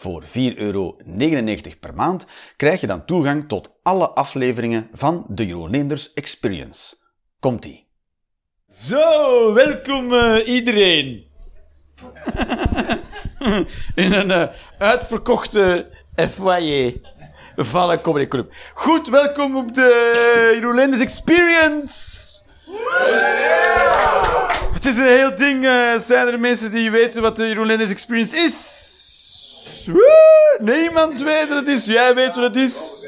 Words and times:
Voor 0.00 0.22
4,99 0.22 0.30
euro 0.56 0.96
per 1.80 1.94
maand 1.94 2.26
krijg 2.56 2.80
je 2.80 2.86
dan 2.86 3.04
toegang 3.04 3.48
tot 3.48 3.72
alle 3.82 4.08
afleveringen 4.08 4.88
van 4.92 5.24
de 5.28 5.46
Jeroen 5.46 5.70
Leenders 5.70 6.12
Experience. 6.12 6.96
Komt-ie. 7.40 7.88
Zo, 8.72 9.52
welkom 9.52 10.12
uh, 10.12 10.48
iedereen. 10.48 11.26
In 13.94 14.12
een 14.12 14.28
uh, 14.28 14.44
uitverkochte 14.78 15.90
foyer 16.30 16.94
van 17.56 17.90
een 17.90 18.00
comedy 18.00 18.26
club. 18.26 18.52
Goed, 18.74 19.08
welkom 19.08 19.56
op 19.56 19.74
de 19.74 20.50
Jeroen 20.54 20.74
Leenders 20.74 21.02
Experience. 21.02 22.26
Het 24.72 24.84
is 24.84 24.98
een 24.98 25.06
heel 25.06 25.34
ding. 25.34 25.64
Uh, 25.64 25.94
zijn 25.94 26.26
er 26.26 26.40
mensen 26.40 26.70
die 26.70 26.90
weten 26.90 27.22
wat 27.22 27.36
de 27.36 27.48
Jeroen 27.48 27.66
Leenders 27.66 27.90
Experience 27.90 28.36
is? 28.36 28.87
Woe! 29.86 30.58
Niemand 30.60 31.22
weet 31.22 31.48
wat 31.48 31.58
het 31.58 31.68
is. 31.68 31.86
Jij 31.86 32.14
weet 32.14 32.34
wat 32.34 32.44
het 32.44 32.56
is. 32.56 33.06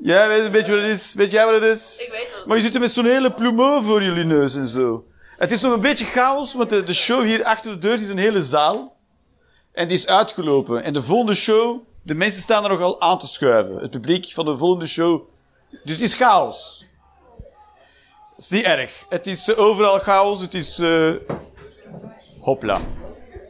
Jij 0.00 0.28
weet 0.28 0.44
een 0.44 0.52
beetje 0.52 0.74
wat 0.74 0.82
het 0.82 0.90
is. 0.90 1.14
Weet 1.14 1.30
jij 1.30 1.44
wat 1.44 1.54
het 1.54 1.62
is? 1.62 2.02
Ik 2.02 2.10
weet 2.10 2.20
het. 2.20 2.46
Maar 2.46 2.56
je 2.56 2.62
zit 2.62 2.74
er 2.74 2.80
met 2.80 2.92
zo'n 2.92 3.04
hele 3.04 3.32
plumeau 3.32 3.84
voor 3.84 4.02
jullie 4.02 4.24
neus 4.24 4.54
en 4.54 4.68
zo. 4.68 5.04
Het 5.36 5.50
is 5.50 5.60
nog 5.60 5.72
een 5.72 5.80
beetje 5.80 6.04
chaos, 6.04 6.54
want 6.54 6.70
de, 6.70 6.82
de 6.82 6.92
show 6.94 7.22
hier 7.22 7.44
achter 7.44 7.70
de 7.70 7.78
deur 7.78 7.94
is 7.94 8.08
een 8.08 8.18
hele 8.18 8.42
zaal. 8.42 8.96
En 9.72 9.88
die 9.88 9.96
is 9.96 10.06
uitgelopen. 10.06 10.82
En 10.82 10.92
de 10.92 11.02
volgende 11.02 11.34
show, 11.34 11.80
de 12.02 12.14
mensen 12.14 12.42
staan 12.42 12.64
er 12.64 12.70
nog 12.70 12.80
al 12.80 13.00
aan 13.00 13.18
te 13.18 13.26
schuiven. 13.26 13.76
Het 13.76 13.90
publiek 13.90 14.32
van 14.32 14.44
de 14.44 14.56
volgende 14.56 14.86
show. 14.86 15.22
Dus 15.84 15.94
het 15.94 16.04
is 16.04 16.14
chaos. 16.14 16.84
Het 18.34 18.44
is 18.44 18.48
niet 18.48 18.64
erg. 18.64 19.04
Het 19.08 19.26
is 19.26 19.48
eh, 19.48 19.58
overal 19.58 19.98
chaos. 19.98 20.40
Het 20.40 20.54
is... 20.54 20.78
eh 20.78 21.12
hopla. 22.40 22.80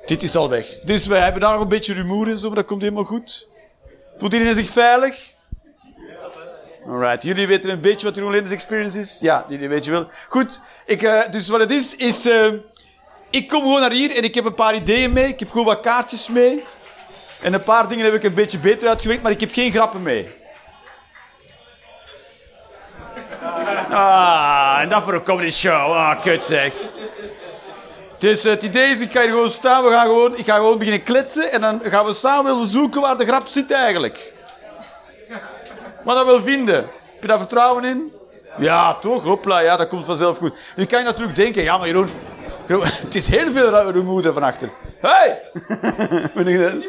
Dit 0.06 0.22
is 0.22 0.36
al 0.36 0.48
weg. 0.48 0.66
Dus 0.82 1.06
wij 1.06 1.20
hebben 1.20 1.40
daar 1.40 1.52
nog 1.52 1.60
een 1.60 1.68
beetje 1.68 1.94
rumoer 1.94 2.28
en 2.28 2.38
zo, 2.38 2.46
maar 2.46 2.56
dat 2.56 2.64
komt 2.66 2.82
helemaal 2.82 3.04
goed. 3.04 3.48
Voelt 4.16 4.32
iedereen 4.32 4.54
zich 4.54 4.70
veilig? 4.70 5.32
Alright, 6.86 7.22
jullie 7.24 7.46
weten 7.46 7.70
een 7.70 7.80
beetje 7.80 8.06
wat 8.06 8.14
Jeroen 8.16 8.30
Lenders 8.32 8.52
Experience 8.52 9.00
is? 9.00 9.18
Ja, 9.20 9.44
jullie 9.48 9.68
weten 9.68 9.90
wel. 9.90 10.06
Goed, 10.28 10.60
ik, 10.86 11.02
eh, 11.02 11.30
dus 11.30 11.48
wat 11.48 11.60
het 11.60 11.70
is, 11.70 11.96
is... 11.96 12.26
eh, 12.26 12.52
ik 13.30 13.48
kom 13.48 13.62
gewoon 13.62 13.80
naar 13.80 13.92
hier 13.92 14.16
en 14.16 14.22
ik 14.24 14.34
heb 14.34 14.44
een 14.44 14.54
paar 14.54 14.74
ideeën 14.74 15.12
mee. 15.12 15.28
Ik 15.28 15.38
heb 15.38 15.50
gewoon 15.50 15.66
wat 15.66 15.80
kaartjes 15.80 16.28
mee. 16.28 16.64
En 17.42 17.52
een 17.52 17.62
paar 17.62 17.88
dingen 17.88 18.04
heb 18.04 18.14
ik 18.14 18.22
een 18.22 18.34
beetje 18.34 18.58
beter 18.58 18.88
uitgewerkt, 18.88 19.22
maar 19.22 19.32
ik 19.32 19.40
heb 19.40 19.52
geen 19.52 19.72
grappen 19.72 20.02
mee. 20.02 20.28
Ah, 23.90 24.78
en 24.80 24.88
dat 24.88 25.02
voor 25.02 25.14
een 25.14 25.22
comedy 25.22 25.50
show. 25.50 25.92
Ah, 25.92 26.20
kut 26.20 26.44
zeg. 26.44 26.74
Dus 28.18 28.42
het 28.42 28.62
idee 28.62 28.90
is, 28.90 29.00
ik 29.00 29.12
ga 29.12 29.20
hier 29.20 29.30
gewoon 29.30 29.50
staan, 29.50 29.84
we 29.84 29.90
gaan 29.90 30.06
gewoon, 30.06 30.36
ik 30.36 30.44
ga 30.44 30.56
gewoon 30.56 30.78
beginnen 30.78 31.02
kletsen 31.02 31.52
en 31.52 31.60
dan 31.60 31.80
gaan 31.82 32.04
we 32.04 32.12
samen 32.12 32.66
zoeken 32.66 33.00
waar 33.00 33.16
de 33.16 33.26
grap 33.26 33.46
zit 33.46 33.70
eigenlijk. 33.70 34.34
Maar 36.04 36.14
dat 36.14 36.26
wil 36.26 36.40
vinden. 36.40 36.74
Heb 36.74 37.20
je 37.20 37.26
daar 37.26 37.38
vertrouwen 37.38 37.84
in? 37.84 38.12
Ja, 38.58 38.94
toch? 38.94 39.22
Hopla, 39.22 39.58
ja, 39.58 39.76
dat 39.76 39.88
komt 39.88 40.04
vanzelf 40.04 40.38
goed. 40.38 40.54
Nu 40.76 40.84
kan 40.84 40.98
je 40.98 41.04
natuurlijk 41.04 41.36
denken, 41.36 41.62
ja, 41.62 41.78
maar 41.78 41.86
Jeroen, 41.86 42.10
het 43.04 43.14
is 43.14 43.28
heel 43.28 43.52
veel 43.52 43.90
rumoer 43.90 44.32
van 44.32 44.42
achter. 44.42 44.70
Hey! 45.00 45.42
Ben 46.34 46.46
ik 46.46 46.58
dat? 46.58 46.84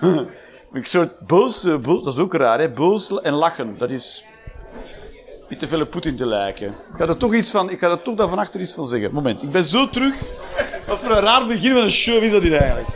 Ik 0.72 0.86
soort 0.86 1.18
boos, 1.18 1.64
eh, 1.64 1.76
boos, 1.76 2.02
dat 2.02 2.12
is 2.12 2.18
ook 2.18 2.34
raar, 2.34 2.60
hè? 2.60 2.68
Boos 2.70 3.20
en 3.20 3.32
lachen, 3.32 3.78
dat 3.78 3.90
is 3.90 4.24
niet 5.52 5.60
te 5.60 5.68
veel 5.68 5.80
op 5.80 5.90
Poetin 5.90 6.16
te 6.16 6.26
lijken. 6.26 6.68
Ik 6.68 6.96
ga 6.96 7.08
er 7.08 7.16
toch 7.16 7.34
iets 7.34 7.50
van, 7.50 7.70
ik 7.70 7.78
ga 7.78 7.90
er 7.90 8.02
toch 8.02 8.14
daar 8.14 8.28
van 8.28 8.38
achter 8.38 8.60
iets 8.60 8.74
van 8.74 8.88
zeggen. 8.88 9.12
Moment, 9.12 9.42
ik 9.42 9.50
ben 9.50 9.64
zo 9.64 9.88
terug. 9.88 10.32
Wat 10.86 10.98
voor 10.98 11.10
een 11.10 11.22
raar 11.22 11.46
begin 11.46 11.72
van 11.72 11.82
een 11.82 11.90
show 11.90 12.22
is 12.22 12.30
dat 12.30 12.42
hier 12.42 12.54
eigenlijk? 12.54 12.88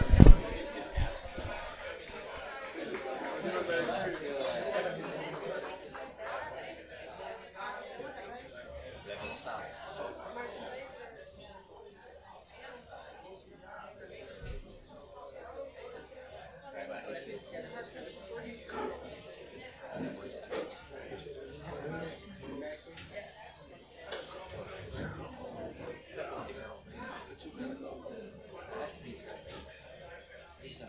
Отлично. 30.57 30.89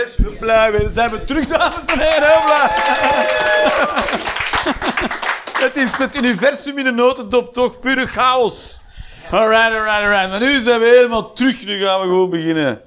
Hopla, 0.00 0.06
yes, 0.06 0.18
hopla. 0.24 0.70
We 0.70 0.90
zijn 0.92 1.10
weer 1.10 1.24
terug, 1.24 1.46
dames 1.46 1.84
en 1.86 1.98
heren. 1.98 2.70
Het 5.64 5.76
is 5.76 5.92
het 5.92 6.16
universum 6.16 6.78
in 6.78 6.86
een 6.86 6.94
notendop, 6.94 7.54
toch? 7.54 7.80
Pure 7.80 8.06
chaos. 8.06 8.82
Alright, 9.30 9.74
alright, 9.74 10.02
alright. 10.02 10.28
Maar 10.28 10.40
nu 10.40 10.60
zijn 10.60 10.80
we 10.80 10.86
helemaal 10.86 11.32
terug. 11.32 11.64
Nu 11.64 11.84
gaan 11.84 12.00
we 12.00 12.06
gewoon 12.06 12.30
beginnen. 12.30 12.80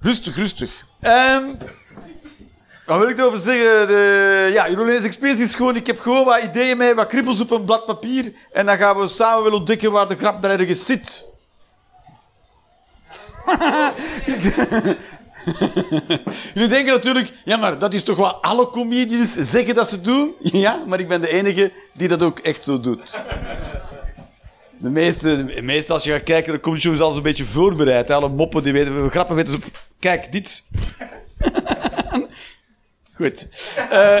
Rustig, 0.00 0.36
rustig. 0.36 0.86
Ehm 1.00 1.44
wat 2.86 2.98
wil 2.98 3.08
ik 3.08 3.18
erover 3.18 3.40
zeggen? 3.40 3.86
De, 3.86 4.50
ja, 4.52 4.68
Jeroen 4.68 4.84
Leenders 4.84 5.04
Experience 5.04 5.42
is 5.42 5.54
gewoon... 5.54 5.76
Ik 5.76 5.86
heb 5.86 6.00
gewoon 6.00 6.24
wat 6.24 6.42
ideeën 6.42 6.76
mee, 6.76 6.94
wat 6.94 7.06
kribbels 7.06 7.40
op 7.40 7.50
een 7.50 7.64
blad 7.64 7.86
papier. 7.86 8.32
En 8.52 8.66
dan 8.66 8.76
gaan 8.76 8.96
we 8.96 9.08
samen 9.08 9.42
willen 9.42 9.58
ontdekken 9.58 9.92
waar 9.92 10.08
de 10.08 10.16
grap 10.16 10.42
daar 10.42 10.60
ergens 10.60 10.84
zit. 10.84 11.26
Jullie 16.54 16.68
denken 16.68 16.92
natuurlijk, 16.92 17.32
ja, 17.44 17.56
maar 17.56 17.78
dat 17.78 17.94
is 17.94 18.02
toch 18.02 18.16
wat 18.16 18.38
alle 18.40 18.70
comedians 18.70 19.32
zeggen 19.32 19.74
dat 19.74 19.88
ze 19.88 20.00
doen? 20.00 20.34
Ja, 20.64 20.82
maar 20.86 21.00
ik 21.00 21.08
ben 21.08 21.20
de 21.20 21.28
enige 21.28 21.72
die 21.92 22.08
dat 22.08 22.22
ook 22.22 22.38
echt 22.38 22.64
zo 22.64 22.80
doet. 22.80 23.14
De 24.78 24.90
meeste, 24.90 25.44
de 25.44 25.62
meeste 25.62 25.92
als 25.92 26.04
je 26.04 26.12
gaat 26.12 26.22
kijken, 26.22 26.60
je 26.62 26.80
soms 26.80 27.00
alles 27.00 27.16
een 27.16 27.22
beetje 27.22 27.44
voorbereid. 27.44 28.10
Alle 28.10 28.28
moppen 28.28 28.62
die 28.62 28.72
weten, 28.72 29.10
grappen 29.10 29.36
weten 29.36 29.60
ze. 29.60 29.70
Kijk, 29.98 30.32
dit. 30.32 30.62
Goed. 33.16 33.46
Eh, 33.90 34.20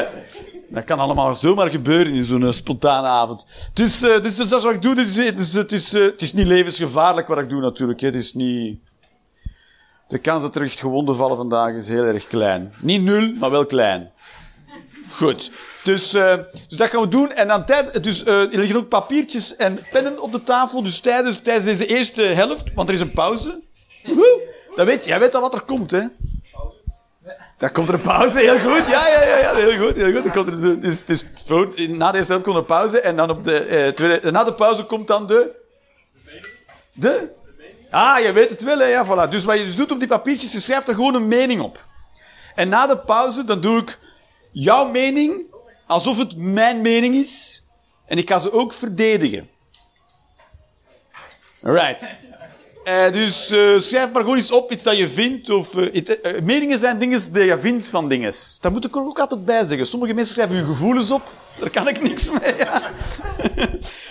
dat 0.68 0.84
kan 0.84 0.98
allemaal 0.98 1.34
zomaar 1.34 1.70
gebeuren 1.70 2.12
in 2.12 2.24
zo'n 2.24 2.46
eh, 2.46 2.52
spontane 2.52 3.06
avond. 3.06 3.70
Dus, 3.72 3.98
dus, 3.98 4.36
dat 4.36 4.52
is 4.52 4.64
wat 4.64 4.74
ik 4.74 4.82
doe. 4.82 4.94
Het, 4.94 5.38
is, 5.38 5.54
is, 5.54 5.92
het 5.92 6.22
is 6.22 6.32
niet 6.32 6.46
levensgevaarlijk 6.46 7.26
wat 7.26 7.38
ik 7.38 7.48
doe 7.48 7.60
natuurlijk. 7.60 8.00
Hè. 8.00 8.06
Het 8.06 8.16
is 8.16 8.34
niet... 8.34 8.78
De 10.14 10.20
kans 10.20 10.42
dat 10.42 10.56
er 10.56 10.62
echt 10.62 10.80
gewonden 10.80 11.16
vallen 11.16 11.36
vandaag 11.36 11.74
is 11.74 11.88
heel 11.88 12.04
erg 12.04 12.26
klein. 12.26 12.74
Niet 12.80 13.02
nul, 13.02 13.32
maar 13.38 13.50
wel 13.50 13.66
klein. 13.66 14.10
Goed. 15.10 15.50
Dus, 15.82 16.14
eh, 16.14 16.34
dus 16.68 16.78
dat 16.78 16.88
gaan 16.88 17.00
we 17.00 17.08
doen. 17.08 17.32
En 17.32 17.48
dan 17.48 17.64
tijd, 17.64 18.04
dus, 18.04 18.24
eh, 18.24 18.40
er 18.40 18.58
liggen 18.58 18.76
ook 18.76 18.88
papiertjes 18.88 19.56
en 19.56 19.78
pennen 19.92 20.22
op 20.22 20.32
de 20.32 20.42
tafel. 20.42 20.82
Dus 20.82 20.98
tijdens, 21.00 21.40
tijdens 21.40 21.64
deze 21.64 21.86
eerste 21.86 22.22
helft, 22.22 22.74
want 22.74 22.88
er 22.88 22.94
is 22.94 23.00
een 23.00 23.10
pauze. 23.10 23.60
Weet, 24.74 25.04
jij 25.04 25.18
weet 25.18 25.34
al 25.34 25.40
wat 25.40 25.54
er 25.54 25.60
komt, 25.60 25.90
hè? 25.90 26.02
Dan 27.58 27.72
komt 27.72 27.88
er 27.88 27.94
een 27.94 28.00
pauze, 28.00 28.38
heel 28.38 28.58
goed. 28.58 28.88
Ja, 28.88 29.08
ja, 29.08 29.24
ja, 29.24 29.38
ja 29.38 29.54
heel 29.54 29.86
goed. 29.86 29.96
Heel 29.96 30.20
goed. 30.22 30.32
Komt 30.32 30.46
er, 30.46 30.80
dus, 30.80 31.04
dus, 31.04 31.24
voor- 31.46 31.74
na 31.88 32.10
de 32.10 32.16
eerste 32.16 32.32
helft 32.32 32.46
komt 32.46 32.56
er 32.56 32.62
een 32.62 32.76
pauze. 32.76 33.00
En 33.00 33.16
dan 33.16 33.30
op 33.30 33.44
de, 33.44 33.58
eh, 33.58 33.88
tweede, 33.92 34.30
na 34.30 34.44
de 34.44 34.52
pauze 34.52 34.84
komt 34.84 35.08
dan 35.08 35.26
de... 35.26 35.50
De? 36.92 37.42
Ah, 37.94 38.20
je 38.20 38.32
weet 38.32 38.50
het 38.50 38.62
wel, 38.62 38.78
hè? 38.78 38.84
Ja, 38.84 39.06
voilà. 39.06 39.28
Dus 39.28 39.44
wat 39.44 39.58
je 39.58 39.64
dus 39.64 39.76
doet 39.76 39.92
op 39.92 39.98
die 39.98 40.08
papiertjes, 40.08 40.52
je 40.52 40.60
schrijft 40.60 40.88
er 40.88 40.94
gewoon 40.94 41.14
een 41.14 41.28
mening 41.28 41.60
op. 41.60 41.86
En 42.54 42.68
na 42.68 42.86
de 42.86 42.98
pauze, 42.98 43.44
dan 43.44 43.60
doe 43.60 43.80
ik 43.80 43.98
jouw 44.52 44.90
mening, 44.90 45.42
alsof 45.86 46.18
het 46.18 46.36
mijn 46.36 46.80
mening 46.80 47.14
is. 47.14 47.64
En 48.06 48.18
ik 48.18 48.28
ga 48.28 48.38
ze 48.38 48.52
ook 48.52 48.72
verdedigen. 48.72 49.48
Right. 51.60 52.02
Uh, 52.84 53.12
dus 53.12 53.50
uh, 53.50 53.80
schrijf 53.80 54.12
maar 54.12 54.22
gewoon 54.22 54.38
iets 54.38 54.50
op, 54.50 54.72
iets 54.72 54.82
dat 54.82 54.96
je 54.96 55.08
vindt. 55.08 55.50
Of, 55.50 55.76
it, 55.76 56.20
meningen 56.42 56.78
zijn 56.78 56.98
dingen 56.98 57.32
die 57.32 57.44
je 57.44 57.58
vindt 57.58 57.86
van 57.86 58.08
dingen. 58.08 58.32
Dat 58.60 58.72
moet 58.72 58.84
ik 58.84 58.94
er 58.94 59.00
ook 59.00 59.18
altijd 59.18 59.44
bij 59.44 59.64
zeggen. 59.64 59.86
Sommige 59.86 60.14
mensen 60.14 60.34
schrijven 60.34 60.56
hun 60.56 60.66
gevoelens 60.66 61.10
op. 61.10 61.32
Daar 61.60 61.70
kan 61.70 61.88
ik 61.88 62.02
niks 62.02 62.30
mee. 62.30 62.54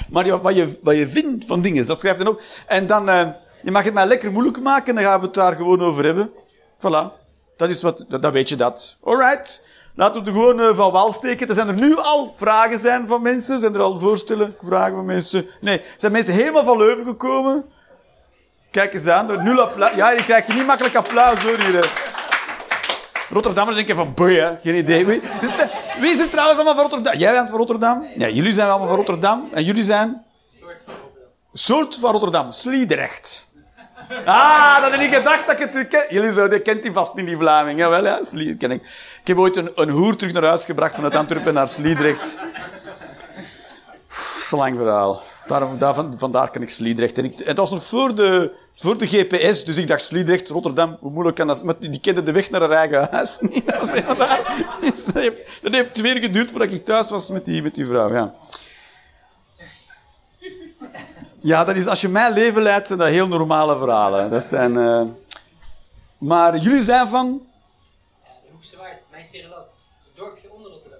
Maar 0.10 0.42
wat, 0.42 0.56
je, 0.56 0.78
wat 0.82 0.96
je 0.96 1.08
vindt 1.08 1.46
van 1.46 1.62
dingen, 1.62 1.86
dat 1.86 2.00
schrijf 2.00 2.18
je 2.18 2.24
dan 2.24 2.34
op. 2.34 2.42
En 2.68 2.88
dan, 2.88 3.36
je 3.64 3.72
mag 3.72 3.84
het 3.84 3.94
mij 3.94 4.06
lekker 4.06 4.32
moeilijk 4.32 4.62
maken, 4.62 4.96
dan 4.96 5.04
gaan 5.04 5.20
we 5.20 5.26
het 5.26 5.36
daar 5.36 5.56
gewoon 5.56 5.82
over 5.82 6.06
hebben. 6.06 6.32
Voilà. 6.78 7.22
Dat 7.58 7.70
is 7.70 7.82
wat, 7.82 8.06
dat, 8.10 8.32
weet 8.32 8.50
je 8.50 8.56
dat. 8.56 8.98
Alright. 9.04 9.68
Laten 9.96 10.22
we 10.24 10.28
er 10.28 10.34
gewoon 10.34 10.76
van 10.76 10.92
wal 10.92 11.12
steken. 11.12 11.48
Er 11.48 11.54
zijn 11.54 11.68
er 11.68 11.74
nu 11.74 11.96
al 11.96 12.34
vragen 12.36 12.80
zijn 12.80 13.08
van 13.08 13.22
mensen. 13.22 13.60
Zijn 13.60 13.74
er 13.74 13.82
al 13.82 13.98
voorstellen, 13.98 14.56
vragen 14.62 14.96
van 14.96 15.06
mensen? 15.06 15.46
Nee, 15.62 15.82
zijn 15.98 16.12
mensen 16.12 16.34
helemaal 16.34 16.64
van 16.64 16.78
Leuven 16.78 17.06
gekomen? 17.06 17.66
Kijk 18.72 18.94
eens 18.94 19.08
aan, 19.08 19.28
door 19.28 19.44
nul. 19.44 19.70
Ja, 19.96 20.12
je 20.12 20.24
krijgt 20.24 20.54
niet 20.54 20.66
makkelijk 20.66 20.96
applaus 20.96 21.44
hoor 21.44 21.58
hier. 21.58 22.12
Rotterdammers 23.30 23.78
denken 23.78 23.96
van, 23.96 24.14
boeien, 24.14 24.60
geen 24.62 24.76
idee. 24.76 25.06
Wie, 25.06 25.22
wie 26.00 26.12
is 26.12 26.20
er 26.20 26.30
trouwens 26.30 26.56
allemaal 26.60 26.76
van 26.76 26.84
Rotterdam? 26.84 27.20
Jij 27.20 27.32
bent 27.32 27.50
van 27.50 27.58
Rotterdam? 27.58 28.08
Ja, 28.18 28.28
jullie 28.28 28.52
zijn 28.52 28.70
allemaal 28.70 28.88
van 28.88 28.98
Rotterdam. 28.98 29.50
En 29.52 29.64
jullie 29.64 29.84
zijn? 29.84 30.26
Soort 31.54 31.98
van 32.00 32.12
Rotterdam. 32.12 32.52
Sliedrecht. 32.52 33.52
Ah, 34.26 34.82
dat 34.82 34.92
had 34.92 35.02
ik 35.02 35.14
gedacht 35.14 35.48
dat 35.48 35.60
ik 35.60 35.74
het 35.74 35.88
ken. 35.88 36.06
Jullie 36.10 36.34
zouden, 36.34 36.62
kent 36.62 36.84
die 36.84 36.92
vast 36.92 37.14
niet, 37.14 37.26
die 37.26 37.38
Vlaming. 37.38 37.80
Jawel, 37.80 38.04
ja, 38.04 38.20
Sliedrecht 38.30 38.58
ken 38.58 38.72
ik. 38.72 38.82
Ik 39.22 39.28
heb 39.28 39.38
ooit 39.38 39.56
een, 39.76 39.90
hoer 39.90 40.16
terug 40.16 40.34
naar 40.34 40.44
huis 40.44 40.66
gebracht 40.66 40.96
vanuit 40.96 41.16
Antwerpen 41.16 41.54
naar 41.54 41.68
Sliedrecht. 41.68 42.38
Dat 44.08 44.38
is 44.40 44.52
een 44.52 44.58
lang 44.58 44.78
verhaal. 44.78 45.22
Daarom, 45.48 45.78
daar, 45.78 45.96
vandaar 46.18 46.50
ken 46.50 46.62
ik 46.62 46.70
Sliedrecht. 46.70 47.18
En 47.18 47.26
ik, 47.26 47.34
het 47.44 47.58
was 47.58 47.72
nog 47.72 47.84
voor 47.84 48.16
de 48.16 48.52
voor 48.76 48.98
de 48.98 49.08
GPS, 49.08 49.66
dus 49.66 49.78
ik 49.78 49.88
dacht 49.88 50.02
Sliedrecht, 50.02 50.50
Rotterdam, 50.50 50.98
hoe 51.00 51.12
moeilijk 51.12 51.36
kan 51.36 51.48
dat? 51.48 51.64
Maar 51.64 51.76
die 51.80 52.00
kende 52.00 52.24
de 52.24 52.32
weg 52.32 52.50
naar 52.50 52.62
haar 52.62 52.72
eigen 52.72 53.08
huis 53.12 53.38
niet. 53.40 53.66
Dat 54.86 55.24
heeft, 55.24 55.42
dat 55.62 55.74
heeft 55.74 55.94
twee 55.94 56.16
uur 56.16 56.22
geduurd 56.22 56.52
voordat 56.52 56.72
ik 56.72 56.86
thuis 56.86 57.10
was 57.10 57.30
met 57.30 57.46
die, 57.46 57.62
met 57.62 57.76
die 57.76 57.86
vrouw, 57.86 58.14
ja. 58.14 58.34
Ja, 61.44 61.64
dat 61.64 61.76
is, 61.76 61.88
als 61.88 62.02
je 62.02 62.10
mijn 62.10 62.34
leven 62.34 62.62
leidt, 62.62 62.88
zijn 62.88 63.00
dat 63.00 63.08
heel 63.08 63.28
normale 63.28 63.78
verhalen. 63.78 64.30
Dat 64.30 64.44
zijn, 64.44 64.76
uh... 64.76 65.02
Maar 66.18 66.58
jullie 66.58 66.82
zijn 66.82 67.08
van... 67.08 67.42
De 68.24 68.50
Hoekse 68.52 68.78
Waard, 68.78 68.98
mijn 69.12 69.26
Sterrenloop. 69.26 69.70
dorpje 70.16 70.52
onder 70.52 70.72
Rotterdam. 70.72 71.00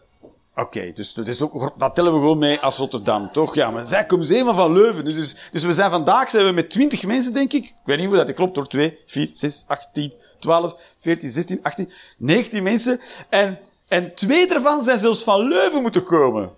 Oké, 0.56 0.92
dus 0.94 1.14
dat, 1.14 1.28
is 1.28 1.42
ook, 1.42 1.74
dat 1.78 1.96
tellen 1.96 2.14
we 2.14 2.20
gewoon 2.20 2.38
mee 2.38 2.60
als 2.60 2.78
Rotterdam, 2.78 3.32
toch? 3.32 3.56
Ja, 3.56 3.72
maar 3.72 3.84
zij 3.84 4.06
komen 4.06 4.28
helemaal 4.28 4.54
van 4.54 4.74
Leuven. 4.74 5.06
Dus, 5.06 5.36
dus 5.52 5.64
we 5.64 5.74
zijn 5.74 5.90
vandaag 5.90 6.30
zijn 6.30 6.46
we 6.46 6.52
met 6.52 6.70
20 6.70 7.06
mensen, 7.06 7.34
denk 7.34 7.54
ik. 7.54 7.66
Ik 7.66 7.76
weet 7.84 7.98
niet 7.98 8.08
hoe 8.08 8.16
dat 8.16 8.34
klopt, 8.34 8.56
door 8.56 8.68
2, 8.68 9.00
4, 9.06 9.30
6, 9.34 9.64
8, 9.68 9.90
10, 9.94 10.14
12, 10.40 10.76
14, 11.00 11.30
16, 11.30 11.60
18, 11.64 11.92
19 12.18 12.64
mensen. 12.64 13.00
En, 13.30 13.60
en 13.88 14.16
twee 14.16 14.48
daarvan 14.48 14.84
zijn 14.84 15.00
zelfs 15.00 15.24
van 15.24 15.48
Leuven 15.48 15.82
moeten 15.82 16.04
komen. 16.04 16.52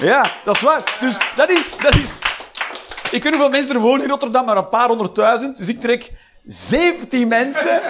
Ja, 0.00 0.32
dat 0.44 0.54
is 0.54 0.62
waar. 0.62 0.96
Dus 1.00 1.18
dat 1.36 1.50
is, 1.50 1.76
dat 1.76 1.94
is... 1.94 2.34
Ik 3.10 3.22
weet 3.22 3.32
hoeveel 3.32 3.50
mensen 3.50 3.74
er 3.74 3.80
wonen 3.80 4.02
in 4.02 4.10
Rotterdam, 4.10 4.44
maar 4.44 4.56
een 4.56 4.68
paar 4.68 4.88
honderdduizend. 4.88 5.56
Dus 5.56 5.68
ik 5.68 5.80
trek 5.80 6.12
17 6.44 7.28
mensen 7.28 7.82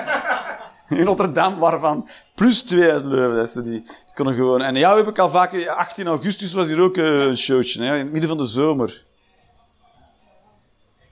in 0.88 1.04
Rotterdam, 1.04 1.58
waarvan 1.58 2.08
plus 2.34 2.62
twee 2.62 2.90
uit 2.90 3.04
Leuven. 3.04 3.54
Dat 3.54 3.64
die 3.64 3.90
kunnen 4.14 4.34
gewoon... 4.34 4.62
En 4.62 4.74
jou 4.74 4.96
heb 4.96 5.08
ik 5.08 5.18
al 5.18 5.28
vaak... 5.28 5.66
18 5.66 6.06
augustus 6.06 6.52
was 6.52 6.66
hier 6.66 6.80
ook 6.80 6.96
eh, 6.96 7.26
een 7.26 7.38
showtje, 7.38 7.84
hè, 7.84 7.92
in 7.92 7.98
het 7.98 8.12
midden 8.12 8.28
van 8.28 8.38
de 8.38 8.46
zomer. 8.46 9.04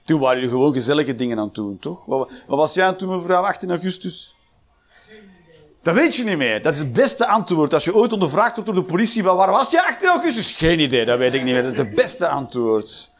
Toen 0.03 0.19
waren 0.19 0.35
jullie 0.35 0.51
gewoon 0.51 0.73
gezellige 0.73 1.15
dingen 1.15 1.37
aan 1.37 1.45
het 1.45 1.55
doen, 1.55 1.79
toch? 1.79 2.05
Wat, 2.05 2.29
was 2.47 2.73
jij 2.73 2.83
aan 2.83 2.89
het 2.89 2.99
doen, 2.99 3.15
mevrouw, 3.15 3.43
18 3.43 3.69
augustus? 3.69 4.35
Dat 5.81 5.95
weet 5.95 6.15
je 6.15 6.23
niet 6.23 6.37
meer. 6.37 6.61
Dat 6.61 6.73
is 6.73 6.79
het 6.79 6.93
beste 6.93 7.27
antwoord. 7.27 7.73
Als 7.73 7.83
je 7.83 7.95
ooit 7.95 8.13
ondervraagd 8.13 8.55
wordt 8.55 8.65
door 8.65 8.79
de 8.79 8.91
politie, 8.91 9.23
waar 9.23 9.51
was 9.51 9.71
je 9.71 9.87
18 9.87 10.09
augustus? 10.09 10.51
Geen 10.51 10.79
idee, 10.79 11.05
dat 11.05 11.17
weet 11.17 11.33
ik 11.33 11.43
niet 11.43 11.53
meer. 11.53 11.63
Dat 11.63 11.71
is 11.71 11.77
het 11.77 11.95
beste 11.95 12.27
antwoord. 12.27 13.13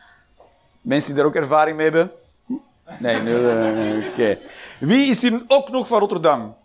Mensen 0.86 1.14
die 1.14 1.18
daar 1.18 1.32
ook 1.32 1.36
ervaring 1.36 1.78
mee 1.78 1.90
hebben? 1.90 2.12
Nee, 3.00 3.22
nee, 3.22 4.10
oké. 4.10 4.38
Wie 4.80 5.10
is 5.10 5.22
hier 5.22 5.44
ook 5.48 5.70
nog 5.70 5.88
van 5.88 6.00
Rotterdam? 6.00 6.56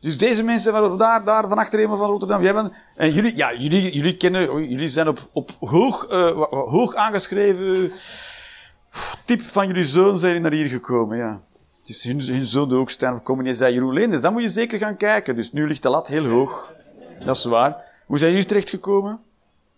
Dus 0.00 0.18
deze 0.18 0.42
mensen 0.42 0.72
waren 0.72 0.98
daar, 0.98 1.24
daar, 1.24 1.48
van 1.48 1.58
achter 1.58 1.88
van 1.88 2.10
Rotterdam. 2.10 2.42
Jij 2.42 2.54
bent, 2.54 2.72
en 2.96 3.12
jullie, 3.12 3.36
ja, 3.36 3.54
jullie, 3.54 3.92
jullie 3.92 4.16
kennen, 4.16 4.68
jullie 4.68 4.88
zijn 4.88 5.08
op, 5.08 5.28
op 5.32 5.50
hoog, 5.60 6.10
uh, 6.10 6.30
hoog 6.50 6.94
aangeschreven. 6.94 7.92
Tip 9.24 9.40
van 9.40 9.66
jullie 9.66 9.84
zoon 9.84 10.18
zijn 10.18 10.42
naar 10.42 10.52
hier 10.52 10.68
gekomen, 10.68 11.16
ja. 11.16 11.40
Het 11.80 11.88
is 11.88 12.04
hun, 12.04 12.20
hun 12.20 12.46
zoon 12.46 12.72
ook 12.72 12.90
staan 12.90 13.22
komen. 13.22 13.44
Je 13.44 13.54
zei 13.54 13.74
Jeroen 13.74 13.92
Leenders, 13.92 14.22
dan 14.22 14.32
moet 14.32 14.42
je 14.42 14.48
zeker 14.48 14.78
gaan 14.78 14.96
kijken. 14.96 15.36
Dus 15.36 15.52
nu 15.52 15.66
ligt 15.66 15.82
de 15.82 15.88
lat 15.88 16.08
heel 16.08 16.26
hoog. 16.26 16.72
Dat 17.24 17.36
is 17.36 17.44
waar. 17.44 17.84
Hoe 18.06 18.18
zijn 18.18 18.30
jullie 18.30 18.46
terechtgekomen? 18.46 19.20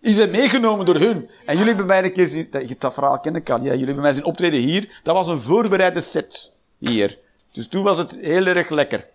Je 0.04 0.14
bent 0.14 0.30
meegenomen 0.32 0.86
door 0.86 0.96
hun. 0.96 1.30
En 1.46 1.56
jullie 1.56 1.68
hebben 1.68 1.86
mij 1.86 2.04
een 2.04 2.12
keer 2.12 2.26
zien, 2.26 2.48
dat, 2.50 2.74
dat 2.78 2.94
verhaal 2.94 3.20
ken 3.20 3.36
ik 3.36 3.50
al. 3.50 3.58
Ja, 3.58 3.70
jullie 3.70 3.84
hebben 3.84 4.02
mij 4.02 4.12
zien 4.12 4.24
optreden 4.24 4.60
hier. 4.60 5.00
Dat 5.02 5.14
was 5.14 5.26
een 5.26 5.40
voorbereide 5.40 6.00
set. 6.00 6.52
Hier. 6.78 7.18
Dus 7.52 7.68
toen 7.68 7.82
was 7.82 7.98
het 7.98 8.16
heel 8.20 8.46
erg 8.46 8.68
lekker. 8.68 9.08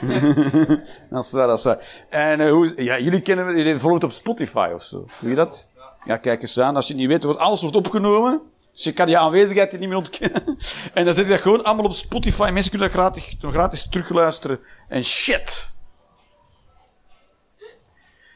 dat 1.10 1.24
is 1.24 1.30
waar, 1.30 1.46
dat 1.46 1.58
is 1.58 1.64
waar. 1.64 2.04
En 2.08 2.40
uh, 2.40 2.50
hoe, 2.50 2.82
ja, 2.82 2.98
jullie 2.98 3.20
kennen 3.20 3.56
jullie 3.56 3.78
volgt 3.78 4.04
op 4.04 4.12
Spotify 4.12 4.70
of 4.74 4.82
zo. 4.82 5.06
Doe 5.20 5.30
je 5.30 5.36
dat? 5.36 5.70
Ja, 6.04 6.16
kijk 6.16 6.42
eens 6.42 6.60
aan. 6.60 6.76
Als 6.76 6.86
je 6.86 6.92
het 6.92 7.02
niet 7.02 7.10
weet, 7.10 7.24
wordt 7.24 7.38
alles 7.38 7.60
wordt 7.60 7.76
opgenomen. 7.76 8.40
Dus 8.72 8.84
je 8.84 8.92
kan 8.92 9.08
je 9.08 9.18
aanwezigheid 9.18 9.78
niet 9.78 9.88
meer 9.88 9.98
ontkennen. 9.98 10.42
En 10.94 11.04
dan 11.04 11.14
zet 11.14 11.24
je 11.24 11.30
dat 11.30 11.40
gewoon 11.40 11.64
allemaal 11.64 11.84
op 11.84 11.92
Spotify. 11.92 12.50
Mensen 12.52 12.70
kunnen 12.70 12.90
dat 12.90 12.98
gratis, 12.98 13.36
gratis 13.40 13.86
terugluisteren. 13.90 14.60
En 14.88 15.04
shit. 15.04 15.69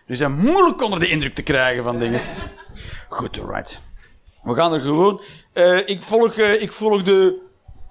Dus 0.06 0.20
is 0.20 0.28
moeilijk 0.28 0.82
onder 0.82 0.98
de 0.98 1.08
indruk 1.08 1.34
te 1.34 1.42
krijgen 1.42 1.82
van 1.82 1.98
dingen. 1.98 2.20
Goed, 3.08 3.40
alright. 3.40 3.80
We 4.42 4.54
gaan 4.54 4.72
er 4.72 4.80
gewoon... 4.80 5.22
Uh, 5.54 5.88
ik, 5.88 6.02
volg, 6.02 6.36
uh, 6.36 6.62
ik 6.62 6.72
volg 6.72 7.02
de... 7.02 7.42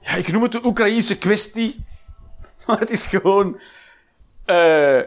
Ja, 0.01 0.11
ik 0.11 0.31
noem 0.31 0.43
het 0.43 0.51
de 0.51 0.65
Oekraïnse 0.65 1.17
kwestie. 1.17 1.85
Maar 2.67 2.79
het 2.79 2.89
is 2.89 3.05
gewoon... 3.05 3.59
Uh, 4.45 5.01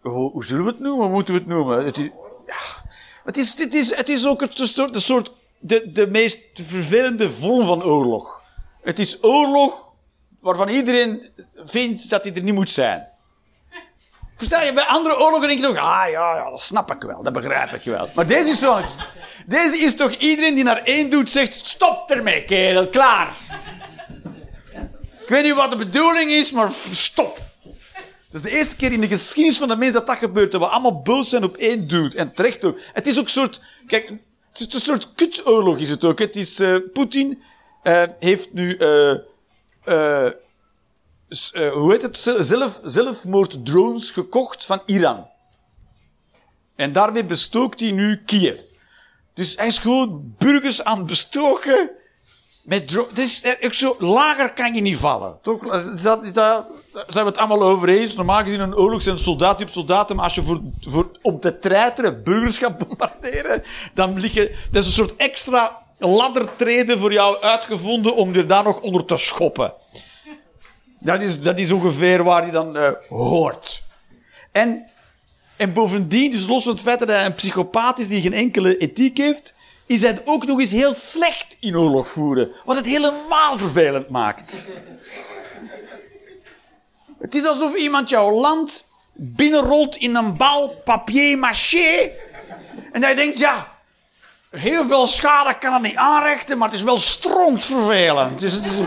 hoe, 0.00 0.30
hoe, 0.30 0.44
zullen 0.44 0.64
we 0.64 0.70
het 0.70 0.80
noemen? 0.80 1.04
Hoe 1.04 1.14
moeten 1.14 1.34
we 1.34 1.40
het 1.40 1.48
noemen? 1.48 1.84
Het 1.84 1.98
is, 1.98 2.10
ja, 2.46 2.90
het 3.24 3.36
is, 3.36 3.58
het 3.58 3.74
is, 3.74 3.96
het 3.96 4.08
is 4.08 4.26
ook 4.26 4.40
het, 4.40 4.56
de 4.56 5.00
soort... 5.00 5.32
De, 5.58 5.92
de 5.92 6.06
meest 6.06 6.40
vervelende 6.52 7.30
vorm 7.30 7.66
van 7.66 7.82
oorlog. 7.82 8.42
Het 8.82 8.98
is 8.98 9.22
oorlog 9.22 9.92
waarvan 10.40 10.68
iedereen 10.68 11.30
vindt 11.64 12.10
dat 12.10 12.24
hij 12.24 12.34
er 12.34 12.42
niet 12.42 12.54
moet 12.54 12.70
zijn. 12.70 13.08
Versta 14.34 14.62
je, 14.62 14.72
bij 14.72 14.84
andere 14.84 15.18
oorlogen 15.18 15.48
denk 15.48 15.60
je 15.60 15.66
nog, 15.66 15.76
ah 15.76 16.10
ja, 16.10 16.36
ja, 16.36 16.50
dat 16.50 16.60
snap 16.60 16.90
ik 16.90 17.02
wel, 17.02 17.22
dat 17.22 17.32
begrijp 17.32 17.72
ik 17.72 17.84
wel. 17.84 18.08
Maar 18.14 18.26
deze 18.26 18.50
is 18.50 18.58
zo, 18.58 18.80
deze 19.46 19.78
is 19.78 19.96
toch 19.96 20.12
iedereen 20.12 20.54
die 20.54 20.64
naar 20.64 20.82
één 20.82 21.10
doet 21.10 21.30
zegt, 21.30 21.66
stop 21.66 22.10
ermee 22.10 22.44
kerel, 22.44 22.88
klaar. 22.88 23.36
Ik 25.22 25.30
weet 25.30 25.44
niet 25.44 25.54
wat 25.54 25.70
de 25.70 25.76
bedoeling 25.76 26.30
is, 26.30 26.52
maar 26.52 26.72
stop. 26.90 27.38
Dat 28.30 28.44
is 28.44 28.50
de 28.50 28.56
eerste 28.56 28.76
keer 28.76 28.92
in 28.92 29.00
de 29.00 29.08
geschiedenis 29.08 29.58
van 29.58 29.68
de 29.68 29.76
mens 29.76 29.92
dat 29.92 30.06
dat 30.06 30.16
gebeurt. 30.16 30.52
Dat 30.52 30.60
we 30.60 30.66
allemaal 30.66 31.02
boos 31.02 31.28
zijn 31.28 31.44
op 31.44 31.56
één 31.56 31.88
dude. 31.88 32.16
En 32.16 32.32
terecht 32.32 32.64
ook. 32.64 32.78
Het 32.92 33.06
is 33.06 33.18
ook 33.18 33.24
een 33.24 33.30
soort... 33.30 33.60
Kijk, 33.86 34.08
het 34.48 34.60
is 34.60 34.74
een 34.74 34.80
soort 34.80 35.14
kutoorlog 35.14 35.78
is 35.78 35.88
het 35.88 36.04
ook. 36.04 36.18
Het 36.18 36.36
is... 36.36 36.60
Uh, 36.60 36.76
Poetin 36.92 37.42
uh, 37.82 38.02
heeft 38.18 38.52
nu... 38.52 38.76
Uh, 38.78 40.30
hoe 41.52 41.92
heet 41.92 42.02
het? 42.02 42.18
Zelf, 42.46 42.80
zelfmoorddrones 42.84 44.10
gekocht 44.10 44.66
van 44.66 44.82
Iran. 44.86 45.26
En 46.76 46.92
daarmee 46.92 47.24
bestookt 47.24 47.80
hij 47.80 47.90
nu 47.90 48.22
Kiev. 48.24 48.60
Dus 49.34 49.56
hij 49.56 49.66
is 49.66 49.78
gewoon 49.78 50.34
burgers 50.38 50.84
aan 50.84 50.98
het 50.98 51.06
bestoken 51.06 51.90
met 52.64 52.98
dus, 53.12 53.42
ik 53.60 53.72
zo, 53.72 53.96
lager 53.98 54.52
kan 54.52 54.74
je 54.74 54.80
niet 54.80 54.96
vallen. 54.96 55.38
Toch? 55.42 55.62
Dat, 55.62 56.34
dat, 56.34 56.66
zijn 57.08 57.24
we 57.24 57.30
het 57.30 57.36
allemaal 57.36 57.62
over 57.62 57.88
eens? 57.88 58.14
Normaal 58.14 58.42
gezien 58.42 58.60
een 58.60 58.76
oorlog 58.76 59.02
zijn 59.02 59.18
soldaat 59.18 59.62
op 59.62 59.68
soldaten, 59.68 60.16
maar 60.16 60.24
als 60.24 60.34
je 60.34 60.60
voor, 60.80 61.10
om 61.22 61.40
te 61.40 61.58
treiteren 61.58 62.22
burgers 62.22 62.58
gaat 62.58 62.78
bombarderen, 62.88 63.62
dan 63.94 64.20
lig 64.20 64.34
je, 64.34 64.56
dat 64.70 64.82
is 64.82 64.88
een 64.88 65.04
soort 65.04 65.16
extra 65.16 65.82
laddertreden 65.98 66.98
voor 66.98 67.12
jou 67.12 67.42
uitgevonden 67.42 68.14
om 68.14 68.34
er 68.34 68.46
daar 68.46 68.64
nog 68.64 68.80
onder 68.80 69.04
te 69.04 69.16
schoppen. 69.16 69.72
Dat 71.04 71.22
is, 71.22 71.40
dat 71.40 71.58
is 71.58 71.72
ongeveer 71.72 72.24
waar 72.24 72.42
hij 72.42 72.50
dan 72.50 72.76
uh, 72.76 72.90
hoort. 73.08 73.82
En, 74.52 74.86
en 75.56 75.72
bovendien, 75.72 76.30
dus 76.30 76.46
los 76.46 76.62
van 76.62 76.72
het 76.72 76.82
feit 76.82 76.98
dat 76.98 77.08
hij 77.08 77.24
een 77.24 77.34
psychopaat 77.34 77.98
is 77.98 78.08
die 78.08 78.22
geen 78.22 78.32
enkele 78.32 78.76
ethiek 78.76 79.18
heeft, 79.18 79.54
is 79.86 80.00
hij 80.00 80.20
ook 80.24 80.46
nog 80.46 80.60
eens 80.60 80.70
heel 80.70 80.94
slecht 80.94 81.56
in 81.60 81.76
oorlog 81.76 82.08
voeren. 82.08 82.50
Wat 82.64 82.76
het 82.76 82.86
helemaal 82.86 83.56
vervelend 83.56 84.08
maakt. 84.08 84.68
Het 87.18 87.34
is 87.34 87.46
alsof 87.46 87.76
iemand 87.76 88.08
jouw 88.08 88.30
land 88.30 88.86
binnenrolt 89.12 89.96
in 89.96 90.14
een 90.14 90.36
bal 90.36 90.68
papier 90.68 91.38
maché. 91.38 92.10
En 92.92 93.00
je 93.00 93.14
denkt, 93.14 93.38
ja, 93.38 93.72
heel 94.50 94.86
veel 94.88 95.06
schade 95.06 95.58
kan 95.58 95.72
het 95.72 95.82
niet 95.82 95.96
aanrichten, 95.96 96.58
maar 96.58 96.68
het 96.68 96.76
is 96.76 96.84
wel 96.84 96.98
stront 96.98 97.64
vervelend. 97.64 98.40
Dus 98.40 98.52
het 98.52 98.64
is, 98.64 98.78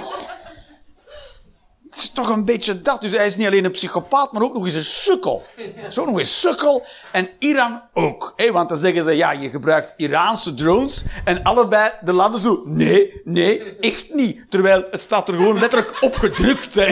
het 1.90 2.00
is 2.00 2.10
toch 2.10 2.30
een 2.30 2.46
beetje 2.46 2.82
dat. 2.82 3.02
Dus 3.02 3.12
hij 3.12 3.26
is 3.26 3.36
niet 3.36 3.48
alleen 3.48 3.66
een 3.66 3.72
psychopaat, 3.72 4.32
maar 4.32 4.42
ook 4.42 4.54
nog 4.54 4.66
eens 4.66 4.74
een 4.74 4.84
sukkel. 4.84 5.44
Zo 5.90 6.06
nog 6.06 6.18
eens 6.18 6.40
sukkel. 6.40 6.86
En 7.12 7.30
Iran 7.40 7.82
ook. 7.94 8.34
Want 8.52 8.70
dan 8.70 8.78
zeggen 8.78 9.04
ze, 9.04 9.12
ja, 9.12 9.32
je 9.32 9.50
gebruikt 9.50 9.94
Iraanse 9.98 10.54
drones. 10.54 11.04
En 11.24 11.44
allebei 11.44 11.92
de 12.02 12.14
landen 12.14 12.42
zo, 12.42 12.62
nee, 12.66 13.22
nee, 13.24 13.78
echt 13.80 14.14
niet. 14.14 14.40
Terwijl 14.50 14.84
het 14.92 15.02
staat 15.02 15.28
er 15.28 15.34
gewoon 15.34 15.60
letterlijk 15.60 16.04
opgedrukt. 16.04 16.74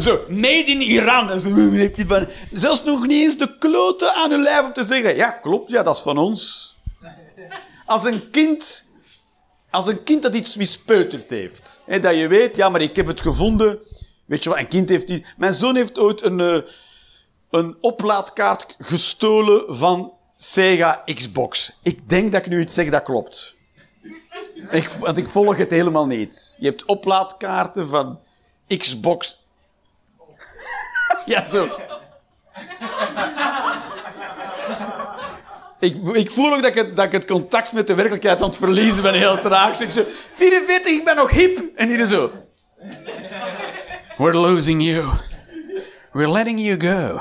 Zo, 0.00 0.20
made 0.28 0.64
in 0.64 0.80
Iran. 0.80 1.30
Zelfs 2.52 2.84
nog 2.84 3.06
niet 3.06 3.22
eens 3.22 3.38
de 3.38 3.58
kloten 3.58 4.14
aan 4.14 4.30
hun 4.30 4.42
lijf 4.42 4.64
om 4.64 4.72
te 4.72 4.84
zeggen, 4.84 5.16
ja, 5.16 5.30
klopt, 5.30 5.70
ja, 5.70 5.82
dat 5.82 5.96
is 5.96 6.02
van 6.02 6.18
ons. 6.18 6.74
Als 7.86 8.04
een 8.04 8.30
kind 8.30 8.84
als 9.74 9.86
een 9.86 10.02
kind 10.02 10.22
dat 10.22 10.34
iets 10.34 10.56
mispeuterd 10.56 11.30
heeft. 11.30 11.80
Hè, 11.84 11.98
dat 11.98 12.16
je 12.16 12.28
weet, 12.28 12.56
ja, 12.56 12.68
maar 12.68 12.80
ik 12.80 12.96
heb 12.96 13.06
het 13.06 13.20
gevonden. 13.20 13.78
Weet 14.24 14.42
je 14.42 14.48
wat, 14.50 14.58
een 14.58 14.66
kind 14.66 14.88
heeft 14.88 15.06
die... 15.06 15.26
Mijn 15.36 15.54
zoon 15.54 15.76
heeft 15.76 15.98
ooit 15.98 16.24
een, 16.24 16.38
uh, 16.38 16.58
een 17.50 17.76
oplaadkaart 17.80 18.76
gestolen 18.78 19.76
van 19.76 20.12
Sega 20.36 21.02
Xbox. 21.14 21.78
Ik 21.82 22.08
denk 22.08 22.32
dat 22.32 22.40
ik 22.40 22.48
nu 22.48 22.60
iets 22.60 22.74
zeg 22.74 22.90
dat 22.90 23.02
klopt. 23.02 23.56
Ik, 24.70 24.88
want 24.88 25.16
ik 25.16 25.28
volg 25.28 25.56
het 25.56 25.70
helemaal 25.70 26.06
niet. 26.06 26.54
Je 26.58 26.66
hebt 26.66 26.84
oplaadkaarten 26.84 27.88
van 27.88 28.20
Xbox. 28.66 29.44
ja, 31.26 31.44
zo. 31.44 31.68
Ik, 35.84 35.96
ik 36.12 36.30
voel 36.30 36.52
ook 36.52 36.62
dat 36.62 36.70
ik, 36.70 36.74
het, 36.74 36.96
dat 36.96 37.04
ik 37.04 37.12
het 37.12 37.24
contact 37.24 37.72
met 37.72 37.86
de 37.86 37.94
werkelijkheid 37.94 38.42
aan 38.42 38.48
het 38.48 38.56
verliezen 38.56 39.02
ben, 39.02 39.14
heel 39.14 39.40
traag. 39.40 39.80
Ik 39.80 39.90
zo, 39.90 40.04
44, 40.32 40.92
ik 40.92 41.04
ben 41.04 41.16
nog 41.16 41.30
hip. 41.30 41.62
En 41.74 41.88
hier 41.88 42.06
zo. 42.06 42.30
We're 44.16 44.36
losing 44.36 44.82
you. 44.82 45.08
We're 46.12 46.30
letting 46.30 46.60
you 46.60 46.80
go. 46.80 47.20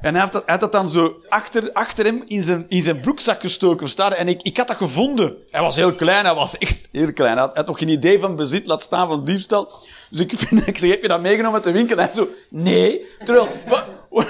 En 0.00 0.14
hij 0.14 0.22
had 0.22 0.32
dat, 0.32 0.60
had 0.60 0.72
dan 0.72 0.90
zo 0.90 1.20
achter, 1.28 1.72
achter 1.72 2.04
hem 2.04 2.22
in 2.26 2.42
zijn, 2.42 2.64
in 2.68 2.82
zijn 2.82 3.00
broekzak 3.00 3.40
gestoken, 3.40 3.78
verstaan? 3.78 4.12
En 4.12 4.28
ik, 4.28 4.42
ik 4.42 4.56
had 4.56 4.68
dat 4.68 4.76
gevonden. 4.76 5.36
Hij 5.50 5.60
was 5.60 5.76
heel 5.76 5.94
klein, 5.94 6.24
hij 6.24 6.34
was 6.34 6.58
echt 6.58 6.88
heel 6.92 7.12
klein. 7.12 7.32
Hij 7.32 7.40
had, 7.40 7.48
hij 7.48 7.58
had 7.58 7.66
nog 7.66 7.78
geen 7.78 7.88
idee 7.88 8.18
van 8.18 8.36
bezit, 8.36 8.66
laat 8.66 8.82
staan 8.82 9.08
van 9.08 9.24
diefstal. 9.24 9.72
Dus 10.10 10.20
ik, 10.20 10.32
vind, 10.36 10.66
ik 10.66 10.78
zeg, 10.78 10.90
heb 10.90 11.02
je 11.02 11.08
dat 11.08 11.20
meegenomen 11.20 11.54
uit 11.54 11.64
de 11.64 11.72
winkel? 11.72 11.96
En 11.98 12.04
hij 12.04 12.14
zo, 12.14 12.28
nee. 12.48 13.06
Terwijl, 13.24 13.48
wat, 13.68 13.84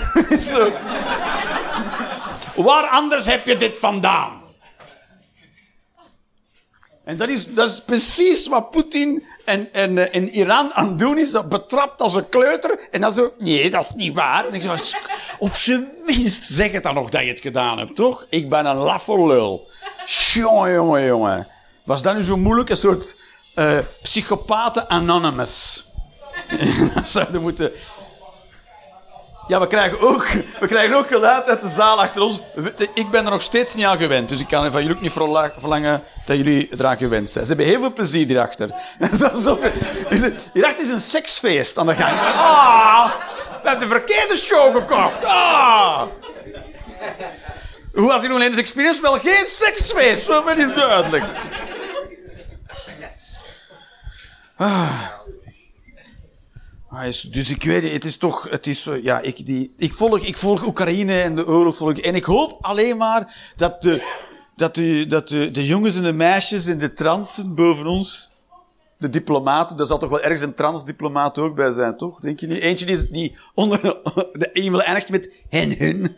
zo, 0.50 0.70
Waar 2.62 2.88
anders 2.88 3.26
heb 3.26 3.46
je 3.46 3.56
dit 3.56 3.78
vandaan? 3.78 4.40
En 7.04 7.16
dat 7.16 7.28
is, 7.28 7.54
dat 7.54 7.68
is 7.68 7.82
precies 7.86 8.48
wat 8.48 8.70
Poetin 8.70 9.24
en, 9.44 9.72
en, 9.72 9.98
eh, 9.98 10.14
en 10.14 10.28
Iran 10.28 10.72
aan 10.74 10.88
het 10.88 10.98
doen 10.98 11.18
is. 11.18 11.30
Dat 11.30 11.48
betrapt 11.48 12.00
als 12.00 12.14
een 12.14 12.28
kleuter. 12.28 12.88
En 12.90 13.00
dan 13.00 13.12
zo, 13.12 13.32
nee, 13.38 13.70
dat 13.70 13.82
is 13.82 13.90
niet 13.94 14.14
waar. 14.14 14.46
En 14.46 14.54
ik 14.54 14.62
zo, 14.62 14.74
op 15.38 15.54
zijn 15.54 15.88
minst 16.06 16.44
zeg 16.46 16.72
het 16.72 16.82
dan 16.82 16.94
nog 16.94 17.08
dat 17.08 17.22
je 17.22 17.28
het 17.28 17.40
gedaan 17.40 17.78
hebt, 17.78 17.96
toch? 17.96 18.26
Ik 18.28 18.48
ben 18.48 18.66
een 18.66 18.76
laffe 18.76 19.26
lul. 19.26 19.68
Jongen, 20.04 20.72
jongen, 20.72 21.04
jongen. 21.04 21.48
Was 21.84 22.02
dat 22.02 22.14
nu 22.14 22.22
zo 22.22 22.36
moeilijk? 22.36 22.70
Een 22.70 22.76
soort 22.76 23.16
uh, 23.54 23.78
psychopaten 24.02 24.88
anonymous. 24.88 25.84
dat 26.94 27.08
zouden 27.08 27.42
moeten 27.42 27.72
ja, 29.50 29.60
we 29.60 29.66
krijgen 29.66 30.00
ook, 30.00 30.26
we 30.60 30.66
krijgen 30.66 30.96
ook 30.96 31.06
geluid 31.06 31.48
uit 31.48 31.60
de 31.60 31.68
zaal 31.68 32.00
achter 32.00 32.22
ons. 32.22 32.40
Ik 32.94 33.10
ben 33.10 33.24
er 33.24 33.30
nog 33.30 33.42
steeds 33.42 33.74
niet 33.74 33.84
aan 33.84 33.98
gewend, 33.98 34.28
dus 34.28 34.40
ik 34.40 34.48
kan 34.48 34.70
van 34.70 34.80
jullie 34.80 34.96
ook 34.96 35.02
niet 35.02 35.12
verlangen 35.58 36.02
dat 36.26 36.36
jullie 36.36 36.68
eraan 36.72 36.96
gewend 36.96 37.30
zijn. 37.30 37.44
Ze 37.44 37.54
hebben 37.54 37.72
heel 37.72 37.80
veel 37.80 37.92
plezier 37.92 38.26
hierachter. 38.26 38.74
Hierachter 40.52 40.80
is 40.80 40.88
een 40.88 41.00
seksfeest 41.00 41.78
aan 41.78 41.86
de 41.86 41.94
gang. 41.94 42.18
Ah, 42.20 43.10
we 43.62 43.68
hebben 43.68 43.88
de 43.88 43.94
verkeerde 43.94 44.36
show 44.36 44.76
gekocht. 44.76 45.24
Ah. 45.24 46.02
Hoe 47.94 48.06
was 48.06 48.20
die 48.20 48.38
Lens 48.38 48.58
Experience? 48.58 49.02
Wel 49.02 49.18
geen 49.18 49.46
seksfeest, 49.46 50.26
zoveel 50.26 50.56
is 50.56 50.74
duidelijk. 50.74 51.24
Ah. 54.56 55.19
Dus 57.30 57.50
ik 57.50 57.62
weet 57.62 57.92
het 57.92 58.04
is 58.04 58.16
toch, 58.16 58.50
het 58.50 58.66
is, 58.66 58.88
ja, 59.02 59.20
ik, 59.20 59.46
die, 59.46 59.72
ik, 59.76 59.92
volg, 59.92 60.18
ik 60.18 60.38
volg 60.38 60.66
Oekraïne 60.66 61.20
en 61.20 61.34
de 61.34 61.46
oorlog 61.46 61.76
volg 61.76 61.98
En 61.98 62.14
ik 62.14 62.24
hoop 62.24 62.64
alleen 62.64 62.96
maar 62.96 63.52
dat 63.56 63.82
de, 63.82 64.02
dat 64.56 64.74
de, 64.74 65.06
dat 65.08 65.28
de, 65.28 65.50
de 65.50 65.66
jongens 65.66 65.96
en 65.96 66.02
de 66.02 66.12
meisjes 66.12 66.66
en 66.66 66.78
de 66.78 66.92
transen 66.92 67.54
boven 67.54 67.86
ons, 67.86 68.32
de 68.98 69.10
diplomaten, 69.10 69.76
daar 69.76 69.86
zal 69.86 69.98
toch 69.98 70.10
wel 70.10 70.20
ergens 70.20 70.40
een 70.40 70.54
transdiplomaat 70.54 71.38
ook 71.38 71.54
bij 71.54 71.72
zijn, 71.72 71.96
toch? 71.96 72.20
Denk 72.20 72.40
je 72.40 72.46
niet? 72.46 72.58
Eentje 72.58 72.86
die, 72.86 73.10
die 73.10 73.36
onder, 73.54 73.80
de 74.32 74.50
e-mail 74.52 74.82
eindigt 74.82 75.10
met 75.10 75.30
hen, 75.48 75.78
hun. 75.78 76.16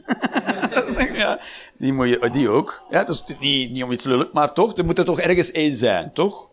ja, 1.14 1.40
die 1.78 1.92
moet 1.92 2.08
je, 2.08 2.30
die 2.32 2.48
ook. 2.48 2.82
Ja, 2.90 3.04
dus 3.04 3.24
niet, 3.40 3.70
niet 3.70 3.82
om 3.82 3.92
iets 3.92 4.04
lullig, 4.04 4.32
maar 4.32 4.52
toch, 4.52 4.76
er 4.76 4.84
moet 4.84 4.98
er 4.98 5.04
toch 5.04 5.20
ergens 5.20 5.50
één 5.50 5.74
zijn, 5.74 6.12
toch? 6.12 6.48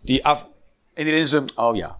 Die 0.00 0.24
af, 0.24 0.48
en 0.94 1.04
iedereen 1.04 1.26
zo, 1.26 1.44
oh 1.54 1.76
ja, 1.76 1.99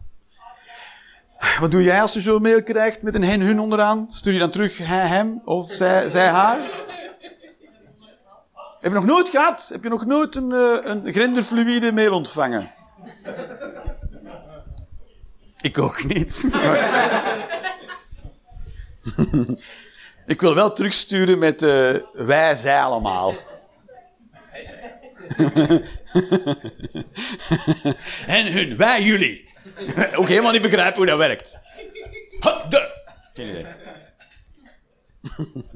wat 1.60 1.70
doe 1.70 1.82
jij 1.82 2.00
als 2.00 2.12
je 2.12 2.20
zo'n 2.20 2.42
mail 2.42 2.62
krijgt 2.62 3.02
met 3.02 3.14
een 3.14 3.24
hen, 3.24 3.40
hun 3.40 3.60
onderaan? 3.60 4.06
Stuur 4.10 4.32
je 4.32 4.38
dan 4.38 4.50
terug 4.50 4.78
hij, 4.78 5.06
hem 5.06 5.40
of 5.44 5.72
zij, 5.72 6.08
zij 6.08 6.28
haar? 6.28 6.58
Heb 8.80 8.92
je 8.92 8.98
nog 8.98 9.06
nooit 9.06 9.28
gehad? 9.28 9.68
Heb 9.72 9.82
je 9.82 9.88
nog 9.88 10.06
nooit 10.06 10.36
een, 10.36 10.50
uh, 10.50 10.76
een 10.84 11.94
mail 11.94 12.14
ontvangen? 12.14 12.70
Ik 15.60 15.78
ook 15.78 16.04
niet. 16.04 16.44
Ik 20.26 20.40
wil 20.40 20.54
wel 20.54 20.72
terugsturen 20.72 21.38
met 21.38 21.62
uh, 21.62 21.96
wij, 22.12 22.54
zij 22.54 22.80
allemaal. 22.80 23.34
en 28.26 28.52
hun, 28.52 28.76
wij, 28.76 29.02
jullie. 29.02 29.49
Ook 30.18 30.28
helemaal 30.28 30.52
niet 30.52 30.62
begrijpen 30.62 30.96
hoe 30.96 31.06
dat 31.06 31.18
werkt. 31.18 31.58
Geen 33.34 33.48
idee. 33.48 33.66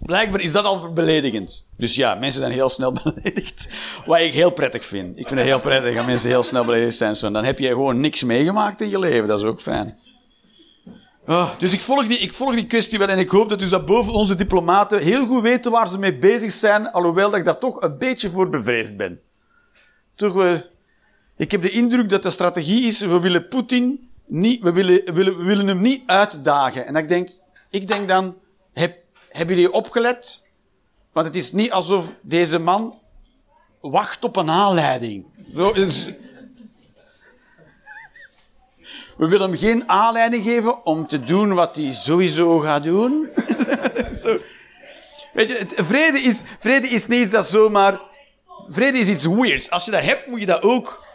Blijkbaar 0.00 0.40
is 0.40 0.52
dat 0.52 0.64
al 0.64 0.92
beledigend. 0.92 1.68
Dus 1.76 1.94
ja, 1.94 2.14
mensen 2.14 2.40
zijn 2.40 2.52
heel 2.52 2.68
snel 2.68 2.92
beledigd. 3.02 3.68
Wat 4.06 4.18
ik 4.18 4.32
heel 4.32 4.50
prettig 4.50 4.84
vind. 4.84 5.18
Ik 5.18 5.26
vind 5.28 5.40
het 5.40 5.48
heel 5.48 5.60
prettig 5.60 5.96
als 5.96 6.06
mensen 6.06 6.28
heel 6.28 6.42
snel 6.42 6.64
beledigd 6.64 6.96
zijn. 6.96 7.16
Zo. 7.16 7.30
Dan 7.30 7.44
heb 7.44 7.58
je 7.58 7.68
gewoon 7.68 8.00
niks 8.00 8.22
meegemaakt 8.22 8.80
in 8.80 8.88
je 8.88 8.98
leven. 8.98 9.28
Dat 9.28 9.40
is 9.40 9.46
ook 9.46 9.60
fijn. 9.60 9.98
Oh, 11.26 11.58
dus 11.58 11.72
ik 11.72 11.80
volg, 11.80 12.06
die, 12.06 12.18
ik 12.18 12.34
volg 12.34 12.54
die 12.54 12.66
kwestie 12.66 12.98
wel 12.98 13.08
en 13.08 13.18
ik 13.18 13.28
hoop 13.28 13.48
dat 13.48 13.58
dus 13.58 13.68
dat 13.68 13.86
boven 13.86 14.12
onze 14.12 14.34
diplomaten 14.34 15.02
heel 15.02 15.26
goed 15.26 15.42
weten 15.42 15.70
waar 15.70 15.88
ze 15.88 15.98
mee 15.98 16.18
bezig 16.18 16.52
zijn, 16.52 16.90
alhoewel 16.90 17.30
dat 17.30 17.38
ik 17.38 17.44
daar 17.44 17.58
toch 17.58 17.82
een 17.82 17.98
beetje 17.98 18.30
voor 18.30 18.48
bevreesd 18.48 18.96
ben. 18.96 19.20
Toch, 20.14 20.34
uh, 20.36 20.58
ik 21.38 21.50
heb 21.50 21.62
de 21.62 21.70
indruk 21.70 22.08
dat 22.08 22.22
de 22.22 22.30
strategie 22.30 22.86
is, 22.86 23.00
we 23.00 23.20
willen 23.20 23.48
Poetin 23.48 24.10
niet, 24.26 24.62
we 24.62 24.72
willen, 24.72 25.04
we 25.04 25.12
willen, 25.12 25.44
willen 25.44 25.66
hem 25.66 25.80
niet 25.80 26.02
uitdagen. 26.06 26.86
En 26.86 26.96
ik 26.96 27.08
denk, 27.08 27.30
ik 27.70 27.88
denk 27.88 28.08
dan, 28.08 28.36
heb, 28.72 28.96
hebben 29.28 29.56
jullie 29.56 29.72
opgelet? 29.72 30.46
Want 31.12 31.26
het 31.26 31.36
is 31.36 31.52
niet 31.52 31.72
alsof 31.72 32.14
deze 32.20 32.58
man 32.58 32.98
wacht 33.80 34.24
op 34.24 34.36
een 34.36 34.50
aanleiding. 34.50 35.24
We 39.16 39.28
willen 39.28 39.50
hem 39.50 39.58
geen 39.58 39.88
aanleiding 39.88 40.44
geven 40.44 40.86
om 40.86 41.06
te 41.06 41.20
doen 41.20 41.54
wat 41.54 41.76
hij 41.76 41.92
sowieso 41.92 42.58
gaat 42.58 42.82
doen. 42.82 43.28
Weet 45.32 45.48
je, 45.48 45.66
vrede 45.68 46.18
is, 46.18 46.42
vrede 46.58 46.88
is 46.88 47.06
niet 47.06 47.30
dat 47.30 47.46
zomaar... 47.46 48.00
Vrede 48.68 48.98
is 48.98 49.08
iets 49.08 49.26
weirds. 49.26 49.70
Als 49.70 49.84
je 49.84 49.90
dat 49.90 50.02
hebt, 50.02 50.26
moet 50.26 50.40
je 50.40 50.46
dat 50.46 50.62
ook 50.62 51.06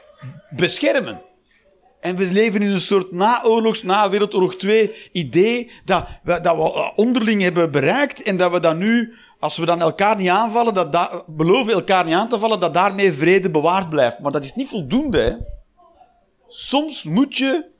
beschermen. 0.56 1.22
En 2.00 2.16
we 2.16 2.32
leven 2.32 2.62
in 2.62 2.72
een 2.72 2.80
soort 2.80 3.12
naoorlogs, 3.12 3.84
na 3.84 4.10
Wereldoorlog 4.10 4.56
2 4.56 5.10
idee 5.12 5.72
dat 5.86 6.08
we, 6.24 6.42
dat 6.42 6.56
we 6.56 6.92
onderling 6.96 7.42
hebben 7.42 7.72
bereikt 7.72 8.24
en 8.24 8.38
dat 8.38 8.52
we 8.52 8.60
dan 8.60 8.78
nu, 8.78 9.14
als 9.40 9.58
we 9.58 9.66
dan 9.66 9.82
elkaar 9.82 10.16
niet 10.16 10.30
aanvallen, 10.30 10.74
dat 10.74 10.92
da 10.92 11.24
beloven 11.28 11.74
elkaar 11.74 12.06
niet 12.06 12.14
aan 12.14 12.30
te 12.30 12.40
vallen, 12.40 12.60
dat 12.60 12.74
daarmee 12.74 13.14
vrede 13.14 13.50
bewaard 13.50 13.90
blijft. 13.90 14.20
Maar 14.20 14.32
dat 14.32 14.44
is 14.44 14.56
niet 14.56 14.68
voldoende. 14.68 15.20
Hè? 15.20 15.36
Soms 16.48 17.04
moet 17.04 17.38
je 17.38 17.72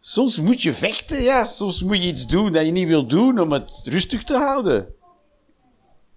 Soms 0.00 0.38
moet 0.38 0.62
je 0.62 0.74
vechten, 0.74 1.22
ja. 1.22 1.48
Soms 1.48 1.82
moet 1.82 2.02
je 2.02 2.08
iets 2.08 2.26
doen 2.26 2.52
dat 2.52 2.64
je 2.64 2.70
niet 2.70 2.86
wil 2.86 3.06
doen 3.06 3.38
om 3.40 3.52
het 3.52 3.82
rustig 3.84 4.24
te 4.24 4.36
houden. 4.36 4.94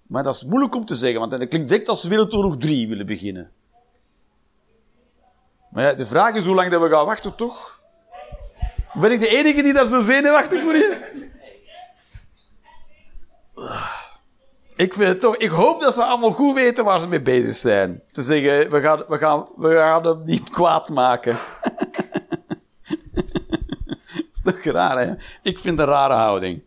Maar 0.08 0.24
dat 0.24 0.36
is 0.36 0.44
moeilijk 0.44 0.76
om 0.76 0.86
te 0.86 0.96
zeggen, 0.96 1.20
want 1.20 1.32
dat 1.32 1.48
klinkt 1.48 1.70
direct 1.70 1.90
als 1.90 2.04
Wereldoorlog 2.04 2.58
3 2.58 2.88
willen 2.88 3.06
beginnen. 3.06 3.52
Maar 5.74 5.96
de 5.96 6.06
vraag 6.06 6.36
is 6.36 6.46
hoe 6.46 6.56
lang 6.56 6.72
dat 6.72 6.82
we 6.82 6.90
gaan 6.90 7.06
wachten, 7.06 7.36
toch? 7.36 7.82
Ben 8.94 9.12
ik 9.12 9.20
de 9.20 9.28
enige 9.28 9.62
die 9.62 9.74
daar 9.74 9.86
zo 9.86 10.02
zenuwachtig 10.02 10.62
voor 10.62 10.76
is? 10.76 11.10
Ik 14.76 14.94
vind 14.94 15.10
het 15.10 15.20
toch... 15.20 15.38
Ik 15.38 15.50
hoop 15.50 15.82
dat 15.82 15.94
ze 15.94 16.04
allemaal 16.04 16.32
goed 16.32 16.56
weten 16.56 16.84
waar 16.84 17.00
ze 17.00 17.08
mee 17.08 17.22
bezig 17.22 17.56
zijn. 17.56 18.02
Te 18.12 18.22
zeggen, 18.22 18.72
we 18.72 18.82
gaan, 18.82 19.04
we 19.08 19.18
gaan, 19.18 19.48
we 19.56 19.72
gaan 19.72 20.06
hem 20.06 20.22
niet 20.26 20.50
kwaad 20.50 20.90
maken. 20.90 21.38
dat 24.44 24.54
is 24.54 24.62
toch 24.64 24.64
raar, 24.64 25.00
hè? 25.06 25.14
Ik 25.42 25.60
vind 25.60 25.80
een 25.80 25.86
rare 25.86 26.14
houding. 26.14 26.64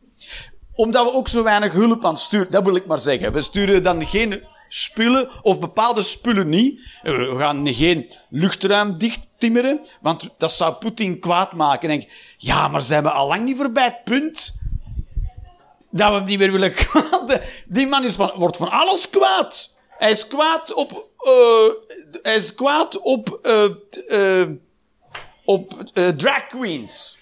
Omdat 0.75 1.05
we 1.05 1.17
ook 1.17 1.29
zo 1.29 1.43
weinig 1.43 1.73
hulp 1.73 2.05
aan 2.05 2.17
sturen. 2.17 2.51
Dat 2.51 2.65
wil 2.65 2.77
ik 2.77 2.87
maar 2.87 2.99
zeggen. 2.99 3.33
We 3.33 3.41
sturen 3.41 3.83
dan 3.83 4.07
geen 4.07 4.43
spullen, 4.69 5.31
of 5.43 5.59
bepaalde 5.59 6.03
spullen 6.03 6.49
niet. 6.49 6.81
We 7.03 7.35
gaan 7.39 7.75
geen 7.75 8.13
luchtruim 8.29 8.99
dicht 8.99 9.21
timmeren, 9.39 9.87
want 10.01 10.29
dat 10.39 10.53
zou 10.53 10.75
Poetin 10.75 11.21
kwaad 11.21 11.53
maken. 11.53 11.91
En 11.91 11.99
denk, 11.99 12.11
ja, 12.37 12.69
maar 12.69 12.83
zijn 12.83 13.03
we 13.03 13.11
al 13.11 13.29
lang 13.29 13.45
niet 13.45 13.57
voorbij 13.57 13.85
het 13.85 14.05
punt 14.05 14.61
dat 15.91 16.09
we 16.09 16.15
hem 16.15 16.25
niet 16.25 16.39
meer 16.39 16.53
willen 16.53 16.75
kwaad. 16.85 17.41
Die 17.67 17.87
man 17.87 18.05
is 18.05 18.17
wordt 18.17 18.57
van 18.57 18.71
alles 18.71 19.11
kwaad. 19.11 19.75
Hij 19.99 20.11
is 20.11 20.27
kwaad 20.27 20.73
op, 20.73 20.91
uh, 20.93 21.75
hij 22.23 22.37
is 22.37 22.55
kwaad 22.55 22.99
op, 23.01 23.39
uh, 24.11 24.49
op 25.45 25.85
drag 26.17 26.47
queens. 26.47 27.19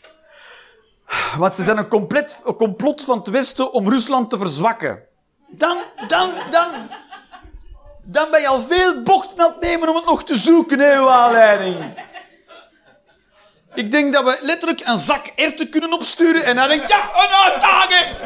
Want 1.39 1.55
ze 1.55 1.63
zijn 1.63 1.79
een, 1.79 1.89
compleet, 1.89 2.43
een 2.45 2.57
complot 2.57 3.05
van 3.05 3.19
het 3.19 3.29
Westen 3.29 3.73
om 3.73 3.89
Rusland 3.89 4.31
te 4.31 4.39
verzwakken. 4.39 5.03
Dan, 5.49 5.79
dan, 6.07 6.31
dan, 6.51 6.71
dan 8.05 8.31
ben 8.31 8.41
je 8.41 8.47
al 8.47 8.61
veel 8.61 9.03
bocht 9.03 9.41
aan 9.41 9.51
het 9.51 9.61
nemen 9.61 9.89
om 9.89 9.97
het 9.97 10.05
nog 10.05 10.25
te 10.25 10.37
zoeken, 10.37 10.79
hè, 10.79 10.99
uw. 10.99 11.93
Ik 13.75 13.91
denk 13.91 14.13
dat 14.13 14.25
we 14.25 14.39
letterlijk 14.41 14.83
een 14.85 14.99
zak 14.99 15.27
erten 15.27 15.71
kunnen 15.71 15.93
opsturen 15.93 16.45
en 16.45 16.57
dan 16.57 16.69
denk 16.69 16.89
ja, 16.89 17.11
een 17.13 17.53
uitdaging! 17.53 18.17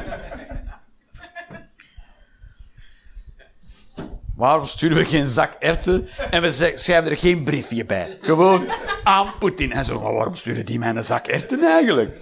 Waarom 4.36 4.64
sturen 4.64 4.96
we 4.96 5.04
geen 5.04 5.26
zak 5.26 5.52
erten 5.58 6.08
en 6.30 6.42
we 6.42 6.50
schrijven 6.74 7.10
er 7.10 7.16
geen 7.16 7.44
briefje 7.44 7.84
bij? 7.84 8.18
Gewoon 8.20 8.68
aan 9.04 9.32
Poetin. 9.38 9.72
En 9.72 9.84
zo, 9.84 10.00
waarom 10.00 10.36
sturen 10.36 10.64
die 10.64 10.78
mij 10.78 10.88
een 10.88 11.04
zak 11.04 11.26
erten 11.26 11.64
eigenlijk? 11.64 12.16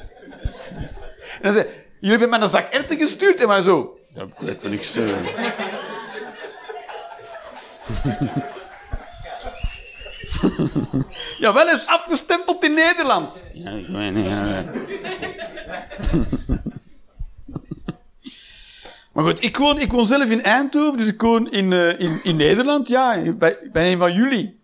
En 1.18 1.42
dan 1.42 1.52
zei 1.52 1.66
jullie 2.00 2.10
hebben 2.10 2.28
mij 2.28 2.40
een 2.40 2.48
zak 2.48 2.66
erten 2.68 2.98
gestuurd 2.98 3.40
en 3.40 3.48
maar 3.48 3.62
zo. 3.62 3.98
Ja, 4.14 4.22
ik 4.22 4.28
weet 4.38 4.62
wel 4.62 4.70
niks. 4.70 4.96
Uh... 4.96 5.16
ja, 11.38 11.52
wel 11.52 11.69
eens 11.69 11.87
afgestempeld 11.87 12.64
in 12.64 12.75
Nederland. 12.75 13.45
Ja, 13.52 13.71
ik 13.71 13.87
weet 13.87 14.14
niet. 14.14 14.26
Ja. 14.26 14.64
maar 19.12 19.25
goed, 19.25 19.45
ik 19.45 19.57
woon, 19.57 19.81
ik 19.81 19.93
woon 19.93 20.07
zelf 20.07 20.31
in 20.31 20.43
Eindhoven, 20.43 20.99
dus 20.99 21.09
ik 21.09 21.21
woon 21.21 21.50
in, 21.50 21.71
uh, 21.71 22.00
in, 22.00 22.21
in 22.23 22.37
Nederland. 22.37 22.88
Ja, 22.88 23.33
bij, 23.33 23.57
bij 23.73 23.93
een 23.93 23.99
van 23.99 24.12
jullie. 24.12 24.61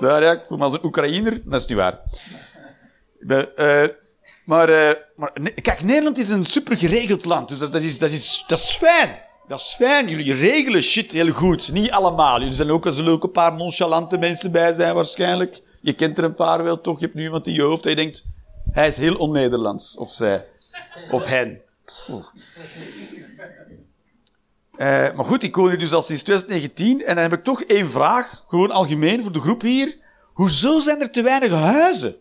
Ja, 0.00 0.32
ik 0.32 0.44
voel 0.44 0.58
me 0.58 0.64
als 0.64 0.72
een 0.72 0.84
Oekraïner. 0.84 1.40
Dat 1.44 1.60
is 1.60 1.66
niet 1.66 1.78
waar. 1.78 2.00
Ben, 3.20 3.48
uh, 3.56 3.84
maar, 4.44 4.68
uh, 4.68 4.92
maar, 5.16 5.32
kijk, 5.62 5.82
Nederland 5.82 6.18
is 6.18 6.28
een 6.28 6.44
super 6.44 6.78
geregeld 6.78 7.24
land, 7.24 7.48
dus 7.48 7.58
dat, 7.58 7.72
dat, 7.72 7.82
is, 7.82 7.98
dat, 7.98 8.10
is, 8.10 8.44
dat 8.46 8.58
is 8.58 8.76
fijn. 8.76 9.28
Dat 9.50 9.60
is 9.60 9.74
fijn. 9.78 10.08
Jullie 10.08 10.34
regelen 10.34 10.82
shit 10.82 11.12
heel 11.12 11.32
goed. 11.32 11.72
Niet 11.72 11.90
allemaal. 11.90 12.38
Jullie 12.38 12.54
zijn 12.54 12.70
ook, 12.70 12.86
er 12.86 12.92
zullen 12.92 13.12
ook 13.12 13.22
een 13.22 13.30
paar 13.30 13.56
nonchalante 13.56 14.18
mensen 14.18 14.52
bij 14.52 14.72
zijn, 14.72 14.94
waarschijnlijk. 14.94 15.62
Je 15.80 15.92
kent 15.92 16.18
er 16.18 16.24
een 16.24 16.34
paar 16.34 16.62
wel, 16.62 16.80
toch? 16.80 16.98
Je 16.98 17.04
hebt 17.04 17.16
nu 17.16 17.22
iemand 17.22 17.46
in 17.46 17.52
je 17.52 17.62
hoofd 17.62 17.84
en 17.84 17.90
je 17.90 17.96
denkt, 17.96 18.24
hij 18.70 18.88
is 18.88 18.96
heel 18.96 19.16
on-Nederlands. 19.16 19.96
Of 19.96 20.10
zij. 20.10 20.46
Of 21.10 21.26
hen. 21.26 21.60
Uh, 22.08 22.18
maar 25.14 25.24
goed, 25.24 25.42
ik 25.42 25.56
woon 25.56 25.68
hier 25.68 25.78
dus 25.78 25.92
al 25.92 26.02
sinds 26.02 26.22
2019 26.22 27.04
en 27.04 27.14
dan 27.14 27.22
heb 27.22 27.32
ik 27.32 27.44
toch 27.44 27.62
één 27.62 27.90
vraag, 27.90 28.44
gewoon 28.48 28.70
algemeen 28.70 29.22
voor 29.22 29.32
de 29.32 29.40
groep 29.40 29.60
hier. 29.60 29.96
Hoezo 30.32 30.78
zijn 30.78 31.00
er 31.00 31.10
te 31.10 31.22
weinig 31.22 31.52
huizen? 31.52 32.16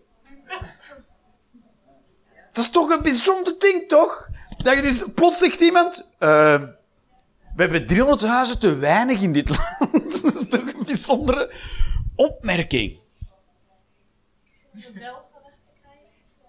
Dat 2.53 2.63
is 2.63 2.69
toch 2.69 2.89
een 2.89 3.01
bijzonder 3.01 3.55
ding, 3.59 3.87
toch? 3.87 4.29
Dat 4.57 4.75
je 4.75 4.81
dus, 4.81 5.03
plots 5.15 5.37
zegt 5.37 5.61
iemand, 5.61 6.03
uh, 6.19 6.61
we 7.59 7.65
hebben 7.65 7.85
300 7.85 8.21
huizen 8.21 8.59
te 8.59 8.77
weinig 8.77 9.21
in 9.21 9.33
dit 9.33 9.49
land. 9.57 10.21
dat 10.21 10.35
is 10.35 10.47
toch 10.49 10.61
een 10.61 10.83
bijzondere 10.85 11.53
opmerking. 12.15 12.99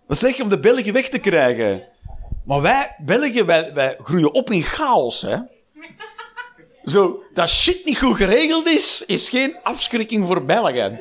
Wat 0.06 0.18
zeg 0.18 0.36
je 0.36 0.42
om 0.42 0.48
de 0.48 0.60
Belgen 0.60 0.92
weg 0.92 1.08
te 1.08 1.18
krijgen? 1.18 1.82
Maar 2.44 2.60
wij, 2.60 2.96
Belgen, 2.98 3.46
wij, 3.46 3.74
wij 3.74 3.96
groeien 4.02 4.34
op 4.34 4.50
in 4.50 4.62
chaos, 4.62 5.22
hè? 5.22 5.36
Zo, 6.84 7.22
dat 7.34 7.48
shit 7.48 7.84
niet 7.84 7.98
goed 7.98 8.16
geregeld 8.16 8.66
is, 8.66 9.02
is 9.06 9.28
geen 9.28 9.56
afschrikking 9.62 10.26
voor 10.26 10.44
Belgen. 10.44 11.00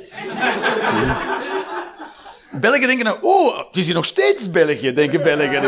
Belgen 2.51 2.87
denken 2.87 3.05
nou, 3.05 3.17
oh, 3.21 3.57
het 3.57 3.75
is 3.75 3.85
hier 3.85 3.95
nog 3.95 4.05
steeds 4.05 4.51
België, 4.51 4.93
denken 4.93 5.23
Belgen. 5.23 5.63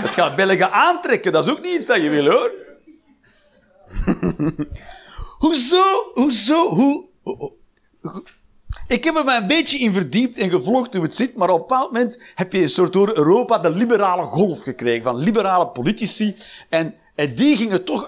Het 0.00 0.14
gaat 0.14 0.36
Belgen 0.36 0.72
aantrekken, 0.72 1.32
dat 1.32 1.46
is 1.46 1.52
ook 1.52 1.62
niet 1.62 1.74
iets 1.74 1.86
dat 1.86 2.02
je 2.02 2.10
wil, 2.10 2.30
hoor. 2.30 2.66
hoezo, 5.38 5.82
hoezo, 6.14 6.68
hoe, 6.68 7.04
hoe, 7.22 7.52
Ik 8.88 9.04
heb 9.04 9.16
er 9.16 9.24
mij 9.24 9.36
een 9.36 9.46
beetje 9.46 9.78
in 9.78 9.92
verdiept 9.92 10.38
en 10.38 10.50
gevlogd 10.50 10.94
hoe 10.94 11.02
het 11.02 11.14
zit, 11.14 11.36
maar 11.36 11.50
op 11.50 11.60
een 11.60 11.66
bepaald 11.66 11.92
moment 11.92 12.22
heb 12.34 12.52
je 12.52 12.62
een 12.62 12.68
soort 12.68 12.92
door 12.92 13.16
Europa 13.16 13.58
de 13.58 13.70
liberale 13.70 14.22
golf 14.22 14.62
gekregen 14.62 15.02
van 15.02 15.16
liberale 15.16 15.66
politici. 15.66 16.36
En, 16.68 16.94
en 17.14 17.34
die 17.34 17.56
gingen 17.56 17.84
toch 17.84 18.06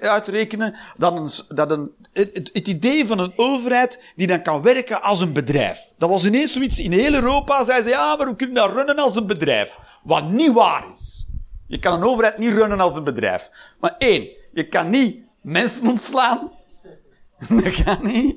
uitrekenen, 0.00 0.74
dat, 0.96 1.70
een, 1.70 1.90
het, 2.12 2.68
idee 2.68 3.06
van 3.06 3.18
een 3.18 3.32
overheid 3.36 4.02
die 4.16 4.26
dan 4.26 4.42
kan 4.42 4.62
werken 4.62 5.02
als 5.02 5.20
een 5.20 5.32
bedrijf. 5.32 5.78
Dat 5.98 6.10
was 6.10 6.24
ineens 6.24 6.52
zoiets 6.52 6.78
in 6.78 6.92
heel 6.92 7.14
Europa. 7.14 7.64
Zeiden 7.64 7.90
ze, 7.90 7.96
ja, 7.96 8.16
maar 8.16 8.26
we 8.26 8.36
kunnen 8.36 8.56
dat 8.56 8.72
runnen 8.72 8.98
als 8.98 9.16
een 9.16 9.26
bedrijf. 9.26 9.78
Wat 10.02 10.30
niet 10.30 10.52
waar 10.52 10.84
is. 10.90 11.26
Je 11.66 11.78
kan 11.78 11.92
een 11.92 12.08
overheid 12.08 12.38
niet 12.38 12.52
runnen 12.52 12.80
als 12.80 12.96
een 12.96 13.04
bedrijf. 13.04 13.50
Maar 13.80 13.94
één, 13.98 14.28
je 14.52 14.68
kan 14.68 14.90
niet 14.90 15.22
mensen 15.40 15.86
ontslaan. 15.86 16.52
Dat 17.62 17.82
kan 17.82 17.98
niet. 18.06 18.36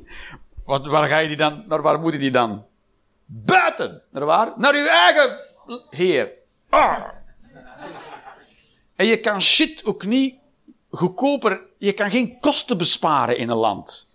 Wat, 0.66 0.86
waar 0.86 1.08
ga 1.08 1.18
je 1.18 1.28
die 1.28 1.38
dan, 1.38 1.64
naar 1.68 1.82
waar 1.82 2.00
moet 2.00 2.14
je 2.14 2.20
die 2.20 2.32
dan? 2.32 2.66
Buiten! 3.26 4.02
Naar 4.12 4.26
waar? 4.26 4.54
Naar 4.56 4.76
je 4.76 4.90
eigen 4.90 5.40
heer. 5.90 6.32
Ah. 6.70 7.04
En 8.96 9.06
je 9.06 9.20
kan 9.20 9.42
shit 9.42 9.86
ook 9.86 10.06
niet 10.06 10.36
goedkoper, 10.90 11.62
je 11.78 11.94
kan 11.94 12.12
geen 12.12 12.40
kosten 12.40 12.78
besparen 12.78 13.38
in 13.38 13.50
een 13.50 13.58
land. 13.58 14.10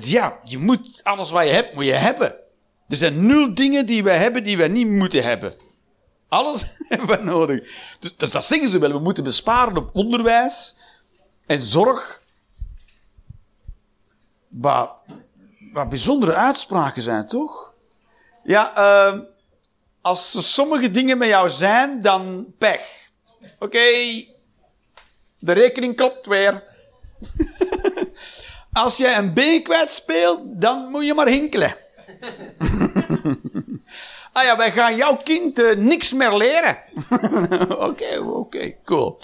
Ja, 0.00 0.38
je 0.44 0.58
moet, 0.58 1.00
alles 1.02 1.30
wat 1.30 1.44
je 1.44 1.50
hebt, 1.50 1.74
moet 1.74 1.84
je 1.84 1.92
hebben. 1.92 2.34
Er 2.88 2.96
zijn 2.96 3.26
nul 3.26 3.54
dingen 3.54 3.86
die 3.86 4.02
wij 4.02 4.16
hebben 4.16 4.44
die 4.44 4.56
wij 4.56 4.68
niet 4.68 4.88
moeten 4.88 5.22
hebben. 5.22 5.54
Alles 6.28 6.64
hebben 6.88 7.18
we 7.18 7.24
nodig. 7.24 7.62
Dus, 8.00 8.16
dat, 8.16 8.32
dat 8.32 8.44
zeggen 8.44 8.68
ze 8.68 8.78
wel. 8.78 8.92
We 8.92 8.98
moeten 8.98 9.24
besparen 9.24 9.76
op 9.76 9.90
onderwijs, 9.92 10.76
en 11.52 11.60
zorg. 11.60 12.22
Wat, 14.48 14.90
wat 15.72 15.88
bijzondere 15.88 16.34
uitspraken 16.34 17.02
zijn, 17.02 17.26
toch? 17.26 17.72
Ja, 18.42 18.78
uh, 18.78 19.20
als 20.00 20.34
er 20.34 20.42
sommige 20.42 20.90
dingen 20.90 21.18
met 21.18 21.28
jou 21.28 21.50
zijn, 21.50 22.00
dan 22.00 22.46
pech. 22.58 23.10
Oké, 23.58 23.84
de 25.38 25.52
rekening 25.52 25.96
klopt 25.96 26.26
weer. 26.26 26.62
als 28.72 28.96
jij 28.96 29.16
een 29.16 29.34
been 29.34 29.62
kwijt 29.62 29.92
speelt, 29.92 30.40
dan 30.44 30.90
moet 30.90 31.06
je 31.06 31.14
maar 31.14 31.28
hinkelen. 31.28 31.76
ah 34.32 34.44
ja, 34.44 34.56
wij 34.56 34.72
gaan 34.72 34.96
jouw 34.96 35.16
kind 35.16 35.58
uh, 35.58 35.76
niks 35.76 36.12
meer 36.12 36.36
leren. 36.36 36.78
Oké, 37.88 38.18
oké, 38.18 38.74
cool. 38.84 39.20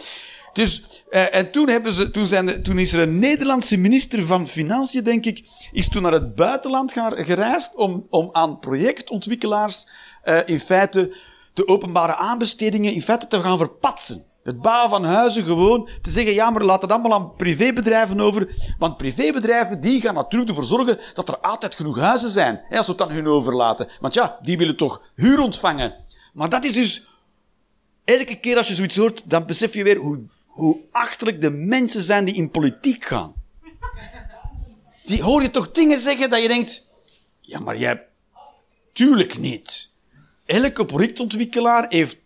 Dus, 0.53 1.03
uh, 1.11 1.35
en 1.35 1.51
toen, 1.51 1.69
hebben 1.69 1.93
ze, 1.93 2.11
toen, 2.11 2.27
zijn 2.27 2.63
toen 2.63 2.79
is 2.79 2.93
er 2.93 3.01
een 3.01 3.19
Nederlandse 3.19 3.77
minister 3.77 4.27
van 4.27 4.49
Financiën, 4.49 5.05
denk 5.05 5.25
ik, 5.25 5.49
is 5.73 5.89
toen 5.89 6.03
naar 6.03 6.13
het 6.13 6.35
buitenland 6.35 6.93
gaan, 6.93 7.25
gereisd 7.25 7.75
om, 7.75 8.07
om 8.11 8.29
aan 8.33 8.59
projectontwikkelaars 8.59 9.89
uh, 10.25 10.39
in 10.45 10.61
feite 10.61 11.17
de 11.53 11.69
openbare 11.69 12.15
aanbestedingen 12.17 12.93
in 12.93 13.03
feite 13.03 13.27
te 13.27 13.41
gaan 13.41 13.59
verpatsen. 13.59 14.25
Het 14.43 14.61
bouwen 14.61 14.91
van 14.91 15.05
huizen 15.05 15.45
gewoon 15.45 15.89
te 16.03 16.11
zeggen, 16.11 16.35
ja, 16.35 16.51
maar 16.51 16.63
laat 16.63 16.83
het 16.83 16.93
allemaal 16.93 17.13
aan 17.13 17.35
privébedrijven 17.37 18.21
over. 18.21 18.73
Want 18.79 18.97
privébedrijven, 18.97 19.81
die 19.81 20.01
gaan 20.01 20.15
natuurlijk 20.15 20.51
ervoor 20.51 20.65
zorgen 20.65 20.99
dat 21.15 21.29
er 21.29 21.39
altijd 21.39 21.75
genoeg 21.75 21.99
huizen 21.99 22.31
zijn. 22.31 22.61
Hè, 22.69 22.77
als 22.77 22.87
we 22.87 22.93
het 22.93 23.03
aan 23.03 23.11
hun 23.11 23.27
overlaten. 23.27 23.89
Want 24.01 24.15
ja, 24.15 24.39
die 24.43 24.59
willen 24.59 24.77
toch 24.77 25.03
huur 25.15 25.41
ontvangen. 25.41 25.95
Maar 26.33 26.49
dat 26.49 26.65
is 26.65 26.73
dus, 26.73 27.09
elke 28.05 28.41
keer 28.41 28.57
als 28.57 28.69
je 28.69 28.75
zoiets 28.75 28.97
hoort, 28.97 29.23
dan 29.25 29.47
besef 29.47 29.75
je 29.75 29.85
weer 29.85 29.97
hoe 29.97 30.21
hoe 30.59 30.81
achterlijk 30.91 31.41
de 31.41 31.51
mensen 31.51 32.03
zijn 32.03 32.25
die 32.25 32.35
in 32.35 32.51
politiek 32.51 33.05
gaan. 33.05 33.35
Die 35.05 35.23
hoor 35.23 35.43
je 35.43 35.51
toch 35.51 35.71
dingen 35.71 35.99
zeggen 35.99 36.31
dat 36.31 36.43
je 36.43 36.49
denkt, 36.49 36.91
ja, 37.41 37.59
maar 37.59 37.77
jij, 37.77 38.07
tuurlijk 38.93 39.39
niet. 39.39 39.95
Elke 40.47 40.85
projectontwikkelaar 40.85 41.87
heeft, 41.89 42.17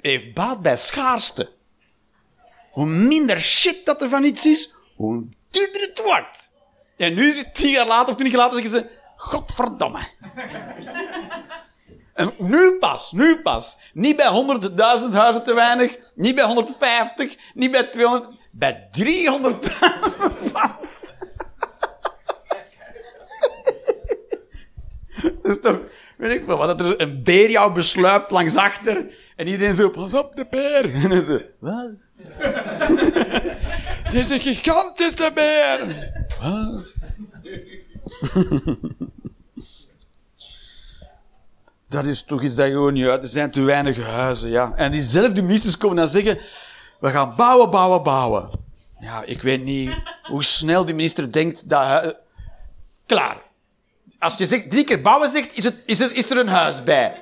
heeft 0.00 0.34
baat 0.34 0.62
bij 0.62 0.76
schaarste. 0.76 1.50
Hoe 2.70 2.86
minder 2.86 3.40
shit 3.40 3.84
dat 3.84 4.02
er 4.02 4.08
van 4.08 4.24
iets 4.24 4.46
is, 4.46 4.74
hoe 4.96 5.24
duurder 5.50 5.82
het 5.82 6.02
wordt. 6.04 6.50
En 6.96 7.14
nu, 7.14 7.34
tien 7.52 7.70
jaar 7.70 7.86
later 7.86 8.08
of 8.08 8.14
twintig 8.14 8.38
jaar 8.38 8.48
later, 8.50 8.62
zeggen 8.62 8.80
ze, 8.80 8.90
godverdomme. 9.16 10.08
En 12.14 12.30
nu 12.38 12.76
pas, 12.78 13.12
nu 13.12 13.40
pas. 13.42 13.76
Niet 13.92 14.16
bij 14.16 14.60
100.000 14.62 15.12
huizen 15.12 15.42
te 15.42 15.54
weinig, 15.54 15.98
niet 16.14 16.34
bij 16.34 16.44
150, 16.44 17.36
niet 17.54 17.70
bij 17.70 17.82
200, 17.82 18.34
bij 18.50 18.88
300.000 18.98 19.02
pas. 20.52 21.12
Dat 25.42 25.56
is 25.56 25.60
toch, 25.62 25.80
weet 26.16 26.34
ik 26.34 26.44
veel, 26.44 26.56
wat, 26.56 26.78
dat 26.78 26.88
er 26.88 27.00
een 27.00 27.22
beer 27.22 27.50
jou 27.50 27.72
besluipt 27.72 28.30
langs 28.30 28.56
achter 28.56 29.14
en 29.36 29.46
iedereen 29.46 29.74
zo, 29.74 29.88
pas 29.90 30.14
op 30.14 30.36
de 30.36 30.46
beer. 30.50 30.94
En 31.02 31.08
dan 31.08 31.24
zo, 31.24 31.40
wat? 31.58 31.90
Het 34.02 34.14
is 34.14 34.30
een 34.30 34.40
gigantische 34.40 35.30
beer. 35.34 36.12
Wat? 36.40 36.92
Dat 41.94 42.06
is 42.06 42.22
toch 42.22 42.42
iets 42.42 42.54
dat 42.54 42.66
gewoon 42.66 42.92
niet 42.92 43.06
uit. 43.06 43.22
Er 43.22 43.28
zijn 43.28 43.50
te 43.50 43.62
weinig 43.62 44.06
huizen, 44.06 44.50
ja. 44.50 44.72
En 44.74 44.92
diezelfde 44.92 45.42
ministers 45.42 45.76
komen 45.76 45.96
dan 45.96 46.08
zeggen, 46.08 46.38
we 47.00 47.10
gaan 47.10 47.34
bouwen, 47.36 47.70
bouwen, 47.70 48.02
bouwen. 48.02 48.50
Ja, 49.00 49.22
ik 49.22 49.42
weet 49.42 49.62
niet 49.64 49.94
hoe 50.22 50.42
snel 50.42 50.84
die 50.84 50.94
minister 50.94 51.32
denkt 51.32 51.68
dat... 51.68 52.02
hu- 52.02 52.12
Klaar. 53.06 53.36
Als 54.18 54.36
je 54.38 54.46
zegt, 54.46 54.70
drie 54.70 54.84
keer 54.84 55.00
bouwen 55.00 55.28
zegt, 55.30 55.56
is, 55.56 55.64
het, 55.64 55.74
is, 56.14 56.30
er, 56.30 56.38
een 56.38 56.48
huis 56.48 56.82
bij. 56.82 57.20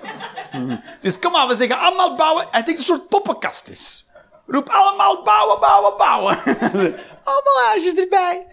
Dus 1.01 1.19
kom 1.19 1.33
maar, 1.33 1.49
we 1.49 1.57
zeggen 1.57 1.79
allemaal 1.79 2.17
bouwen. 2.17 2.47
Hij 2.51 2.63
denkt 2.63 2.81
een 2.81 2.87
soort 2.87 3.09
poppenkast 3.09 3.69
is. 3.69 4.11
Roep 4.47 4.69
allemaal 4.69 5.23
bouwen, 5.23 5.61
bouwen, 5.61 5.97
bouwen. 5.97 6.39
allemaal 7.31 7.67
huisjes 7.67 7.95
erbij. 7.95 8.47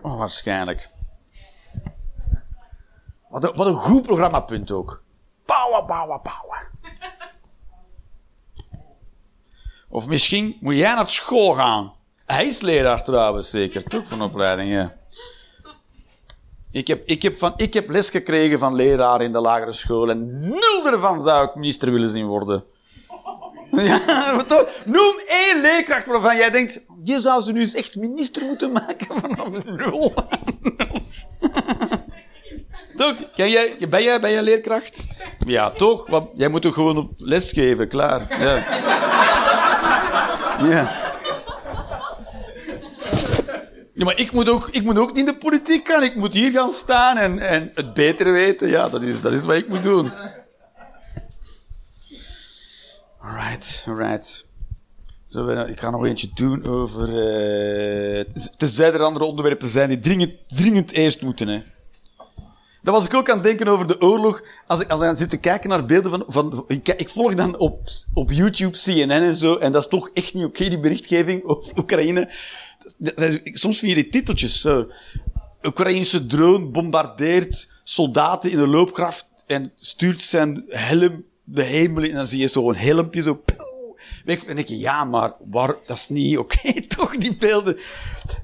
Oh, 0.00 0.18
waarschijnlijk. 0.18 0.88
Wat 3.28 3.44
een, 3.44 3.56
wat 3.56 3.66
een 3.66 3.74
goed 3.74 4.02
programmapunt 4.02 4.70
ook. 4.70 5.02
Bouwen, 5.46 5.86
bouwen, 5.86 6.20
bouwen. 6.22 6.58
Of 9.88 10.06
misschien 10.06 10.56
moet 10.60 10.76
jij 10.76 10.94
naar 10.94 11.08
school 11.08 11.54
gaan. 11.54 11.92
Hij 12.26 12.46
is 12.46 12.60
leraar 12.60 13.04
trouwens, 13.04 13.50
zeker. 13.50 13.84
Toch 13.84 14.08
van 14.08 14.22
opleiding, 14.22 14.72
ja. 14.72 14.96
Ik 16.70 16.86
heb, 16.86 17.06
ik, 17.06 17.22
heb 17.22 17.38
van, 17.38 17.52
ik 17.56 17.74
heb 17.74 17.88
les 17.88 18.10
gekregen 18.10 18.58
van 18.58 18.74
leraar 18.74 19.22
in 19.22 19.32
de 19.32 19.40
lagere 19.40 19.72
school 19.72 20.10
en 20.10 20.38
nul 20.38 20.86
ervan 20.86 21.22
zou 21.22 21.48
ik 21.48 21.54
minister 21.54 21.92
willen 21.92 22.08
zien 22.10 22.26
worden. 22.26 22.64
Ja, 23.70 24.00
maar 24.34 24.46
toch, 24.46 24.68
noem 24.84 25.14
één 25.26 25.60
leerkracht 25.60 26.06
waarvan 26.06 26.36
jij 26.36 26.50
denkt, 26.50 26.84
je 27.04 27.20
zou 27.20 27.42
ze 27.42 27.52
nu 27.52 27.60
eens 27.60 27.74
echt 27.74 27.96
minister 27.96 28.44
moeten 28.44 28.72
maken 28.72 29.14
vanaf 29.20 29.64
nul. 29.64 30.14
Toch? 32.98 33.16
Ken 33.34 33.50
jij, 33.50 33.76
ben, 33.88 34.02
jij, 34.02 34.20
ben 34.20 34.30
jij 34.30 34.42
leerkracht? 34.42 35.06
Ja, 35.46 35.70
toch? 35.70 36.08
Want 36.08 36.30
jij 36.34 36.48
moet 36.48 36.62
toch 36.62 36.74
gewoon 36.74 36.96
op 36.96 37.10
les 37.16 37.52
geven, 37.52 37.88
klaar. 37.88 38.40
Ja. 38.40 38.54
ja. 40.70 41.06
Ja, 43.94 44.04
maar 44.04 44.18
ik 44.18 44.32
moet, 44.32 44.48
ook, 44.48 44.68
ik 44.70 44.82
moet 44.82 44.98
ook 44.98 45.08
niet 45.08 45.18
in 45.18 45.32
de 45.32 45.36
politiek 45.36 45.88
gaan. 45.88 46.02
Ik 46.02 46.14
moet 46.14 46.34
hier 46.34 46.52
gaan 46.52 46.70
staan 46.70 47.16
en, 47.16 47.38
en 47.38 47.70
het 47.74 47.94
beter 47.94 48.32
weten. 48.32 48.68
Ja, 48.68 48.88
dat 48.88 49.02
is, 49.02 49.20
dat 49.20 49.32
is 49.32 49.44
wat 49.44 49.56
ik 49.56 49.68
moet 49.68 49.82
doen. 49.82 50.12
Alright, 53.20 53.84
alright. 53.86 54.46
Zo, 55.24 55.48
ik 55.48 55.80
ga 55.80 55.90
nog 55.90 56.04
eentje 56.04 56.28
doen 56.34 56.66
over... 56.66 57.08
eh 57.08 58.24
tenzij 58.56 58.92
er 58.92 59.02
andere 59.02 59.24
onderwerpen 59.24 59.68
zijn 59.68 59.88
die 59.88 59.98
dringend, 59.98 60.32
dringend 60.46 60.92
eerst 60.92 61.22
moeten. 61.22 61.48
Hè. 61.48 61.62
Dat 62.82 62.94
was 62.94 63.06
ik 63.06 63.14
ook 63.14 63.30
aan 63.30 63.34
het 63.34 63.44
denken 63.44 63.68
over 63.68 63.86
de 63.86 64.00
oorlog. 64.00 64.42
Als 64.66 64.80
ik, 64.80 64.88
als 64.88 65.00
ik 65.00 65.16
zit 65.16 65.30
te 65.30 65.36
kijken 65.36 65.68
naar 65.68 65.86
beelden 65.86 66.10
van... 66.10 66.24
van 66.26 66.64
ik, 66.66 66.88
ik 66.88 67.08
volg 67.08 67.34
dan 67.34 67.58
op, 67.58 67.80
op 68.14 68.30
YouTube 68.30 68.78
CNN 68.78 69.10
en 69.10 69.36
zo. 69.36 69.54
En 69.54 69.72
dat 69.72 69.82
is 69.82 69.88
toch 69.88 70.10
echt 70.14 70.34
niet 70.34 70.44
oké, 70.44 70.68
die 70.68 70.80
berichtgeving 70.80 71.44
over 71.50 71.78
Oekraïne. 71.78 72.30
Soms 73.44 73.78
vind 73.78 73.92
je 73.92 74.02
die 74.02 74.08
titeltjes 74.08 74.60
zo. 74.60 74.86
Oekraïnse 75.62 76.26
drone 76.26 76.66
bombardeert 76.66 77.68
soldaten 77.84 78.50
in 78.50 78.58
de 78.58 78.66
loopgraaf 78.66 79.26
en 79.46 79.72
stuurt 79.76 80.22
zijn 80.22 80.64
helm 80.68 81.24
de 81.44 81.62
hemel 81.62 82.02
in. 82.02 82.10
En 82.10 82.16
dan 82.16 82.26
zie 82.26 82.38
je 82.38 82.48
zo'n 82.48 82.74
helmpje 82.74 83.22
zo... 83.22 83.42
dan 84.24 84.36
denk 84.54 84.68
je, 84.68 84.78
ja, 84.78 85.04
maar 85.04 85.32
waar, 85.50 85.74
dat 85.86 85.96
is 85.96 86.08
niet 86.08 86.38
oké, 86.38 86.72
toch, 86.96 87.16
die 87.16 87.36
beelden. 87.36 87.78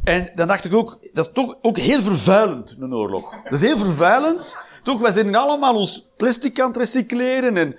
En 0.04 0.30
dan 0.34 0.46
dacht 0.48 0.64
ik 0.64 0.74
ook, 0.74 0.98
dat 1.12 1.26
is 1.26 1.32
toch 1.32 1.56
ook 1.62 1.78
heel 1.78 2.02
vervuilend, 2.02 2.76
een 2.80 2.94
oorlog. 2.94 3.34
Dat 3.44 3.52
is 3.52 3.60
heel 3.60 3.78
vervuilend. 3.78 4.56
Toch, 4.82 5.00
wij 5.00 5.12
zijn 5.12 5.36
allemaal 5.36 5.74
ons 5.74 6.08
plastic 6.16 6.60
aan 6.60 6.66
het 6.66 6.76
recycleren 6.76 7.56
en... 7.56 7.78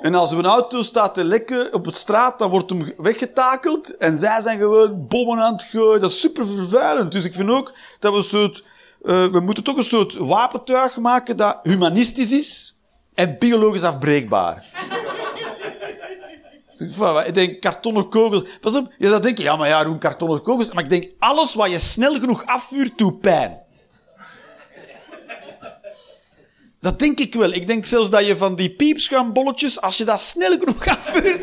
En 0.00 0.14
als 0.14 0.30
een 0.30 0.46
auto 0.46 0.82
staat 0.82 1.14
te 1.14 1.24
lekken 1.24 1.74
op 1.74 1.84
het 1.84 1.96
straat, 1.96 2.38
dan 2.38 2.50
wordt 2.50 2.70
hem 2.70 2.94
weggetakeld. 2.96 3.96
En 3.96 4.18
zij 4.18 4.42
zijn 4.42 4.58
gewoon 4.58 5.06
bommen 5.08 5.38
aan 5.38 5.52
het 5.52 5.62
gooien. 5.62 6.00
Dat 6.00 6.10
is 6.10 6.20
super 6.20 6.46
vervuilend. 6.46 7.12
Dus 7.12 7.24
ik 7.24 7.34
vind 7.34 7.50
ook 7.50 7.72
dat 7.98 8.12
we 8.12 8.18
een 8.18 8.24
soort... 8.24 8.64
eh, 9.04 9.24
we 9.24 9.40
moeten 9.40 9.64
toch 9.64 9.76
een 9.76 9.84
soort 9.84 10.14
wapentuig 10.14 10.96
maken 10.96 11.36
dat 11.36 11.58
humanistisch 11.62 12.32
is 12.32 12.78
en 13.14 13.36
biologisch 13.38 13.82
afbreekbaar. 13.82 14.66
Ik 17.26 17.34
denk, 17.34 17.60
kartonnen 17.60 18.08
kogels. 18.08 18.42
Pas 18.60 18.74
op, 18.74 18.92
je 18.98 19.06
zou 19.06 19.20
denken, 19.20 19.44
ja, 19.44 19.56
maar 19.56 19.68
ja, 19.68 19.82
Roen, 19.82 19.98
kartonnen 19.98 20.42
kogels. 20.42 20.72
Maar 20.72 20.84
ik 20.84 20.90
denk, 20.90 21.10
alles 21.18 21.54
wat 21.54 21.70
je 21.70 21.78
snel 21.78 22.14
genoeg 22.14 22.46
afvuurt, 22.46 22.98
doet 22.98 23.20
pijn. 23.20 23.62
Dat 26.80 26.98
denk 26.98 27.18
ik 27.18 27.34
wel. 27.34 27.52
Ik 27.52 27.66
denk 27.66 27.86
zelfs 27.86 28.10
dat 28.10 28.26
je 28.26 28.36
van 28.36 28.56
die 28.56 28.70
piepschuimbolletjes, 28.70 29.80
als 29.80 29.96
je 29.96 30.04
dat 30.04 30.20
snel 30.20 30.58
genoeg 30.58 30.86
afvuurt, 30.86 31.40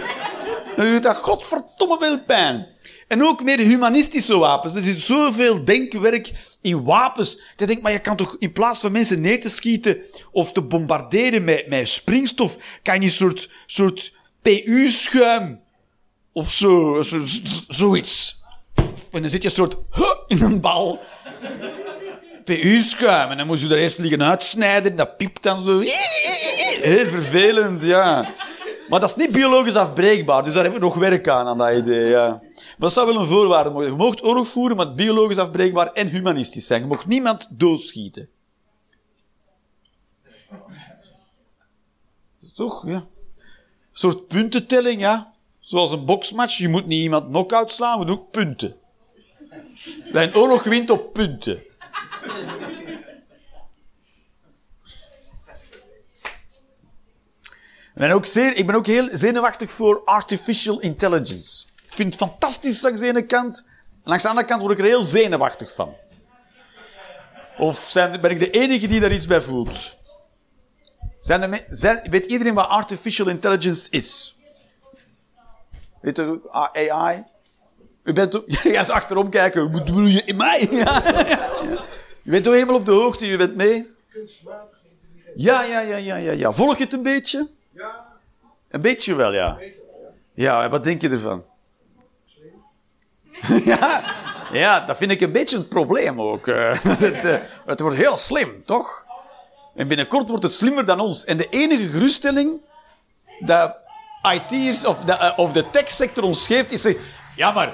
dan 0.75 0.91
doet 0.91 1.03
dat 1.03 1.17
godverdomme 1.17 1.97
veel 1.99 2.19
pijn. 2.19 2.67
En 3.07 3.23
ook 3.23 3.43
meer 3.43 3.59
humanistische 3.59 4.37
wapens. 4.37 4.75
Er 4.75 4.83
zit 4.83 4.99
zoveel 4.99 5.65
denkwerk 5.65 6.31
in 6.61 6.83
wapens. 6.83 7.41
Ik 7.57 7.67
denk, 7.67 7.81
maar 7.81 7.91
je 7.91 7.99
kan 7.99 8.15
toch 8.15 8.35
in 8.39 8.51
plaats 8.51 8.79
van 8.79 8.91
mensen 8.91 9.21
neer 9.21 9.41
te 9.41 9.49
schieten 9.49 9.97
of 10.31 10.51
te 10.51 10.61
bombarderen 10.61 11.43
met, 11.43 11.67
met 11.67 11.89
springstof, 11.89 12.57
kan 12.83 12.95
je 12.95 13.01
een 13.01 13.09
soort, 13.09 13.49
soort 13.65 14.13
PU-schuim 14.41 15.59
of 16.33 16.51
zo, 16.51 17.01
zo, 17.01 17.25
zo- 17.25 17.41
zoiets. 17.67 18.43
En 19.11 19.21
dan 19.21 19.29
zit 19.29 19.41
je 19.41 19.47
een 19.49 19.55
soort 19.55 19.75
in 20.27 20.41
een 20.41 20.61
bal. 20.61 20.99
PU-schuim. 22.43 23.29
En 23.31 23.37
dan 23.37 23.47
moest 23.47 23.61
je 23.61 23.69
er 23.69 23.77
eerst 23.77 23.97
liggen 23.97 24.23
uitsnijden. 24.23 24.95
Dat 24.95 25.17
piept 25.17 25.43
dan 25.43 25.61
zo. 25.61 25.79
Heel 26.81 27.09
vervelend, 27.09 27.83
ja. 27.83 28.33
Maar 28.89 28.99
dat 28.99 29.09
is 29.09 29.15
niet 29.15 29.31
biologisch 29.31 29.75
afbreekbaar. 29.75 30.43
Dus 30.43 30.53
daar 30.53 30.61
hebben 30.63 30.79
we 30.81 30.85
nog 30.85 30.95
werk 30.95 31.27
aan, 31.27 31.47
aan 31.47 31.57
dat 31.57 31.77
idee, 31.77 32.09
ja. 32.09 32.27
Maar 32.29 32.41
dat 32.77 32.93
zou 32.93 33.07
wel 33.07 33.19
een 33.19 33.25
voorwaarde 33.25 33.69
worden. 33.69 33.91
Je 33.91 33.97
mocht 33.97 34.23
oorlog 34.23 34.47
voeren, 34.47 34.77
maar 34.77 34.93
biologisch 34.93 35.37
afbreekbaar 35.37 35.91
en 35.91 36.07
humanistisch 36.07 36.67
zijn. 36.67 36.81
Je 36.81 36.87
mocht 36.87 37.05
niemand 37.05 37.47
doodschieten. 37.51 38.29
Toch, 42.55 42.87
ja. 42.87 43.05
Soort 43.91 44.27
puntentelling, 44.27 45.01
ja. 45.01 45.33
Zoals 45.59 45.91
een 45.91 46.05
boksmatch. 46.05 46.57
Je 46.57 46.69
moet 46.69 46.85
niet 46.85 47.01
iemand 47.01 47.27
knock-out 47.27 47.71
slaan, 47.71 47.99
maar 47.99 48.09
ook 48.09 48.31
punten. 48.31 48.75
Bij 50.11 50.23
een 50.23 50.35
oorlog 50.35 50.63
wint 50.63 50.89
op 50.89 51.13
punten. 51.13 51.63
Ik 57.93 58.07
ben 58.07 58.11
ook, 58.11 58.25
zeer, 58.25 58.55
ik 58.55 58.65
ben 58.65 58.75
ook 58.75 58.85
heel 58.85 59.09
zenuwachtig 59.11 59.69
voor 59.69 60.01
artificial 60.05 60.79
intelligence. 60.79 61.65
Ik 61.85 61.93
vind 61.93 62.13
het 62.13 62.29
fantastisch 62.29 62.81
langs 62.81 62.99
de 62.99 63.07
ene 63.07 63.25
kant. 63.25 63.65
En 64.03 64.09
langs 64.09 64.23
de 64.23 64.29
andere 64.29 64.47
kant 64.47 64.61
word 64.61 64.73
ik 64.73 64.79
er 64.79 64.85
heel 64.85 65.01
zenuwachtig 65.01 65.73
van. 65.73 65.95
Of 67.57 67.93
ben 67.93 68.31
ik 68.31 68.39
de 68.39 68.49
enige 68.49 68.87
die 68.87 68.99
daar 68.99 69.11
iets 69.11 69.27
bij 69.27 69.41
voelt? 69.41 70.00
Zijn 71.21 71.41
er 71.41 71.49
me- 71.49 71.65
zijn, 71.69 72.01
weet 72.09 72.25
iedereen 72.25 72.53
wat 72.53 72.67
artificial 72.67 73.27
intelligence 73.27 73.87
is? 73.89 74.37
Weet 76.01 76.19
ook, 76.19 76.47
AI? 76.51 77.23
U 78.03 78.13
bent 78.13 78.35
ook, 78.35 78.43
jij 78.63 78.77
eens 78.77 78.89
achterom 78.89 79.29
kijken, 79.29 79.71
wat 79.71 79.85
bedoel 79.85 80.05
je 80.05 80.23
in 80.23 80.35
mij? 80.37 80.67
Ja. 80.71 81.01
Je 82.23 82.31
bent 82.31 82.43
toch 82.43 82.53
helemaal 82.53 82.75
op 82.75 82.85
de 82.85 82.91
hoogte, 82.91 83.25
je 83.25 83.37
bent 83.37 83.55
mee? 83.55 83.89
Ja, 85.35 85.63
ja, 85.63 85.79
ja, 85.79 85.95
ja, 85.97 86.15
ja, 86.15 86.31
ja. 86.31 86.51
Volg 86.51 86.77
je 86.77 86.83
het 86.83 86.93
een 86.93 87.03
beetje? 87.03 87.49
Ja, 87.71 88.07
Een 88.69 88.81
beetje 88.81 89.15
wel, 89.15 89.33
ja. 89.33 89.59
Ja, 90.33 90.63
en 90.63 90.69
wat 90.69 90.83
denk 90.83 91.01
je 91.01 91.09
ervan? 91.09 91.45
ja, 93.65 94.15
ja, 94.51 94.85
dat 94.85 94.97
vind 94.97 95.11
ik 95.11 95.21
een 95.21 95.31
beetje 95.31 95.57
het 95.57 95.69
probleem 95.69 96.21
ook. 96.21 96.47
eh. 96.47 96.83
het, 96.83 97.01
eh, 97.13 97.37
het 97.65 97.79
wordt 97.79 97.97
heel 97.97 98.17
slim, 98.17 98.63
toch? 98.65 99.05
En 99.75 99.87
binnenkort 99.87 100.27
wordt 100.27 100.43
het 100.43 100.53
slimmer 100.53 100.85
dan 100.85 100.99
ons. 100.99 101.25
En 101.25 101.37
de 101.37 101.49
enige 101.49 101.89
geruststelling 101.89 102.61
dat 103.39 103.75
IT'ers 104.33 104.85
of 104.85 104.99
de, 104.99 105.13
eh, 105.13 105.39
of 105.39 105.51
de 105.51 105.69
techsector 105.69 106.23
ons 106.23 106.47
geeft, 106.47 106.71
is... 106.71 106.81
zeggen, 106.81 107.03
Ja, 107.35 107.51
maar 107.51 107.73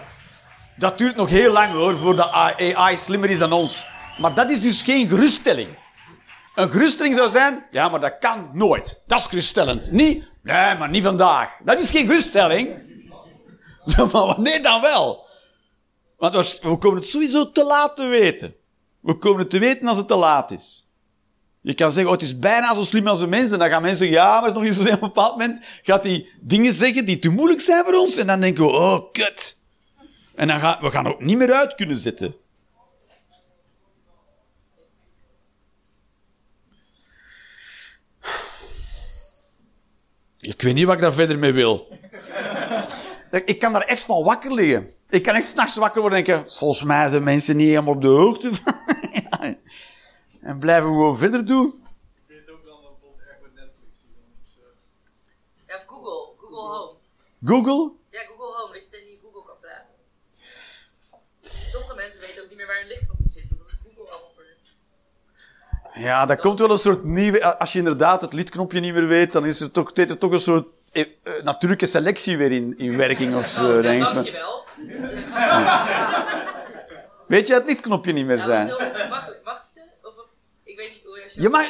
dat 0.78 0.98
duurt 0.98 1.16
nog 1.16 1.30
heel 1.30 1.52
lang 1.52 1.72
hoor, 1.72 1.98
voordat 1.98 2.32
AI 2.32 2.98
slimmer 2.98 3.30
is 3.30 3.40
dan 3.40 3.52
ons. 3.52 3.86
Maar 4.18 4.34
dat 4.34 4.50
is 4.50 4.62
dus 4.62 4.82
geen 4.82 5.08
geruststelling. 5.08 5.70
Een 6.56 6.70
geruststelling 6.70 7.16
zou 7.16 7.30
zijn, 7.30 7.66
ja, 7.72 7.90
maar 7.90 8.00
dat 8.00 8.18
kan 8.20 8.50
nooit. 8.54 9.04
Dat 9.08 9.20
is 9.20 9.26
geruststellend. 9.26 9.92
Niet, 9.92 10.26
nee, 10.44 10.76
maar 10.76 10.90
niet 10.90 11.04
vandaag. 11.04 11.58
Dat 11.64 11.80
is 11.80 11.90
geen 11.90 12.08
geruststelling. 12.08 12.86
Maar 13.98 14.10
wanneer 14.10 14.64
dan 14.64 14.82
wel? 14.82 15.28
Want 16.18 16.60
we 16.62 16.78
komen 16.78 17.00
het 17.00 17.10
sowieso 17.10 17.52
te 17.52 17.64
laat 17.64 17.96
te 17.96 18.06
weten. 18.06 18.56
We 19.00 19.18
komen 19.18 19.40
het 19.40 19.50
te 19.50 19.60
weten 19.60 19.88
als 19.88 19.98
het 19.98 20.08
te 20.08 20.16
laat 20.16 20.52
is. 20.52 20.87
Je 21.68 21.74
kan 21.74 21.92
zeggen, 21.92 22.12
oh, 22.12 22.18
het 22.20 22.28
is 22.28 22.40
bijna 22.40 22.74
zo 22.74 22.84
slim 22.84 23.08
als 23.08 23.22
een 23.22 23.30
mens. 23.30 23.52
En 23.52 23.60
dan 23.60 23.70
gaan 23.70 23.82
mensen 23.82 23.98
zeggen, 23.98 24.18
ja, 24.18 24.42
maar 24.42 24.54
nog 24.54 24.64
niet 24.64 24.74
zo. 24.74 24.82
Op 24.82 24.90
een 24.90 25.00
bepaald 25.00 25.32
moment 25.32 25.60
gaat 25.82 26.04
hij 26.04 26.28
dingen 26.42 26.74
zeggen 26.74 27.06
die 27.06 27.20
te 27.20 27.30
moeilijk 27.30 27.62
zijn 27.62 27.84
voor 27.84 27.94
ons. 27.94 28.18
En 28.18 28.28
dan 28.28 28.40
denken 28.40 28.64
we, 28.64 28.70
oh, 28.70 29.12
kut. 29.12 29.62
En 30.36 30.48
dan 30.48 30.60
gaan 30.60 30.78
we 30.82 30.92
gaan 30.92 31.08
ook 31.08 31.22
niet 31.22 31.38
meer 31.38 31.54
uit 31.54 31.76
kunnen 31.76 31.98
zetten. 31.98 32.36
Ik 40.40 40.62
weet 40.62 40.74
niet 40.74 40.86
wat 40.86 40.96
ik 40.96 41.02
daar 41.02 41.14
verder 41.14 41.40
mee 41.40 41.54
wil. 41.54 41.98
Ik 43.46 43.60
kan 43.60 43.74
daar 43.74 43.82
echt 43.82 44.04
van 44.04 44.24
wakker 44.24 44.54
liggen. 44.54 44.90
Ik 45.10 45.24
kan 45.24 45.36
echt 45.36 45.48
s'nachts 45.48 45.76
wakker 45.76 46.02
worden 46.02 46.20
en 46.20 46.26
denken, 46.26 46.52
volgens 46.56 46.84
mij 46.84 47.10
zijn 47.10 47.24
mensen 47.24 47.58
niet 47.58 47.68
helemaal 47.68 47.94
op 47.94 48.02
de 48.02 48.08
hoogte 48.08 48.50
van. 48.54 48.76
Ja. 49.12 49.56
En 50.42 50.60
blijven 50.60 50.90
we 50.90 50.96
gewoon 50.96 51.18
verder 51.18 51.46
doen. 51.46 51.68
Ik 51.68 52.24
vind 52.28 52.40
het 52.46 52.50
ook 52.56 52.66
dan 52.66 52.80
bijvoorbeeld 52.82 53.22
erg 53.30 53.38
met 53.42 53.54
Netflix. 53.54 53.92
Dan 54.02 54.24
iets, 54.42 54.58
eh, 54.60 55.68
Ja, 55.68 55.84
Google. 55.88 56.34
Google 56.40 56.62
Home. 56.62 56.94
Google? 57.46 57.92
Ja, 58.10 58.20
Google 58.30 58.56
Home, 58.58 58.74
dat 58.74 58.82
je 58.84 58.90
tegen 58.90 59.08
je 59.08 59.18
Google 59.24 59.44
kan 59.46 59.56
praten. 59.62 59.94
Sommige 61.72 61.96
mensen 61.96 62.22
weten 62.22 62.44
ook 62.44 62.50
niet 62.50 62.58
meer 62.58 62.68
waar 62.68 62.80
hun 62.80 62.88
lichtknopje 62.88 63.30
zit, 63.30 63.52
omdat 63.52 63.70
het 63.72 63.80
Google 63.86 64.12
allemaal 64.12 64.32
voor 64.36 64.44
hun. 64.44 66.04
Ja, 66.04 66.26
dat 66.26 66.40
komt 66.40 66.60
wel 66.60 66.72
een 66.72 66.78
soort 66.78 67.04
nieuwe... 67.04 67.58
Als 67.60 67.74
je 67.74 67.80
inderdaad 67.80 68.22
het 68.22 68.34
liedknopje 68.34 68.80
niet 68.80 68.94
meer 68.94 69.08
weet, 69.08 69.32
dan 69.32 69.46
is 69.46 69.62
er 69.62 69.72
toch, 69.72 69.92
er 69.96 70.18
toch 70.18 70.32
een 70.32 70.40
soort 70.40 70.68
eh, 70.92 71.06
eh, 71.24 71.44
natuurlijke 71.44 71.86
selectie 71.86 72.38
weer 72.38 72.52
in, 72.52 72.78
in 72.78 72.98
werking 72.98 73.36
of 73.36 73.48
zo. 73.48 73.76
Oh, 73.78 73.82
denk 73.82 74.02
ja, 74.02 74.08
ik. 74.08 74.14
dankjewel. 74.14 74.66
Weet 77.28 77.48
je 77.48 77.54
het 77.54 77.66
liedknopje 77.66 78.12
niet 78.14 78.26
meer 78.26 78.38
Ja, 78.38 78.44
zijn? 78.44 78.68
het 78.68 78.80
is 78.80 78.86
heel 79.00 79.08
makkelijk. 79.10 79.44
Mag 79.44 79.66
je 79.74 79.80
het? 79.80 79.90
Of, 80.04 80.18
of- 80.18 80.26
ik 80.64 80.78
weet 80.78 80.90
niet 80.94 81.04
hoe 81.04 81.20
je... 81.42 81.50
Mag... 81.50 81.66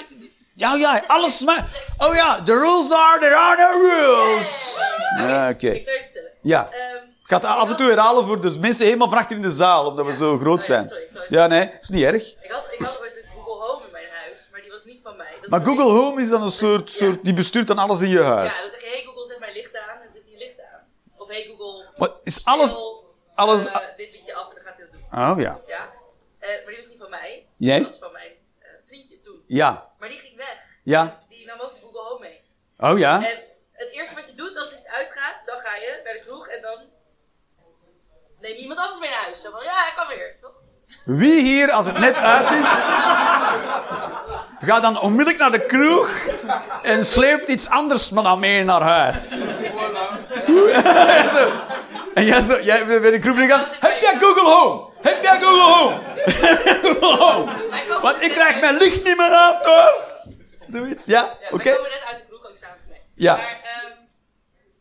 Ja, 0.53 0.73
ja, 0.75 1.03
alles 1.07 1.39
maar... 1.39 1.65
Oh 1.97 2.15
ja, 2.15 2.43
the 2.43 2.51
rules 2.59 2.91
are, 2.91 3.19
there 3.19 3.35
are 3.35 3.57
no 3.61 3.81
rules. 3.87 4.77
Ja, 5.17 5.49
oké. 5.49 5.69
Ik 5.69 5.83
zal 5.83 5.93
je 5.93 5.99
vertellen. 6.03 6.31
Ja. 6.41 6.69
Ehm, 6.71 6.95
Ik 7.23 7.33
ga 7.33 7.35
het 7.35 7.45
af 7.45 7.69
en 7.69 7.75
toe 7.75 7.87
herhalen 7.87 8.25
voor 8.25 8.41
de 8.41 8.59
mensen 8.59 8.85
helemaal 8.85 9.09
van 9.09 9.17
achter 9.17 9.35
in 9.35 9.41
de 9.41 9.51
zaal, 9.51 9.85
omdat 9.87 10.05
we 10.05 10.13
zo 10.15 10.37
groot 10.37 10.59
ja, 10.59 10.65
zijn. 10.65 10.87
sorry, 10.87 11.07
sorry. 11.13 11.25
Ja, 11.29 11.47
nee, 11.47 11.71
is 11.79 11.89
niet 11.89 12.03
erg. 12.03 12.15
ik, 12.41 12.51
had, 12.51 12.63
ik 12.71 12.81
had 12.81 12.99
ooit 13.01 13.11
een 13.15 13.29
Google 13.35 13.65
Home 13.67 13.85
in 13.85 13.91
mijn 13.91 14.05
huis, 14.23 14.47
maar 14.51 14.61
die 14.61 14.71
was 14.71 14.83
niet 14.85 14.99
van 15.03 15.17
mij. 15.17 15.31
Dat 15.41 15.49
Maar 15.49 15.59
een 15.59 15.65
Google 15.65 15.91
Home 15.91 16.21
is 16.21 16.29
dan 16.29 16.43
een 16.43 16.51
soort, 16.51 16.91
soort 16.91 17.23
die 17.23 17.33
bestuurt 17.33 17.67
dan 17.67 17.77
alles 17.77 18.01
in 18.01 18.09
je 18.09 18.17
Ja, 18.19 18.23
huis. 18.35 18.61
dan 18.61 18.69
zeg 18.69 18.81
je, 18.81 18.87
hey 18.89 19.03
Google, 19.05 19.27
zet 19.27 19.39
mijn 19.39 19.53
licht 19.53 19.75
aan, 19.75 20.01
en 20.01 20.09
zet 20.13 20.21
hij 20.23 20.31
je 20.31 20.37
licht 20.37 20.59
aan. 20.73 20.79
Of 21.17 21.27
hey 21.27 21.53
Google, 21.57 21.85
Maar 21.97 22.09
is 22.23 22.45
alles... 22.45 22.69
speel, 22.69 23.15
alles- 23.35 23.65
eh, 23.65 23.75
dit 23.97 24.11
liedje 24.11 24.33
af 24.33 24.47
en 24.49 24.55
dan 24.55 24.63
gaat 24.65 24.75
hij 24.77 24.85
dat 24.91 24.93
doen. 25.11 25.19
Oh 25.31 25.39
ja. 25.41 25.59
Ja. 25.67 25.81
Eh, 26.39 26.49
maar 26.49 26.73
die 26.73 26.77
was 26.77 26.87
niet 26.89 26.99
van 26.99 27.09
mij. 27.09 27.45
Jij? 27.57 27.83
Was 27.83 27.97
van 27.99 28.11
mijn 28.11 28.25
eh. 28.25 28.36
Ja. 29.47 29.89
Maar 29.99 30.09
die 30.09 30.17
ging 30.17 30.35
weg. 30.35 30.57
Ja. 30.83 31.19
Die 31.29 31.45
nam 31.45 31.59
ook 31.59 31.73
de 31.73 31.79
Google 31.81 32.01
Home 32.01 32.19
mee. 32.19 32.41
Oh 32.77 32.99
ja? 32.99 33.15
En 33.15 33.39
het 33.71 33.89
eerste 33.91 34.15
wat 34.15 34.29
je 34.29 34.35
doet 34.35 34.57
als 34.57 34.73
iets 34.77 34.87
uitgaat, 34.87 35.35
dan 35.45 35.59
ga 35.59 35.75
je 35.75 36.01
naar 36.03 36.13
de 36.13 36.19
kroeg 36.19 36.47
en 36.47 36.61
dan 36.61 36.79
neem 38.39 38.55
je 38.55 38.61
iemand 38.61 38.79
anders 38.79 38.99
mee 38.99 39.09
naar 39.09 39.21
huis. 39.21 39.41
Zo 39.41 39.51
van, 39.51 39.63
ja, 39.63 39.87
ik 39.87 39.93
kan 39.95 40.07
weer, 40.07 40.35
toch? 40.41 40.51
Wie 41.05 41.41
hier, 41.41 41.71
als 41.71 41.85
het 41.85 41.97
net 41.97 42.17
uit 42.17 42.49
is, 42.51 42.67
gaat 44.67 44.81
dan 44.81 44.99
onmiddellijk 45.01 45.37
naar 45.37 45.51
de 45.51 45.65
kroeg 45.65 46.09
en 46.81 47.05
sleept 47.05 47.47
iets 47.47 47.69
anders 47.69 48.09
maar 48.09 48.23
dan 48.23 48.39
mee 48.39 48.63
naar 48.63 48.81
huis. 48.81 49.29
Zo. 49.29 49.35
en 52.13 52.25
jij, 52.25 52.41
zo, 52.41 52.59
jij 52.59 52.85
bent 52.85 53.01
bij 53.01 53.11
de 53.11 53.19
kroeg 53.19 53.37
gegaan. 53.37 53.65
Heb 53.79 54.01
jij 54.01 54.17
Google 54.19 54.49
Home? 54.49 54.89
Heb 55.01 55.23
jij 55.23 55.39
Google 55.39 55.73
Home? 55.73 55.95
Google 56.83 57.15
Home. 57.25 57.67
Wij 57.69 57.81
komen 57.85 58.01
Want 58.01 58.23
ik 58.23 58.31
krijg 58.31 58.59
mijn 58.59 58.77
licht 58.77 59.03
niet 59.03 59.17
meer 59.17 59.31
aan 59.31 59.61
thuis. 59.61 60.15
Zoiets, 60.67 61.05
ja? 61.05 61.37
Ja, 61.41 61.47
Oké. 61.51 61.63
wij 61.63 61.75
komen 61.75 61.89
net 61.89 62.03
uit 62.09 62.17
de 62.17 62.25
kroeg 62.27 62.45
ook 62.49 62.57
samen 62.57 62.77
mee. 62.89 63.01
Ja. 63.15 63.35
Maar, 63.35 63.59
ehm, 63.63 63.91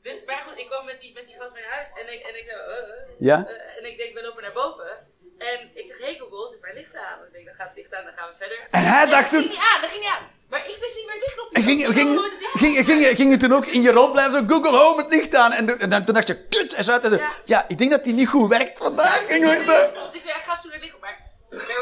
dus, 0.02 0.24
maar 0.26 0.42
goed, 0.48 0.58
ik 0.58 0.66
kwam 0.66 0.84
met 0.84 1.00
die, 1.00 1.12
met 1.14 1.26
die 1.26 1.36
gast 1.38 1.52
naar 1.54 1.62
huis 1.70 1.88
en 2.00 2.12
ik, 2.12 2.20
en 2.22 2.34
ik 2.38 2.46
zo, 2.50 2.56
eh, 2.70 2.76
eh, 2.78 2.84
Ja? 3.18 3.44
eh, 3.46 3.78
en 3.78 3.84
ik 3.90 3.96
denk, 3.96 4.14
we 4.14 4.22
lopen 4.22 4.42
naar 4.42 4.52
boven. 4.52 4.90
En 5.38 5.70
ik 5.74 5.86
zeg, 5.86 5.98
hey 5.98 6.16
Google, 6.18 6.48
zet 6.50 6.60
mijn 6.60 6.74
licht 6.74 6.94
aan. 6.96 7.18
En 7.20 7.26
ik 7.26 7.32
denk, 7.32 7.46
dan 7.46 7.54
gaat 7.54 7.68
het 7.68 7.76
licht 7.76 7.94
aan, 7.94 8.04
dan 8.04 8.12
gaan 8.16 8.28
we 8.28 8.34
verder. 8.38 8.58
En 8.70 8.82
hij 8.84 9.06
dacht 9.06 9.22
dat 9.22 9.30
toen- 9.30 9.38
ging 9.40 9.50
niet 9.50 9.68
aan, 9.74 9.80
dat 9.80 9.90
ging 9.90 10.02
niet 10.02 10.10
aan. 10.16 10.26
Maar 10.56 10.68
ik 10.68 10.76
wist 10.80 10.94
niet 10.94 11.06
meer. 11.06 11.14
En 11.52 11.62
ging, 11.62 11.86
Ik 11.86 11.94
ging, 11.94 12.20
ging, 12.54 12.86
ging, 12.86 13.16
ging 13.16 13.30
het 13.30 13.40
toen 13.40 13.52
ook 13.54 13.66
in 13.66 13.82
je 13.82 13.92
rol 13.92 14.10
blijven, 14.12 14.32
zo 14.32 14.42
Google 14.54 14.78
Home 14.78 15.02
het 15.02 15.10
licht 15.10 15.34
aan. 15.34 15.52
En, 15.52 15.78
en 15.80 15.88
dan, 15.90 16.04
toen 16.04 16.14
dacht 16.14 16.26
je, 16.26 16.46
kut, 16.48 16.72
en 16.74 16.84
zo 16.84 16.90
uit. 16.90 17.04
En 17.04 17.10
zo, 17.10 17.16
Ja. 17.16 17.30
ja, 17.44 17.64
ik 17.68 17.78
denk 17.78 17.90
dat 17.90 18.04
die 18.04 18.14
niet 18.14 18.28
goed 18.28 18.48
werkt 18.50 18.78
vandaag. 18.78 19.24
Ging 19.28 19.46
zo. 19.46 19.54
Dus 19.54 20.14
ik 20.14 20.20
zei, 20.22 20.32
ja, 20.34 20.36
ik 20.36 20.44
ga 20.46 20.58
zoek 20.62 20.70
naar 20.72 20.72
het 20.72 20.82
licht. 20.82 20.94
Maar, 21.00 21.18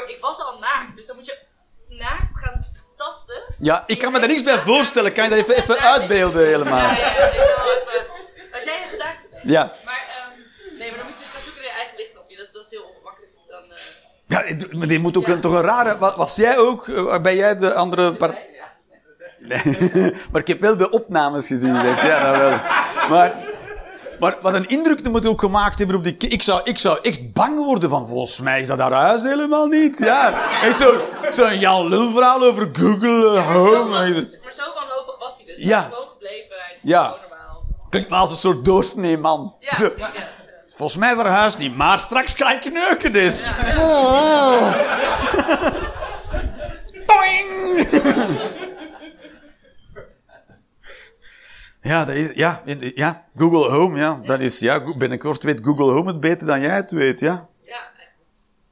ik 0.06 0.16
was 0.20 0.38
al 0.40 0.58
naakt, 0.58 0.96
dus 0.96 1.06
dan 1.06 1.16
moet 1.16 1.26
je 1.26 1.38
naakt 1.88 2.30
gaan 2.34 2.64
tasten. 2.96 3.42
Ja, 3.58 3.84
ik 3.86 3.98
kan 3.98 4.12
me 4.12 4.18
daar 4.18 4.28
niks 4.28 4.42
bij 4.42 4.58
voorstellen. 4.58 5.12
Kan 5.12 5.24
je 5.24 5.30
dat 5.30 5.38
even, 5.38 5.54
even 5.62 5.78
uitbeelden 5.78 6.46
helemaal? 6.46 6.78
Ja, 6.78 6.96
ja, 6.98 7.16
ja, 7.16 7.26
ik 7.26 7.32
even... 7.32 8.06
Als 8.54 8.64
jij 8.64 8.78
het 8.80 8.90
gedacht 8.90 9.16
hebt. 9.30 9.42
Ja. 9.50 9.72
Maar, 9.84 10.04
ehm, 10.08 10.78
nee, 10.78 10.88
maar 10.90 10.98
dan 10.98 11.06
moet 11.08 11.16
je 11.18 11.24
dus 11.24 11.32
gaan 11.32 11.42
zoeken 11.42 11.62
naar 11.62 11.70
je 11.70 11.76
eigen 11.78 11.96
lichtknopje. 11.96 12.36
Dat 12.36 12.46
is, 12.46 12.52
dat 12.52 12.64
is 12.64 12.70
heel 12.70 12.82
ongemakkelijk. 12.82 13.32
Dan, 13.48 13.62
eh, 13.72 14.58
Ja, 14.70 14.78
maar 14.78 14.86
dit 14.86 15.00
moet 15.00 15.16
ook 15.16 15.26
een, 15.28 15.40
toch 15.40 15.52
een 15.52 15.62
rare... 15.62 15.98
wa- 15.98 16.16
Was 16.16 16.36
jij 16.36 16.58
ook... 16.58 16.88
eh, 16.88 17.18
Ben 17.20 17.36
jij 17.36 17.56
de 17.56 17.74
andere... 17.74 18.14
Part... 18.14 18.36
Nee. 19.48 19.78
maar 20.32 20.40
ik 20.40 20.46
heb 20.48 20.60
wel 20.60 20.76
de 20.76 20.90
opnames 20.90 21.46
gezien, 21.46 21.80
zegt. 21.80 22.00
Ja, 22.00 22.30
dat 22.32 22.40
wel. 22.40 22.58
Maar, 23.08 23.32
maar 24.20 24.36
wat 24.42 24.54
een 24.54 24.68
indruk 24.68 25.02
dat 25.04 25.12
moet 25.12 25.26
ook 25.26 25.40
gemaakt 25.40 25.78
hebben 25.78 25.96
op 25.96 26.04
die... 26.04 26.16
Ik 26.18 26.42
zou, 26.42 26.60
ik 26.64 26.78
zou 26.78 26.98
echt 27.02 27.32
bang 27.32 27.64
worden 27.64 27.90
van... 27.90 28.06
Volgens 28.06 28.40
mij 28.40 28.60
is 28.60 28.66
dat 28.66 28.78
haar 28.78 28.92
huis 28.92 29.22
helemaal 29.22 29.66
niet. 29.66 29.98
Ja. 29.98 30.32
En 30.62 30.74
zo'n 30.74 30.98
zo 31.32 31.52
Jan 31.52 31.88
Lul 31.88 32.08
verhaal 32.08 32.42
over 32.42 32.68
Google 32.72 33.26
eh, 33.36 33.46
maar, 33.46 33.54
zo, 33.54 33.74
Home. 33.76 34.14
Dat 34.14 34.38
maar 34.42 34.52
zo 34.52 34.62
wanhopig 34.74 35.18
was 35.18 35.36
hij 35.36 35.46
dus. 35.46 35.64
Ja. 35.64 35.78
Hij 35.78 35.86
is 35.88 35.94
gewoon 35.94 36.08
gebleven. 36.12 36.56
Hij 36.56 36.74
is 36.74 36.80
Ja. 36.82 37.04
gewoon 37.04 37.18
normaal. 37.28 37.62
Klinkt 37.90 38.08
maar 38.08 38.20
als 38.20 38.30
een 38.30 38.36
soort 38.64 39.20
man. 39.20 39.54
Ja, 39.60 39.76
Zo. 39.76 39.90
ja. 39.96 40.10
Volgens 40.68 40.98
mij 40.98 41.12
is 41.12 41.16
haar 41.16 41.26
huis 41.26 41.56
niet, 41.56 41.76
maar 41.76 41.98
straks 41.98 42.34
ga 42.34 42.52
ik 42.52 42.72
neuken 42.72 43.12
dus. 43.12 43.50
Toing! 43.74 44.74
Ja, 51.94 52.04
dat 52.04 52.14
is, 52.14 52.30
ja, 52.34 52.62
in- 52.64 52.92
ja, 52.94 53.22
Google 53.36 53.70
Home, 53.70 53.98
ja, 53.98 54.20
dat 54.24 54.40
is, 54.40 54.58
ja, 54.58 54.94
binnenkort 54.96 55.42
weet 55.42 55.60
Google 55.62 55.92
Home 55.92 56.10
het 56.12 56.20
beter 56.20 56.46
dan 56.46 56.60
jij 56.60 56.74
het 56.74 56.92
weet, 56.92 57.20
ja. 57.20 57.48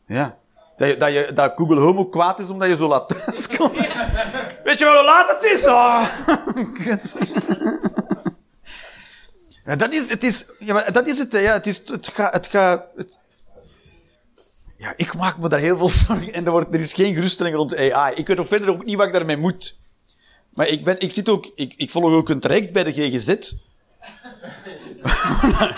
Ja. 0.06 0.37
Dat, 0.76 0.88
je, 0.88 0.96
dat, 0.96 1.12
je, 1.12 1.30
dat 1.35 1.52
Google 1.56 1.80
Home 1.80 1.98
ook 1.98 2.12
kwaad 2.12 2.38
is 2.40 2.48
omdat 2.48 2.68
je 2.68 2.76
zo 2.76 2.88
laat 2.88 3.08
thuiskomt. 3.24 3.76
Weet 4.64 4.78
je 4.78 4.85
wel 4.85 4.94
hoe 4.94 5.04
laat 5.04 5.30
het 5.40 5.52
is? 5.52 5.66
Oh. 5.66 6.08
Ja, 9.64 9.76
dat 9.76 9.92
is 9.92 10.08
het. 10.08 10.24
Is, 10.24 10.46
ja, 10.58 10.74
maar 10.74 10.92
dat 10.92 11.06
is 11.08 11.18
het. 11.18 11.32
Ja, 11.32 11.52
het, 11.52 11.66
is, 11.66 11.82
het 11.87 12.11
gaat... 12.14 12.32
Het 12.32 12.46
gaat 12.46 12.85
het... 12.96 13.18
Ja, 14.78 14.92
ik 14.96 15.14
maak 15.14 15.38
me 15.38 15.48
daar 15.48 15.61
heel 15.61 15.76
veel 15.76 15.88
zorgen. 16.06 16.32
En 16.32 16.44
er, 16.44 16.50
wordt, 16.50 16.74
er 16.74 16.80
is 16.80 16.92
geen 16.92 17.14
geruststelling 17.14 17.56
rond 17.56 17.76
AI. 17.76 18.14
Ik 18.14 18.26
weet 18.26 18.38
ook 18.38 18.46
verder 18.46 18.68
ook 18.68 18.85
niet 18.85 18.96
wat 18.96 19.06
ik 19.06 19.12
daarmee 19.12 19.37
moet. 19.37 19.78
Maar 20.54 20.68
ik, 20.68 20.84
ben, 20.84 21.00
ik, 21.00 21.10
zit 21.10 21.28
ook, 21.28 21.50
ik, 21.54 21.74
ik 21.76 21.90
volg 21.90 22.12
ook 22.12 22.28
een 22.28 22.40
traject 22.40 22.72
bij 22.72 22.84
de 22.84 22.92
GGZ. 22.92 23.52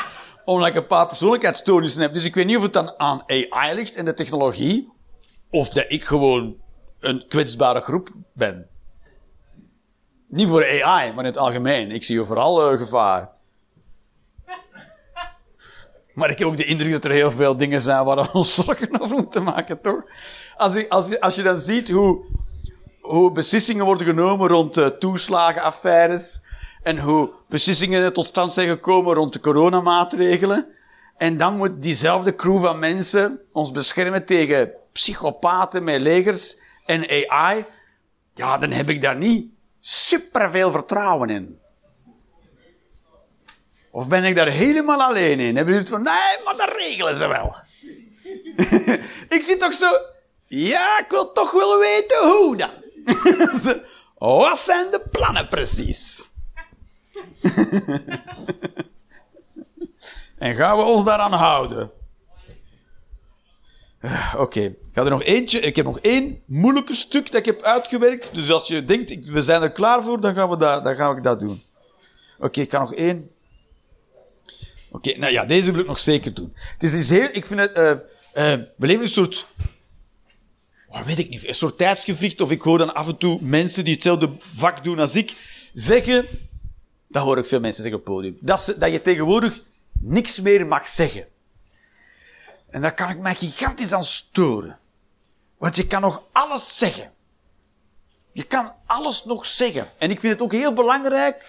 Omdat 0.45 0.69
ik 0.69 0.75
een 0.75 0.87
paar 0.87 1.07
persoonlijkheidsstoornissen 1.07 2.03
heb. 2.03 2.13
Dus 2.13 2.25
ik 2.25 2.35
weet 2.35 2.47
niet 2.47 2.57
of 2.57 2.63
het 2.63 2.73
dan 2.73 2.99
aan 2.99 3.23
AI 3.27 3.75
ligt 3.75 3.95
en 3.95 4.05
de 4.05 4.15
technologie. 4.15 4.93
Of 5.51 5.69
dat 5.69 5.85
ik 5.89 6.05
gewoon 6.05 6.57
een 7.01 7.25
kwetsbare 7.29 7.81
groep 7.81 8.11
ben. 8.33 8.69
Niet 10.29 10.49
voor 10.49 10.83
AI, 10.83 11.13
maar 11.13 11.25
in 11.25 11.31
het 11.31 11.39
algemeen. 11.39 11.91
Ik 11.91 12.05
zie 12.05 12.21
overal 12.21 12.71
eh, 12.71 12.79
gevaar. 12.79 13.31
Maar 16.15 16.31
ik 16.31 16.39
heb 16.39 16.49
ook 16.49 16.57
de 16.57 16.65
indruk 16.65 16.93
dat 16.93 17.05
er 17.05 17.11
heel 17.11 17.31
veel 17.31 17.57
dingen 17.57 17.81
zijn 17.81 18.05
waar 18.05 18.17
we 18.17 18.33
ons 18.33 18.55
zorgen 18.65 19.01
over 19.01 19.17
moeten 19.17 19.43
maken, 19.43 19.81
toch? 19.81 20.03
Als 20.57 20.91
als 21.21 21.35
je 21.35 21.43
dan 21.43 21.59
ziet 21.59 21.91
hoe, 21.91 22.25
hoe 23.05 23.33
beslissingen 23.33 23.85
worden 23.85 24.07
genomen 24.07 24.49
rond 24.49 24.79
uh, 24.79 24.87
toeslagenaffaires. 24.87 26.43
En 26.83 26.99
hoe 26.99 27.31
beslissingen 27.49 28.13
tot 28.13 28.27
stand 28.27 28.53
zijn 28.53 28.69
gekomen 28.69 29.15
rond 29.15 29.33
de 29.33 29.41
coronamaatregelen. 29.41 30.67
En 31.17 31.37
dan 31.37 31.57
moet 31.57 31.83
diezelfde 31.83 32.35
crew 32.35 32.61
van 32.61 32.79
mensen 32.79 33.41
ons 33.53 33.71
beschermen 33.71 34.25
tegen 34.27 34.73
psychopaten 34.93 35.85
met 35.85 36.01
legers 36.01 36.61
en 36.85 37.29
AI. 37.29 37.65
Ja, 38.35 38.59
dan 38.59 38.71
heb 38.71 38.91
ik 38.91 39.03
daar 39.03 39.17
niet 39.17 39.47
superveel 39.81 40.71
vertrouwen 40.71 41.31
in. 41.31 41.59
Of 43.91 44.09
ben 44.09 44.25
ik 44.25 44.37
daar 44.37 44.49
helemaal 44.49 45.03
alleen 45.03 45.41
in? 45.41 45.57
Hebben 45.57 45.75
jullie 45.75 45.89
het 45.89 45.89
van, 45.89 46.03
nee, 46.03 46.45
maar 46.45 46.57
dat 46.57 46.77
regelen 46.77 47.17
ze 47.17 47.27
wel. 47.27 47.57
ik 49.37 49.43
zit 49.43 49.61
toch 49.61 49.75
zo, 49.75 49.89
ja, 50.47 50.99
ik 50.99 51.07
wil 51.09 51.33
toch 51.33 51.53
wel 51.53 51.79
weten 51.79 52.19
hoe 52.19 52.57
dan. 52.57 52.84
Wat 54.19 54.59
zijn 54.59 54.91
de 54.91 55.03
plannen 55.11 55.49
precies? 55.49 56.29
en 60.39 60.55
gaan 60.55 60.77
we 60.77 60.83
ons 60.83 61.05
daaraan 61.05 61.33
houden? 61.33 61.91
Eh, 63.99 64.35
Oké, 64.39 64.61
ik 64.61 64.77
ga 64.93 65.03
er 65.05 65.11
nog 65.11 65.23
eentje. 65.23 65.61
Ik 65.61 65.77
heb 65.77 65.85
nog 65.85 66.01
één 66.01 66.43
moeilijker 66.45 66.97
stuk 66.97 67.25
dat 67.25 67.35
ik 67.35 67.47
heb 67.47 67.63
uitgewerkt. 67.63 68.35
Dus 68.35 68.51
als 68.51 68.67
je 68.69 68.85
denkt, 68.85 69.25
we 69.25 69.43
zijn 69.43 69.63
er 69.63 69.73
klaar 69.73 70.03
voor, 70.03 70.21
dan 70.21 70.35
gaan 70.35 70.49
we 70.51 70.57
dat, 70.57 70.85
dan 70.85 70.97
gaan 70.97 71.15
we 71.15 71.21
dat 71.21 71.41
doen. 71.41 71.63
Oké, 72.39 72.61
ik 72.61 72.71
ga 72.71 72.79
nog 72.79 72.95
één. 72.95 73.31
Oké, 74.91 75.19
nou 75.19 75.33
ja, 75.33 75.45
deze 75.45 75.71
wil 75.73 75.81
ik 75.81 75.87
nog 75.87 75.99
zeker 75.99 76.35
doen. 76.35 76.53
Het 76.73 76.83
is, 76.83 76.95
is 76.95 77.11
heel, 77.11 77.29
ik 77.33 77.47
vind 77.47 77.61
het, 77.61 77.73
eh, 77.73 77.91
eh, 77.91 77.99
we 78.77 78.87
leven 78.87 78.95
in 78.95 79.01
een 79.01 79.09
soort, 79.09 79.47
wat 80.95 81.05
weet 81.05 81.19
ik 81.19 81.29
niet, 81.29 81.49
een 81.49 81.55
soort 81.55 81.79
tijdsgevricht, 81.79 82.41
of 82.41 82.51
ik 82.51 82.63
hoor 82.63 82.79
dan 82.79 82.95
af 82.95 83.09
en 83.09 83.17
toe 83.17 83.39
mensen 83.43 83.85
die 83.85 83.95
hetzelfde 83.95 84.31
vak 84.55 84.85
doen 84.85 84.99
als 84.99 85.15
ik, 85.15 85.37
zeggen, 85.73 86.27
dat 87.09 87.23
hoor 87.23 87.39
ik 87.39 87.47
veel 87.47 87.61
mensen 87.61 87.83
zeggen 87.83 88.01
op 88.01 88.07
het 88.07 88.15
podium, 88.15 88.37
dat, 88.41 88.61
ze, 88.61 88.79
dat 88.79 88.93
je 88.93 89.01
tegenwoordig 89.01 89.63
niks 90.01 90.41
meer 90.41 90.67
mag 90.67 90.89
zeggen. 90.89 91.27
En 92.71 92.81
daar 92.81 92.95
kan 92.95 93.11
ik 93.11 93.19
mij 93.19 93.35
gigantisch 93.35 93.93
aan 93.93 94.05
storen. 94.05 94.79
Want 95.59 95.77
je 95.77 95.87
kan 95.87 96.01
nog 96.01 96.23
alles 96.33 96.79
zeggen. 96.79 97.13
Je 98.33 98.43
kan 98.43 98.73
alles 98.87 99.25
nog 99.25 99.47
zeggen. 99.47 99.89
En 99.99 100.11
ik 100.11 100.21
vind 100.21 100.33
het 100.33 100.43
ook 100.43 100.53
heel 100.53 100.75
belangrijk 100.75 101.47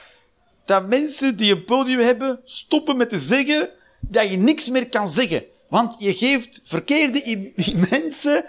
dat 0.65 0.87
mensen 0.87 1.37
die 1.37 1.51
een 1.51 1.65
podium 1.65 1.99
hebben 1.99 2.39
stoppen 2.43 2.97
met 2.97 3.09
te 3.09 3.19
zeggen 3.19 3.69
dat 3.99 4.29
je 4.29 4.37
niks 4.37 4.69
meer 4.69 4.89
kan 4.89 5.07
zeggen. 5.07 5.43
Want 5.69 5.95
je 5.99 6.13
geeft 6.13 6.61
verkeerde 6.63 7.51
mensen 7.89 8.45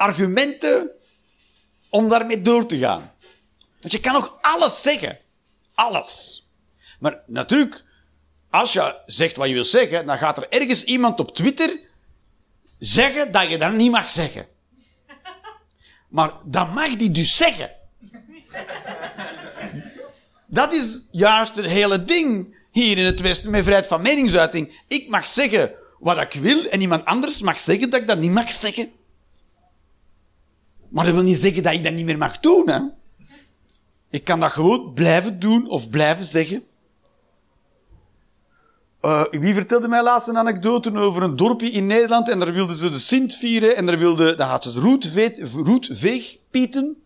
argumenten 0.00 0.90
om 1.88 2.08
daarmee 2.08 2.42
door 2.42 2.66
te 2.66 2.78
gaan. 2.78 3.12
Want 3.80 3.92
je 3.92 4.00
kan 4.00 4.12
nog 4.12 4.38
alles 4.40 4.82
zeggen. 4.82 5.18
Alles. 5.74 6.44
Maar 6.98 7.20
natuurlijk, 7.26 7.84
als 8.50 8.72
je 8.72 9.00
zegt 9.06 9.36
wat 9.36 9.48
je 9.48 9.54
wil 9.54 9.64
zeggen, 9.64 10.06
dan 10.06 10.18
gaat 10.18 10.38
er 10.38 10.48
ergens 10.48 10.84
iemand 10.84 11.20
op 11.20 11.34
Twitter 11.34 11.78
zeggen 12.78 13.32
dat 13.32 13.50
je 13.50 13.58
dat 13.58 13.72
niet 13.72 13.90
mag 13.90 14.08
zeggen. 14.08 14.46
Maar 16.08 16.32
dat 16.44 16.74
mag 16.74 16.96
die 16.96 17.10
dus 17.10 17.36
zeggen. 17.36 17.70
Dat 20.46 20.72
is 20.74 21.02
juist 21.10 21.56
het 21.56 21.66
hele 21.66 22.04
ding 22.04 22.56
hier 22.72 22.98
in 22.98 23.04
het 23.04 23.20
Westen 23.20 23.50
met 23.50 23.62
vrijheid 23.62 23.86
van 23.86 24.02
meningsuiting. 24.02 24.82
Ik 24.88 25.08
mag 25.08 25.26
zeggen 25.26 25.72
wat 25.98 26.20
ik 26.20 26.40
wil 26.40 26.64
en 26.64 26.80
iemand 26.80 27.04
anders 27.04 27.40
mag 27.40 27.58
zeggen 27.58 27.90
dat 27.90 28.00
ik 28.00 28.06
dat 28.06 28.18
niet 28.18 28.32
mag 28.32 28.52
zeggen. 28.52 28.92
Maar 30.90 31.04
dat 31.04 31.14
wil 31.14 31.22
niet 31.22 31.36
zeggen 31.36 31.62
dat 31.62 31.72
ik 31.72 31.84
dat 31.84 31.92
niet 31.92 32.04
meer 32.04 32.18
mag 32.18 32.40
doen. 32.40 32.68
Hè? 32.68 32.80
Ik 34.10 34.24
kan 34.24 34.40
dat 34.40 34.52
gewoon 34.52 34.92
blijven 34.92 35.38
doen 35.38 35.68
of 35.68 35.90
blijven 35.90 36.24
zeggen. 36.24 36.64
Eh, 39.00 39.24
wie 39.30 39.54
vertelde 39.54 39.88
mij 39.88 40.02
laatst 40.02 40.28
een 40.28 40.38
anekdote 40.38 40.98
over 40.98 41.22
een 41.22 41.36
dorpje 41.36 41.70
in 41.70 41.86
Nederland 41.86 42.28
en 42.28 42.38
daar 42.38 42.52
wilden 42.52 42.76
ze 42.76 42.90
de 42.90 42.98
Sint 42.98 43.34
vieren 43.34 43.76
en 43.76 43.86
daar 43.86 43.98
wilde, 43.98 44.34
dan 44.34 44.48
had 44.48 44.64
ze 44.64 44.80
roetveegpieten. 45.62 47.02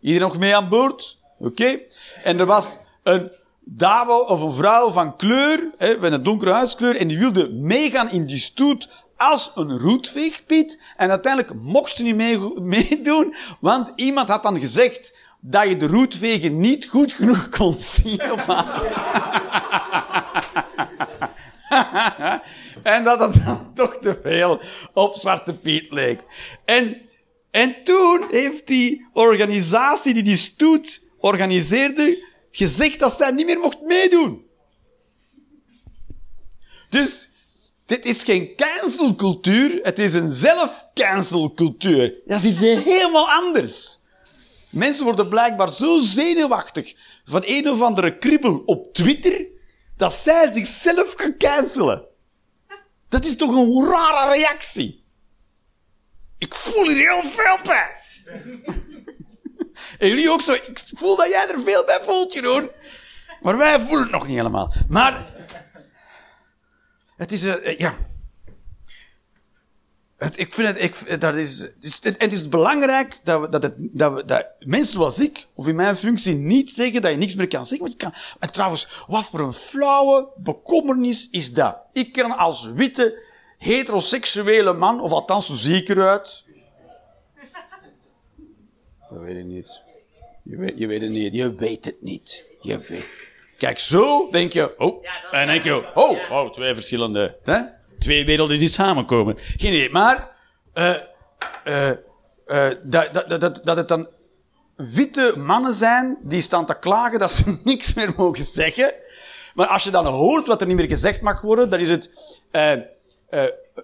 Iedereen 0.00 0.28
nog 0.28 0.38
mee 0.38 0.56
aan 0.56 0.68
boord? 0.68 1.18
Oké. 1.38 1.78
En 2.24 2.38
er 2.38 2.46
was 2.46 2.76
een 3.02 3.30
dame 3.60 4.26
of 4.26 4.40
een 4.40 4.52
vrouw 4.52 4.90
van 4.90 5.16
kleur, 5.16 5.70
hè, 5.78 5.98
met 5.98 6.12
een 6.12 6.22
donkere 6.22 6.52
huidskleur, 6.52 6.96
en 6.96 7.08
die 7.08 7.18
wilde 7.18 7.50
meegaan 7.50 8.10
in 8.10 8.26
die 8.26 8.38
stoet 8.38 8.88
als 9.20 9.52
een 9.54 9.78
roetveegpiet. 9.78 10.82
En 10.96 11.10
uiteindelijk 11.10 11.62
mocht 11.62 11.96
ze 11.96 12.02
niet 12.02 12.16
mee, 12.16 12.38
meedoen, 12.60 13.34
want 13.60 13.92
iemand 13.94 14.28
had 14.28 14.42
dan 14.42 14.60
gezegd 14.60 15.18
dat 15.40 15.68
je 15.68 15.76
de 15.76 15.86
roetvegen 15.86 16.60
niet 16.60 16.86
goed 16.86 17.12
genoeg 17.12 17.48
kon 17.58 17.72
zien 17.72 18.20
haar. 18.20 18.82
en 22.82 23.04
dat 23.04 23.20
het 23.20 23.44
dan 23.44 23.74
toch 23.74 23.96
te 24.00 24.18
veel 24.22 24.60
op 24.94 25.14
Zwarte 25.14 25.54
Piet 25.54 25.90
leek. 25.90 26.20
En, 26.64 27.00
en 27.50 27.84
toen 27.84 28.26
heeft 28.30 28.66
die 28.66 29.08
organisatie 29.12 30.14
die 30.14 30.22
die 30.22 30.36
stoet 30.36 31.02
organiseerde, 31.18 32.24
gezegd 32.50 32.98
dat 32.98 33.16
zij 33.16 33.30
niet 33.30 33.46
meer 33.46 33.58
mocht 33.58 33.80
meedoen. 33.80 34.48
Dus, 36.88 37.28
dit 37.90 38.04
is 38.04 38.22
geen 38.22 38.56
cancelcultuur, 38.56 39.80
het 39.82 39.98
is 39.98 40.14
een 40.14 40.30
zelf-cancelcultuur. 40.30 42.14
Dat 42.26 42.42
is 42.42 42.44
iets 42.44 42.60
helemaal 42.84 43.30
anders. 43.30 43.98
Mensen 44.70 45.04
worden 45.04 45.28
blijkbaar 45.28 45.70
zo 45.70 46.00
zenuwachtig 46.00 46.94
van 47.24 47.42
een 47.46 47.68
of 47.68 47.82
andere 47.82 48.18
kribbel 48.18 48.62
op 48.66 48.94
Twitter, 48.94 49.46
dat 49.96 50.12
zij 50.12 50.52
zichzelf 50.52 51.14
gaan 51.16 51.36
cancelen. 51.36 52.04
Dat 53.08 53.24
is 53.24 53.36
toch 53.36 53.54
een 53.54 53.88
rare 53.88 54.32
reactie. 54.32 55.04
Ik 56.38 56.54
voel 56.54 56.88
hier 56.88 57.10
heel 57.10 57.30
veel 57.30 57.58
bij. 57.64 57.90
en 59.98 60.08
jullie 60.08 60.30
ook 60.30 60.42
zo. 60.42 60.52
Ik 60.52 60.82
voel 60.94 61.16
dat 61.16 61.28
jij 61.28 61.48
er 61.48 61.62
veel 61.62 61.84
bij 61.84 62.00
voelt, 62.02 62.32
Jeroen. 62.32 62.70
Maar 63.42 63.56
wij 63.56 63.80
voelen 63.80 64.02
het 64.02 64.10
nog 64.10 64.26
niet 64.26 64.36
helemaal. 64.36 64.72
Maar... 64.88 65.38
Het 67.20 67.32
is... 67.32 67.44
eh, 67.44 67.78
ja... 67.78 67.92
Het, 70.16 70.38
ik 70.38 70.54
vind 70.54 70.68
het, 70.68 70.82
ik, 70.82 71.20
dat 71.20 71.34
is, 71.34 71.60
het, 71.60 72.32
is, 72.32 72.40
het 72.40 72.50
belangrijk 72.50 73.20
dat, 73.24 73.40
we, 73.40 73.48
dat, 73.48 73.62
het, 73.62 73.74
dat, 73.78 74.12
we, 74.12 74.24
dat 74.24 74.46
mensen 74.58 74.92
zoals 74.92 75.20
ik, 75.20 75.46
of 75.54 75.66
in 75.66 75.74
mijn 75.74 75.96
functie, 75.96 76.34
niet 76.34 76.70
zeggen 76.70 77.02
dat 77.02 77.10
je 77.10 77.16
niks 77.16 77.34
meer 77.34 77.48
kan 77.48 77.66
zeggen. 77.66 77.88
Want 77.88 78.00
je 78.00 78.08
kan, 78.08 78.14
en 78.38 78.52
trouwens, 78.52 79.04
wat 79.06 79.24
voor 79.24 79.40
een 79.40 79.52
flauwe 79.52 80.28
bekommernis 80.36 81.28
is 81.30 81.52
dat? 81.52 81.76
Ik 81.92 82.12
kan 82.12 82.36
als 82.36 82.64
witte, 82.72 83.22
heteroseksuele 83.58 84.72
man, 84.72 85.00
of 85.00 85.12
althans 85.12 85.46
zo 85.46 85.54
zie 85.54 85.76
ik 85.76 85.88
eruit. 85.88 86.44
Dat 89.10 89.20
weet 89.20 89.36
ik 89.36 89.44
niet. 89.44 89.82
Je 90.42 90.56
weet, 90.56 90.78
je 90.78 90.86
weet 90.86 91.00
het 91.00 91.10
niet. 91.10 91.34
Je 91.34 91.54
weet 91.54 91.84
het 91.84 92.02
niet. 92.02 92.44
Je 92.60 92.78
weet. 92.78 93.29
Kijk, 93.60 93.78
zo 93.78 94.30
denk 94.30 94.52
je, 94.52 94.78
oh. 94.78 95.02
Ja, 95.02 95.38
en 95.40 95.46
denk 95.46 95.64
je, 95.64 95.94
oh, 95.94 96.30
oh, 96.30 96.52
twee 96.52 96.74
verschillende. 96.74 97.36
Hè? 97.42 97.60
Twee 97.98 98.24
werelden 98.24 98.58
die 98.58 98.68
samenkomen. 98.68 99.36
Geen 99.38 99.72
idee. 99.72 99.90
Maar, 99.90 100.30
eh, 100.72 100.94
eh, 101.64 101.90
eh, 102.46 102.76
dat, 102.82 103.14
dat, 103.14 103.40
dat, 103.40 103.60
dat 103.64 103.76
het 103.76 103.88
dan 103.88 104.08
witte 104.76 105.34
mannen 105.36 105.74
zijn 105.74 106.18
die 106.22 106.40
staan 106.40 106.66
te 106.66 106.78
klagen 106.78 107.18
dat 107.18 107.30
ze 107.30 107.58
niks 107.64 107.94
meer 107.94 108.12
mogen 108.16 108.44
zeggen. 108.44 108.94
Maar 109.54 109.66
als 109.66 109.84
je 109.84 109.90
dan 109.90 110.06
hoort 110.06 110.46
wat 110.46 110.60
er 110.60 110.66
niet 110.66 110.76
meer 110.76 110.88
gezegd 110.88 111.20
mag 111.20 111.40
worden, 111.40 111.70
dan 111.70 111.80
is 111.80 111.90
het, 111.90 112.10
eh, 112.50 112.72
eh, 112.72 112.80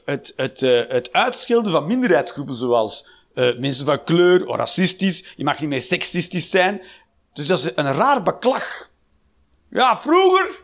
het, 0.04 0.32
het, 0.36 0.62
eh, 0.62 0.88
het 0.88 1.12
uitschelden 1.12 1.72
van 1.72 1.86
minderheidsgroepen 1.86 2.54
zoals 2.54 3.08
eh, 3.34 3.58
mensen 3.58 3.86
van 3.86 4.04
kleur, 4.04 4.46
of 4.46 4.56
racistisch. 4.56 5.24
Je 5.36 5.44
mag 5.44 5.60
niet 5.60 5.68
meer 5.68 5.80
seksistisch 5.80 6.50
zijn. 6.50 6.82
Dus 7.32 7.46
dat 7.46 7.58
is 7.58 7.72
een 7.74 7.92
raar 7.92 8.22
beklag. 8.22 8.94
Ja, 9.69 9.98
vroeger 9.98 10.60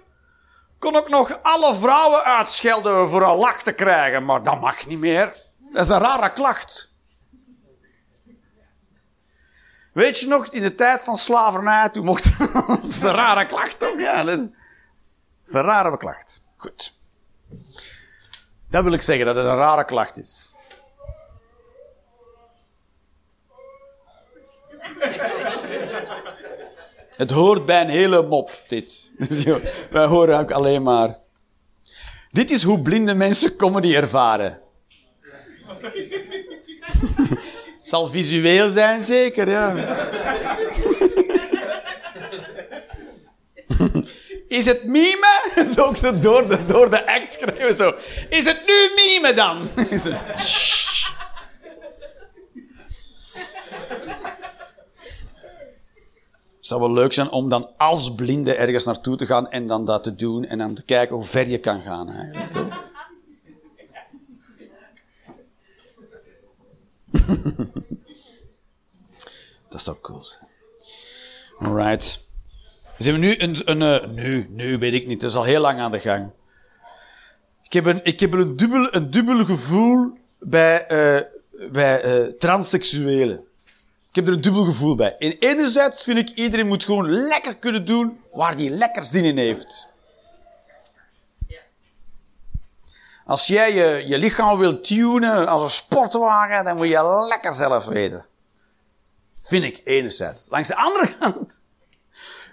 kon 0.79 0.97
ik 0.97 1.09
nog 1.09 1.39
alle 1.43 1.75
vrouwen 1.75 2.25
uitschelden 2.25 3.09
voor 3.09 3.23
een 3.23 3.37
lach 3.37 3.63
te 3.63 3.73
krijgen, 3.73 4.25
maar 4.25 4.43
dat 4.43 4.61
mag 4.61 4.87
niet 4.87 4.99
meer. 4.99 5.37
Dat 5.73 5.83
is 5.83 5.89
een 5.89 5.99
rare 5.99 6.33
klacht. 6.33 6.97
Weet 9.93 10.19
je 10.19 10.27
nog, 10.27 10.47
in 10.47 10.63
de 10.63 10.75
tijd 10.75 11.03
van 11.03 11.17
slavernij, 11.17 11.89
toen 11.89 12.05
mocht... 12.05 12.39
dat 12.67 12.85
is 12.85 13.03
een 13.03 13.13
rare 13.13 13.47
klacht 13.47 13.79
toch? 13.79 13.99
Ja, 13.99 14.23
dat 14.23 14.39
is 15.45 15.53
een 15.53 15.63
rare 15.63 15.97
klacht. 15.97 16.43
Goed. 16.57 17.01
Dat 18.71 18.85
wil 18.85 18.93
ik 18.93 19.03
zeggen, 19.03 19.27
dat 19.27 19.37
het 19.37 19.45
een 19.45 19.57
rare 19.57 19.85
klacht 19.85 20.17
is. 20.17 20.55
Het 27.23 27.31
hoort 27.31 27.67
bij 27.67 27.81
een 27.81 27.89
hele 27.89 28.23
mop, 28.23 28.51
dit. 28.69 29.13
Wij 29.91 30.07
horen 30.07 30.39
ook 30.39 30.51
alleen 30.51 30.83
maar... 30.83 31.19
Dit 32.31 32.51
is 32.51 32.63
hoe 32.63 32.81
blinde 32.81 33.15
mensen 33.15 33.57
comedy 33.57 33.95
ervaren. 33.95 34.61
Zal 37.91 38.09
visueel 38.09 38.71
zijn, 38.71 39.03
zeker, 39.03 39.49
ja. 39.49 39.97
Is 44.59 44.67
het 44.67 44.85
mime? 44.85 45.43
Zo 45.75 45.83
ook 45.83 45.97
zo 45.97 46.19
door 46.19 46.49
de, 46.49 46.67
door 46.67 46.91
de 46.91 47.07
act 47.07 47.33
schrijven 47.33 47.77
zo. 47.77 47.95
Is 48.29 48.45
het 48.45 48.63
nu 48.67 48.91
mime 48.95 49.35
dan? 49.35 49.69
Shh. 50.39 50.83
Het 56.62 56.62
zou 56.73 56.85
wel 56.85 56.93
leuk 56.93 57.13
zijn 57.13 57.31
om 57.31 57.49
dan 57.49 57.69
als 57.77 58.15
blinde 58.15 58.55
ergens 58.55 58.85
naartoe 58.85 59.17
te 59.17 59.27
gaan 59.27 59.51
en 59.51 59.67
dan 59.67 59.85
dat 59.85 60.03
te 60.03 60.15
doen 60.15 60.45
en 60.45 60.59
dan 60.59 60.75
te 60.75 60.85
kijken 60.85 61.17
hoe 61.17 61.25
ver 61.25 61.49
je 61.49 61.59
kan 61.59 61.81
gaan 61.81 62.11
eigenlijk. 62.11 62.53
toch? 62.53 62.91
Dat 69.69 69.83
zou 69.83 69.97
cool 70.01 70.25
zijn. 70.25 70.49
Alright. 71.59 72.27
We 72.97 73.11
nu 73.11 73.35
een, 73.39 73.57
een, 73.65 73.83
eh, 73.83 74.09
nu, 74.09 74.47
nu 74.51 74.79
weet 74.79 74.93
ik 74.93 75.07
niet, 75.07 75.21
dat 75.21 75.31
is 75.31 75.37
al 75.37 75.45
heel 75.45 75.61
lang 75.61 75.81
aan 75.81 75.91
de 75.91 76.01
gang. 76.01 76.31
Ik 77.63 77.73
heb 77.73 77.85
een, 77.85 78.01
ik 78.05 78.21
heb 78.21 78.33
een, 78.33 78.57
dubbel, 78.57 78.95
een 78.95 79.11
dubbel 79.11 79.45
gevoel 79.45 80.19
bij, 80.39 80.87
eh, 80.87 81.21
bij 81.71 82.03
eh, 82.03 82.33
transseksuelen. 82.33 83.45
Ik 84.13 84.19
heb 84.19 84.27
er 84.27 84.33
een 84.33 84.41
dubbel 84.41 84.65
gevoel 84.65 84.95
bij. 84.95 85.15
In 85.19 85.37
enerzijds 85.39 86.05
vind 86.05 86.19
ik 86.19 86.31
iedereen 86.31 86.67
moet 86.67 86.85
gewoon 86.85 87.11
lekker 87.11 87.57
kunnen 87.57 87.87
doen 87.87 88.21
waar 88.33 88.55
hij 88.55 88.69
lekker 88.69 89.05
zin 89.05 89.25
in 89.25 89.37
heeft. 89.37 89.89
Als 93.27 93.47
jij 93.47 93.75
je, 93.75 94.09
je 94.09 94.19
lichaam 94.19 94.59
wilt 94.59 94.85
tunen 94.85 95.47
als 95.49 95.63
een 95.63 95.71
sportwagen, 95.71 96.65
dan 96.65 96.77
moet 96.77 96.89
je 96.89 97.25
lekker 97.29 97.53
zelf 97.53 97.85
weten. 97.85 98.27
Vind 99.41 99.65
ik 99.65 99.81
enerzijds. 99.85 100.51
Langs 100.51 100.69
de 100.69 100.77
andere 100.77 101.17
kant 101.19 101.61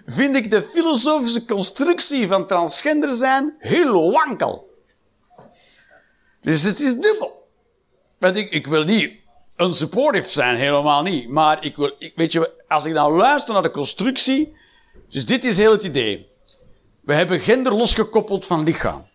vind 0.06 0.36
ik 0.36 0.50
de 0.50 0.62
filosofische 0.62 1.44
constructie 1.44 2.28
van 2.28 2.46
transgender 2.46 3.14
zijn 3.14 3.54
heel 3.58 4.12
wankel. 4.12 4.74
Dus 6.42 6.62
het 6.62 6.80
is 6.80 6.94
dubbel. 6.94 7.48
Want 8.18 8.36
ik, 8.36 8.50
ik 8.50 8.66
wil 8.66 8.84
niet 8.84 9.19
unsupportive 9.60 10.28
zijn, 10.28 10.56
helemaal 10.56 11.02
niet. 11.02 11.28
Maar 11.28 11.64
ik 11.64 11.76
wil, 11.76 11.94
ik, 11.98 12.12
weet 12.16 12.32
je, 12.32 12.50
als 12.68 12.84
ik 12.84 12.92
nou 12.92 13.16
luister 13.16 13.52
naar 13.52 13.62
de 13.62 13.70
constructie, 13.70 14.56
dus 15.08 15.26
dit 15.26 15.44
is 15.44 15.56
heel 15.56 15.72
het 15.72 15.82
idee. 15.82 16.28
We 17.00 17.14
hebben 17.14 17.40
gender 17.40 17.74
losgekoppeld 17.74 18.46
van 18.46 18.64
lichaam. 18.64 19.08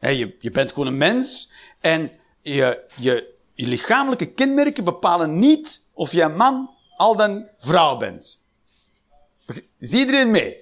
Je, 0.00 0.36
je 0.40 0.50
bent 0.50 0.72
gewoon 0.72 0.86
een 0.86 0.96
mens 0.96 1.52
en 1.80 2.10
je, 2.42 2.80
je, 2.94 3.34
je 3.52 3.66
lichamelijke 3.66 4.26
kenmerken 4.26 4.84
bepalen 4.84 5.38
niet 5.38 5.82
of 5.92 6.12
jij 6.12 6.28
man 6.28 6.70
al 6.96 7.16
dan 7.16 7.48
vrouw 7.58 7.96
bent. 7.96 8.40
Is 9.78 9.92
iedereen 9.92 10.30
mee? 10.30 10.56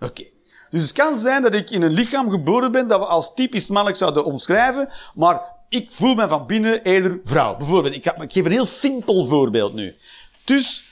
Oké. 0.00 0.24
Dus 0.70 0.82
het 0.82 0.92
kan 0.92 1.18
zijn 1.18 1.42
dat 1.42 1.54
ik 1.54 1.70
in 1.70 1.82
een 1.82 1.92
lichaam 1.92 2.30
geboren 2.30 2.72
ben 2.72 2.88
dat 2.88 2.98
we 2.98 3.06
als 3.06 3.34
typisch 3.34 3.66
mannelijk 3.66 3.96
zouden 3.96 4.24
omschrijven, 4.24 4.88
maar 5.14 5.42
ik 5.70 5.92
voel 5.92 6.14
me 6.14 6.28
van 6.28 6.46
binnen 6.46 6.82
eerder 6.82 7.20
vrouw. 7.24 7.56
Bijvoorbeeld, 7.56 7.94
ik, 7.94 8.04
ga- 8.04 8.20
ik 8.20 8.32
geef 8.32 8.44
een 8.44 8.50
heel 8.50 8.66
simpel 8.66 9.24
voorbeeld 9.26 9.74
nu. 9.74 9.96
Dus 10.44 10.84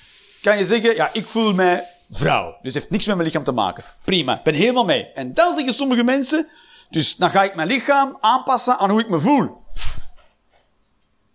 kan 0.42 0.58
je 0.58 0.64
zeggen, 0.66 0.94
ja, 0.94 1.10
ik 1.12 1.26
voel 1.26 1.52
mij 1.54 1.84
vrouw. 2.10 2.56
Dus 2.62 2.74
heeft 2.74 2.90
niks 2.90 3.06
met 3.06 3.14
mijn 3.16 3.26
lichaam 3.28 3.44
te 3.44 3.52
maken. 3.52 3.84
Prima, 4.04 4.40
ben 4.44 4.54
helemaal 4.54 4.84
mee. 4.84 5.04
En 5.14 5.34
dan 5.34 5.54
zeggen 5.54 5.74
sommige 5.74 6.02
mensen, 6.02 6.48
dus 6.90 7.16
dan 7.16 7.30
ga 7.30 7.42
ik 7.42 7.54
mijn 7.54 7.68
lichaam 7.68 8.16
aanpassen 8.20 8.78
aan 8.78 8.90
hoe 8.90 9.00
ik 9.00 9.08
me 9.08 9.18
voel. 9.18 9.56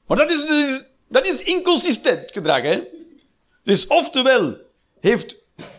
Maar 0.08 0.18
dat 0.18 0.32
is, 0.32 0.44
is, 0.44 0.84
dat 1.10 1.28
is 1.28 1.44
inconsistent 1.44 2.32
gedrag, 2.32 2.62
hè? 2.62 2.82
Dus 3.64 3.88
oftewel 3.88 4.58
heeft 5.00 5.36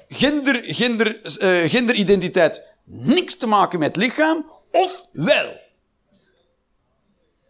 gender, 0.08 0.62
gender, 0.74 1.20
eh, 1.38 1.70
genderidentiteit 1.70 2.62
niks 2.84 3.36
te 3.36 3.46
maken 3.46 3.78
met 3.78 3.96
lichaam, 3.96 4.50
of 4.72 5.06
wel. 5.12 5.62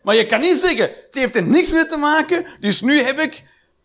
Maar 0.04 0.14
je 0.14 0.26
kan 0.26 0.40
niet 0.40 0.58
zeggen, 0.58 0.90
het 1.06 1.14
heeft 1.14 1.36
er 1.36 1.42
niks 1.42 1.70
mee 1.70 1.86
te 1.86 1.96
maken, 1.96 2.46
dus 2.60 2.80
nu 2.80 3.00
heb 3.00 3.18
ik 3.18 3.44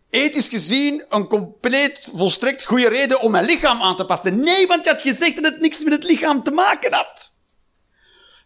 ethisch 0.10 0.48
gezien 0.48 1.06
een 1.10 1.28
compleet 1.28 2.10
volstrekt 2.16 2.66
goede 2.66 2.90
reden 2.90 3.22
om 3.22 3.32
mijn 3.32 3.46
lichaam 3.46 3.82
aan 3.82 3.96
te 3.96 4.06
passen. 4.06 4.40
Nee, 4.40 4.68
want 4.68 4.86
je 4.86 4.92
had 4.92 5.02
gezegd 5.02 5.36
dat 5.36 5.52
het 5.52 5.62
niks 5.62 5.84
met 5.84 5.94
het 5.94 6.04
lichaam 6.04 6.44
te 6.44 6.52
maken 6.52 6.94
had. 6.94 7.32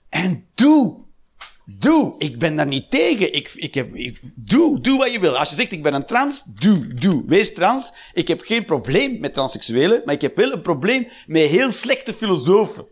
En 0.09 0.47
doe. 0.55 1.01
Doe. 1.65 2.15
Ik 2.17 2.39
ben 2.39 2.55
daar 2.55 2.67
niet 2.67 2.91
tegen. 2.91 3.33
Ik, 3.33 3.51
ik 3.53 3.73
heb, 3.73 3.89
doe. 4.35 4.79
Doe 4.79 4.97
wat 4.97 5.11
je 5.11 5.19
wil. 5.19 5.37
Als 5.37 5.49
je 5.49 5.55
zegt 5.55 5.71
ik 5.71 5.83
ben 5.83 5.93
een 5.93 6.05
trans, 6.05 6.43
doe. 6.43 6.87
Doe. 6.87 7.23
Wees 7.27 7.53
trans. 7.53 7.93
Ik 8.13 8.27
heb 8.27 8.41
geen 8.41 8.65
probleem 8.65 9.19
met 9.19 9.33
transseksuelen, 9.33 10.01
maar 10.05 10.13
ik 10.13 10.21
heb 10.21 10.35
wel 10.35 10.51
een 10.51 10.61
probleem 10.61 11.07
met 11.25 11.49
heel 11.49 11.71
slechte 11.71 12.13
filosofen. 12.13 12.85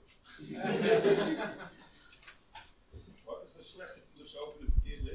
Wat 3.26 3.44
is 3.48 3.54
een 3.58 3.64
slechte 3.64 4.00
filosoof 4.14 4.54
in 4.60 4.66
het 4.66 4.74
verkeerde 4.74 5.12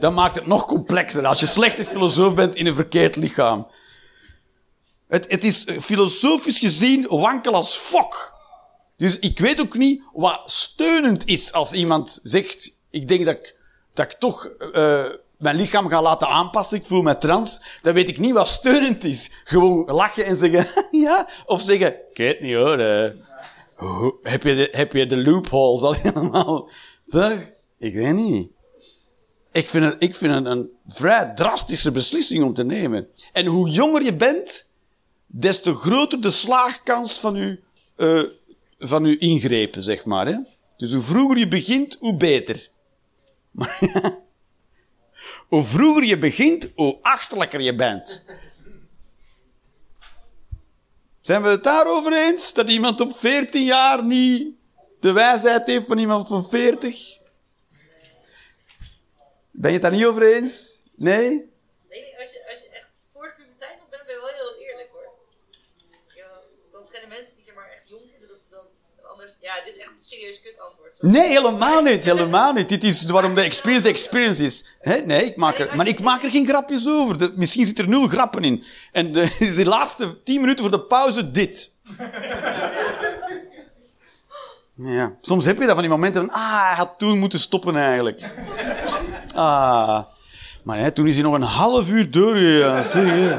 Dat 0.00 0.12
maakt 0.12 0.34
het 0.34 0.46
nog 0.46 0.66
complexer 0.66 1.26
als 1.26 1.40
je 1.40 1.46
slechte 1.46 1.84
filosoof 1.84 2.34
bent 2.34 2.54
in 2.54 2.66
een 2.66 2.74
verkeerd 2.74 3.16
lichaam. 3.16 3.66
Het, 5.08 5.30
het 5.30 5.44
is 5.44 5.64
eh, 5.64 5.78
filosofisch 5.78 6.58
gezien 6.58 7.06
wankel 7.08 7.54
als 7.54 7.74
fok. 7.76 8.32
Dus 8.96 9.18
ik 9.18 9.38
weet 9.38 9.60
ook 9.60 9.76
niet 9.76 10.02
wat 10.12 10.40
steunend 10.44 11.26
is 11.26 11.52
als 11.52 11.72
iemand 11.72 12.20
zegt: 12.22 12.80
Ik 12.90 13.08
denk 13.08 13.24
dat 13.24 13.34
ik, 13.34 13.56
dat 13.94 14.12
ik 14.12 14.18
toch 14.18 14.44
eh, 14.46 15.04
mijn 15.38 15.56
lichaam 15.56 15.88
ga 15.88 16.02
laten 16.02 16.28
aanpassen, 16.28 16.78
ik 16.78 16.84
voel 16.86 17.02
me 17.02 17.16
trans. 17.16 17.60
Dan 17.82 17.94
weet 17.94 18.08
ik 18.08 18.18
niet 18.18 18.32
wat 18.34 18.48
steunend 18.48 19.04
is. 19.04 19.30
Gewoon 19.44 19.84
lachen 19.86 20.24
en 20.24 20.36
zeggen: 20.36 20.66
Ja, 21.06 21.28
of 21.46 21.62
zeggen: 21.62 21.94
Ik 22.10 22.16
weet 22.16 22.40
niet 22.40 22.54
hoor. 22.54 22.78
eh, 22.78 23.10
heb, 24.22 24.42
je 24.42 24.54
de, 24.54 24.68
heb 24.70 24.92
je 24.92 25.06
de 25.06 25.16
loopholes 25.16 25.82
al 25.82 25.92
helemaal? 25.92 26.68
Zeg, 27.06 27.50
ik 27.78 27.94
weet 27.94 28.14
niet. 28.14 28.48
Ik 29.54 29.68
vind 29.68 29.84
het, 29.84 29.96
ik 29.98 30.14
vind 30.14 30.46
een 30.46 30.70
vrij 30.86 31.32
drastische 31.34 31.90
beslissing 31.90 32.44
om 32.44 32.54
te 32.54 32.64
nemen. 32.64 33.08
En 33.32 33.46
hoe 33.46 33.68
jonger 33.68 34.02
je 34.02 34.14
bent, 34.14 34.70
des 35.26 35.62
te 35.62 35.74
groter 35.74 36.20
de 36.20 36.30
slaagkans 36.30 37.20
van 37.20 37.34
uw, 37.34 37.56
eh, 37.96 38.22
van 38.78 39.04
uw 39.04 39.16
ingrepen, 39.18 39.82
zeg 39.82 40.04
maar. 40.04 40.26
Hè? 40.26 40.38
Dus 40.76 40.92
hoe 40.92 41.02
vroeger 41.02 41.38
je 41.38 41.48
begint, 41.48 41.96
hoe 42.00 42.16
beter. 42.16 42.68
Hoe 45.48 45.64
vroeger 45.64 46.04
je 46.04 46.18
begint, 46.18 46.68
hoe 46.74 46.98
achterlijker 47.02 47.60
je 47.60 47.74
bent. 47.74 48.24
Zijn 51.20 51.42
we 51.42 51.48
het 51.48 51.64
daarover 51.64 52.26
eens? 52.26 52.52
Dat 52.52 52.70
iemand 52.70 53.00
op 53.00 53.18
14 53.18 53.64
jaar 53.64 54.04
niet 54.04 54.48
de 55.00 55.12
wijsheid 55.12 55.66
heeft 55.66 55.86
van 55.86 55.98
iemand 55.98 56.26
van 56.26 56.44
40? 56.44 57.22
Ben 59.56 59.70
je 59.70 59.78
het 59.78 59.82
daar 59.82 59.96
niet 59.98 60.04
over 60.10 60.22
eens? 60.34 60.82
Nee? 60.96 61.28
Nee, 61.90 62.04
als 62.20 62.32
je, 62.32 62.40
als 62.50 62.60
je 62.62 62.68
echt 62.78 62.88
voor 63.12 63.24
de 63.24 63.32
puberteit 63.42 63.76
nog 63.80 63.88
bent, 63.90 64.02
ben 64.06 64.14
je 64.14 64.20
wel 64.20 64.30
heel 64.40 64.54
eerlijk 64.66 64.88
hoor. 64.92 65.08
Ja, 66.14 66.26
dan 66.72 66.84
schijnen 66.84 67.08
mensen 67.08 67.34
die 67.36 67.44
zeg 67.44 67.54
maar 67.54 67.68
echt 67.76 67.88
jong 67.88 68.02
vinden 68.10 68.28
dat 68.28 68.40
ze 68.42 68.48
dan 68.50 68.66
anders. 69.12 69.32
Ja, 69.40 69.54
dit 69.64 69.74
is 69.74 69.80
echt 69.80 69.90
een 69.90 70.04
serieus 70.04 70.40
kut 70.42 70.58
antwoord. 70.58 70.96
Sorry. 70.96 71.10
Nee, 71.16 71.28
helemaal 71.28 71.82
niet. 71.82 72.04
Helemaal 72.04 72.52
niet. 72.52 72.68
Dit 72.68 72.84
is 72.84 73.04
waarom 73.04 73.34
de 73.34 73.40
experience 73.42 73.84
de 73.86 73.90
experience 73.92 74.44
is. 74.44 74.56
Nee, 75.04 75.24
ik 75.24 75.36
maak 75.36 75.58
er, 75.58 75.76
maar 75.76 75.86
ik 75.86 76.00
maak 76.00 76.22
er 76.22 76.30
geen 76.30 76.46
grapjes 76.46 76.88
over. 76.88 77.18
De- 77.18 77.32
misschien 77.36 77.66
zit 77.66 77.78
er 77.78 77.88
nul 77.88 78.06
grappen 78.06 78.44
in. 78.44 78.64
En 78.92 79.12
de, 79.12 79.22
is 79.46 79.54
de 79.54 79.64
laatste 79.66 80.22
tien 80.22 80.40
minuten 80.40 80.62
voor 80.64 80.78
de 80.78 80.86
pauze 80.86 81.30
dit. 81.30 81.72
Ja. 84.76 85.16
Soms 85.20 85.44
heb 85.44 85.56
je 85.58 85.62
dat 85.64 85.72
van 85.72 85.80
die 85.82 85.90
momenten 85.90 86.24
van, 86.24 86.34
ah, 86.34 86.66
hij 86.66 86.74
had 86.76 86.98
toen 86.98 87.18
moeten 87.18 87.38
stoppen 87.38 87.76
eigenlijk. 87.76 88.20
Ah. 89.34 90.04
Maar 90.62 90.78
hè, 90.78 90.90
toen 90.90 91.06
is 91.06 91.14
hij 91.14 91.22
nog 91.22 91.34
een 91.34 91.42
half 91.42 91.90
uur 91.90 92.10
doorgegaan. 92.10 92.84
Zeg, 92.84 93.04
hè. 93.04 93.36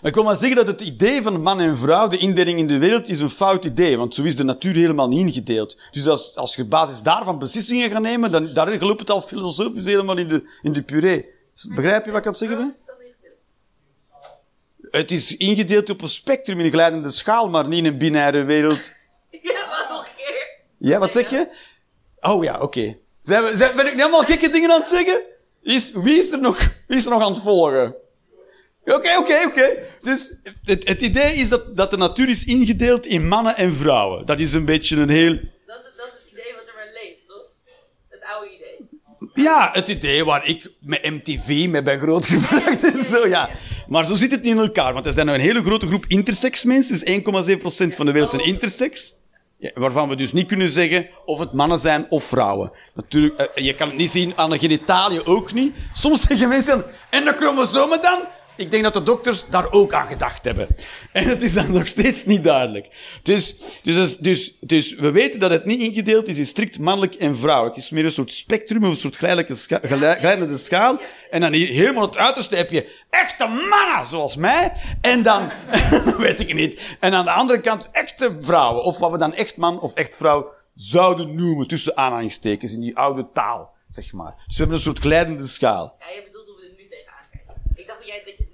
Maar 0.00 0.14
ik 0.14 0.14
wil 0.14 0.24
maar 0.24 0.36
zeggen 0.36 0.56
dat 0.56 0.66
het 0.66 0.80
idee 0.80 1.22
van 1.22 1.42
man 1.42 1.60
en 1.60 1.76
vrouw, 1.76 2.08
de 2.08 2.18
indeling 2.18 2.58
in 2.58 2.66
de 2.66 2.78
wereld, 2.78 3.08
is 3.08 3.20
een 3.20 3.30
fout 3.30 3.64
idee. 3.64 3.96
Want 3.96 4.14
zo 4.14 4.22
is 4.22 4.36
de 4.36 4.44
natuur 4.44 4.74
helemaal 4.74 5.08
niet 5.08 5.26
ingedeeld. 5.26 5.80
Dus 5.90 6.08
als, 6.08 6.36
als 6.36 6.54
je 6.54 6.62
op 6.62 6.70
basis 6.70 7.02
daarvan 7.02 7.38
beslissingen 7.38 7.90
gaat 7.90 8.02
nemen, 8.02 8.30
dan 8.30 8.52
daar 8.54 8.78
loopt 8.78 9.00
het 9.00 9.10
al 9.10 9.20
filosofisch 9.20 9.84
helemaal 9.84 10.16
in 10.16 10.28
de, 10.28 10.50
in 10.62 10.72
de 10.72 10.82
puree. 10.82 11.26
Begrijp 11.74 12.04
je 12.04 12.10
wat 12.10 12.20
ik 12.20 12.26
aan 12.26 12.32
het 12.32 12.40
zeggen 12.40 12.56
ben? 12.56 12.74
Het 14.90 15.10
is 15.10 15.36
ingedeeld 15.36 15.90
op 15.90 16.02
een 16.02 16.08
spectrum 16.08 16.58
in 16.58 16.64
een 16.64 16.70
glijdende 16.70 17.10
schaal, 17.10 17.48
maar 17.48 17.68
niet 17.68 17.78
in 17.78 17.84
een 17.84 17.98
binaire 17.98 18.42
wereld. 18.42 18.92
Ja, 19.30 19.66
maar 19.68 19.86
nog 19.90 20.06
een 20.06 20.12
keer. 20.16 20.60
Ja, 20.78 20.98
wat 20.98 21.12
zeg 21.12 21.30
je? 21.30 21.48
Oh 22.20 22.44
ja, 22.44 22.60
oké. 22.60 22.96
Zijn 23.26 23.42
we- 23.44 23.56
zijn- 23.56 23.76
Ben 23.76 23.86
ik 23.86 23.94
nu 23.94 24.00
allemaal 24.02 24.22
gekke 24.24 24.48
dingen 24.48 24.70
aan 24.70 24.80
het 24.80 24.90
zeggen? 24.90 25.20
Is, 25.62 25.90
wie, 25.94 26.18
is 26.18 26.30
er 26.30 26.40
nog, 26.40 26.68
wie 26.86 26.96
is 26.98 27.04
er 27.04 27.10
nog 27.10 27.22
aan 27.22 27.32
het 27.32 27.42
volgen? 27.42 27.94
Oké, 28.84 29.16
oké, 29.18 29.42
oké. 29.46 29.68
Dus 30.02 30.32
het, 30.64 30.88
het 30.88 31.02
idee 31.02 31.34
is 31.34 31.48
dat, 31.48 31.76
dat 31.76 31.90
de 31.90 31.96
natuur 31.96 32.28
is 32.28 32.44
ingedeeld 32.44 33.06
in 33.06 33.28
mannen 33.28 33.56
en 33.56 33.72
vrouwen. 33.72 34.26
Dat 34.26 34.38
is 34.40 34.52
een 34.52 34.64
beetje 34.64 34.96
een 34.96 35.08
heel... 35.08 35.32
Dat 35.66 35.78
is, 35.78 35.84
het, 35.84 35.92
dat 35.96 36.06
is 36.06 36.12
het 36.12 36.32
idee 36.32 36.52
wat 36.54 36.66
er 36.68 36.72
maar 36.76 36.88
leeft, 37.02 37.18
toch? 37.26 37.42
Het 38.08 38.20
oude 38.34 38.50
idee. 38.54 39.44
Ja, 39.44 39.70
het 39.72 39.88
idee 39.88 40.24
waar 40.24 40.46
ik 40.48 40.70
met 40.80 41.02
MTV 41.10 41.66
mee 41.68 41.82
ben 41.82 41.98
grootgebracht 41.98 42.84
en 42.92 43.04
zo, 43.04 43.28
ja. 43.28 43.50
Maar 43.88 44.06
zo 44.06 44.14
zit 44.14 44.30
het 44.30 44.42
niet 44.42 44.52
in 44.54 44.58
elkaar, 44.60 44.92
want 44.92 45.06
er 45.06 45.12
zijn 45.12 45.28
een 45.28 45.40
hele 45.40 45.62
grote 45.62 45.86
groep 45.86 46.04
intersex 46.08 46.64
mensen, 46.64 47.04
dus 47.04 47.88
1,7% 47.90 47.96
van 47.96 48.06
de 48.06 48.12
wereld 48.12 48.30
zijn 48.30 48.44
intersex. 48.44 49.14
Ja, 49.58 49.70
waarvan 49.74 50.08
we 50.08 50.16
dus 50.16 50.32
niet 50.32 50.46
kunnen 50.46 50.70
zeggen 50.70 51.08
of 51.24 51.38
het 51.38 51.52
mannen 51.52 51.78
zijn 51.78 52.06
of 52.08 52.24
vrouwen. 52.24 52.72
Natuurlijk, 52.94 53.40
eh, 53.40 53.64
je 53.64 53.74
kan 53.74 53.88
het 53.88 53.96
niet 53.96 54.10
zien 54.10 54.32
aan 54.36 54.50
de 54.50 54.58
genitaliën 54.58 55.26
ook 55.26 55.52
niet. 55.52 55.74
Soms 55.92 56.22
zeggen 56.22 56.48
mensen, 56.48 56.84
en 57.10 57.24
de 57.24 57.32
chromosomen 57.36 58.02
dan? 58.02 58.18
Ik 58.56 58.70
denk 58.70 58.82
dat 58.82 58.94
de 58.94 59.02
dokters 59.02 59.48
daar 59.48 59.72
ook 59.72 59.92
aan 59.92 60.06
gedacht 60.06 60.44
hebben. 60.44 60.68
En 61.12 61.24
het 61.24 61.42
is 61.42 61.52
dan 61.52 61.72
nog 61.72 61.88
steeds 61.88 62.24
niet 62.24 62.44
duidelijk. 62.44 62.88
Dus, 63.22 63.56
dus, 63.82 64.16
dus, 64.16 64.56
dus 64.60 64.94
we 64.94 65.10
weten 65.10 65.40
dat 65.40 65.50
het 65.50 65.64
niet 65.64 65.80
ingedeeld 65.80 66.28
is 66.28 66.38
in 66.38 66.46
strikt 66.46 66.78
mannelijk 66.78 67.14
en 67.14 67.36
vrouwelijk. 67.36 67.74
Het 67.76 67.84
is 67.84 67.90
meer 67.90 68.04
een 68.04 68.10
soort 68.10 68.32
spectrum, 68.32 68.84
of 68.84 68.90
een 68.90 68.96
soort 68.96 69.16
geleidelijke 69.16 69.56
scha 69.56 70.56
schaal. 70.56 71.00
En 71.30 71.40
dan 71.40 71.52
hier 71.52 71.68
helemaal 71.68 72.06
het 72.06 72.16
uiterste 72.16 72.56
heb 72.56 72.70
je 72.70 72.92
echte 73.10 73.46
mannen, 73.46 74.06
zoals 74.06 74.36
mij. 74.36 74.72
En 75.00 75.22
dan, 75.22 75.50
weet 76.18 76.40
ik 76.40 76.54
niet. 76.54 76.96
En 77.00 77.14
aan 77.14 77.24
de 77.24 77.30
andere 77.30 77.60
kant 77.60 77.88
echte 77.92 78.38
vrouwen. 78.40 78.84
Of 78.84 78.98
wat 78.98 79.10
we 79.10 79.18
dan 79.18 79.34
echt 79.34 79.56
man 79.56 79.80
of 79.80 79.94
echt 79.94 80.16
vrouw 80.16 80.52
zouden 80.74 81.34
noemen, 81.34 81.66
tussen 81.66 81.96
aanhalingstekens, 81.96 82.74
in 82.74 82.80
die 82.80 82.96
oude 82.96 83.26
taal, 83.32 83.74
zeg 83.88 84.12
maar. 84.12 84.34
Dus 84.46 84.56
we 84.56 84.62
hebben 84.62 84.76
een 84.76 84.82
soort 84.82 84.98
glijdende 84.98 85.46
schaal. 85.46 85.96
Ja, 85.98 86.06
je 86.06 86.22
bedoelt 86.24 86.46
hoe 86.46 86.56
we 86.56 86.62
er 86.62 86.74
nu 86.76 86.88
tegenaan 86.88 87.26
kijken. 87.30 87.54
Ik 87.74 87.86
dacht 87.86 87.98
dat 87.98 88.08
jij 88.08 88.22
dat 88.24 88.36
je 88.38 88.45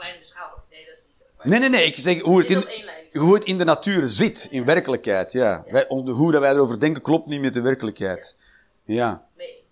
klein 0.00 0.14
in 0.14 0.20
de 0.20 0.26
schaal. 0.26 0.64
Nee, 0.70 0.84
dat 0.84 0.94
is 0.94 1.02
niet 1.06 1.16
zo. 1.18 1.24
Maar 1.36 1.46
Nee, 1.46 1.58
nee, 1.58 1.68
nee. 1.68 1.86
Ik 1.86 1.96
zeg 1.96 2.20
hoe 2.20 2.38
het, 2.38 2.50
in, 2.50 3.20
hoe 3.20 3.34
het 3.34 3.44
in 3.44 3.58
de 3.58 3.64
natuur 3.64 4.08
zit, 4.08 4.48
in 4.50 4.64
werkelijkheid, 4.64 5.32
ja. 5.32 5.64
Wij, 5.66 5.84
hoe 5.88 6.32
dat 6.32 6.40
wij 6.40 6.50
erover 6.50 6.80
denken 6.80 7.02
klopt 7.02 7.26
niet 7.26 7.40
met 7.40 7.54
de 7.54 7.60
werkelijkheid. 7.60 8.36
Ja. 8.84 9.26
Nee. 9.36 9.64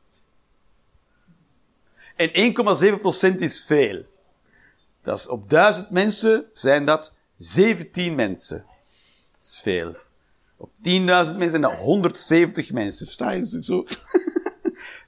En 2.16 2.55
1,7% 3.33 3.35
is 3.37 3.64
veel. 3.64 4.05
Dat 5.03 5.18
is 5.18 5.29
op 5.29 5.51
1000 5.51 5.91
mensen 5.91 6.45
zijn 6.53 6.85
dat 6.85 7.14
17 7.37 8.14
mensen. 8.14 8.64
Dat 9.33 9.41
is 9.41 9.61
veel. 9.62 9.97
Op 10.57 10.70
10.000 10.70 10.81
mensen 10.83 11.51
zijn 11.51 11.62
dat 11.62 11.72
170 11.72 12.72
mensen. 12.72 13.07
Versta 13.07 13.31
je? 13.31 13.62
Zo. 13.62 13.85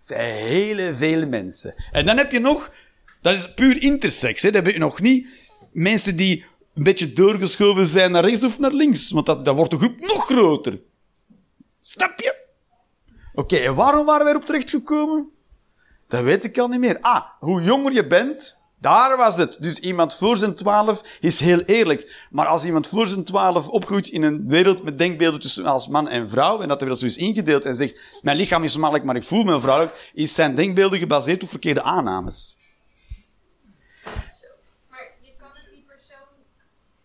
Dat 0.01 0.19
zijn 0.19 0.35
hele 0.35 0.95
veel 0.95 1.27
mensen. 1.27 1.75
En 1.93 2.07
dan 2.07 2.17
heb 2.17 2.33
je 2.33 2.39
nog, 2.39 2.73
dat 3.21 3.35
is 3.35 3.55
puur 3.55 3.83
intersex, 3.83 4.43
hè. 4.43 4.51
Dan 4.51 4.65
heb 4.65 4.73
je 4.73 4.79
nog 4.79 5.01
niet 5.01 5.29
mensen 5.73 6.17
die 6.17 6.45
een 6.75 6.83
beetje 6.83 7.13
doorgeschoven 7.13 7.87
zijn 7.87 8.13
naar 8.13 8.25
rechts 8.25 8.45
of 8.45 8.59
naar 8.59 8.73
links. 8.73 9.11
Want 9.11 9.27
dat, 9.27 9.45
dan 9.45 9.57
wordt 9.57 9.71
de 9.71 9.77
groep 9.77 10.01
nog 10.01 10.25
groter. 10.25 10.81
Snap 11.83 12.21
je? 12.21 12.49
Oké, 13.35 13.57
en 13.57 13.75
waarom 13.75 14.07
waren 14.07 14.25
wij 14.25 14.33
erop 14.33 14.47
terechtgekomen? 14.47 15.31
Dat 16.09 16.23
weet 16.23 16.45
ik 16.45 16.59
al 16.59 16.69
niet 16.69 16.81
meer. 16.81 17.01
Ah, 17.01 17.25
hoe 17.39 17.63
jonger 17.63 17.93
je 17.93 18.07
bent, 18.07 18.61
daar 18.79 19.17
was 19.17 19.37
het. 19.37 19.57
Dus 19.61 19.79
iemand 19.79 20.15
voor 20.15 20.37
zijn 20.37 20.55
twaalf 20.55 21.19
is 21.21 21.41
heel 21.41 21.61
eerlijk. 21.61 22.27
Maar 22.31 22.47
als 22.47 22.65
iemand 22.65 22.89
voor 22.89 23.09
zijn 23.09 23.25
twaalf 23.25 23.69
opgroeit 23.69 24.09
in 24.09 24.23
een 24.23 24.49
wereld 24.49 24.83
met 24.83 24.99
denkbeelden 24.99 25.41
tussen 25.41 25.67
als 25.67 25.89
man 25.89 26.09
en 26.09 26.29
vrouw, 26.29 26.61
en 26.61 26.69
dat 26.69 26.79
de 26.79 26.85
wereld 26.85 27.01
zo 27.01 27.07
is 27.07 27.17
ingedeeld 27.17 27.65
en 27.65 27.77
zegt, 27.77 28.01
mijn 28.23 28.37
lichaam 28.37 28.65
is 28.65 28.77
mannelijk, 28.77 29.05
maar 29.05 29.17
ik 29.17 29.25
voel 29.25 29.43
me 29.43 29.61
vrouwelijk, 29.61 30.11
is 30.15 30.35
zijn 30.35 30.55
denkbeelden 30.55 30.99
gebaseerd 30.99 31.43
op 31.43 31.49
verkeerde 31.49 31.83
aannames. 31.83 32.57
Maar 34.89 35.07
je 35.23 35.33
kan 35.39 35.49
het 35.55 35.71
die 35.73 35.85
persoon 35.87 36.29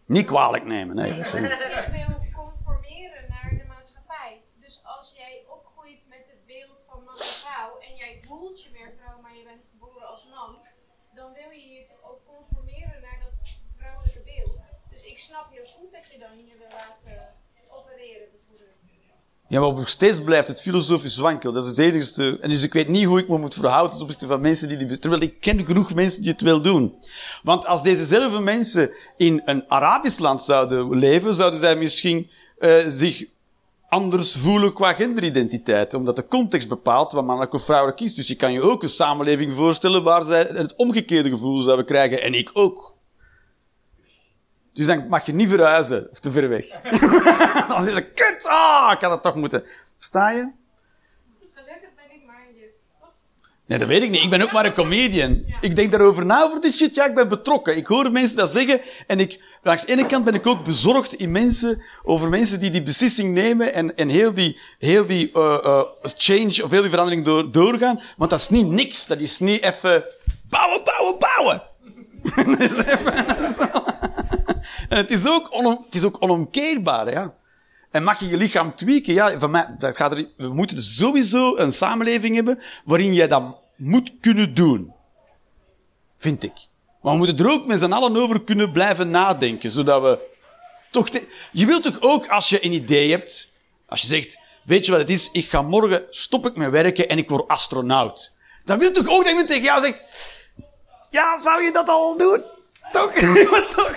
Niet 0.05 0.25
kwalijk 0.25 0.65
nemen, 0.65 0.95
nee. 0.95 1.09
Dat 1.09 1.25
is 1.25 1.33
niet. 1.33 1.59
zich 1.59 1.87
wil 1.87 2.25
conformeren 2.33 3.25
naar 3.29 3.49
de 3.57 3.65
maatschappij. 3.67 4.41
Dus 4.55 4.81
als 4.83 5.13
jij 5.15 5.43
opgroeit 5.47 6.05
met 6.09 6.27
het 6.27 6.45
beeld 6.45 6.85
van 6.89 7.03
man 7.03 7.17
en 7.17 7.23
vrouw 7.43 7.77
en 7.77 7.95
jij 7.95 8.21
voelt 8.27 8.63
je 8.63 8.69
meer 8.71 8.93
vrouw, 8.99 9.21
maar 9.21 9.35
je 9.35 9.43
bent 9.43 9.63
geboren 9.71 10.07
als 10.07 10.25
man, 10.25 10.57
dan 11.13 11.33
wil 11.33 11.49
je 11.49 11.69
je 11.69 11.83
toch 11.83 12.03
ook 12.09 12.25
conformeren 12.25 13.01
naar 13.01 13.19
dat 13.23 13.41
vrouwelijke 13.77 14.19
beeld. 14.19 14.65
Dus 14.89 15.03
ik 15.03 15.19
snap 15.19 15.51
heel 15.51 15.65
goed 15.65 15.91
dat 15.91 16.11
je 16.11 16.17
dan 16.17 16.45
je 16.45 16.57
wil 16.57 16.69
laten 16.69 17.35
opereren 17.69 18.29
bijvoorbeeld. 18.31 18.73
Ja, 19.55 19.61
maar 19.61 19.73
nog 19.73 19.89
steeds 19.89 20.21
blijft 20.21 20.47
het 20.47 20.61
filosofisch 20.61 21.17
wankel. 21.17 21.51
Dat 21.51 21.63
is 21.63 21.69
het 21.69 21.77
enigste. 21.77 22.37
En 22.41 22.49
dus 22.49 22.63
ik 22.63 22.73
weet 22.73 22.87
niet 22.87 23.05
hoe 23.05 23.19
ik 23.19 23.27
me 23.27 23.37
moet 23.37 23.53
verhouden 23.53 23.91
ten 23.91 24.01
opzichte 24.01 24.27
van 24.27 24.41
mensen 24.41 24.67
die 24.67 24.77
die... 24.77 24.99
Terwijl 24.99 25.21
ik 25.21 25.39
ken 25.39 25.65
genoeg 25.65 25.93
mensen 25.93 26.21
die 26.21 26.31
het 26.31 26.41
wel 26.41 26.61
doen. 26.61 26.95
Want 27.43 27.65
als 27.65 27.83
dezezelfde 27.83 28.39
mensen 28.39 28.91
in 29.17 29.41
een 29.45 29.63
Arabisch 29.67 30.19
land 30.19 30.43
zouden 30.43 30.95
leven, 30.97 31.35
zouden 31.35 31.59
zij 31.59 31.75
misschien 31.75 32.29
eh, 32.57 32.77
zich 32.87 33.25
anders 33.89 34.35
voelen 34.35 34.73
qua 34.73 34.93
genderidentiteit. 34.93 35.93
Omdat 35.93 36.15
de 36.15 36.27
context 36.27 36.67
bepaalt 36.67 37.11
wat 37.11 37.25
mannelijk 37.25 37.53
of 37.53 37.63
vrouwelijk 37.65 37.99
is. 37.99 38.15
Dus 38.15 38.27
je 38.27 38.35
kan 38.35 38.53
je 38.53 38.61
ook 38.61 38.83
een 38.83 38.89
samenleving 38.89 39.53
voorstellen 39.53 40.03
waar 40.03 40.23
zij 40.23 40.41
het 40.41 40.75
omgekeerde 40.75 41.29
gevoel 41.29 41.59
zouden 41.59 41.85
krijgen. 41.85 42.21
En 42.21 42.33
ik 42.33 42.49
ook. 42.53 42.94
Dus 44.75 44.85
dan 44.85 45.07
mag 45.07 45.25
je 45.25 45.33
niet 45.33 45.49
verhuizen, 45.49 46.07
of 46.11 46.19
te 46.19 46.31
ver 46.31 46.49
weg. 46.49 46.65
dan 47.67 47.87
is 47.87 47.93
het 47.93 48.13
kut, 48.13 48.43
ah, 48.43 48.91
ik 48.93 49.01
had 49.01 49.11
het 49.11 49.21
toch 49.21 49.35
moeten. 49.35 49.63
Versta 49.97 50.29
je? 50.29 50.51
Gelukkig 51.53 51.89
ben 51.95 52.15
ik 52.15 52.25
maar? 52.25 52.45
Nee, 53.65 53.77
dat 53.77 53.87
weet 53.87 54.03
ik 54.03 54.09
niet. 54.09 54.23
Ik 54.23 54.29
ben 54.29 54.41
ook 54.41 54.51
maar 54.51 54.65
een 54.65 54.73
comedian. 54.73 55.43
Ik 55.61 55.75
denk 55.75 55.91
daarover 55.91 56.25
na 56.25 56.43
over 56.43 56.61
dit 56.61 56.73
shit. 56.73 56.95
Ja, 56.95 57.05
ik 57.05 57.15
ben 57.15 57.29
betrokken. 57.29 57.77
Ik 57.77 57.87
hoor 57.87 58.11
mensen 58.11 58.37
dat 58.37 58.51
zeggen. 58.51 58.81
En 59.07 59.19
ik, 59.19 59.41
langs 59.63 59.85
de 59.85 59.91
ene 59.91 60.05
kant 60.05 60.25
ben 60.25 60.33
ik 60.33 60.47
ook 60.47 60.63
bezorgd 60.63 61.13
in 61.13 61.31
mensen, 61.31 61.81
over 62.03 62.29
mensen 62.29 62.59
die 62.59 62.71
die 62.71 62.83
beslissing 62.83 63.33
nemen 63.33 63.73
en, 63.73 63.95
en 63.95 64.09
heel 64.09 64.33
die, 64.33 64.59
heel 64.79 65.05
die 65.05 65.29
uh, 65.33 65.59
uh, 65.63 65.83
change 66.03 66.63
of 66.63 66.69
heel 66.69 66.81
die 66.81 66.89
verandering 66.89 67.25
door, 67.25 67.51
doorgaan. 67.51 68.01
Want 68.17 68.29
dat 68.29 68.39
is 68.39 68.49
niet 68.49 68.67
niks. 68.67 69.07
Dat 69.07 69.19
is 69.19 69.39
niet 69.39 69.61
even 69.61 70.03
bouwen, 70.49 70.81
bouwen, 70.83 71.19
bouwen. 71.19 71.61
en 74.89 74.97
het 74.97 75.11
is 75.95 76.03
ook, 76.03 76.17
onomkeerbaar, 76.19 77.11
ja. 77.11 77.33
En 77.91 78.03
mag 78.03 78.19
je 78.19 78.29
je 78.29 78.37
lichaam 78.37 78.75
tweaken? 78.75 79.13
Ja, 79.13 79.39
van 79.39 79.51
mij, 79.51 79.75
dat 79.77 79.95
gaat 79.95 80.11
er, 80.11 80.27
we 80.37 80.47
moeten 80.47 80.81
sowieso 80.83 81.57
een 81.57 81.71
samenleving 81.73 82.35
hebben 82.35 82.59
waarin 82.85 83.13
jij 83.13 83.27
dat 83.27 83.43
moet 83.75 84.13
kunnen 84.21 84.53
doen. 84.53 84.93
Vind 86.17 86.43
ik. 86.43 86.67
Maar 87.01 87.11
we 87.11 87.17
moeten 87.17 87.37
er 87.45 87.51
ook 87.51 87.65
met 87.65 87.79
z'n 87.79 87.91
allen 87.91 88.17
over 88.17 88.43
kunnen 88.43 88.71
blijven 88.71 89.09
nadenken, 89.09 89.71
zodat 89.71 90.01
we 90.01 90.19
toch... 90.91 91.09
te- 91.09 91.27
je 91.51 91.65
wilt 91.65 91.83
toch 91.83 91.97
ook, 92.01 92.27
als 92.27 92.49
je 92.49 92.65
een 92.65 92.71
idee 92.73 93.11
hebt, 93.11 93.51
als 93.87 94.01
je 94.01 94.07
zegt, 94.07 94.37
weet 94.63 94.85
je 94.85 94.91
wat 94.91 95.01
het 95.01 95.09
is, 95.09 95.31
ik 95.31 95.49
ga 95.49 95.61
morgen, 95.61 96.03
stop 96.09 96.45
ik 96.45 96.55
met 96.55 96.71
werken 96.71 97.09
en 97.09 97.17
ik 97.17 97.29
word 97.29 97.47
astronaut. 97.47 98.35
Dan 98.65 98.79
wil 98.79 98.91
toch 98.91 99.07
ook 99.07 99.21
dat 99.21 99.29
iemand 99.29 99.47
tegen 99.47 99.63
jou 99.63 99.81
zegt, 99.81 100.03
ja, 101.09 101.41
zou 101.41 101.63
je 101.63 101.71
dat 101.71 101.87
al 101.87 102.17
doen? 102.17 102.41
Toch? 102.91 103.11
Toch? 103.75 103.95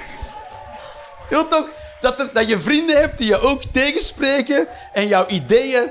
Wilt 1.30 1.50
toch 1.50 1.68
dat, 2.00 2.30
dat 2.32 2.48
je 2.48 2.58
vrienden 2.58 3.00
hebt 3.00 3.18
die 3.18 3.26
je 3.26 3.40
ook 3.40 3.62
tegenspreken 3.62 4.68
en 4.92 5.06
jouw 5.06 5.26
ideeën 5.26 5.90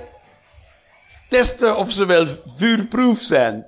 testen 1.29 1.77
of 1.77 1.91
ze 1.91 2.05
wel 2.05 2.27
vuurproof 2.45 3.19
zijn. 3.19 3.65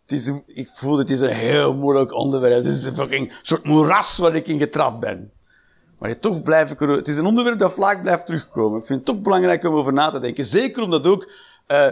Het 0.00 0.12
is 0.12 0.32
ik 0.46 0.68
voel 0.74 0.98
het 0.98 1.10
is 1.10 1.20
een 1.20 1.28
heel 1.34 1.74
moeilijk 1.74 2.12
onderwerp. 2.12 2.64
Het 2.64 2.74
is 2.76 2.84
een 2.84 2.94
fucking 2.94 3.38
soort 3.42 3.64
moeras 3.64 4.18
waar 4.18 4.34
ik 4.34 4.48
in 4.48 4.58
getrapt 4.58 5.00
ben. 5.00 5.32
Maar 5.98 6.18
toch 6.18 6.42
blijf 6.42 6.70
ik 6.70 6.78
het 6.78 7.08
is 7.08 7.16
een 7.16 7.26
onderwerp 7.26 7.58
dat 7.58 7.72
vaak 7.74 8.02
blijft 8.02 8.26
terugkomen. 8.26 8.80
Ik 8.80 8.86
vind 8.86 8.98
het 8.98 9.08
toch 9.08 9.20
belangrijk 9.22 9.64
om 9.64 9.74
over 9.74 9.92
na 9.92 10.10
te 10.10 10.18
denken. 10.18 10.44
Zeker 10.44 10.82
omdat 10.82 11.06
ook, 11.06 11.30
eh, 11.66 11.86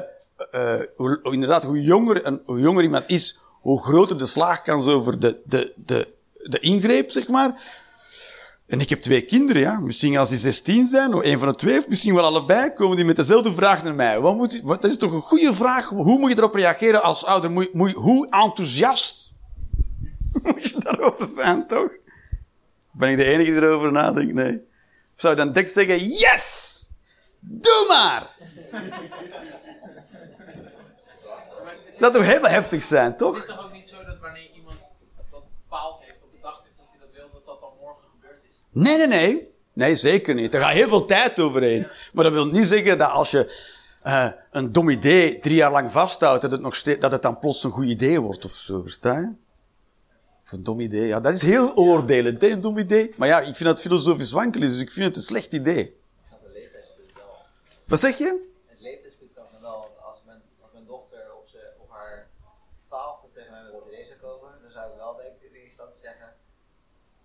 eh, 0.51 0.81
hoe- 0.97 1.20
inderdaad, 1.22 1.64
hoe 1.64 1.83
jonger, 1.83 2.27
een, 2.27 2.43
hoe 2.45 2.61
jonger 2.61 2.83
iemand 2.83 3.05
is, 3.07 3.39
hoe 3.61 3.83
groter 3.83 4.18
de 4.18 4.27
slaagkans 4.27 4.87
over 4.87 5.20
de, 5.20 5.41
de, 5.45 5.72
de, 5.77 6.14
de 6.51 6.59
ingreep, 6.59 7.11
zeg 7.11 7.28
maar. 7.28 7.62
En 8.66 8.80
ik 8.80 8.90
heb 8.90 9.01
twee 9.01 9.22
kinderen, 9.22 9.62
ja. 9.62 9.80
Misschien 9.80 10.16
als 10.16 10.28
die 10.28 10.38
16 10.38 10.86
zijn, 10.86 11.14
of 11.14 11.24
een 11.24 11.38
van 11.38 11.49
de 11.49 11.55
twee, 11.55 11.78
of 11.78 11.88
misschien 11.88 12.14
wel 12.14 12.24
allebei, 12.24 12.72
komen 12.72 12.97
die 12.97 13.05
met 13.05 13.16
dezelfde 13.16 13.53
vraag 13.53 13.82
naar 13.82 13.94
mij. 13.94 14.20
Wat 14.20 14.36
moet, 14.36 14.61
wat, 14.62 14.82
dat 14.82 14.90
is 14.90 14.99
toch 14.99 15.12
een 15.12 15.20
goede 15.20 15.55
vraag. 15.55 15.88
Hoe 15.88 16.18
moet 16.18 16.30
je 16.30 16.36
erop 16.36 16.55
reageren 16.55 17.03
als 17.03 17.24
ouder? 17.24 17.51
Moet, 17.51 17.92
hoe 17.92 18.30
enthousiast 18.30 19.32
moet 20.42 20.62
je 20.62 20.78
daarover 20.78 21.26
zijn, 21.26 21.66
toch? 21.66 21.90
Ben 22.90 23.11
ik 23.11 23.16
de 23.16 23.24
enige 23.24 23.51
die 23.51 23.61
erover 23.61 23.92
nadenkt? 23.92 24.34
Nee. 24.34 24.55
Of 25.14 25.20
zou 25.20 25.34
je 25.34 25.44
dan 25.44 25.53
direct 25.53 25.72
zeggen, 25.72 25.99
yes! 25.99 26.64
Doe 27.40 27.84
maar! 27.88 28.30
Dat 31.99 32.12
zou 32.12 32.24
heel 32.24 32.42
heftig 32.42 32.82
zijn, 32.82 33.16
toch? 33.16 33.36
is 33.36 33.47
toch 33.47 33.64
ook 33.64 33.72
niet 33.72 33.88
zo 33.88 34.05
dat 34.05 34.18
wanneer 34.20 34.51
iemand 34.55 34.76
dat 35.30 35.44
bepaald 35.62 36.03
heeft 36.05 36.18
of 36.22 36.30
bedacht 36.30 36.62
heeft 36.64 36.76
dat 36.76 36.86
hij 36.90 36.99
dat 37.01 37.09
wil, 37.14 37.28
dat 37.32 37.47
dat 37.47 37.61
dan 37.61 37.72
morgen 37.80 38.05
gebeurd 38.14 38.44
is? 38.44 38.57
Nee, 38.77 38.97
nee, 38.97 39.07
nee. 39.07 39.49
Nee, 39.72 39.95
zeker 39.95 40.35
niet. 40.35 40.55
Er 40.55 40.61
gaat 40.61 40.72
heel 40.72 40.89
veel 40.89 41.05
tijd 41.05 41.41
overheen. 41.41 41.87
Maar 42.12 42.24
dat 42.24 42.33
wil 42.33 42.47
niet 42.47 42.66
zeggen 42.66 42.99
dat 42.99 43.11
als 43.11 43.31
je 43.31 43.72
eh, 44.03 44.29
een 44.51 44.72
dom 44.72 44.91
idee 44.91 45.39
drie 45.39 45.57
jaar 45.57 45.70
lang 45.70 45.91
vasthoudt, 45.91 46.43
dat 46.43 46.51
het, 46.51 46.61
nog 46.61 46.74
steeds, 46.74 47.01
dat 47.01 47.12
het 47.12 47.22
dan 47.22 47.39
plots 47.39 47.64
een 47.64 47.70
goed 47.70 47.87
idee 47.87 48.20
wordt 48.20 48.45
of 48.45 48.53
zo, 48.53 48.83
versta 48.83 49.18
je? 49.18 49.33
Of 50.45 50.53
een 50.53 50.62
dom 50.64 50.81
idee, 50.81 51.07
ja. 51.07 51.20
Dat 51.20 51.35
is 51.35 51.43
heel 51.43 51.77
oordelend, 51.77 52.41
hè, 52.43 52.49
een 52.49 52.61
dom 52.61 52.79
idee. 52.79 53.14
Maar 53.16 53.29
ja, 53.29 53.39
ik 53.41 53.57
vind 53.57 53.68
dat 53.68 53.81
filosofisch 53.81 54.33
wankel 54.33 54.62
is, 54.62 54.70
dus 54.70 54.81
ik 54.81 54.91
vind 54.91 55.07
het 55.07 55.16
een 55.16 55.22
slecht 55.22 55.53
idee. 55.53 55.97
Wat 57.85 58.01
zeg 58.01 58.18
je? 58.18 58.45
Het 58.66 58.81
leeftijdspunt 58.81 59.31
snap 59.33 59.53
ik 59.53 59.61
wel. 59.61 59.97
Als 60.03 60.22
mijn, 60.27 60.41
als 60.62 60.70
mijn 60.72 60.87
dochter 60.87 61.18
op, 61.37 61.49
ze, 61.49 61.59
op 61.79 61.91
haar 61.91 62.27
twaalfde 62.87 63.29
tegen 63.35 63.53
moment 63.53 63.72
dat 63.72 63.83
hij 63.91 64.05
zou 64.05 64.18
komen, 64.27 64.51
dan 64.62 64.70
zou 64.70 64.85
ik 64.91 64.97
wel 64.97 65.16
denken 65.16 65.41
in 65.41 65.53
eerste 65.53 65.64
instantie 65.64 66.01
zeggen, 66.01 66.29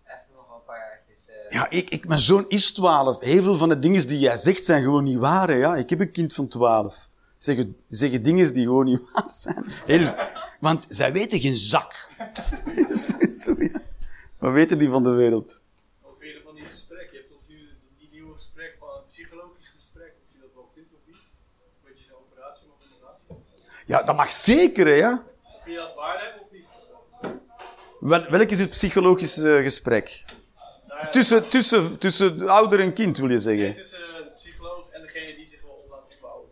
even 0.06 0.34
nog 0.36 0.48
een 0.56 0.66
paar 0.66 0.80
jaartjes... 0.88 1.22
eh, 1.30 1.51
Ja, 1.62 1.70
ik, 1.70 1.90
ik, 1.90 2.08
mijn 2.08 2.20
zoon 2.20 2.46
is 2.48 2.74
12. 2.74 3.20
Heel 3.20 3.44
veel 3.44 3.58
van 3.58 3.70
de 3.70 3.80
dingen 3.80 4.08
die 4.08 4.20
jij 4.20 4.38
zegt 4.38 4.66
zijn 4.66 4.84
gewoon 4.84 5.04
niet 5.04 5.18
waar. 5.18 5.48
hè, 5.48 5.56
Ja? 5.56 5.76
Ik 5.76 5.90
heb 5.90 6.00
een 6.00 6.12
kind 6.12 6.34
van 6.34 6.48
12. 6.48 7.10
Zeggen, 7.38 7.78
zeggen 7.90 8.24
dingen 8.24 8.54
die 8.54 8.64
gewoon 8.64 8.86
niet 8.86 9.02
waar 9.14 9.32
zijn. 9.34 9.66
Heel, 9.86 10.16
want 10.60 10.86
zij 10.90 11.14
weten 11.14 11.40
geen 11.40 11.56
zak. 11.56 12.10
Sorry. 13.32 13.72
Wat 14.40 14.54
weten 14.54 14.78
die 14.78 14.90
van 14.90 15.04
de 15.04 15.10
wereld? 15.10 15.62
Vind 16.20 16.34
je 16.34 16.42
van 16.46 16.56
die 16.56 16.66
gesprek? 16.66 17.08
Je 17.12 17.18
hebt 17.18 17.30
toch 17.30 17.40
nu 17.48 17.56
die 18.00 18.10
nieuwe 18.12 18.34
gesprek 18.34 18.76
van 18.80 18.88
een 18.90 19.08
psychologisch 19.10 19.72
gesprek, 19.76 20.14
of 20.24 20.34
je 20.34 20.40
dat 20.42 20.50
wel 20.54 20.70
vindt 20.74 20.90
of 20.94 21.00
niet? 21.06 21.16
Weet 21.84 22.00
je 22.00 22.06
zo'n 22.06 22.18
operatie 22.32 22.68
mag 22.68 22.78
inderdaad. 22.84 23.18
Ja, 23.86 24.04
dat 24.04 24.16
mag 24.16 24.32
zeker, 24.32 24.86
hè, 24.86 24.94
ja. 24.94 25.24
Vind 25.64 25.76
je 25.76 25.82
dat 25.82 25.96
waarde 25.96 26.24
hebben 26.24 26.42
of 26.42 26.52
niet? 26.52 26.66
Wel, 28.00 28.30
welk 28.30 28.50
is 28.50 28.60
het 28.60 28.70
psychologisch 28.70 29.38
eh, 29.38 29.64
gesprek? 29.64 30.24
Tussen, 31.12 31.50
tussen, 31.50 32.00
tussen 32.00 32.50
ouder 32.50 32.80
en 32.80 32.94
kind, 32.94 33.18
wil 33.18 33.30
je 33.30 33.40
zeggen? 33.40 33.74
tussen 33.74 34.00
de 34.00 34.32
psycholoog 34.36 34.90
en 34.92 35.02
degene 35.02 35.36
die 35.36 35.48
zich 35.48 35.62
wil 35.62 35.86
laten 35.90 36.16
opbouwen. 36.16 36.48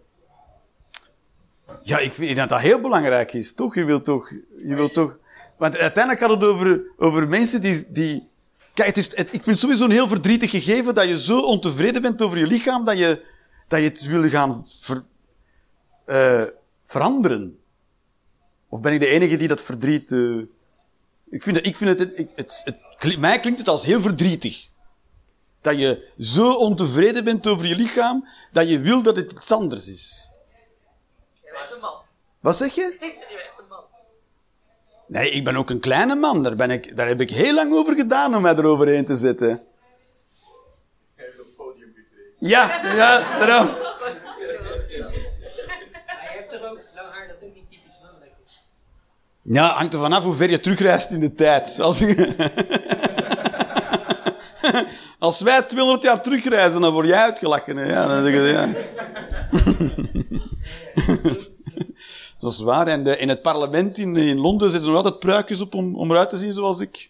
Ja, 1.84 1.98
ik 1.98 2.14
vind 2.14 2.36
dat 2.36 2.50
dat 2.50 2.60
heel 2.60 2.80
belangrijk 2.80 3.34
is, 3.34 3.54
toch? 3.54 3.76
Je 3.76 3.84
wilt 3.84 4.06
toch... 4.06 4.30
Je 4.64 4.76
wilt 4.76 4.94
toch... 4.94 5.18
Want 5.58 5.78
uiteindelijk 5.78 6.24
gaat 6.26 6.42
het 6.42 6.50
over, 6.50 6.82
over 6.98 7.28
mensen 7.28 7.62
die... 7.62 7.92
die... 7.92 8.28
Kijk, 8.74 8.88
het 8.88 8.98
is, 8.98 9.16
het, 9.16 9.28
ik 9.28 9.44
vind 9.44 9.46
het 9.46 9.60
sowieso 9.60 9.84
een 9.84 9.92
heel 9.92 10.08
verdrietig 10.08 10.50
gegeven 10.50 10.94
dat 10.94 11.08
je 11.08 11.20
zo 11.20 11.42
ontevreden 11.42 12.02
bent 12.02 12.22
over 12.22 12.38
je 12.38 12.48
lichaam 12.48 12.86
dat 12.86 12.98
je, 12.98 13.26
dat 13.68 13.80
je 13.80 13.86
het 13.86 14.02
wil 14.02 14.30
gaan 14.30 14.68
ver, 14.80 15.04
eh, 16.06 16.44
veranderen. 16.84 17.60
Of 18.70 18.82
ben 18.82 18.94
ik 18.94 19.00
de 19.00 19.08
enige 19.08 19.36
die 19.36 19.48
dat 19.48 19.62
verdriet... 19.62 20.12
eh, 20.12 20.38
ik 21.30 21.44
vind, 21.44 21.56
het, 21.56 21.66
ik 21.66 21.76
vind 21.76 22.00
het, 22.00 22.20
ik, 22.20 22.30
het, 22.36 22.62
het, 22.66 22.76
Mij 23.18 23.40
klinkt 23.40 23.60
het 23.60 23.68
als 23.68 23.86
heel 23.86 24.02
verdrietig. 24.02 24.68
Dat 25.62 25.78
je 25.78 26.12
zo 26.18 26.52
ontevreden 26.52 27.24
bent 27.24 27.48
over 27.48 27.66
je 27.66 27.76
lichaam, 27.76 28.28
dat 28.52 28.70
je 28.70 28.80
wil 28.80 29.02
dat 29.02 29.16
het 29.16 29.32
iets 29.32 29.52
anders 29.52 29.88
is. 29.88 30.30
Jij 31.44 31.52
bent 31.52 31.74
een 31.76 31.82
man. 31.82 32.02
Wat 32.40 32.56
zeg 32.56 32.76
je? 32.76 32.98
Ik 33.00 33.16
zeg, 33.16 33.30
je 33.30 33.36
bent 33.36 33.48
echt 33.48 33.60
een 33.60 33.68
man. 33.70 33.84
Nee, 35.08 35.32
ik 35.32 35.44
ben 35.44 35.56
ook 35.56 35.70
een 35.70 35.80
kleine 35.80 36.16
man. 36.16 36.44
Daar, 36.44 36.56
ben 36.56 36.72
ik, 36.72 36.96
daar 36.96 37.08
heb 37.08 37.22
ik 37.22 37.30
heel 37.30 37.54
lang 37.54 37.74
over 37.74 37.96
gedaan 37.96 38.36
om 38.36 38.42
mij 38.42 38.56
eroverheen 38.56 39.06
te 39.06 39.16
zetten. 39.16 39.64
Even 41.16 41.40
op 41.40 41.46
het 41.46 41.56
podium. 41.56 41.96
Ja, 42.40 42.86
ja, 42.96 43.40
daarom. 43.40 43.68
Maar 43.68 44.14
je 46.32 46.38
hebt 46.38 46.52
toch 46.52 46.62
ook 46.62 46.80
lang 46.96 47.14
haar 47.14 47.28
dat 47.28 47.38
ook 47.44 47.54
niet 47.56 47.70
typisch 47.70 48.00
mannelijk 48.02 48.32
is? 48.46 48.62
Ja, 49.52 49.74
hangt 49.76 49.94
er 49.94 50.00
vanaf 50.00 50.24
hoe 50.24 50.34
ver 50.34 50.50
je 50.50 50.60
terugreist 50.60 51.12
in 51.12 51.20
de 51.20 51.36
tijd. 51.36 51.80
Als, 55.20 55.42
wij 55.42 55.62
200 55.62 56.04
jaar 56.04 56.22
terugreizen, 56.22 56.82
dan 56.82 56.94
word 56.94 57.08
jij 57.08 57.22
uitgelachen. 57.22 57.88
Ja, 57.88 58.08
dan 58.08 58.24
zeg 58.24 58.34
je, 58.34 58.40
ja. 58.40 58.70
Dat 62.40 62.52
is 62.52 62.60
waar. 62.60 62.88
En 62.88 63.04
de, 63.04 63.18
in 63.18 63.30
het 63.30 63.42
parlement 63.42 63.98
in, 63.98 64.16
in 64.16 64.40
Londen 64.40 64.72
zetten 64.72 64.82
ze 64.82 64.94
nog 64.94 65.04
altijd 65.04 65.20
pruikjes 65.20 65.62
op 65.62 65.74
om, 65.74 65.96
om 65.96 66.12
eruit 66.12 66.30
te 66.30 66.38
zien 66.38 66.54
zoals 66.54 66.80
ik. 66.80 67.10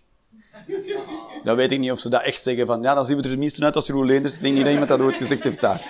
Dan 1.44 1.56
weet 1.56 1.72
ik 1.72 1.80
niet 1.80 1.92
of 1.92 2.00
ze 2.00 2.10
dat 2.10 2.24
echt 2.24 2.44
zeggen 2.44 2.66
van, 2.66 2.82
ja, 2.82 2.94
dan 2.94 3.06
zien 3.06 3.18
we 3.18 3.24
er 3.24 3.30
tenminste 3.30 3.64
uit 3.64 3.76
als 3.76 3.88
Jeroen 3.88 4.06
Leenders. 4.06 4.36
Ik 4.36 4.42
denk 4.42 4.54
niet 4.54 4.64
dat 4.64 4.72
iemand 4.72 4.90
dat 4.90 5.00
ooit 5.00 5.18
gezegd 5.18 5.44
heeft 5.44 5.62
daar. 5.62 5.82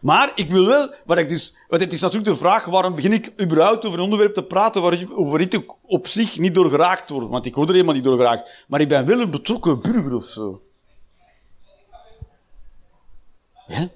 Maar 0.00 0.32
ik 0.34 0.50
wil 0.50 0.66
wel, 0.66 0.94
wat 1.04 1.18
ik 1.18 1.28
dus, 1.28 1.56
want 1.68 1.82
het 1.82 1.92
is 1.92 2.00
natuurlijk 2.00 2.30
de 2.30 2.36
vraag, 2.36 2.64
waarom 2.64 2.94
begin 2.94 3.12
ik 3.12 3.32
überhaupt 3.42 3.84
over 3.84 3.98
een 3.98 4.04
onderwerp 4.04 4.34
te 4.34 4.42
praten 4.42 4.82
waar, 4.82 5.06
waar 5.08 5.40
ik 5.40 5.74
op 5.82 6.06
zich 6.06 6.38
niet 6.38 6.54
door 6.54 6.70
geraakt 6.70 7.10
word? 7.10 7.28
Want 7.28 7.46
ik 7.46 7.54
word 7.54 7.68
er 7.68 7.74
helemaal 7.74 7.94
niet 7.94 8.04
door 8.04 8.16
geraakt. 8.16 8.50
Maar 8.66 8.80
ik 8.80 8.88
ben 8.88 9.06
wel 9.06 9.20
een 9.20 9.30
betrokken 9.30 9.80
burger 9.80 10.14
of 10.14 10.24
zo. 10.24 10.62
Ja? 13.66 13.88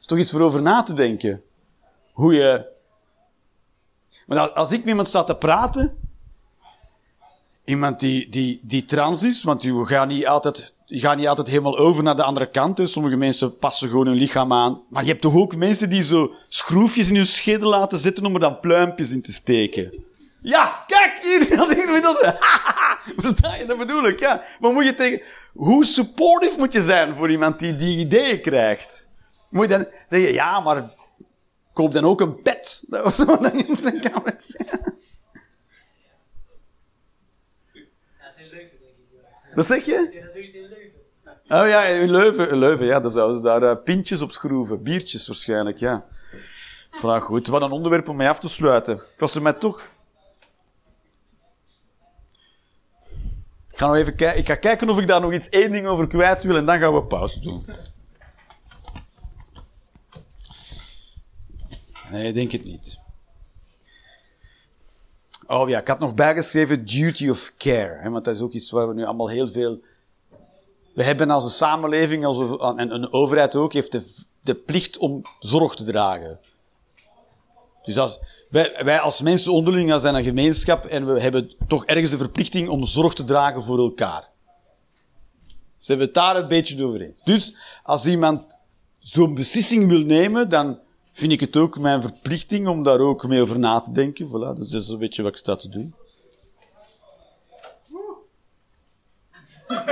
Is 0.00 0.06
toch 0.06 0.18
iets 0.18 0.30
voor 0.30 0.40
over 0.40 0.62
na 0.62 0.82
te 0.82 0.92
denken. 0.92 1.42
Hoe 2.12 2.34
je... 2.34 2.74
Maar 4.26 4.50
als 4.50 4.72
ik 4.72 4.78
met 4.78 4.88
iemand 4.88 5.08
sta 5.08 5.24
te 5.24 5.36
praten, 5.36 5.98
iemand 7.66 8.00
die, 8.00 8.28
die, 8.28 8.60
die 8.62 8.84
trans 8.84 9.22
is, 9.22 9.42
want 9.42 9.62
je 9.62 9.84
gaat 9.86 10.08
niet 10.08 10.26
altijd, 10.26 10.74
je 10.84 10.98
gaat 11.00 11.16
niet 11.16 11.28
altijd 11.28 11.48
helemaal 11.48 11.78
over 11.78 12.02
naar 12.02 12.16
de 12.16 12.22
andere 12.22 12.50
kant. 12.50 12.78
Hè. 12.78 12.86
Sommige 12.86 13.16
mensen 13.16 13.58
passen 13.58 13.88
gewoon 13.88 14.06
hun 14.06 14.16
lichaam 14.16 14.52
aan. 14.52 14.82
Maar 14.90 15.02
je 15.02 15.08
hebt 15.10 15.20
toch 15.22 15.34
ook 15.34 15.56
mensen 15.56 15.90
die 15.90 16.02
zo 16.04 16.34
schroefjes 16.48 17.08
in 17.08 17.14
hun 17.14 17.26
schedel 17.26 17.70
laten 17.70 17.98
zitten 17.98 18.24
om 18.26 18.34
er 18.34 18.40
dan 18.40 18.60
pluimpjes 18.60 19.10
in 19.10 19.22
te 19.22 19.32
steken. 19.32 20.04
Ja, 20.40 20.84
kijk 20.86 21.18
hier, 21.22 21.48
dat 21.56 21.70
ik 21.70 22.02
dat. 22.02 22.18
Versta 23.16 23.54
je, 23.54 23.64
dat 23.66 23.78
bedoel 23.78 24.06
ik, 24.06 24.20
ja. 24.20 24.42
Maar 24.60 24.72
moet 24.72 24.84
je 24.84 24.94
tegen, 24.94 25.22
hoe 25.52 25.84
supportive 25.84 26.58
moet 26.58 26.72
je 26.72 26.82
zijn 26.82 27.14
voor 27.14 27.30
iemand 27.30 27.58
die 27.58 27.76
die 27.76 27.98
ideeën 27.98 28.40
krijgt? 28.40 29.10
Moet 29.50 29.62
je 29.62 29.76
dan 29.76 29.86
zeggen, 30.08 30.32
ja, 30.32 30.60
maar 30.60 30.90
koop 31.72 31.92
dan 31.92 32.04
ook 32.04 32.20
een 32.20 32.42
pet. 32.42 32.84
Of 32.90 33.14
zo, 33.14 33.24
dan- 33.24 33.40
Ja, 33.42 33.50
dat 38.18 38.34
is 38.36 38.42
in 38.42 38.48
Leuven, 38.50 38.78
denk 38.78 38.88
ik. 39.44 39.45
Wat 39.56 39.66
zeg 39.66 39.84
je? 39.84 40.24
Dat 40.34 40.54
in. 40.54 40.94
Oh 41.48 41.68
ja, 41.68 41.84
in 41.84 42.10
Leuven, 42.10 42.56
Leuven 42.56 42.86
ja, 42.86 43.00
dan 43.00 43.10
zouden 43.10 43.36
ze 43.36 43.42
daar 43.42 43.62
eh, 43.62 43.82
pintjes 43.84 44.22
op 44.22 44.30
schroeven. 44.30 44.82
Biertjes 44.82 45.26
waarschijnlijk, 45.26 45.78
ja. 45.78 46.04
Vraag 46.90 47.24
goed, 47.24 47.46
wat 47.46 47.62
een 47.62 47.70
onderwerp 47.70 48.08
om 48.08 48.16
mee 48.16 48.28
af 48.28 48.40
te 48.40 48.48
sluiten. 48.48 48.94
Ik 48.94 49.18
was 49.18 49.34
er 49.34 49.42
mij 49.42 49.52
toch... 49.52 49.80
Ik 53.70 53.82
ga 53.82 53.86
nog 53.86 53.96
even 53.96 54.14
kijken. 54.14 54.38
Ik 54.38 54.46
ga 54.46 54.54
kijken 54.54 54.88
of 54.88 54.98
ik 54.98 55.06
daar 55.06 55.20
nog 55.20 55.32
iets 55.32 55.48
één 55.48 55.72
ding 55.72 55.86
over 55.86 56.06
kwijt 56.06 56.42
wil 56.42 56.56
en 56.56 56.66
dan 56.66 56.78
gaan 56.78 56.94
we 56.94 57.04
pauze 57.04 57.40
doen. 57.40 57.64
Nee, 62.10 62.28
ik 62.28 62.34
denk 62.34 62.52
het 62.52 62.64
niet. 62.64 62.98
Oh 65.46 65.68
ja, 65.68 65.80
ik 65.80 65.88
had 65.88 65.98
nog 65.98 66.14
bijgeschreven 66.14 66.84
duty 66.84 67.28
of 67.28 67.52
care. 67.58 67.98
Hè, 68.00 68.10
want 68.10 68.24
dat 68.24 68.34
is 68.34 68.40
ook 68.40 68.52
iets 68.52 68.70
waar 68.70 68.88
we 68.88 68.94
nu 68.94 69.04
allemaal 69.04 69.28
heel 69.28 69.48
veel 69.48 69.80
we 70.96 71.02
hebben 71.02 71.30
als 71.30 71.44
een 71.44 71.50
samenleving, 71.50 72.24
als 72.24 72.38
een, 72.38 72.78
en 72.78 72.90
een 72.90 73.12
overheid 73.12 73.56
ook, 73.56 73.72
heeft 73.72 73.92
de, 73.92 74.14
de 74.40 74.54
plicht 74.54 74.98
om 74.98 75.22
zorg 75.40 75.74
te 75.74 75.84
dragen. 75.84 76.38
Dus 77.82 77.98
als, 77.98 78.20
wij, 78.50 78.84
wij 78.84 79.00
als 79.00 79.20
mensen 79.20 79.52
onderling 79.52 80.00
zijn 80.00 80.14
een 80.14 80.24
gemeenschap 80.24 80.84
en 80.84 81.14
we 81.14 81.20
hebben 81.20 81.54
toch 81.66 81.84
ergens 81.84 82.10
de 82.10 82.16
verplichting 82.16 82.68
om 82.68 82.84
zorg 82.84 83.14
te 83.14 83.24
dragen 83.24 83.62
voor 83.62 83.78
elkaar. 83.78 84.28
Ze 85.78 85.86
hebben 85.86 86.06
het 86.06 86.14
daar 86.14 86.36
een 86.36 86.48
beetje 86.48 86.84
over 86.84 87.00
eens. 87.00 87.22
Dus 87.22 87.56
als 87.82 88.06
iemand 88.06 88.58
zo'n 88.98 89.34
beslissing 89.34 89.88
wil 89.88 90.04
nemen, 90.04 90.48
dan 90.48 90.78
vind 91.16 91.32
ik 91.32 91.40
het 91.40 91.56
ook 91.56 91.78
mijn 91.78 92.02
verplichting 92.02 92.68
om 92.68 92.82
daar 92.82 92.98
ook 92.98 93.26
mee 93.26 93.40
over 93.40 93.58
na 93.58 93.80
te 93.80 93.92
denken. 93.92 94.26
Voilà, 94.26 94.58
dat 94.58 94.72
is 94.72 94.88
een 94.88 94.98
beetje 94.98 95.22
wat 95.22 95.30
ik 95.32 95.36
sta 95.36 95.56
te 95.56 95.68
doen. 95.68 95.94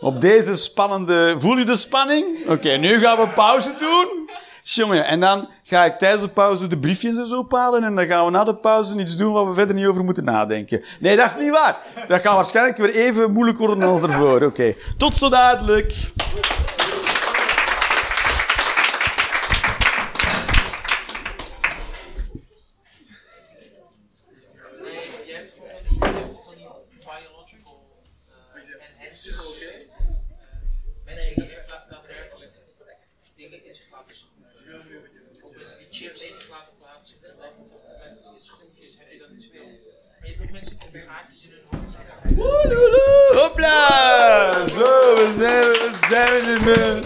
Op 0.00 0.20
deze 0.20 0.54
spannende... 0.56 1.34
Voel 1.38 1.56
je 1.56 1.64
de 1.64 1.76
spanning? 1.76 2.48
Oké, 2.48 2.70
nu 2.70 2.98
gaan 2.98 3.18
we 3.18 3.28
pauze 3.28 3.74
doen. 3.78 4.28
Jongen, 4.62 5.06
en 5.06 5.20
dan 5.20 5.48
ga 5.62 5.84
ik 5.84 5.98
tijdens 5.98 6.22
de 6.22 6.28
pauze 6.28 6.66
de 6.66 6.78
briefjes 6.78 7.16
en 7.16 7.26
zo 7.26 7.38
ophalen. 7.38 7.84
En 7.84 7.94
dan 7.94 8.06
gaan 8.06 8.24
we 8.24 8.30
na 8.30 8.44
de 8.44 8.54
pauze 8.54 8.98
iets 8.98 9.16
doen 9.16 9.32
waar 9.32 9.48
we 9.48 9.54
verder 9.54 9.74
niet 9.76 9.86
over 9.86 10.04
moeten 10.04 10.24
nadenken. 10.24 10.84
Nee, 11.00 11.16
dat 11.16 11.26
is 11.26 11.42
niet 11.42 11.50
waar. 11.50 11.76
Dat 12.08 12.20
gaat 12.20 12.34
waarschijnlijk 12.34 12.76
weer 12.76 12.94
even 12.94 13.32
moeilijk 13.32 13.58
worden 13.58 13.82
als 13.82 14.00
ervoor. 14.00 14.42
Oké, 14.42 14.74
tot 14.96 15.14
zo 15.14 15.28
dadelijk. 15.28 16.12
Hopla! 43.34 44.52
Zo, 44.68 45.14
we 45.14 45.34
zijn, 45.38 45.68
we 45.70 46.06
zijn 46.08 46.64
nu. 46.64 47.02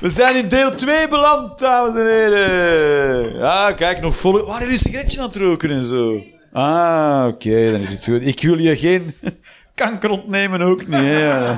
We 0.00 0.08
zijn 0.08 0.36
in 0.36 0.48
deel 0.48 0.74
2 0.74 1.08
beland, 1.08 1.58
dames 1.58 1.94
en 2.00 2.06
heren. 2.06 3.34
Ja, 3.38 3.72
kijk, 3.72 4.00
nog 4.00 4.16
vol. 4.16 4.46
Waar 4.46 4.62
is 4.62 4.68
een 4.68 4.78
sigaretje 4.78 5.20
aan 5.20 5.26
het 5.26 5.36
roken 5.36 5.70
en 5.70 5.84
zo? 5.84 6.22
Ah, 6.52 7.24
oké, 7.26 7.70
dan 7.72 7.80
is 7.80 7.92
het 7.92 8.04
goed. 8.04 8.26
Ik 8.26 8.42
wil 8.42 8.58
je 8.58 8.76
geen 8.76 9.14
kanker 9.74 10.10
ontnemen, 10.10 10.60
ook 10.60 10.86
niet. 10.86 10.98
Hè. 10.98 11.54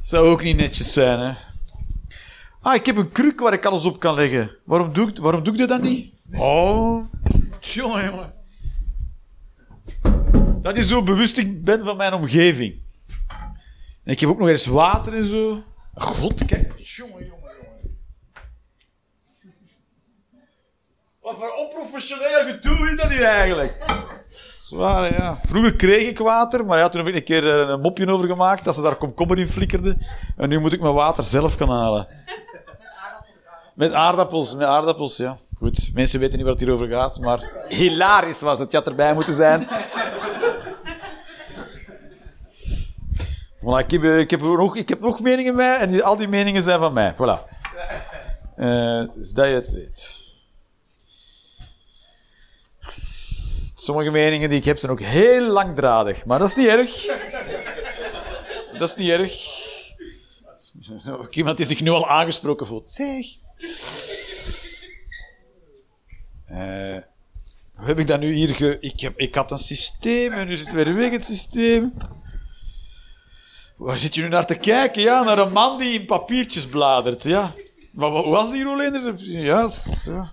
Zou 0.00 0.28
ook 0.28 0.42
niet 0.42 0.56
netjes 0.56 0.92
zijn, 0.92 1.18
hè. 1.20 1.32
Ah, 2.62 2.74
ik 2.74 2.86
heb 2.86 2.96
een 2.96 3.10
kruk 3.12 3.40
waar 3.40 3.52
ik 3.52 3.64
alles 3.66 3.84
op 3.84 4.00
kan 4.00 4.14
leggen. 4.14 4.50
Waarom 4.64 4.92
doe 4.92 5.08
ik, 5.08 5.18
waarom 5.18 5.42
doe 5.42 5.56
dat 5.56 5.68
dan 5.68 5.82
niet? 5.82 6.12
Oh, 6.34 7.04
jongen. 7.60 8.12
Dat 10.62 10.76
is 10.76 10.88
zo 10.88 11.02
bewust 11.02 11.38
ik 11.38 11.64
ben 11.64 11.84
van 11.84 11.96
mijn 11.96 12.12
omgeving. 12.12 12.74
En 14.04 14.12
ik 14.12 14.20
heb 14.20 14.28
ook 14.30 14.38
nog 14.38 14.48
eens 14.48 14.66
water 14.66 15.14
en 15.14 15.26
zo. 15.26 15.62
God, 15.94 16.44
kijk. 16.44 16.72
Jongen, 16.76 17.26
jongen, 17.26 17.52
jongen. 17.60 17.96
Wat 21.20 21.36
voor 21.36 21.52
onprofessioneel 21.54 22.46
gedoe 22.46 22.90
is 22.90 22.96
dat 22.96 23.10
hier 23.10 23.24
eigenlijk? 23.24 23.84
Zwaar, 24.56 25.12
ja. 25.12 25.38
Vroeger 25.46 25.76
kreeg 25.76 26.08
ik 26.08 26.18
water, 26.18 26.66
maar 26.66 26.78
ja, 26.78 26.88
toen 26.88 27.00
heb 27.00 27.08
ik 27.08 27.14
een 27.14 27.24
keer 27.24 27.60
eh, 27.60 27.68
een 27.68 27.80
mopje 27.80 28.08
over 28.08 28.28
gemaakt 28.28 28.64
dat 28.64 28.74
ze 28.74 28.82
daar 28.82 28.96
komkommer 28.96 29.38
in 29.38 29.48
flikkerde. 29.48 29.96
En 30.36 30.48
nu 30.48 30.60
moet 30.60 30.72
ik 30.72 30.80
mijn 30.80 30.94
water 30.94 31.24
zelf 31.24 31.54
gaan 31.54 31.70
halen. 31.70 32.08
Met 33.74 33.92
aardappels, 33.92 34.54
met 34.54 34.66
aardappels, 34.66 35.16
ja. 35.16 35.36
Goed, 35.58 35.90
mensen 35.94 36.20
weten 36.20 36.36
niet 36.36 36.46
wat 36.46 36.58
het 36.58 36.64
hier 36.64 36.74
over 36.74 36.88
gaat, 36.88 37.20
maar 37.20 37.52
hilarisch 37.68 38.40
was 38.40 38.58
het. 38.58 38.70
Je 38.70 38.76
had 38.76 38.86
erbij 38.86 39.14
moeten 39.14 39.34
zijn. 39.34 39.68
Voilà, 43.58 43.78
ik, 43.78 43.90
heb, 43.90 44.04
eh, 44.04 44.18
ik, 44.18 44.30
heb 44.30 44.40
nog, 44.40 44.76
ik 44.76 44.88
heb 44.88 45.00
nog 45.00 45.20
meningen 45.20 45.56
bij 45.56 45.76
en 45.76 46.02
al 46.02 46.16
die 46.16 46.28
meningen 46.28 46.62
zijn 46.62 46.78
van 46.78 46.92
mij. 46.92 47.14
Voilà. 47.14 47.56
Eh, 48.56 49.04
dus 49.14 49.30
dat 49.30 49.46
je 49.46 49.54
het 49.54 49.70
weet. 49.70 50.16
Sommige 53.74 54.10
meningen 54.10 54.48
die 54.48 54.58
ik 54.58 54.64
heb 54.64 54.78
zijn 54.78 54.92
ook 54.92 55.00
heel 55.00 55.46
langdradig, 55.46 56.24
maar 56.24 56.38
dat 56.38 56.48
is 56.48 56.54
niet 56.54 56.66
erg. 56.66 57.06
Dat 58.78 58.88
is 58.88 58.96
niet 58.96 59.10
erg. 59.10 59.66
Iemand 61.30 61.56
die 61.56 61.66
zich 61.66 61.80
nu 61.80 61.90
al 61.90 62.08
aangesproken 62.08 62.66
voelt. 62.66 62.88
Zeg. 62.88 63.26
Eh, 66.46 66.96
hoe 67.74 67.86
heb 67.86 67.98
ik 67.98 68.06
dat 68.06 68.20
nu 68.20 68.32
hier 68.32 68.54
ge... 68.54 68.76
Ik, 68.80 69.00
heb, 69.00 69.18
ik 69.18 69.34
had 69.34 69.50
een 69.50 69.58
systeem 69.58 70.32
en 70.32 70.46
nu 70.46 70.56
zit 70.56 70.70
weer 70.72 70.94
weg 70.94 71.10
het 71.10 71.24
systeem. 71.24 71.92
Waar 73.78 73.98
zit 73.98 74.14
je 74.14 74.22
nu 74.22 74.28
naar 74.28 74.46
te 74.46 74.54
kijken? 74.54 75.02
Ja, 75.02 75.22
naar 75.22 75.38
een 75.38 75.52
man 75.52 75.78
die 75.78 76.00
in 76.00 76.06
papiertjes 76.06 76.66
bladert. 76.66 77.22
Ja. 77.22 77.50
Maar 77.90 78.10
wat 78.10 78.24
was 78.24 78.50
die 78.50 78.64
Roelenders? 78.64 79.26
Ja, 79.26 79.68
zo. 79.68 80.24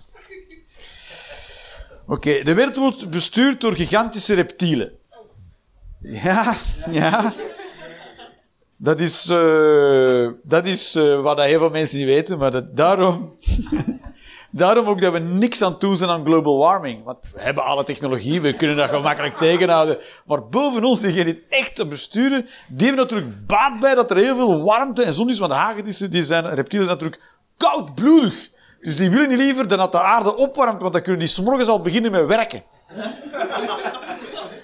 Oké, 2.06 2.42
de 2.42 2.54
wereld 2.54 2.76
wordt 2.76 3.10
bestuurd 3.10 3.60
door 3.60 3.74
gigantische 3.74 4.34
reptielen. 4.34 4.92
Ja, 6.00 6.56
ja. 6.90 7.34
Dat 8.76 9.00
is, 9.00 9.28
eh, 9.28 10.28
dat 10.42 10.66
is 10.66 10.94
eh, 10.94 11.20
wat 11.20 11.42
heel 11.42 11.58
veel 11.58 11.70
mensen 11.70 11.98
niet 11.98 12.06
weten, 12.06 12.38
maar 12.38 12.50
dat, 12.50 12.76
daarom, 12.76 13.36
daarom 14.56 14.86
ook 14.86 15.00
dat 15.00 15.12
we 15.12 15.18
niks 15.18 15.62
aan 15.62 15.78
toe 15.78 15.94
zijn 15.94 16.10
aan 16.10 16.24
global 16.24 16.58
warming. 16.58 17.04
Want 17.04 17.18
we 17.34 17.40
hebben 17.40 17.64
alle 17.64 17.84
technologie, 17.84 18.40
we 18.40 18.52
kunnen 18.52 18.76
dat 18.76 18.88
gemakkelijk 18.88 19.38
tegenhouden. 19.46 19.98
Maar 20.26 20.48
boven 20.48 20.84
ons, 20.84 21.00
diegenen 21.00 21.24
die 21.24 21.34
het 21.34 21.44
echt 21.48 21.74
te 21.74 21.86
besturen, 21.86 22.48
die 22.68 22.86
hebben 22.86 23.04
natuurlijk 23.04 23.46
baat 23.46 23.80
bij 23.80 23.94
dat 23.94 24.10
er 24.10 24.16
heel 24.16 24.36
veel 24.36 24.62
warmte 24.62 25.02
en 25.02 25.14
zon 25.14 25.28
is. 25.28 25.38
Want 25.38 25.52
de 25.52 25.58
hagedissen, 25.58 26.10
die 26.10 26.24
zijn, 26.24 26.46
reptielen 26.46 26.86
zijn 26.86 26.98
natuurlijk 26.98 27.22
koudbloedig. 27.56 28.50
Dus 28.80 28.96
die 28.96 29.10
willen 29.10 29.28
niet 29.28 29.38
liever 29.38 29.68
dan 29.68 29.78
dat 29.78 29.92
de 29.92 30.00
aarde 30.00 30.36
opwarmt, 30.36 30.80
want 30.80 30.92
dan 30.92 31.02
kunnen 31.02 31.20
die 31.20 31.28
s'morgens 31.28 31.68
al 31.68 31.82
beginnen 31.82 32.10
met 32.10 32.26
werken. 32.26 32.62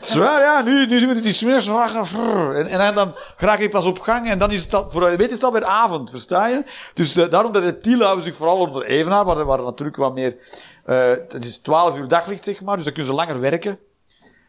Zwaar, 0.02 0.40
ja. 0.40 0.62
Nu, 0.62 0.86
nu 0.86 1.04
moeten 1.04 1.22
die 1.22 1.32
smers. 1.32 1.66
En, 1.66 2.66
en 2.66 2.94
dan 2.94 3.14
raak 3.36 3.58
ik 3.58 3.70
pas 3.70 3.86
op 3.86 3.98
gang 4.00 4.28
en 4.30 4.38
dan 4.38 4.50
is 4.50 4.62
het 4.62 4.74
al, 4.74 4.90
voor 4.90 5.10
je 5.10 5.16
weet 5.16 5.28
is 5.28 5.34
het 5.34 5.44
alweer 5.44 5.64
avond, 5.64 6.10
versta 6.10 6.46
je? 6.46 6.64
Dus 6.94 7.12
daarom 7.12 7.52
dat 7.52 7.62
reptielen 7.62 8.04
houden 8.04 8.24
zich 8.24 8.34
vooral 8.34 8.58
op 8.58 8.72
de 8.72 8.86
evenaar, 8.86 9.24
waar, 9.24 9.44
waar 9.44 9.62
natuurlijk 9.62 9.96
wat 9.96 10.14
meer, 10.14 10.36
eh 10.84 11.10
het 11.28 11.44
is 11.44 11.58
12 11.58 11.98
uur 11.98 12.08
daglicht, 12.08 12.44
zeg 12.44 12.60
maar, 12.60 12.76
dus 12.76 12.84
dan 12.84 12.94
kunnen 12.94 13.12
ze 13.12 13.18
langer 13.18 13.40
werken. 13.40 13.78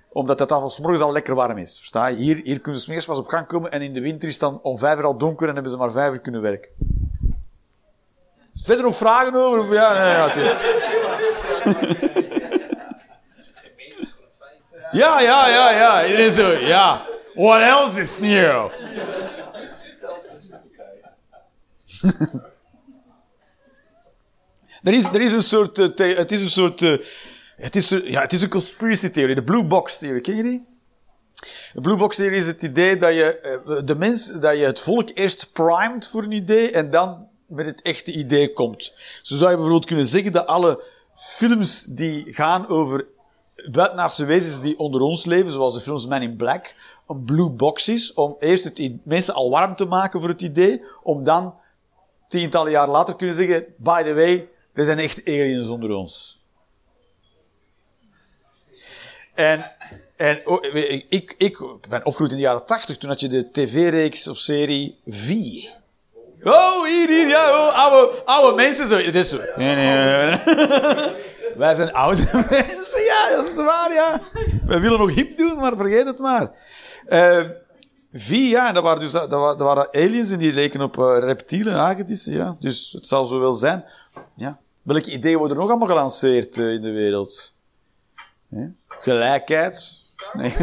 Omdat 0.10 0.40
het 0.40 0.50
dan 0.50 0.70
s 0.70 0.80
morgens 0.80 1.02
al 1.02 1.12
lekker 1.12 1.36
warm 1.36 1.58
is, 1.58 1.78
versta 1.78 2.08
je? 2.08 2.16
Hier, 2.16 2.40
hier 2.44 2.60
kunnen 2.60 2.82
ze 2.82 2.86
smers 2.88 3.06
pas 3.06 3.18
op 3.18 3.28
gang 3.28 3.48
komen 3.48 3.72
en 3.72 3.82
in 3.82 3.94
de 3.94 4.02
winter 4.02 4.28
is 4.28 4.34
het 4.34 4.44
dan 4.44 4.60
om 4.62 4.78
vijf 4.78 4.98
uur 4.98 5.06
al 5.06 5.18
donker 5.18 5.48
en 5.48 5.54
hebben 5.54 5.72
ze 5.72 5.78
maar 5.78 5.92
vijf 5.92 6.14
uur 6.14 6.20
kunnen 6.20 6.42
werken. 6.42 6.70
Verder 8.56 8.86
nog 8.86 8.96
vragen 8.96 9.36
over? 9.36 9.74
Ja, 9.74 9.94
nee, 9.94 10.30
oké. 10.30 10.58
Ja, 14.94 15.22
ja, 15.22 15.48
ja, 15.50 15.72
ja. 15.72 16.06
Iedereen 16.06 16.32
zo, 16.32 16.52
ja. 16.52 17.06
What 17.34 17.62
else 17.62 18.02
is 18.02 18.20
new? 18.20 18.72
er, 24.84 24.94
is, 24.94 25.06
er 25.06 25.22
is 25.22 25.34
een 25.34 25.44
soort, 25.44 25.80
eh, 26.00 26.18
het 26.18 26.32
is 26.32 26.42
een 26.42 26.50
soort, 26.50 26.82
eh, 26.82 26.98
het 27.56 27.76
is, 27.76 27.90
ja, 27.90 28.22
het 28.22 28.34
is 28.34 28.42
een 28.42 28.50
conspiracy 28.50 29.10
theory, 29.10 29.34
de 29.34 29.44
blue 29.44 29.64
box 29.64 29.98
theory. 29.98 30.22
Ken 30.22 30.36
je 30.36 30.44
die? 30.44 30.66
De 31.74 31.82
blue 31.82 31.96
box 31.96 32.16
theory 32.16 32.36
is 32.36 32.48
het 32.48 32.62
idee 32.62 32.98
dat 32.98 33.14
je, 33.14 33.40
eh, 33.40 33.60
de 33.86 33.96
mens, 33.96 34.32
dat 34.32 34.58
je 34.58 34.66
het 34.66 34.80
volk 34.80 35.10
eerst 35.14 35.52
primed 35.54 36.08
voor 36.08 36.24
een 36.24 36.32
idee 36.32 36.72
en 36.72 36.90
dan 36.90 37.28
met 37.48 37.66
het 37.66 37.82
echte 37.82 38.12
idee 38.12 38.54
komt. 38.54 38.94
Zo 39.22 39.36
zou 39.36 39.50
je 39.50 39.56
bijvoorbeeld 39.56 39.86
kunnen 39.86 40.06
zeggen 40.06 40.32
dat 40.32 40.48
alle 40.48 40.84
films 41.16 41.84
die 41.84 42.34
gaan 42.34 42.68
over 42.68 43.06
buitenaardse 43.72 44.26
wezens 44.26 44.62
die 44.62 44.80
onder 44.80 45.02
ons 45.02 45.26
leven, 45.26 45.52
zoals 45.52 45.74
de 45.74 45.80
films 45.80 46.08
Man 46.08 46.22
in 46.22 46.36
Black, 46.36 46.76
een 47.08 47.24
blue 47.24 47.50
box 47.50 47.88
is, 47.88 48.14
om 48.14 48.36
eerst 48.40 48.64
het 48.64 49.06
mensen 49.06 49.34
al 49.34 49.50
warm 49.50 49.76
te 49.76 49.86
maken 49.86 50.20
voor 50.20 50.30
het 50.30 50.42
idee, 50.42 50.84
om 51.04 51.24
dan 51.24 51.56
tientallen 52.28 52.72
jaar 52.72 52.90
later 52.90 53.16
kunnen 53.16 53.36
zeggen, 53.36 53.66
by 53.78 54.04
the 54.04 54.14
way, 54.14 54.50
er 54.74 54.86
zijn 54.86 55.00
echt 55.00 55.26
aliens 55.26 55.68
onder 55.68 55.92
ons. 55.92 56.42
En, 59.34 59.72
en 60.16 60.42
oh, 60.44 60.64
ik, 61.10 61.36
ik, 61.38 61.58
ben 61.90 62.06
opgegroeid 62.06 62.32
in 62.32 62.38
de 62.38 62.44
jaren 62.44 62.66
tachtig, 62.66 62.98
toen 62.98 63.10
had 63.10 63.20
je 63.20 63.28
de 63.28 63.52
tv-reeks 63.52 64.28
of 64.28 64.38
serie 64.38 65.00
V. 65.08 65.30
Oh, 66.44 66.86
hier, 66.86 67.08
hier, 67.08 67.28
ja, 67.28 67.50
oh, 67.50 68.26
oude, 68.26 68.56
mensen 68.56 68.88
zo. 68.88 68.98
Het 68.98 69.16
is. 69.16 69.36
Wij 71.56 71.76
zijn 71.76 71.94
oude 71.94 72.22
mensen, 72.50 73.04
ja, 73.04 73.36
dat 73.36 73.50
is 73.50 73.56
waar, 73.56 73.94
ja. 73.94 74.22
Wij 74.66 74.80
willen 74.80 75.00
nog 75.00 75.14
hip 75.14 75.38
doen, 75.38 75.58
maar 75.58 75.76
vergeet 75.76 76.06
het 76.06 76.20
maar. 76.20 76.52
Eh 77.06 77.42
V, 78.14 78.30
ja, 78.30 78.68
en 78.68 78.74
dat 78.74 78.84
waren 78.84 79.00
dus 79.00 79.12
dat, 79.12 79.30
dat 79.30 79.60
waren 79.60 79.94
aliens 79.94 80.32
en 80.32 80.38
die 80.38 80.54
leken 80.54 80.82
op 80.82 80.98
eh, 80.98 81.18
reptielen, 81.20 81.74
hagedissen, 81.74 82.34
ja. 82.34 82.56
Dus 82.60 82.92
het 82.92 83.08
zal 83.08 83.26
zo 83.26 83.40
wel 83.40 83.54
zijn. 83.54 83.86
Ja. 84.36 84.60
Welke 84.82 85.12
ideeën 85.12 85.38
worden 85.38 85.58
nog 85.58 85.70
allemaal 85.70 85.88
gelanceerd 85.88 86.58
eh, 86.58 86.74
in 86.74 86.82
de 86.82 86.92
wereld? 86.92 87.56
Gelijkheid? 88.88 90.06
Nee. 90.34 90.56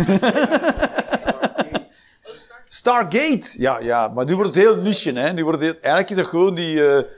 Stargate! 2.68 3.54
Ja, 3.58 3.78
ja, 3.78 4.08
maar 4.08 4.24
nu 4.24 4.36
wordt 4.36 4.54
het 4.54 4.64
heel 4.64 4.76
niche, 4.76 5.12
hè. 5.12 5.32
Nu 5.32 5.44
wordt 5.44 5.62
eigenlijk 5.62 6.10
is 6.10 6.16
dat 6.16 6.26
gewoon 6.26 6.54
die, 6.54 6.76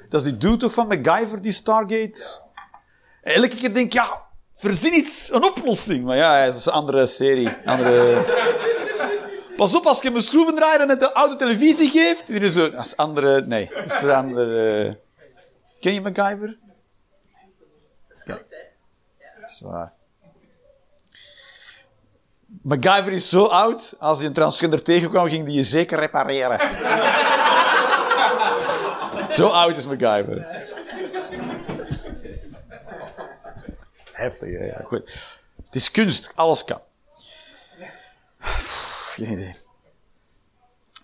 dat 0.09 0.21
is 0.21 0.23
die 0.23 0.37
dude 0.37 0.57
toch 0.57 0.73
van 0.73 0.87
MacGyver, 0.87 1.43
die 1.43 1.53
Stargate? 1.53 2.41
Elke 3.23 3.57
keer 3.57 3.75
denk 3.75 3.87
ik, 3.87 3.93
ja, 3.93 4.23
verzin 4.53 4.95
iets, 4.95 5.33
een 5.33 5.45
oplossing. 5.45 6.05
Maar 6.05 6.17
ja, 6.17 6.45
dat 6.45 6.55
is 6.55 6.67
een 6.67 6.73
andere 6.73 7.07
serie. 7.07 7.49
Andere... 7.65 8.25
Pas 9.57 9.75
op, 9.75 9.87
als 9.87 10.03
je 10.03 10.11
een 10.11 10.23
schroevendraaier 10.23 10.81
en 10.81 10.99
de 10.99 11.15
oude 11.15 11.37
televisie 11.37 11.91
geeft. 11.91 12.27
Die 12.27 12.41
is 12.41 12.57
is 12.57 12.97
andere, 12.97 13.47
nee, 13.47 13.71
dat 13.75 13.85
is 13.85 14.03
een 14.03 14.11
andere... 14.11 14.99
Ken 15.81 15.95
je 15.95 16.01
MacGyver? 16.01 16.59
Ja. 18.25 18.39
Dat 19.41 19.51
is 19.51 19.61
waar. 19.61 19.93
MacGyver 22.63 23.13
is 23.13 23.29
zo 23.29 23.45
oud, 23.45 23.95
als 23.99 24.19
hij 24.19 24.27
een 24.27 24.33
transgender 24.33 24.83
tegenkwam, 24.83 25.29
ging 25.29 25.45
die 25.45 25.55
je 25.55 25.65
zeker 25.65 25.99
repareren. 25.99 26.61
zo 29.39 29.47
oud 29.47 29.77
is 29.77 29.87
MacGyver. 29.87 30.71
Heftig, 34.23 34.49
ja. 34.49 34.81
Goed. 34.85 35.13
Het 35.65 35.75
is 35.75 35.91
kunst, 35.91 36.33
alles 36.35 36.65
kan. 36.65 36.81
Geen 39.15 39.33
idee. 39.33 39.55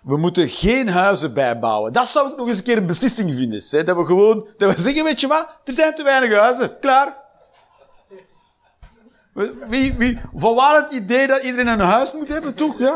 We 0.02 0.16
moeten 0.16 0.48
geen 0.48 0.88
huizen 0.88 1.34
bijbouwen. 1.34 1.92
Dat 1.92 2.08
zou 2.08 2.30
ik 2.30 2.36
nog 2.36 2.48
eens 2.48 2.58
een 2.58 2.64
keer 2.64 2.76
een 2.76 2.86
beslissing 2.86 3.34
vinden. 3.34 3.62
Hè? 3.70 3.84
Dat 3.84 3.96
we 3.96 4.04
gewoon, 4.04 4.48
dat 4.56 4.74
we 4.74 4.80
zeggen, 4.80 5.04
weet 5.04 5.20
je 5.20 5.26
wat, 5.26 5.48
er 5.64 5.72
zijn 5.72 5.94
te 5.94 6.02
weinig 6.02 6.38
huizen. 6.38 6.78
Klaar. 6.80 7.16
Wie, 9.68 9.94
wie, 9.94 10.20
het 10.32 10.92
idee 10.92 11.26
dat 11.26 11.42
iedereen 11.42 11.66
een 11.66 11.80
huis 11.80 12.12
moet 12.12 12.28
hebben, 12.28 12.54
toch? 12.54 12.78
Ja. 12.78 12.94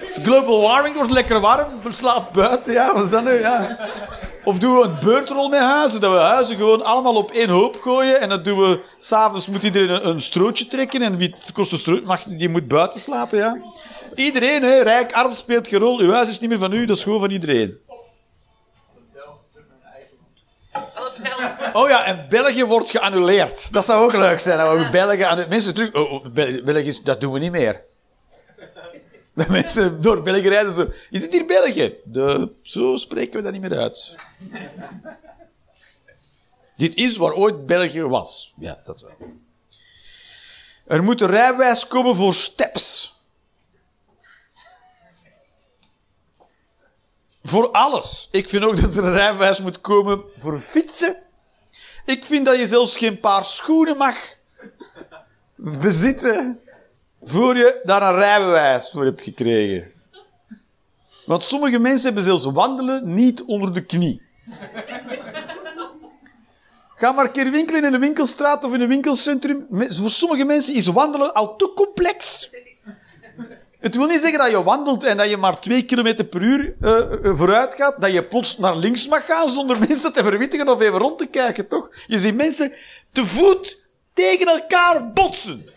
Het 0.00 0.10
is 0.10 0.18
global 0.22 0.60
warming, 0.60 0.94
wordt 0.94 1.10
lekker 1.10 1.40
warm, 1.40 1.92
slaap 1.92 2.32
buiten, 2.32 2.72
ja, 2.72 2.94
wat 2.94 3.04
is 3.04 3.10
dat 3.10 3.24
nu? 3.24 3.32
Ja. 3.32 3.90
Of 4.44 4.58
doen 4.58 4.78
we 4.78 4.84
een 4.84 4.98
beurtrol 5.00 5.48
met 5.48 5.60
huizen, 5.60 6.00
dat 6.00 6.12
we 6.12 6.18
huizen 6.18 6.56
gewoon 6.56 6.84
allemaal 6.84 7.14
op 7.14 7.30
één 7.30 7.48
hoop 7.48 7.80
gooien 7.80 8.20
en 8.20 8.28
dan 8.28 8.42
doen 8.42 8.58
we, 8.58 8.80
s'avonds 8.96 9.46
moet 9.46 9.62
iedereen 9.62 9.88
een, 9.90 10.08
een 10.08 10.20
strootje 10.20 10.66
trekken 10.66 11.02
en 11.02 11.16
wie 11.16 11.28
het 11.28 11.52
kost 11.52 11.72
een 11.72 11.78
strootje, 11.78 12.06
mag, 12.06 12.22
die 12.22 12.48
moet 12.48 12.68
buiten 12.68 13.00
slapen, 13.00 13.38
ja. 13.38 13.62
Iedereen, 14.14 14.62
hè, 14.62 14.82
rijk, 14.82 15.12
arm, 15.12 15.32
speelt 15.32 15.68
geen 15.68 15.78
rol, 15.78 15.98
uw 16.00 16.12
huis 16.12 16.28
is 16.28 16.40
niet 16.40 16.48
meer 16.50 16.58
van 16.58 16.72
u, 16.72 16.84
dat 16.86 16.96
is 16.96 17.02
gewoon 17.02 17.20
van 17.20 17.30
iedereen. 17.30 17.78
Oh 21.72 21.88
ja, 21.88 22.04
en 22.04 22.26
België 22.28 22.64
wordt 22.64 22.90
geannuleerd. 22.90 23.72
Dat 23.72 23.84
zou 23.84 24.04
ook 24.04 24.12
leuk 24.12 24.40
zijn. 24.40 24.58
Dat 24.58 24.76
we 24.76 24.88
België 24.90 25.22
aan 25.22 25.44
mensen 25.48 25.74
terug. 25.74 25.92
Oh, 25.92 26.12
oh, 26.12 26.26
Bel- 26.32 26.62
België, 26.64 26.98
dat 27.04 27.20
doen 27.20 27.32
we 27.32 27.38
niet 27.38 27.50
meer. 27.50 27.84
Dat 29.40 29.48
mensen 29.48 30.02
door 30.02 30.22
België 30.22 30.48
rijden 30.48 30.74
zo. 30.74 30.92
Is 31.10 31.20
dit 31.20 31.32
hier 31.32 31.46
België? 31.46 31.96
Zo 32.62 32.96
spreken 32.96 33.36
we 33.36 33.42
dat 33.42 33.52
niet 33.52 33.60
meer 33.60 33.78
uit. 33.78 34.16
dit 36.76 36.94
is 36.94 37.16
waar 37.16 37.32
ooit 37.32 37.66
België 37.66 38.02
was. 38.02 38.52
Ja, 38.58 38.80
dat 38.84 39.00
wel. 39.00 39.10
Er 40.86 41.02
moet 41.02 41.20
een 41.20 41.28
rijbewijs 41.28 41.86
komen 41.86 42.16
voor 42.16 42.34
steps. 42.34 43.18
Voor 47.44 47.70
alles. 47.70 48.28
Ik 48.30 48.48
vind 48.48 48.64
ook 48.64 48.80
dat 48.80 48.96
er 48.96 49.04
een 49.04 49.12
rijbewijs 49.12 49.60
moet 49.60 49.80
komen 49.80 50.22
voor 50.36 50.58
fietsen. 50.58 51.16
Ik 52.04 52.24
vind 52.24 52.46
dat 52.46 52.56
je 52.56 52.66
zelfs 52.66 52.96
geen 52.96 53.20
paar 53.20 53.44
schoenen 53.44 53.96
mag 53.96 54.16
bezitten 55.54 56.60
voor 57.22 57.56
je 57.56 57.80
daar 57.84 58.02
een 58.02 58.14
rijbewijs 58.14 58.90
voor 58.90 59.04
hebt 59.04 59.22
gekregen. 59.22 59.90
Want 61.26 61.42
sommige 61.42 61.78
mensen 61.78 62.04
hebben 62.04 62.22
zelfs 62.22 62.44
wandelen 62.44 63.14
niet 63.14 63.42
onder 63.44 63.74
de 63.74 63.84
knie. 63.84 64.22
Ga 66.96 67.12
maar 67.12 67.24
een 67.24 67.30
keer 67.30 67.50
winkelen 67.50 67.84
in 67.84 67.94
een 67.94 68.00
winkelstraat 68.00 68.64
of 68.64 68.74
in 68.74 68.80
een 68.80 68.88
winkelcentrum. 68.88 69.66
Voor 69.70 70.10
sommige 70.10 70.44
mensen 70.44 70.74
is 70.74 70.86
wandelen 70.86 71.34
al 71.34 71.56
te 71.56 71.72
complex. 71.74 72.50
Het 73.80 73.94
wil 73.94 74.06
niet 74.06 74.20
zeggen 74.20 74.38
dat 74.38 74.50
je 74.50 74.62
wandelt 74.62 75.04
en 75.04 75.16
dat 75.16 75.30
je 75.30 75.36
maar 75.36 75.60
2 75.60 75.84
km 75.84 76.24
per 76.24 76.42
uur 76.42 76.74
eh, 76.80 76.98
eh, 76.98 77.36
vooruit 77.36 77.74
gaat, 77.74 78.00
dat 78.00 78.12
je 78.12 78.22
plots 78.22 78.58
naar 78.58 78.76
links 78.76 79.08
mag 79.08 79.26
gaan 79.26 79.50
zonder 79.50 79.78
mensen 79.88 80.12
te 80.12 80.22
verwittigen 80.22 80.68
of 80.68 80.80
even 80.80 80.98
rond 80.98 81.18
te 81.18 81.26
kijken, 81.26 81.68
toch? 81.68 81.94
Je 82.06 82.18
ziet 82.18 82.34
mensen 82.34 82.72
te 83.12 83.26
voet 83.26 83.79
tegen 84.12 84.46
elkaar 84.46 85.12
botsen. 85.12 85.68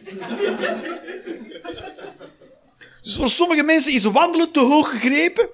Dus 3.01 3.15
voor 3.15 3.29
sommige 3.29 3.63
mensen 3.63 3.93
is 3.93 4.03
wandelen 4.03 4.51
te 4.51 4.59
hoog 4.59 4.89
gegrepen. 4.89 5.49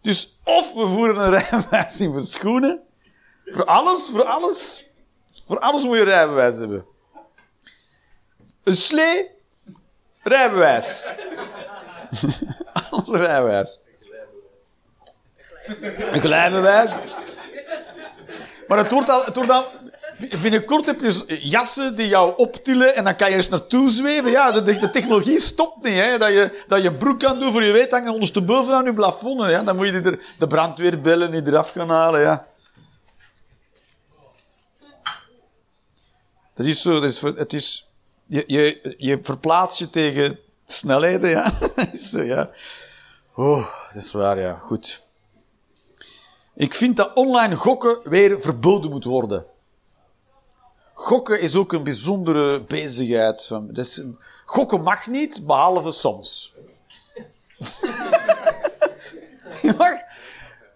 Dus 0.00 0.38
of 0.44 0.72
we 0.72 0.86
voeren 0.86 1.16
een 1.16 1.30
rijbewijs 1.40 2.00
in 2.00 2.12
voor 2.12 2.22
schoenen. 2.22 2.80
Voor 3.44 3.64
alles, 3.64 4.08
voor 4.10 4.24
alles. 4.24 4.84
Voor 5.46 5.58
alles 5.58 5.84
moet 5.84 5.96
je 5.96 6.02
een 6.02 6.08
rijbewijs 6.08 6.56
hebben. 6.56 6.86
Een 8.62 8.76
slee, 8.76 9.30
rijbewijs. 10.22 11.10
alles 12.90 13.06
een 13.06 13.16
rijbewijs. 13.16 13.80
Een 16.12 16.20
glijbewijs. 16.20 16.90
Maar 18.68 18.78
het 18.78 18.90
wordt 18.90 19.08
al, 19.08 19.24
het 19.24 19.36
wordt 19.36 19.50
al, 19.50 19.64
binnenkort 20.18 20.86
heb 20.86 21.00
je 21.00 21.38
jassen 21.42 21.96
die 21.96 22.08
jou 22.08 22.36
optillen 22.36 22.94
en 22.94 23.04
dan 23.04 23.16
kan 23.16 23.30
je 23.30 23.36
eens 23.36 23.48
naartoe 23.48 23.90
zweven. 23.90 24.30
Ja, 24.30 24.52
de, 24.52 24.78
de 24.78 24.90
technologie 24.90 25.40
stopt 25.40 25.84
niet, 25.84 25.94
hè. 25.94 26.18
Dat 26.18 26.30
je, 26.30 26.64
dat 26.66 26.82
je 26.82 26.88
een 26.88 26.96
broek 26.96 27.20
kan 27.20 27.40
doen 27.40 27.52
voor 27.52 27.64
je 27.64 27.72
weet 27.72 27.90
hangen 27.90 28.12
ondersteboven 28.12 28.74
aan 28.74 28.84
je 28.84 28.94
plafond. 28.94 29.50
Ja. 29.50 29.62
Dan 29.62 29.76
moet 29.76 29.88
je 29.88 30.00
er, 30.00 30.20
de 30.38 30.46
brandweer 30.46 31.00
bellen, 31.00 31.30
die 31.30 31.46
eraf 31.46 31.70
gaan 31.70 31.90
halen, 31.90 32.20
ja. 32.20 32.46
Dat 36.54 36.66
is 36.66 36.82
zo, 36.82 37.00
dat 37.00 37.10
is, 37.10 37.20
het 37.20 37.52
is, 37.52 37.90
je, 38.26 38.44
je, 38.46 38.94
je 38.98 39.18
verplaatst 39.22 39.78
je 39.78 39.90
tegen 39.90 40.38
snelheden, 40.66 41.30
ja. 41.30 41.52
Zo, 42.10 42.22
ja. 42.22 42.50
Oh, 43.34 43.66
dat 43.86 44.02
is 44.02 44.12
waar, 44.12 44.38
ja. 44.38 44.54
Goed. 44.54 45.04
Ik 46.54 46.74
vind 46.74 46.96
dat 46.96 47.14
online 47.14 47.56
gokken 47.56 47.98
weer 48.04 48.40
verboden 48.40 48.90
moet 48.90 49.04
worden. 49.04 49.44
Gokken 50.98 51.40
is 51.40 51.54
ook 51.56 51.72
een 51.72 51.82
bijzondere 51.82 52.60
bezigheid. 52.60 53.46
Van, 53.46 53.68
een- 53.72 54.18
gokken 54.44 54.82
mag 54.82 55.06
niet, 55.06 55.46
behalve 55.46 55.92
soms. 55.92 56.54
je, 59.62 59.74
mag, 59.78 59.92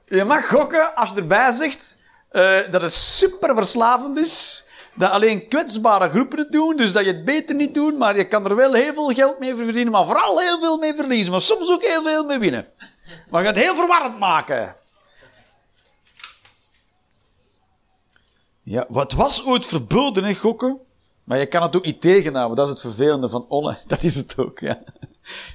je 0.08 0.24
mag 0.24 0.48
gokken 0.48 0.94
als 0.94 1.10
je 1.10 1.16
erbij 1.16 1.52
zegt 1.52 1.96
eh, 2.28 2.58
dat 2.70 2.82
het 2.82 2.92
super 2.94 3.54
verslavend 3.56 4.18
is. 4.18 4.64
Dat 4.94 5.10
alleen 5.10 5.48
kwetsbare 5.48 6.08
groepen 6.08 6.38
het 6.38 6.52
doen, 6.52 6.76
dus 6.76 6.92
dat 6.92 7.04
je 7.04 7.12
het 7.12 7.24
beter 7.24 7.54
niet 7.54 7.74
doet, 7.74 7.98
maar 7.98 8.16
je 8.16 8.28
kan 8.28 8.44
er 8.44 8.56
wel 8.56 8.72
heel 8.72 8.92
veel 8.94 9.08
geld 9.10 9.38
mee 9.38 9.54
verdienen, 9.54 9.92
maar 9.92 10.06
vooral 10.06 10.38
heel 10.40 10.58
veel 10.60 10.78
mee 10.78 10.94
verliezen, 10.94 11.30
maar 11.30 11.40
soms 11.40 11.70
ook 11.70 11.84
heel 11.84 12.02
veel 12.02 12.24
mee 12.24 12.38
winnen. 12.38 12.66
Maar 13.30 13.40
je 13.40 13.46
gaat 13.46 13.56
het 13.56 13.64
heel 13.64 13.74
verwarrend 13.74 14.18
maken. 14.18 14.76
Ja, 18.70 18.86
wat 18.88 19.12
was 19.12 19.44
ooit 19.44 19.66
verboden, 19.66 20.24
hè, 20.24 20.34
gokken? 20.34 20.78
Maar 21.24 21.38
je 21.38 21.46
kan 21.46 21.62
het 21.62 21.76
ook 21.76 21.84
niet 21.84 22.00
tegenhouden. 22.00 22.56
Dat 22.56 22.66
is 22.66 22.72
het 22.72 22.80
vervelende 22.80 23.28
van 23.28 23.46
online. 23.48 23.80
Dat 23.86 24.02
is 24.02 24.14
het 24.14 24.38
ook, 24.38 24.58
ja. 24.58 24.82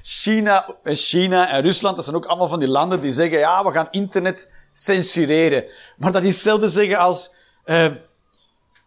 China, 0.02 0.68
en 0.82 0.96
China 0.96 1.48
en 1.48 1.62
Rusland, 1.62 1.96
dat 1.96 2.04
zijn 2.04 2.16
ook 2.16 2.26
allemaal 2.26 2.48
van 2.48 2.58
die 2.58 2.68
landen 2.68 3.00
die 3.00 3.12
zeggen, 3.12 3.38
ja, 3.38 3.64
we 3.64 3.70
gaan 3.70 3.88
internet 3.90 4.52
censureren. 4.72 5.64
Maar 5.96 6.12
dat 6.12 6.22
is 6.22 6.32
hetzelfde 6.32 6.68
zeggen 6.68 6.98
als, 6.98 7.34
eh, 7.64 7.92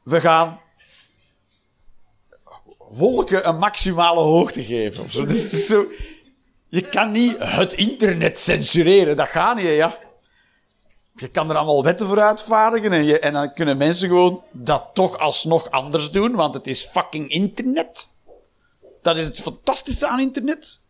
we 0.04 0.22
gaan 0.22 0.60
wolken 2.90 3.48
een 3.48 3.58
maximale 3.58 4.22
hoogte 4.22 4.64
geven. 4.64 5.10
Zo. 5.70 5.86
Je 6.68 6.90
kan 6.90 7.12
niet 7.12 7.36
het 7.40 7.74
internet 7.74 8.40
censureren. 8.40 9.16
Dat 9.16 9.28
gaat 9.28 9.56
niet, 9.56 9.66
ja. 9.66 9.98
Je 11.20 11.28
kan 11.28 11.50
er 11.50 11.56
allemaal 11.56 11.84
wetten 11.84 12.08
voor 12.08 12.22
uitvaardigen 12.22 12.92
en, 12.92 13.04
je, 13.06 13.20
en 13.20 13.34
dan 13.34 13.54
kunnen 13.54 13.78
mensen 13.78 14.08
gewoon 14.08 14.44
dat 14.52 14.90
toch 14.94 15.18
alsnog 15.18 15.72
anders 15.72 16.12
doen, 16.12 16.36
want 16.36 16.54
het 16.54 16.68
is 16.68 16.86
fucking 16.86 17.30
internet. 17.30 18.08
Dat 19.02 19.18
is 19.18 19.26
het 19.26 19.40
fantastische 19.40 20.08
aan 20.08 20.20
internet. 20.20 20.82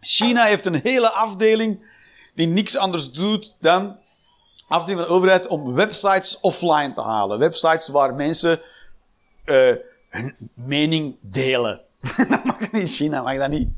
China 0.00 0.44
heeft 0.44 0.66
een 0.66 0.80
hele 0.82 1.10
afdeling 1.10 1.84
die 2.34 2.46
niks 2.46 2.76
anders 2.76 3.10
doet 3.10 3.56
dan 3.60 3.96
afdeling 4.68 5.00
van 5.00 5.08
de 5.08 5.14
overheid 5.14 5.46
om 5.46 5.74
websites 5.74 6.40
offline 6.40 6.92
te 6.92 7.00
halen. 7.00 7.38
Websites 7.38 7.88
waar 7.88 8.14
mensen 8.14 8.60
eh, 9.44 9.74
hun 10.08 10.36
mening 10.54 11.16
delen. 11.20 11.80
dat 12.28 12.44
mag 12.44 12.60
in 12.70 12.86
China, 12.86 13.22
mag 13.22 13.36
dat 13.36 13.50
niet. 13.50 13.68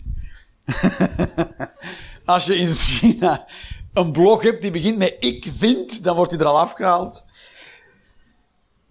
Als 2.25 2.45
je 2.45 2.57
in 2.57 2.67
China 2.67 3.47
een 3.95 4.13
blog 4.13 4.43
hebt 4.43 4.63
die 4.63 4.71
begint 4.71 4.99
met 4.99 5.17
ik 5.19 5.53
vind, 5.57 6.05
dan 6.05 6.17
wordt 6.17 6.31
die 6.31 6.41
er 6.41 6.47
al 6.47 6.59
afgehaald. 6.59 7.25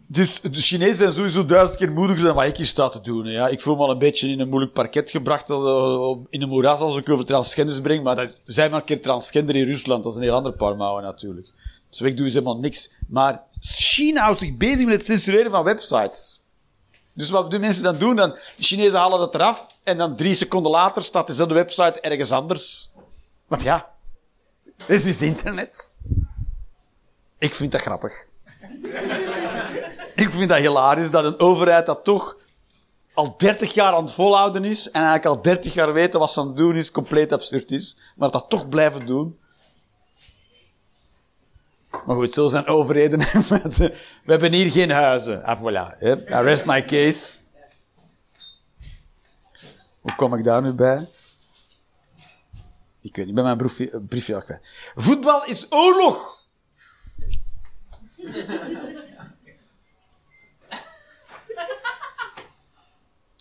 Dus 0.07 0.41
de 0.41 0.61
Chinezen 0.61 0.95
zijn 0.95 1.11
sowieso 1.11 1.45
duizend 1.45 1.77
keer 1.77 1.91
moediger 1.91 2.23
dan 2.23 2.35
wat 2.35 2.45
ik 2.45 2.57
hier 2.57 2.65
sta 2.65 2.89
te 2.89 3.01
doen. 3.01 3.25
Ja. 3.25 3.47
Ik 3.47 3.61
voel 3.61 3.75
me 3.75 3.81
al 3.81 3.89
een 3.89 3.97
beetje 3.97 4.29
in 4.29 4.39
een 4.39 4.49
moeilijk 4.49 4.73
parket 4.73 5.09
gebracht, 5.09 5.49
eh, 5.49 6.15
in 6.29 6.41
een 6.41 6.49
moeras 6.49 6.79
als 6.79 6.97
ik 6.97 7.09
over 7.09 7.25
transgenders 7.25 7.81
breng. 7.81 8.03
Maar 8.03 8.15
dat, 8.15 8.35
zijn 8.45 8.71
maar 8.71 8.79
een 8.79 8.85
keer 8.85 9.01
transgender 9.01 9.55
in 9.55 9.65
Rusland, 9.65 10.03
dat 10.03 10.11
is 10.11 10.17
een 10.17 10.23
heel 10.23 10.35
ander 10.35 10.53
paar 10.53 10.75
mouwen 10.75 11.03
natuurlijk. 11.03 11.47
Dus 11.89 12.01
ik 12.01 12.15
doe 12.15 12.25
dus 12.25 12.33
helemaal 12.33 12.59
niks. 12.59 12.91
Maar 13.07 13.43
China 13.59 14.23
houdt 14.23 14.39
zich 14.39 14.57
bezig 14.57 14.85
met 14.85 14.93
het 14.93 15.05
censureren 15.05 15.51
van 15.51 15.63
websites. 15.63 16.41
Dus 17.13 17.29
wat 17.29 17.51
de 17.51 17.59
mensen 17.59 17.83
dan 17.83 17.97
doen, 17.97 18.15
dan, 18.15 18.29
de 18.29 18.63
Chinezen 18.63 18.99
halen 18.99 19.19
dat 19.19 19.35
eraf 19.35 19.67
en 19.83 19.97
dan 19.97 20.15
drie 20.15 20.33
seconden 20.33 20.71
later 20.71 21.03
staat 21.03 21.27
dezelfde 21.27 21.53
website 21.53 21.99
ergens 21.99 22.31
anders. 22.31 22.91
Want 23.47 23.63
ja, 23.63 23.92
dit 24.87 25.05
is 25.05 25.21
internet. 25.21 25.93
Ik 27.37 27.55
vind 27.55 27.71
dat 27.71 27.81
grappig. 27.81 28.25
ik 30.15 30.29
vind 30.29 30.49
dat 30.49 30.57
hilarisch 30.57 31.11
dat 31.11 31.25
een 31.25 31.39
overheid 31.39 31.85
dat 31.85 32.03
toch 32.03 32.37
al 33.13 33.37
30 33.37 33.73
jaar 33.73 33.93
aan 33.93 34.03
het 34.03 34.13
volhouden 34.13 34.65
is 34.65 34.87
en 34.87 35.01
eigenlijk 35.01 35.25
al 35.25 35.41
30 35.41 35.73
jaar 35.73 35.93
weten 35.93 36.19
wat 36.19 36.31
ze 36.31 36.39
aan 36.39 36.47
het 36.47 36.57
doen 36.57 36.75
is, 36.75 36.91
compleet 36.91 37.33
absurd 37.33 37.71
is, 37.71 37.97
maar 38.15 38.31
dat 38.31 38.49
toch 38.49 38.69
blijven 38.69 39.05
doen. 39.05 39.37
Maar 42.05 42.15
goed, 42.15 42.33
zo 42.33 42.47
zijn 42.47 42.67
overheden. 42.67 43.19
We 43.79 43.91
hebben 44.25 44.53
hier 44.53 44.71
geen 44.71 44.91
huizen. 44.91 45.43
Ah, 45.43 45.59
voilà. 45.61 46.01
I 46.01 46.41
rest 46.41 46.65
my 46.65 46.85
case. 46.85 47.37
Hoe 50.01 50.15
kom 50.15 50.35
ik 50.35 50.43
daar 50.43 50.61
nu 50.61 50.71
bij? 50.71 51.07
Ik 53.03 53.15
weet 53.15 53.25
niet, 53.25 53.35
ben 53.35 53.43
mijn 53.43 53.57
briefje, 53.57 54.01
briefje 54.07 54.35
al 54.35 54.41
kwijt. 54.41 54.91
Voetbal 54.95 55.45
is 55.45 55.67
oorlog! 55.69 56.41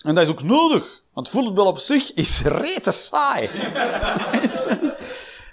En 0.02 0.14
dat 0.14 0.24
is 0.24 0.28
ook 0.28 0.42
nodig, 0.42 1.02
want 1.12 1.28
voetbal 1.28 1.66
op 1.66 1.78
zich 1.78 2.14
is 2.14 2.42
rete 2.42 2.92
saai. 2.92 3.50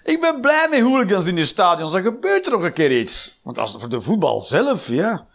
Ik 0.03 0.22
ben 0.22 0.41
blij 0.41 0.68
met 0.70 0.82
hooligans 0.82 1.26
in 1.26 1.36
de 1.36 1.45
stadions, 1.45 1.91
dan 1.91 2.01
gebeurt 2.01 2.45
er 2.45 2.51
nog 2.51 2.64
een 2.64 2.74
keer 2.74 2.99
iets. 2.99 3.39
Want 3.43 3.57
als, 3.60 3.76
voor 3.78 3.89
de 3.89 4.01
voetbal 4.01 4.41
zelf, 4.41 4.88
ja. 4.88 5.28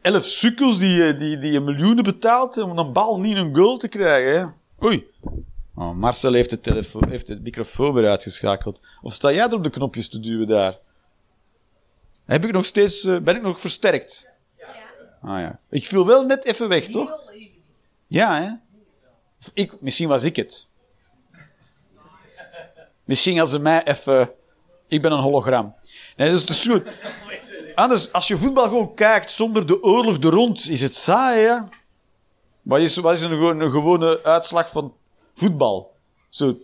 Elf 0.00 0.24
sukkels 0.24 0.78
die, 0.78 1.06
eh, 1.06 1.18
die, 1.18 1.38
die 1.38 1.52
je 1.52 1.60
miljoenen 1.60 2.04
betaalt 2.04 2.62
om 2.62 2.78
een 2.78 2.92
bal 2.92 3.20
niet 3.20 3.36
een 3.36 3.56
goal 3.56 3.76
te 3.76 3.88
krijgen. 3.88 4.40
Hè. 4.40 4.46
Oei. 4.86 5.06
Oh, 5.74 5.92
Marcel 5.92 6.32
heeft 6.32 6.50
de, 6.50 6.60
telefoon, 6.60 7.08
heeft 7.08 7.40
microfoon 7.40 7.94
weer 7.94 8.08
uitgeschakeld. 8.08 8.80
Of 9.02 9.14
sta 9.14 9.32
jij 9.32 9.46
er 9.46 9.54
op 9.54 9.62
de 9.62 9.70
knopjes 9.70 10.08
te 10.08 10.20
duwen 10.20 10.46
daar? 10.46 10.78
Heb 12.24 12.44
ik 12.44 12.52
nog 12.52 12.64
steeds, 12.64 13.04
eh, 13.04 13.18
ben 13.18 13.36
ik 13.36 13.42
nog 13.42 13.60
versterkt? 13.60 14.28
Ja. 14.58 14.66
Ah 15.22 15.40
ja. 15.40 15.58
Ik 15.70 15.86
viel 15.86 16.06
wel 16.06 16.26
net 16.26 16.44
even 16.44 16.68
weg, 16.68 16.86
toch? 16.86 17.20
Ja, 18.06 18.40
hè? 18.40 18.50
Of 19.40 19.50
Ik, 19.54 19.80
misschien 19.80 20.08
was 20.08 20.24
ik 20.24 20.36
het. 20.36 20.68
Misschien 23.04 23.40
als 23.40 23.50
ze 23.50 23.58
mij 23.58 23.84
even... 23.84 24.30
Ik 24.88 25.02
ben 25.02 25.12
een 25.12 25.18
hologram. 25.18 25.74
Nee, 26.16 26.30
dat 26.30 26.48
is 26.48 26.62
te 26.62 26.70
goed. 26.70 26.82
Anders, 27.74 28.12
als 28.12 28.28
je 28.28 28.38
voetbal 28.38 28.64
gewoon 28.64 28.94
kijkt 28.94 29.30
zonder 29.30 29.66
de 29.66 29.82
oorlog 29.82 30.16
er 30.16 30.30
rond, 30.30 30.68
is 30.68 30.80
het 30.80 30.94
saai, 30.94 31.46
hè? 31.46 31.58
Wat 32.62 32.80
is, 32.80 32.96
wat 32.96 33.14
is 33.14 33.22
een 33.22 33.70
gewone 33.70 34.22
uitslag 34.22 34.70
van 34.70 34.94
voetbal? 35.34 35.96
Zo 36.28 36.52
2-1. 36.52 36.56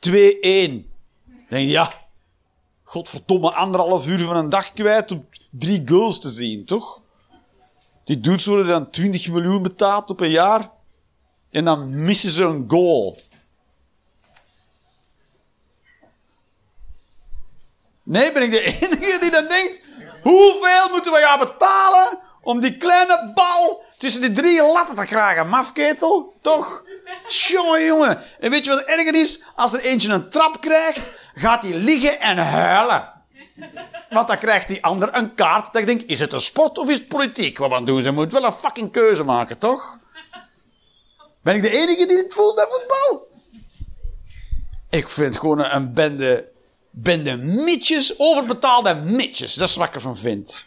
denk 0.00 0.86
je, 1.48 1.66
ja, 1.66 1.92
godverdomme, 2.84 3.54
anderhalf 3.54 4.06
uur 4.06 4.24
van 4.24 4.36
een 4.36 4.48
dag 4.48 4.72
kwijt 4.72 5.12
om 5.12 5.26
drie 5.50 5.82
goals 5.88 6.20
te 6.20 6.30
zien, 6.30 6.64
toch? 6.64 7.00
Die 8.04 8.20
dudes 8.20 8.46
worden 8.46 8.66
dan 8.66 8.90
20 8.90 9.28
miljoen 9.28 9.62
betaald 9.62 10.10
op 10.10 10.20
een 10.20 10.30
jaar. 10.30 10.70
En 11.50 11.64
dan 11.64 12.04
missen 12.04 12.30
ze 12.30 12.44
een 12.44 12.64
goal. 12.68 13.18
Nee, 18.02 18.32
ben 18.32 18.42
ik 18.42 18.50
de 18.50 18.62
enige 18.80 19.18
die 19.20 19.30
dan 19.30 19.48
denkt... 19.48 19.86
Hoeveel 20.22 20.88
moeten 20.90 21.12
we 21.12 21.18
gaan 21.18 21.38
betalen 21.38 22.18
om 22.42 22.60
die 22.60 22.76
kleine 22.76 23.32
bal 23.34 23.84
tussen 23.98 24.20
die 24.20 24.32
drie 24.32 24.62
latten 24.62 24.96
te 24.96 25.04
krijgen? 25.04 25.48
Mafketel, 25.48 26.34
toch? 26.40 26.84
Jongen, 27.26 27.84
jongen. 27.84 28.22
En 28.40 28.50
weet 28.50 28.64
je 28.64 28.70
wat 28.70 28.84
erger 28.84 29.14
is? 29.14 29.42
Als 29.54 29.72
er 29.72 29.80
eentje 29.80 30.12
een 30.12 30.30
trap 30.30 30.60
krijgt, 30.60 31.10
gaat 31.34 31.62
hij 31.62 31.74
liggen 31.74 32.20
en 32.20 32.38
huilen. 32.38 33.12
Want 34.10 34.28
dan 34.28 34.38
krijgt 34.38 34.68
die 34.68 34.84
ander 34.84 35.16
een 35.16 35.34
kaart. 35.34 35.72
Dat 35.72 35.80
ik 35.80 35.86
denk, 35.86 36.02
is 36.02 36.20
het 36.20 36.32
een 36.32 36.40
sport 36.40 36.78
of 36.78 36.88
is 36.88 36.98
het 36.98 37.08
politiek? 37.08 37.58
Wat 37.58 37.86
doen 37.86 38.02
ze? 38.02 38.10
moet 38.10 38.32
wel 38.32 38.44
een 38.44 38.52
fucking 38.52 38.92
keuze 38.92 39.24
maken, 39.24 39.58
toch? 39.58 39.98
Ben 41.42 41.54
ik 41.54 41.62
de 41.62 41.70
enige 41.70 42.06
die 42.06 42.16
het 42.16 42.34
voelt 42.34 42.54
bij 42.54 42.66
voetbal? 42.68 43.26
Ik 44.90 45.08
vind 45.08 45.38
gewoon 45.38 45.58
een, 45.58 45.74
een 45.74 45.92
bende, 45.94 46.48
bende 46.90 47.36
mitjes, 47.36 48.18
overbetaalde 48.18 48.94
mitjes. 48.94 49.54
Dat 49.54 49.68
is 49.68 49.76
wat 49.76 49.88
ik 49.88 49.94
ervan 49.94 50.18
vind. 50.18 50.66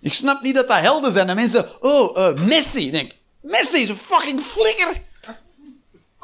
Ik 0.00 0.14
snap 0.14 0.42
niet 0.42 0.54
dat 0.54 0.68
dat 0.68 0.80
helden 0.80 1.12
zijn. 1.12 1.28
En 1.28 1.36
mensen, 1.36 1.82
oh, 1.82 2.18
eh, 2.18 2.34
Messi. 2.34 2.86
Ik 2.86 2.92
denk, 2.92 3.12
Is 3.48 3.88
een 3.88 3.96
fucking 3.96 4.40
flikker. 4.42 5.00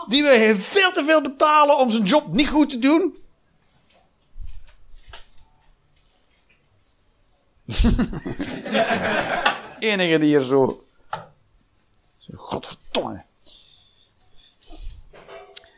Die 0.09 0.23
we 0.23 0.29
veel 0.59 0.93
te 0.93 1.05
veel 1.05 1.23
betalen 1.23 1.79
om 1.79 1.91
zijn 1.91 2.05
job 2.05 2.33
niet 2.33 2.49
goed 2.49 2.71
te 2.71 2.79
doen. 2.79 3.17
Enige 9.79 10.19
die 10.19 10.29
hier 10.29 10.41
zo. 10.41 10.85
zo 12.19 12.33
godverdomme. 12.37 13.23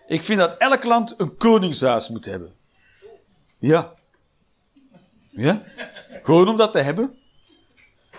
Ik 0.07 0.23
vind 0.23 0.39
dat 0.39 0.57
elk 0.59 0.85
land 0.85 1.15
een 1.21 1.37
koningshuis 1.37 2.09
moet 2.09 2.25
hebben. 2.25 2.55
Ja. 3.59 3.95
Ja? 5.31 5.63
Gewoon 6.23 6.49
om 6.49 6.57
dat 6.57 6.73
te 6.73 6.79
hebben. 6.79 7.19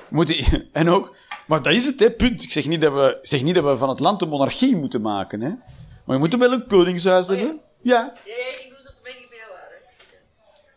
Moet 0.09 0.27
die- 0.27 0.69
en 0.71 0.89
ook, 0.89 1.15
maar 1.47 1.61
dat 1.61 1.73
is 1.73 1.85
het, 1.85 1.99
hè, 1.99 2.11
punt. 2.11 2.43
Ik 2.43 2.51
zeg 2.51 2.65
niet, 2.67 2.81
dat 2.81 2.93
we, 2.93 3.17
zeg 3.21 3.41
niet 3.41 3.55
dat 3.55 3.63
we 3.63 3.77
van 3.77 3.89
het 3.89 3.99
land 3.99 4.21
een 4.21 4.29
monarchie 4.29 4.75
moeten 4.75 5.01
maken, 5.01 5.41
hè. 5.41 5.49
Maar 6.05 6.15
je 6.15 6.17
moet 6.21 6.33
er 6.33 6.39
wel 6.39 6.51
een 6.51 6.67
koningshuis 6.67 7.27
hebben. 7.27 7.59
Ja. 7.81 8.13
Ja, 8.25 8.31
jij 8.35 8.53
ging 8.55 8.69
doen 8.69 8.77
alsof 8.77 8.93
de 8.95 9.01
mening 9.03 9.25
van 9.29 9.37
jou 9.37 9.49
waren. 9.51 9.77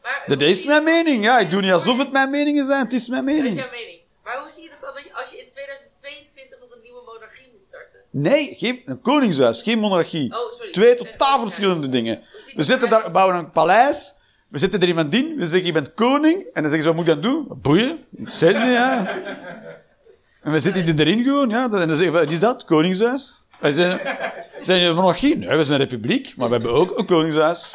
Maar, 0.02 0.24
Dat 0.26 0.40
is 0.40 0.64
mijn 0.64 0.84
mening. 0.84 1.24
Ja, 1.24 1.38
ik 1.38 1.50
doe 1.50 1.60
niet 1.60 1.72
alsof 1.72 1.98
het 1.98 2.12
mijn 2.12 2.30
meningen 2.30 2.66
zijn. 2.66 2.84
Het 2.84 2.92
is 2.92 3.08
mijn 3.08 3.26
Dat 3.26 3.34
is 3.34 3.40
mening. 3.40 3.58
jouw 3.58 3.70
mening. 3.70 4.00
Maar 4.24 4.40
hoe 4.40 4.50
zie 4.50 4.62
je 4.62 4.68
dat 4.68 4.80
dan 4.80 4.94
dat 4.94 5.20
als 5.20 5.30
je 5.30 5.36
in 5.38 5.50
2022 5.50 6.58
nog 6.60 6.70
een 6.74 6.82
nieuwe 6.82 7.00
monarchie 7.06 7.48
moet 7.52 7.64
starten? 7.64 8.00
Nee, 8.10 8.54
geen, 8.54 8.82
een 8.86 9.00
koningshuis, 9.00 9.62
geen 9.62 9.78
monarchie. 9.78 10.32
Oh, 10.32 10.52
sorry. 10.52 10.72
Twee 10.72 10.94
totaal 10.94 11.40
verschillende 11.40 11.88
dingen. 11.88 12.22
We 12.54 12.62
zitten 12.62 12.88
daar, 12.88 13.10
bouwen 13.10 13.36
een 13.36 13.50
paleis. 13.50 14.14
We 14.48 14.58
zetten 14.58 14.80
er 14.80 14.88
iemand 14.88 15.14
in. 15.14 15.36
We 15.36 15.46
zeggen, 15.46 15.66
je 15.66 15.72
bent 15.72 15.94
koning. 15.94 16.36
En 16.52 16.62
dan 16.62 16.70
zeggen 16.70 16.82
ze, 16.82 16.86
wat 16.88 16.94
moet 16.96 17.06
ik 17.08 17.12
dan 17.12 17.22
doen? 17.22 17.48
Boeien. 17.62 18.04
Zet 18.24 18.52
ja. 18.54 19.20
En 20.46 20.52
we 20.52 20.60
zitten 20.60 20.98
erin 20.98 21.24
gewoon, 21.24 21.48
ja. 21.48 21.64
En 21.64 21.70
dan 21.70 21.96
zeggen 21.96 22.12
we, 22.12 22.18
wat 22.18 22.30
is 22.30 22.40
dat? 22.40 22.64
Koningshuis? 22.64 23.48
Wij 23.58 23.72
zijn, 23.72 24.00
zijn 24.60 24.78
jullie 24.78 24.86
een 24.86 24.94
monarchie? 24.94 25.36
Nee, 25.36 25.56
we 25.56 25.64
zijn 25.64 25.80
een 25.80 25.86
republiek. 25.88 26.36
Maar 26.36 26.48
we 26.48 26.54
hebben 26.54 26.72
ook 26.72 26.98
een 26.98 27.06
koningshuis. 27.06 27.74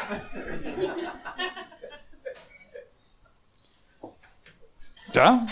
Ja. 5.11 5.45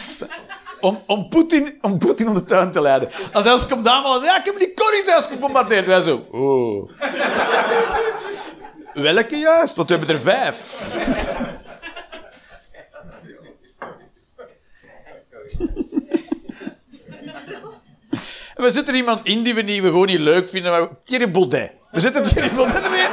Om, 0.80 0.99
om 1.07 1.30
Poetin 1.30 1.78
om, 1.82 1.97
Poetin 1.97 2.28
om 2.28 2.34
de 2.34 2.43
tuin 2.43 2.72
te 2.72 2.82
leiden. 2.82 3.09
Als 3.34 3.43
hij 3.43 3.53
ons 3.53 3.67
komt 3.67 3.88
aanvallen, 3.88 4.24
ja, 4.24 4.38
ik 4.38 4.45
heb 4.45 4.59
die 4.59 4.74
koningshuis 4.74 5.26
gebombardeerd. 5.26 5.86
Wij 5.86 6.01
zo, 6.01 6.28
oh. 6.32 6.91
Welke 8.93 9.36
juist? 9.36 9.76
Want 9.76 9.89
we 9.89 9.95
hebben 9.95 10.15
er 10.15 10.22
vijf. 10.22 10.88
En 18.60 18.66
we 18.66 18.72
zetten 18.72 18.93
er 18.93 18.99
iemand 18.99 19.20
in 19.26 19.43
die 19.43 19.53
we, 19.55 19.62
niet, 19.62 19.82
we 19.82 19.88
gewoon 19.88 20.05
niet 20.07 20.20
leuk 20.20 20.49
vinden. 20.49 20.72
Maar 20.72 20.88
Thierry 21.03 21.32
Baudet. 21.32 21.72
We 21.91 21.99
zetten 21.99 22.24
Thierry 22.24 22.51
Baudet 22.55 22.80
erin. 22.80 23.12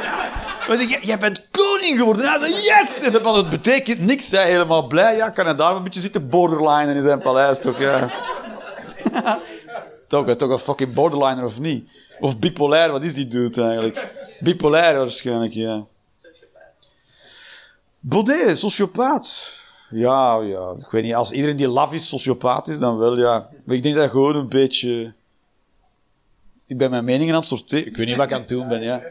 We 0.67 0.77
zeggen, 0.77 0.89
"J- 1.01 1.05
jij 1.05 1.17
bent 1.17 1.47
koning 1.51 1.97
geworden. 1.99 2.23
Ja, 2.23 2.39
yes! 2.39 2.99
En 3.01 3.11
dat, 3.11 3.49
betekent 3.49 3.99
niks. 3.99 4.31
Hij 4.31 4.49
helemaal 4.49 4.87
blij. 4.87 5.15
Ja, 5.15 5.29
kan 5.29 5.45
hij 5.45 5.55
daar 5.55 5.75
een 5.75 5.83
beetje 5.83 5.99
zitten 6.01 6.29
borderlinen 6.29 6.95
in 6.95 7.03
zijn 7.03 7.19
paleis, 7.21 7.59
toch? 7.59 7.79
Ja. 7.79 8.11
toch, 10.07 10.35
toch 10.35 10.49
een 10.49 10.59
fucking 10.59 10.93
borderliner 10.93 11.43
of 11.43 11.59
niet? 11.59 11.89
Of 12.19 12.39
bipolair, 12.39 12.91
wat 12.91 13.03
is 13.03 13.13
die 13.13 13.27
dude 13.27 13.61
eigenlijk? 13.63 14.13
Bipolair 14.39 14.97
waarschijnlijk, 14.97 15.53
ja. 15.53 15.83
Baudet, 17.99 18.59
sociopaat. 18.59 19.55
Ja, 19.89 20.39
ja, 20.41 20.73
ik 20.79 20.87
weet 20.91 21.03
niet. 21.03 21.15
Als 21.15 21.31
iedereen 21.31 21.55
die 21.57 21.67
laf 21.67 21.93
is, 21.93 22.07
sociopaat 22.07 22.67
is, 22.67 22.79
dan 22.79 22.97
wel, 22.97 23.17
ja. 23.17 23.47
Maar 23.63 23.75
ik 23.75 23.83
denk 23.83 23.95
dat 23.95 24.09
gewoon 24.09 24.35
een 24.35 24.49
beetje... 24.49 25.13
Ik 26.67 26.77
ben 26.77 26.89
mijn 26.89 27.05
meningen 27.05 27.33
aan 27.33 27.39
het 27.39 27.49
sorteren. 27.49 27.85
Ik 27.85 27.97
weet 27.97 28.07
niet 28.07 28.15
wat 28.15 28.25
ik 28.25 28.33
aan 28.33 28.39
het 28.39 28.49
doen 28.49 28.67
ben, 28.67 28.81
ja. 28.81 29.01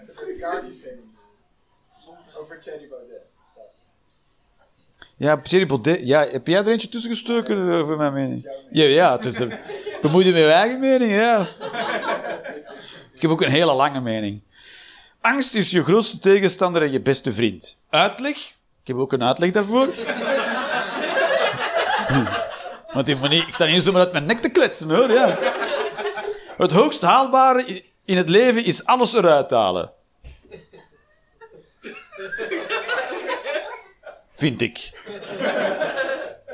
Over 2.35 2.59
Thierry 2.61 2.89
Baudet. 2.89 3.23
Ja, 5.17 5.41
Thierry 5.41 5.67
Baudet. 5.67 6.01
Ja, 6.03 6.27
heb 6.27 6.47
jij 6.47 6.59
er 6.59 6.69
eentje 6.69 6.89
tussen 6.89 7.11
gestoken 7.11 7.73
eh, 7.73 7.85
voor 7.85 7.97
mijn 7.97 8.13
mening? 8.13 8.51
Ja, 8.71 8.85
ja. 8.85 9.17
Het 9.17 9.25
is 9.25 9.39
bemoei 10.03 10.27
je 10.27 10.33
met 10.33 10.43
je 10.43 10.51
eigen 10.51 10.81
mening, 10.81 11.13
ja. 11.13 11.47
Ik 13.15 13.23
heb 13.23 13.31
ook 13.31 13.43
een 13.43 13.51
hele 13.51 13.75
lange 13.75 14.01
mening. 14.01 14.43
Angst 15.21 15.55
is 15.55 15.71
je 15.71 15.83
grootste 15.83 16.19
tegenstander 16.19 16.83
en 16.83 16.91
je 16.91 17.01
beste 17.01 17.33
vriend. 17.33 17.83
Uitleg? 17.91 18.37
Ik 18.83 18.87
heb 18.87 18.97
ook 18.97 19.13
een 19.13 19.23
uitleg 19.23 19.51
daarvoor. 19.51 19.89
Want 22.93 23.07
die 23.07 23.17
manier, 23.17 23.49
ik 23.49 23.55
sta 23.55 23.65
niet 23.65 23.83
zomaar 23.83 24.01
uit 24.01 24.13
mijn 24.13 24.27
nek 24.27 24.41
te 24.41 24.49
kletsen, 24.49 24.91
hoor. 24.91 25.13
Ja. 25.13 25.39
Het 26.57 26.73
hoogst 26.73 27.03
haalbare 27.03 27.83
in 28.05 28.17
het 28.17 28.29
leven 28.29 28.65
is 28.65 28.85
alles 28.85 29.13
eruit 29.13 29.51
halen. 29.51 29.93
Vind 34.35 34.61
ik. 34.61 35.01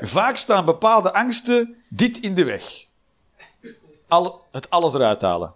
Vaak 0.01 0.37
staan 0.37 0.65
bepaalde 0.65 1.13
angsten 1.13 1.83
dit 1.89 2.19
in 2.19 2.35
de 2.35 2.43
weg. 2.43 2.85
Al, 4.07 4.45
het 4.51 4.69
alles 4.69 4.93
eruit 4.93 5.21
halen. 5.21 5.53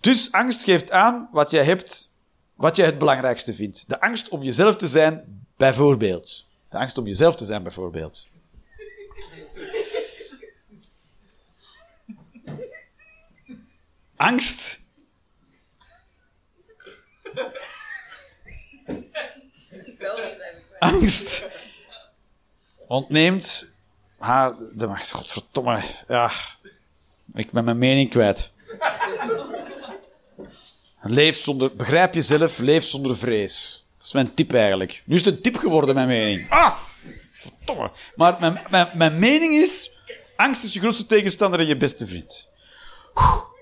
Dus 0.00 0.32
angst 0.32 0.64
geeft 0.64 0.90
aan 0.90 1.28
wat 1.32 1.50
jij 1.50 1.64
hebt, 1.64 2.12
wat 2.54 2.76
jij 2.76 2.86
het 2.86 2.98
belangrijkste 2.98 3.54
vindt. 3.54 3.84
De 3.88 4.00
angst 4.00 4.28
om 4.28 4.42
jezelf 4.42 4.76
te 4.76 4.86
zijn, 4.86 5.44
bijvoorbeeld. 5.56 6.48
De 6.70 6.78
angst 6.78 6.98
om 6.98 7.06
jezelf 7.06 7.36
te 7.36 7.44
zijn, 7.44 7.62
bijvoorbeeld. 7.62 8.26
Angst. 14.26 14.80
Angst 20.78 21.48
ontneemt 22.86 23.70
haar 24.18 24.54
de 24.72 24.86
macht. 24.86 25.10
Godverdomme. 25.10 25.82
Ja. 26.08 26.30
Ik 27.34 27.50
ben 27.50 27.64
mijn 27.64 27.78
mening 27.78 28.10
kwijt. 28.10 28.50
Leef 31.02 31.36
zonder... 31.36 31.76
Begrijp 31.76 32.14
jezelf, 32.14 32.58
leef 32.58 32.84
zonder 32.84 33.16
vrees. 33.16 33.86
Dat 33.96 34.06
is 34.06 34.12
mijn 34.12 34.34
tip 34.34 34.52
eigenlijk. 34.52 35.02
Nu 35.04 35.14
is 35.14 35.24
het 35.24 35.36
een 35.36 35.42
tip 35.42 35.56
geworden, 35.56 35.94
mijn 35.94 36.08
mening. 36.08 36.50
Ah! 36.50 36.76
Verdomme. 37.30 37.90
Maar 38.14 38.36
mijn, 38.40 38.62
mijn, 38.70 38.90
mijn 38.94 39.18
mening 39.18 39.54
is... 39.54 39.90
Angst 40.36 40.64
is 40.64 40.72
je 40.72 40.80
grootste 40.80 41.06
tegenstander 41.06 41.60
en 41.60 41.66
je 41.66 41.76
beste 41.76 42.06
vriend. 42.06 42.48
Oeh. 43.14 43.54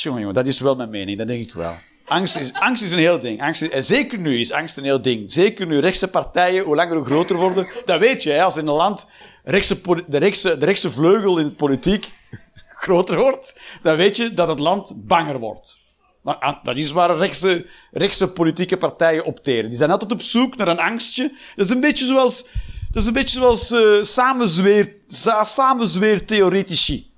Jongen, 0.00 0.34
dat 0.34 0.46
is 0.46 0.60
wel 0.60 0.74
mijn 0.74 0.90
mening. 0.90 1.18
Dat 1.18 1.26
denk 1.26 1.48
ik 1.48 1.54
wel. 1.54 1.74
Angst 2.04 2.36
is, 2.36 2.52
angst 2.52 2.82
is 2.82 2.92
een 2.92 2.98
heel 2.98 3.20
ding. 3.20 3.42
Angst 3.42 3.62
en 3.62 3.84
zeker 3.84 4.18
nu 4.18 4.40
is 4.40 4.52
angst 4.52 4.76
een 4.76 4.84
heel 4.84 5.00
ding. 5.00 5.32
Zeker 5.32 5.66
nu 5.66 5.78
rechtse 5.78 6.08
partijen, 6.08 6.64
hoe 6.64 6.74
langer 6.74 6.96
hoe 6.96 7.04
groter 7.04 7.36
worden. 7.36 7.66
Dat 7.84 8.00
weet 8.00 8.22
je, 8.22 8.30
hè, 8.30 8.42
als 8.42 8.56
in 8.56 8.66
een 8.66 8.74
land 8.74 9.06
rechtse, 9.44 9.80
de, 10.06 10.18
rechtse, 10.18 10.58
de 10.58 10.64
rechtse 10.64 10.90
vleugel 10.90 11.38
in 11.38 11.44
de 11.44 11.54
politiek 11.54 12.16
groter 12.84 13.16
wordt, 13.16 13.56
dan 13.82 13.96
weet 13.96 14.16
je 14.16 14.34
dat 14.34 14.48
het 14.48 14.58
land 14.58 14.92
banger 15.06 15.38
wordt. 15.38 15.80
Maar 16.22 16.34
ah, 16.34 16.64
dat 16.64 16.76
is 16.76 16.92
waar 16.92 17.16
rechtse, 17.16 17.66
rechtse 17.90 18.32
politieke 18.32 18.76
partijen 18.76 19.24
opteren. 19.24 19.68
Die 19.68 19.78
zijn 19.78 19.90
altijd 19.90 20.12
op 20.12 20.22
zoek 20.22 20.56
naar 20.56 20.68
een 20.68 20.78
angstje. 20.78 21.32
Dat 21.54 21.64
is 21.64 21.70
een 21.72 21.80
beetje 21.80 22.06
zoals, 22.06 22.48
dat 22.90 23.02
is 23.02 23.08
een 23.08 23.14
beetje 23.14 23.38
zoals 23.38 23.70
eh 23.70 24.02
samenzweer, 24.02 24.94
sa, 25.06 25.44
samenzweertheoretici. 25.44 27.11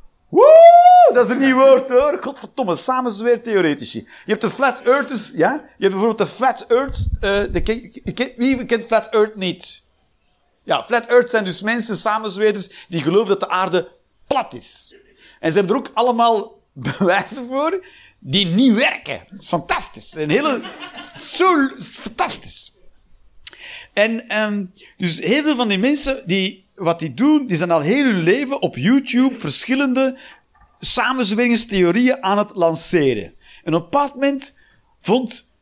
Dat 1.15 1.25
is 1.25 1.31
een 1.31 1.39
nieuw 1.39 1.57
woord 1.57 1.89
hoor. 1.89 2.19
Godverdomme, 2.21 2.77
samenzweertheoretici. 2.77 3.99
Je 3.99 4.31
hebt 4.31 4.41
de 4.41 4.51
flat 4.51 4.81
earthers, 4.81 5.33
ja? 5.35 5.53
Je 5.53 5.87
hebt 5.87 5.95
bijvoorbeeld 5.95 6.19
de 6.19 6.27
flat 6.27 6.67
earth, 6.69 7.07
eh 7.21 7.43
de, 7.53 8.33
wie 8.37 8.67
kent 8.67 8.85
flat 8.85 9.09
earth 9.11 9.37
niet? 9.37 9.83
Ja, 10.63 10.85
flat 10.85 11.07
earth 11.07 11.31
zijn 11.31 11.45
dus 11.45 11.63
mensen, 11.63 11.97
samenzweerders, 11.97 12.69
die 12.89 13.03
geloven 13.03 13.29
dat 13.29 13.41
de 13.41 13.49
aarde 13.49 13.89
plat 14.27 14.53
is. 14.53 14.95
En 15.41 15.53
ze 15.53 15.59
hebben 15.59 15.77
er 15.77 15.83
ook 15.83 15.91
allemaal 15.95 16.61
bewijzen 16.73 17.47
voor 17.49 17.85
die 18.19 18.47
niet 18.47 18.75
werken. 18.75 19.23
Fantastisch. 19.41 20.15
Een 20.15 20.31
hele... 20.31 20.63
Zo 21.19 21.69
fantastisch. 21.83 22.79
En 23.93 24.29
ehm, 24.29 24.65
dus 24.97 25.21
heel 25.21 25.43
veel 25.43 25.57
van 25.57 25.69
die 25.69 25.79
mensen, 25.79 26.23
die, 26.27 26.67
wat 26.75 26.99
die 26.99 27.15
doen, 27.15 27.47
die 27.47 27.57
zijn 27.57 27.71
al 27.71 27.81
heel 27.81 28.05
hun 28.05 28.23
leven 28.23 28.63
op 28.63 28.77
YouTube 28.77 29.35
verschillende 29.35 30.19
samenzweringstheorieën 30.85 32.23
aan 32.23 32.39
het 32.39 32.51
lanceren. 32.55 33.35
En 33.65 33.75
op 33.75 33.83
bepaald 33.83 34.15
moment 34.15 34.55
vond 35.01 35.53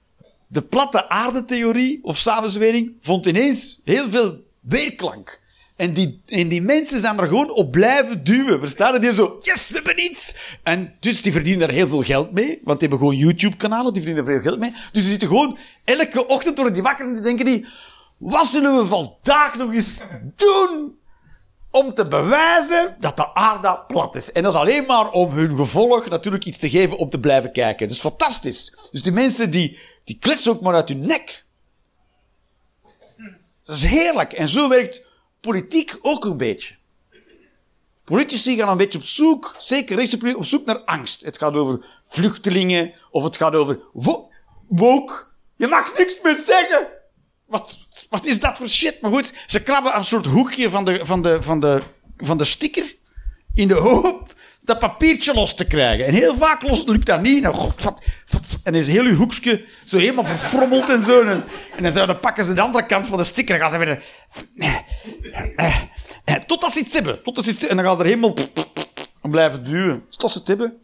de 0.46 0.62
platte 0.62 1.08
aarde-theorie 1.08 1.98
of 2.02 2.16
samenzwering 2.16 2.92
vond 3.00 3.26
ineens 3.26 3.80
heel 3.84 4.10
veel 4.10 4.44
weerklank. 4.60 5.40
En 5.76 5.92
die, 5.92 6.22
en 6.26 6.48
die 6.48 6.62
mensen 6.62 7.00
zijn 7.00 7.18
er 7.18 7.28
gewoon 7.28 7.50
op 7.50 7.70
blijven 7.70 8.24
duwen. 8.24 8.60
Verstaan? 8.60 9.00
Die 9.00 9.14
zo, 9.14 9.38
yes, 9.40 9.68
we 9.68 9.74
hebben 9.74 10.04
iets! 10.04 10.34
En 10.62 10.94
dus 11.00 11.22
die 11.22 11.32
verdienen 11.32 11.60
daar 11.60 11.76
heel 11.76 11.88
veel 11.88 12.02
geld 12.02 12.32
mee. 12.32 12.60
Want 12.64 12.80
die 12.80 12.88
hebben 12.88 12.98
gewoon 12.98 13.16
YouTube-kanalen, 13.16 13.92
die 13.92 14.02
verdienen 14.02 14.28
er 14.28 14.34
veel 14.34 14.50
geld 14.50 14.60
mee. 14.60 14.70
Dus 14.70 15.02
die 15.02 15.10
zitten 15.10 15.28
gewoon, 15.28 15.58
elke 15.84 16.26
ochtend 16.26 16.56
worden 16.56 16.74
die 16.74 16.82
wakker 16.82 17.06
en 17.06 17.12
die 17.12 17.22
denken 17.22 17.44
die, 17.44 17.66
wat 18.18 18.46
zullen 18.46 18.76
we 18.76 18.86
vandaag 18.86 19.56
nog 19.56 19.72
eens 19.72 20.02
doen 20.36 21.00
om 21.72 21.94
te 21.94 22.08
bewijzen 22.08 22.96
dat 23.00 23.16
de 23.16 23.34
aarde 23.34 23.80
plat 23.86 24.14
is. 24.14 24.32
En 24.32 24.42
dat 24.42 24.54
is 24.54 24.60
alleen 24.60 24.86
maar 24.86 25.10
om 25.10 25.30
hun 25.30 25.56
gevolg 25.56 26.08
natuurlijk 26.08 26.44
iets 26.44 26.58
te 26.58 26.70
geven 26.70 26.96
om 26.96 27.10
te 27.10 27.20
blijven 27.20 27.52
kijken. 27.52 27.86
Dat 27.86 27.96
is 27.96 28.02
fantastisch. 28.02 28.88
Dus 28.90 29.02
die 29.02 29.12
mensen 29.12 29.50
die, 29.50 29.78
die 30.04 30.18
kletsen 30.20 30.52
ook 30.52 30.60
maar 30.60 30.74
uit 30.74 30.88
hun 30.88 31.06
nek. 31.06 31.44
Dat 33.62 33.76
is 33.76 33.84
heerlijk. 33.84 34.32
En 34.32 34.48
zo 34.48 34.68
werkt 34.68 35.06
politiek 35.40 35.98
ook 36.02 36.24
een 36.24 36.36
beetje. 36.36 36.74
Politici 38.04 38.56
gaan 38.56 38.68
een 38.68 38.76
beetje 38.76 38.98
op 38.98 39.04
zoek, 39.04 39.56
zeker 39.58 39.96
rechtse 39.96 40.36
op 40.36 40.44
zoek 40.44 40.66
naar 40.66 40.78
angst. 40.78 41.24
Het 41.24 41.38
gaat 41.38 41.54
over 41.54 41.84
vluchtelingen, 42.08 42.94
of 43.10 43.22
het 43.22 43.36
gaat 43.36 43.54
over 43.54 43.80
wo 43.92 44.30
woke. 44.68 45.24
Je 45.56 45.66
mag 45.66 45.98
niks 45.98 46.18
meer 46.22 46.42
zeggen. 46.46 46.86
Wat, 47.52 47.78
wat 48.10 48.26
is 48.26 48.40
dat 48.40 48.56
voor 48.56 48.68
shit? 48.68 49.00
Maar 49.00 49.10
goed, 49.10 49.32
ze 49.46 49.62
krabben 49.62 49.92
aan 49.92 49.98
een 49.98 50.04
soort 50.04 50.26
hoekje 50.26 50.70
van 50.70 50.84
de, 50.84 51.00
van 51.02 51.22
de, 51.22 51.42
van 51.42 51.60
de, 51.60 51.82
van 52.16 52.38
de 52.38 52.44
sticker. 52.44 52.94
In 53.54 53.68
de 53.68 53.74
hoop 53.74 54.34
dat 54.60 54.78
papiertje 54.78 55.34
los 55.34 55.54
te 55.54 55.64
krijgen. 55.64 56.06
En 56.06 56.14
heel 56.14 56.36
vaak 56.36 56.62
lost 56.62 56.88
lukt 56.88 57.06
dat 57.06 57.22
niet. 57.22 57.42
Nou, 57.42 57.70
en 58.62 58.74
is 58.74 58.86
heel 58.86 59.04
uw 59.04 59.14
hoekje 59.14 59.64
zo 59.84 59.98
helemaal 59.98 60.24
verfrommeld 60.24 60.88
en 60.88 61.04
zo. 61.04 61.22
En, 61.22 61.44
en 61.76 61.92
dan, 61.92 62.20
pakken 62.20 62.44
ze 62.44 62.54
de 62.54 62.60
andere 62.60 62.86
kant 62.86 63.06
van 63.06 63.18
de 63.18 63.24
sticker 63.24 63.54
en 63.54 63.60
gaan 63.60 63.70
ze 63.70 63.78
weer... 63.78 64.02
eh, 64.56 64.76
eh, 65.56 65.80
eh, 66.24 66.36
totdat 66.46 66.72
ze 66.72 66.78
iets 66.78 66.92
hebben. 66.92 67.20
Ze 67.34 67.68
en 67.68 67.76
dan 67.76 67.84
gaan 67.84 67.96
ze 67.96 68.02
er 68.02 68.08
helemaal... 68.08 68.34
En 69.22 69.30
blijven 69.30 69.64
duwen. 69.64 70.04
Totdat 70.08 70.30
ze 70.30 70.40
hebben. 70.44 70.80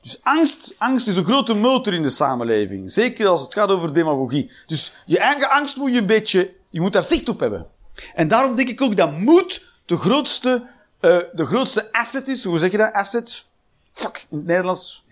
Dus 0.00 0.20
angst, 0.22 0.74
angst 0.78 1.06
is 1.06 1.16
een 1.16 1.24
grote 1.24 1.54
motor 1.54 1.94
in 1.94 2.02
de 2.02 2.10
samenleving. 2.10 2.90
Zeker 2.90 3.26
als 3.26 3.40
het 3.40 3.52
gaat 3.54 3.68
over 3.68 3.92
demagogie. 3.92 4.50
Dus 4.66 4.92
je 5.06 5.18
eigen 5.18 5.50
angst 5.50 5.76
moet 5.76 5.92
je 5.92 5.98
een 5.98 6.06
beetje... 6.06 6.54
Je 6.70 6.80
moet 6.80 6.92
daar 6.92 7.04
zicht 7.04 7.28
op 7.28 7.40
hebben. 7.40 7.66
En 8.14 8.28
daarom 8.28 8.56
denk 8.56 8.68
ik 8.68 8.80
ook 8.80 8.96
dat 8.96 9.12
moed 9.12 9.66
de 9.84 9.96
grootste, 9.96 10.66
eh, 11.00 11.18
de 11.32 11.46
grootste 11.46 11.92
asset 11.92 12.28
is. 12.28 12.44
Hoe 12.44 12.58
zeg 12.58 12.70
je 12.70 12.76
dat? 12.76 12.92
Asset? 12.92 13.44
Fuck, 13.92 14.26
in 14.30 14.36
het 14.36 14.46
Nederlands. 14.46 15.04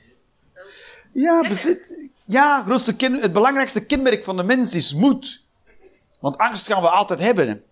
Ja, 1.12 1.49
bezit. 1.49 1.99
Ja, 2.24 2.62
grootste 2.62 2.97
ken, 2.97 3.12
het 3.14 3.32
belangrijkste 3.32 3.84
kenmerk 3.84 4.24
van 4.24 4.36
de 4.36 4.43
mens 4.43 4.74
is 4.74 4.95
moed. 4.95 5.43
Want 6.18 6.39
angst 6.39 6.66
gaan 6.66 6.82
we 6.82 6.89
altijd 6.89 7.20
hebben. 7.20 7.62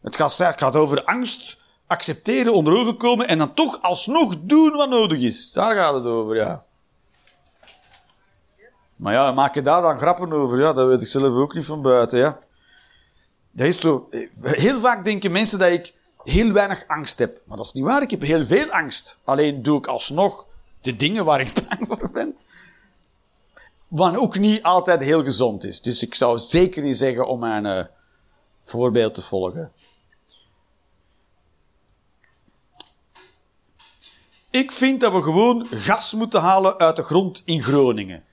Het 0.00 0.16
gaat, 0.16 0.36
het 0.36 0.58
gaat 0.58 0.76
over 0.76 1.04
angst 1.04 1.56
accepteren, 1.88 2.54
onder 2.54 2.76
ogen 2.76 2.96
komen 2.96 3.28
en 3.28 3.38
dan 3.38 3.54
toch 3.54 3.82
alsnog 3.82 4.34
doen 4.40 4.72
wat 4.72 4.88
nodig 4.88 5.20
is. 5.20 5.52
Daar 5.52 5.74
gaat 5.74 5.94
het 5.94 6.04
over, 6.04 6.36
ja. 6.36 6.64
Maar 8.96 9.12
ja, 9.12 9.32
maak 9.32 9.54
je 9.54 9.62
daar 9.62 9.82
dan 9.82 9.98
grappen 9.98 10.32
over? 10.32 10.60
Ja, 10.60 10.72
dat 10.72 10.86
weet 10.86 11.02
ik 11.02 11.06
zelf 11.06 11.34
ook 11.34 11.54
niet 11.54 11.64
van 11.64 11.82
buiten, 11.82 12.18
ja. 12.18 12.38
Dat 13.50 13.66
is 13.66 13.80
zo. 13.80 14.08
Heel 14.42 14.80
vaak 14.80 15.04
denken 15.04 15.32
mensen 15.32 15.58
dat 15.58 15.70
ik 15.70 15.94
heel 16.24 16.52
weinig 16.52 16.84
angst 16.86 17.18
heb. 17.18 17.40
Maar 17.44 17.56
dat 17.56 17.66
is 17.66 17.72
niet 17.72 17.84
waar. 17.84 18.02
Ik 18.02 18.10
heb 18.10 18.22
heel 18.22 18.44
veel 18.44 18.70
angst. 18.70 19.18
Alleen 19.24 19.62
doe 19.62 19.78
ik 19.78 19.86
alsnog 19.86 20.46
de 20.80 20.96
dingen 20.96 21.24
waar 21.24 21.40
ik 21.40 21.52
bang 21.68 21.84
voor 21.88 22.10
ben. 22.10 22.36
Wat 23.88 24.16
ook 24.16 24.38
niet 24.38 24.62
altijd 24.62 25.00
heel 25.00 25.22
gezond 25.22 25.64
is. 25.64 25.80
Dus 25.80 26.02
ik 26.02 26.14
zou 26.14 26.38
zeker 26.38 26.82
niet 26.82 26.96
zeggen 26.96 27.26
om 27.26 27.38
mijn 27.38 27.66
eh, 27.66 27.84
voorbeeld 28.62 29.14
te 29.14 29.22
volgen. 29.22 29.72
Ik 34.50 34.72
vind 34.72 35.00
dat 35.00 35.12
we 35.12 35.22
gewoon 35.22 35.66
gas 35.70 36.12
moeten 36.12 36.40
halen 36.40 36.78
uit 36.78 36.96
de 36.96 37.02
grond 37.02 37.42
in 37.44 37.62
Groningen. 37.62 38.24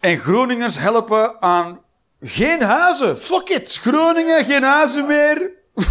En 0.00 0.18
Groningers 0.18 0.78
helpen 0.78 1.42
aan 1.42 1.80
geen 2.20 2.62
huizen. 2.62 3.18
Fuck 3.18 3.48
it. 3.48 3.76
Groningen, 3.76 4.44
geen 4.44 4.62
huizen 4.62 5.06
meer. 5.06 5.50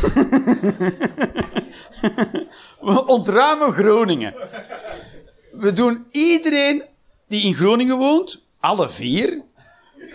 We 2.79 3.05
ontruimen 3.05 3.73
Groningen. 3.73 4.33
We 5.51 5.73
doen 5.73 6.07
iedereen 6.11 6.85
die 7.27 7.43
in 7.43 7.53
Groningen 7.53 7.97
woont, 7.97 8.45
alle 8.59 8.89
vier. 8.89 9.41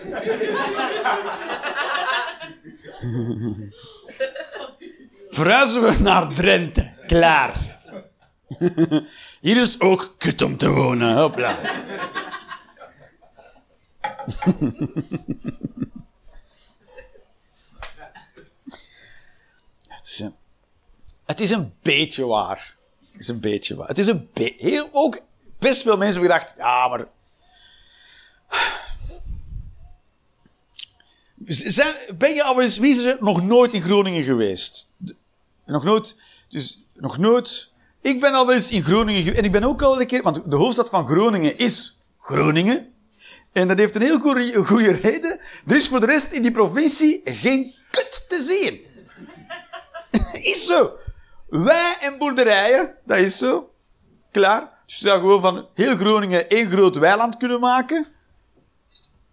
Verhuizen 5.35 5.81
we 5.81 5.99
naar 5.99 6.33
Drenthe. 6.33 6.91
Klaar. 7.07 7.79
Hier 9.41 9.57
is 9.57 9.73
het 9.73 9.81
ook 9.81 10.15
kut 10.17 10.41
om 10.41 10.57
te 10.57 10.69
wonen. 10.69 11.15
Hopla. 11.15 11.59
Het 19.87 20.03
is 20.07 20.19
een, 20.19 20.35
is 21.25 21.49
een 21.51 21.73
beetje 21.81 22.25
waar. 22.25 22.75
Het 23.11 23.21
is 23.21 23.27
een 23.27 23.39
beetje 23.39 23.75
waar. 23.75 23.87
Het 23.87 23.97
is 23.97 24.07
een 24.07 24.29
be- 24.33 24.53
heel, 24.57 24.89
ook 24.91 25.21
best 25.59 25.81
veel 25.81 25.97
mensen 25.97 26.21
hebben 26.21 26.39
gedacht, 26.39 26.57
ja, 26.57 26.87
maar... 26.87 27.05
Zijn, 31.45 31.95
ben 32.17 32.33
je 32.33 32.43
al 32.43 32.61
eens, 32.61 32.77
wie 32.77 32.91
is 32.91 33.03
er 33.03 33.17
nog 33.19 33.41
nooit 33.41 33.73
in 33.73 33.81
Groningen 33.81 34.23
geweest? 34.23 34.93
Nog 35.65 35.83
nooit, 35.83 36.19
dus 36.49 36.85
nog 36.93 37.17
nooit. 37.17 37.71
Ik 38.01 38.19
ben 38.19 38.33
al 38.33 38.53
eens 38.53 38.71
in 38.71 38.83
Groningen 38.83 39.21
geweest, 39.21 39.39
en 39.39 39.45
ik 39.45 39.51
ben 39.51 39.63
ook 39.63 39.81
al 39.81 40.01
een 40.01 40.07
keer, 40.07 40.23
want 40.23 40.51
de 40.51 40.55
hoofdstad 40.55 40.89
van 40.89 41.07
Groningen 41.07 41.57
is 41.57 41.99
Groningen. 42.19 42.93
En 43.51 43.67
dat 43.67 43.77
heeft 43.77 43.95
een 43.95 44.01
heel 44.01 44.19
goede, 44.19 44.65
goede 44.65 44.91
reden. 44.91 45.39
Er 45.67 45.75
is 45.75 45.87
voor 45.87 45.99
de 45.99 46.05
rest 46.05 46.31
in 46.31 46.41
die 46.41 46.51
provincie 46.51 47.21
geen 47.23 47.73
kut 47.91 48.25
te 48.29 48.41
zien. 48.41 48.79
is 50.51 50.65
zo. 50.65 50.91
Wij 51.47 51.97
en 51.99 52.17
boerderijen, 52.17 52.95
dat 53.05 53.17
is 53.17 53.37
zo. 53.37 53.69
Klaar. 54.31 54.73
Dus 54.85 54.97
je 54.97 55.07
zou 55.07 55.19
gewoon 55.19 55.41
van 55.41 55.67
heel 55.73 55.95
Groningen 55.95 56.49
één 56.49 56.69
groot 56.69 56.95
weiland 56.95 57.37
kunnen 57.37 57.59
maken. 57.59 58.05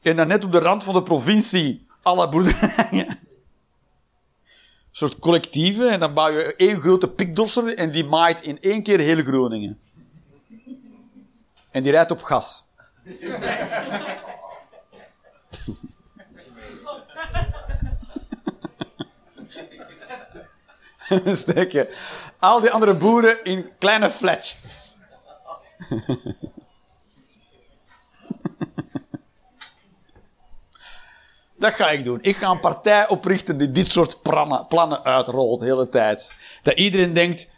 En 0.03 0.17
dan 0.17 0.27
net 0.27 0.45
op 0.45 0.53
de 0.53 0.59
rand 0.59 0.85
van 0.85 0.95
de 0.95 1.03
provincie 1.03 1.87
alle 2.03 2.29
boerderijen. 2.29 3.19
Soort 4.93 5.19
collectieven. 5.19 5.90
En 5.90 6.01
dan 6.01 6.14
bouw 6.14 6.31
je 6.31 6.55
één 6.56 6.81
grote 6.81 7.09
pikdosser 7.09 7.77
en 7.77 7.90
die 7.90 8.05
maait 8.05 8.40
in 8.40 8.60
één 8.60 8.82
keer 8.82 8.98
heel 8.98 9.23
Groningen. 9.23 9.78
En 11.70 11.82
die 11.82 11.93
rijdt 11.93 12.10
op 12.10 12.23
gas. 12.23 12.70
Steek 21.43 21.73
je 21.73 21.97
al 22.39 22.60
die 22.60 22.70
andere 22.70 22.94
boeren 22.94 23.44
in 23.44 23.70
kleine 23.78 24.10
flats. 24.10 24.81
Dat 31.62 31.74
ga 31.74 31.90
ik 31.90 32.05
doen. 32.05 32.18
Ik 32.22 32.36
ga 32.36 32.51
een 32.51 32.60
partij 32.60 33.09
oprichten 33.09 33.59
die 33.59 33.70
dit 33.70 33.89
soort 33.89 34.22
plannen, 34.22 34.66
plannen 34.66 35.05
uitrolt 35.05 35.60
de 35.60 35.66
hele 35.66 35.89
tijd. 35.89 36.32
Dat 36.62 36.78
iedereen 36.78 37.12
denkt, 37.12 37.51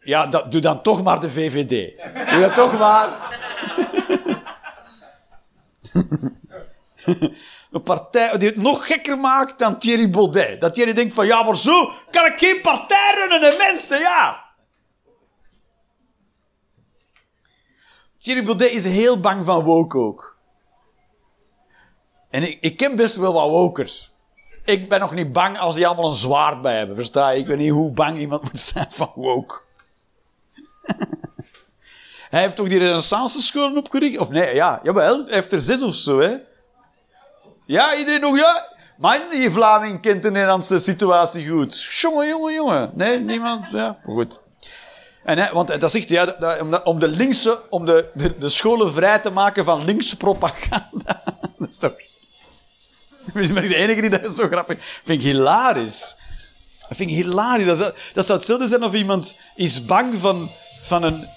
ja, 0.00 0.26
dat, 0.26 0.52
doe 0.52 0.60
dan 0.60 0.82
toch 0.82 1.02
maar 1.02 1.20
de 1.20 1.30
VVD. 1.30 1.98
Doe 2.30 2.40
dat 2.40 2.54
toch 2.54 2.78
maar. 2.78 3.08
een 7.72 7.82
partij 7.82 8.38
die 8.38 8.48
het 8.48 8.56
nog 8.56 8.86
gekker 8.86 9.18
maakt 9.18 9.58
dan 9.58 9.78
Thierry 9.78 10.10
Baudet. 10.10 10.60
Dat 10.60 10.74
Thierry 10.74 10.92
denkt 10.92 11.14
van, 11.14 11.26
ja, 11.26 11.42
maar 11.42 11.56
zo 11.56 11.90
kan 12.10 12.26
ik 12.26 12.38
geen 12.38 12.60
partij 12.60 13.14
runnen, 13.16 13.50
hè, 13.50 13.56
mensen, 13.56 13.98
ja. 13.98 14.44
Thierry 18.20 18.44
Baudet 18.44 18.70
is 18.70 18.84
heel 18.84 19.20
bang 19.20 19.44
van 19.44 19.64
woke 19.64 19.98
ook. 19.98 20.31
En 22.32 22.42
ik, 22.42 22.58
ik 22.60 22.76
ken 22.76 22.96
best 22.96 23.16
wel 23.16 23.32
wat 23.32 23.48
wokers. 23.48 24.10
Ik 24.64 24.88
ben 24.88 25.00
nog 25.00 25.14
niet 25.14 25.32
bang 25.32 25.58
als 25.58 25.74
die 25.74 25.86
allemaal 25.86 26.08
een 26.08 26.14
zwaard 26.14 26.62
bij 26.62 26.76
hebben, 26.76 26.96
versta 26.96 27.30
je? 27.30 27.40
Ik 27.40 27.46
weet 27.46 27.58
niet 27.58 27.70
hoe 27.70 27.90
bang 27.90 28.18
iemand 28.18 28.42
moet 28.42 28.60
zijn 28.60 28.86
van 28.90 29.12
woke. 29.14 29.60
Hij 32.30 32.40
heeft 32.40 32.56
toch 32.56 32.68
die 32.68 32.78
renaissance 32.78 33.40
scholen 33.40 33.76
opgericht? 33.76 34.18
Of 34.18 34.28
nee, 34.28 34.54
ja, 34.54 34.80
jawel. 34.82 35.24
Hij 35.24 35.34
heeft 35.34 35.52
er 35.52 35.60
zes 35.60 35.82
of 35.82 35.94
zo, 35.94 36.20
hè. 36.20 36.36
Ja, 37.66 37.96
iedereen 37.96 38.20
nog, 38.20 38.36
ja. 38.36 38.68
Maar 38.98 39.20
die 39.30 39.50
Vlaming 39.50 40.00
kent 40.00 40.22
de 40.22 40.30
Nederlandse 40.30 40.78
situatie 40.78 41.48
goed. 41.48 41.82
Jongen, 41.82 42.28
jongen, 42.28 42.54
jongen. 42.54 42.90
Nee, 42.94 43.18
niemand? 43.18 43.70
Ja, 43.70 43.98
goed. 44.04 44.40
En 45.24 45.38
hij, 45.38 45.52
want 45.52 45.80
dat 45.80 45.90
zegt 45.90 46.08
ja, 46.08 46.36
om 46.84 46.98
de 46.98 47.08
linkse, 47.08 47.60
om 47.70 47.86
de, 47.86 48.10
de, 48.14 48.38
de 48.38 48.48
scholen 48.48 48.92
vrij 48.92 49.18
te 49.18 49.30
maken 49.30 49.64
van 49.64 49.84
linkse 49.84 50.16
propaganda. 50.16 51.22
dat 51.58 51.68
is 51.68 51.76
toch... 51.78 51.92
Misschien 53.24 53.54
ben 53.54 53.64
ik 53.64 53.70
de 53.70 53.76
enige 53.76 54.00
die 54.00 54.10
dat 54.10 54.36
zo 54.36 54.46
grappig 54.46 55.00
vind. 55.04 55.22
ik 55.22 55.26
hilarisch. 55.26 56.16
Dat 56.88 56.96
vind 56.96 57.10
ik 57.10 57.16
hilarisch. 57.16 57.66
Dat 57.66 57.76
zou, 57.76 57.92
dat 58.12 58.26
zou 58.26 58.38
hetzelfde 58.38 58.66
zijn 58.66 58.82
of 58.82 58.94
iemand 58.94 59.34
is 59.54 59.84
bang 59.84 60.18
van, 60.18 60.50
van 60.80 61.02
een... 61.02 61.28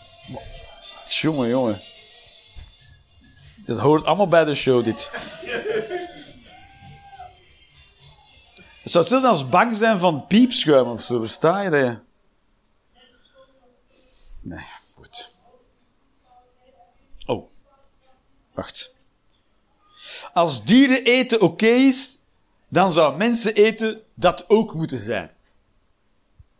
Jongen, 1.05 1.49
jongen. 1.49 1.81
Dat 3.65 3.79
hoort 3.79 4.05
allemaal 4.05 4.27
bij 4.27 4.45
de 4.45 4.55
show, 4.55 4.83
dit. 4.83 5.11
Het 8.81 8.91
zou 8.91 9.03
hetzelfde 9.03 9.27
als 9.27 9.49
bang 9.49 9.75
zijn 9.75 9.99
van 9.99 10.27
piepschuim 10.27 10.87
of 10.87 11.01
zo. 11.01 11.19
Versta 11.19 11.61
je 11.61 11.69
dat? 11.69 11.99
Nee, 14.41 14.65
goed. 14.95 15.29
Oh. 17.25 17.51
Wacht. 18.53 18.94
Als 20.35 20.63
dieren 20.63 21.03
eten 21.03 21.41
oké 21.41 21.67
is, 21.67 22.17
dan 22.67 22.91
zou 22.91 23.17
mensen 23.17 23.53
eten 23.53 24.01
dat 24.13 24.45
ook 24.47 24.73
moeten 24.73 24.99
zijn. 24.99 25.31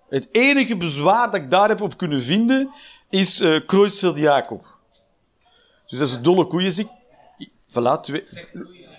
Het 0.10 0.28
enige 0.32 0.78
bezwaar 0.78 1.26
dat 1.26 1.42
ik 1.42 1.50
daar 1.50 1.70
heb 1.70 1.82
op 1.82 1.98
kunnen 1.98 2.24
vinden, 2.24 2.72
is 3.10 3.44
Creutzfeldt 3.66 4.20
Jacob. 4.20 4.78
Dus 5.88 6.00
dat 6.00 6.08
is 6.08 6.14
een 6.14 6.24
dolle 6.24 6.48
koeienziek. 6.48 6.88
Voilà, 7.70 8.02
twee... 8.02 8.28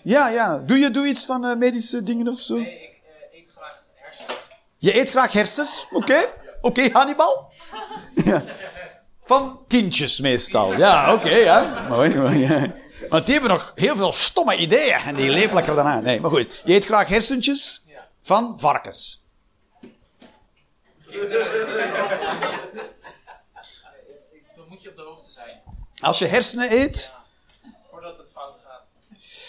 Ja, 0.04 0.28
ja. 0.28 0.58
Doe 0.58 0.78
je 0.78 0.90
doe 0.90 1.06
iets 1.06 1.24
van 1.24 1.44
eh, 1.44 1.56
medische 1.56 2.02
dingen 2.02 2.28
of 2.28 2.40
zo? 2.40 2.56
Nee, 2.56 2.72
ik 2.72 3.00
eh, 3.32 3.38
eet 3.38 3.48
graag 3.56 3.82
hersens. 3.94 4.38
Je 4.76 4.98
eet 4.98 5.10
graag 5.10 5.32
hersens? 5.32 5.86
Oké. 5.90 6.28
Oké, 6.60 6.88
Hannibal? 6.92 7.52
Ja. 8.24 8.42
Van 9.20 9.60
kindjes 9.68 10.20
meestal. 10.20 10.76
Ja, 10.76 11.14
oké, 11.14 11.30
ja. 11.30 11.86
Mooi, 11.88 12.14
mooi. 12.14 12.38
Ja. 12.38 12.74
Want 13.08 13.26
die 13.26 13.34
hebben 13.34 13.52
nog 13.52 13.72
heel 13.74 13.96
veel 13.96 14.12
stomme 14.12 14.56
ideeën 14.56 14.94
en 14.94 15.14
die 15.14 15.28
leven 15.28 15.54
lekker 15.54 15.74
daarna. 15.74 16.00
Nee, 16.00 16.20
maar 16.20 16.30
goed. 16.30 16.62
Je 16.64 16.74
eet 16.74 16.84
graag 16.84 17.08
hersentjes 17.08 17.84
van 18.22 18.54
varkens. 18.60 19.24
Dan 24.56 24.66
moet 24.68 24.82
je 24.82 24.88
op 24.90 24.96
de 24.96 25.02
hoogte 25.02 25.30
zijn. 25.30 25.50
Als 26.00 26.18
je 26.18 26.26
hersenen 26.26 26.72
eet... 26.72 27.12
Voordat 27.90 28.18
het 28.18 28.28
fout 28.32 28.56
gaat. 28.66 28.82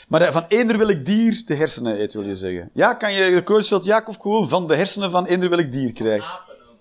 Maar 0.07 0.21
eh, 0.21 0.31
van 0.31 0.45
eender 0.47 0.77
welk 0.77 1.05
dier 1.05 1.43
de 1.45 1.55
hersenen 1.55 2.01
eet, 2.01 2.13
wil 2.13 2.23
je 2.23 2.35
zeggen. 2.35 2.69
Ja, 2.73 2.93
kan 2.93 3.13
je 3.13 3.31
de 3.31 3.43
Creutzfeldt 3.43 3.85
Jacob 3.85 4.19
gewoon 4.19 4.49
van 4.49 4.67
de 4.67 4.75
hersenen 4.75 5.11
van 5.11 5.25
eender 5.25 5.49
welk 5.49 5.71
dier 5.71 5.93
krijgen? 5.93 6.27
Apen 6.27 6.53
ook. 6.53 6.79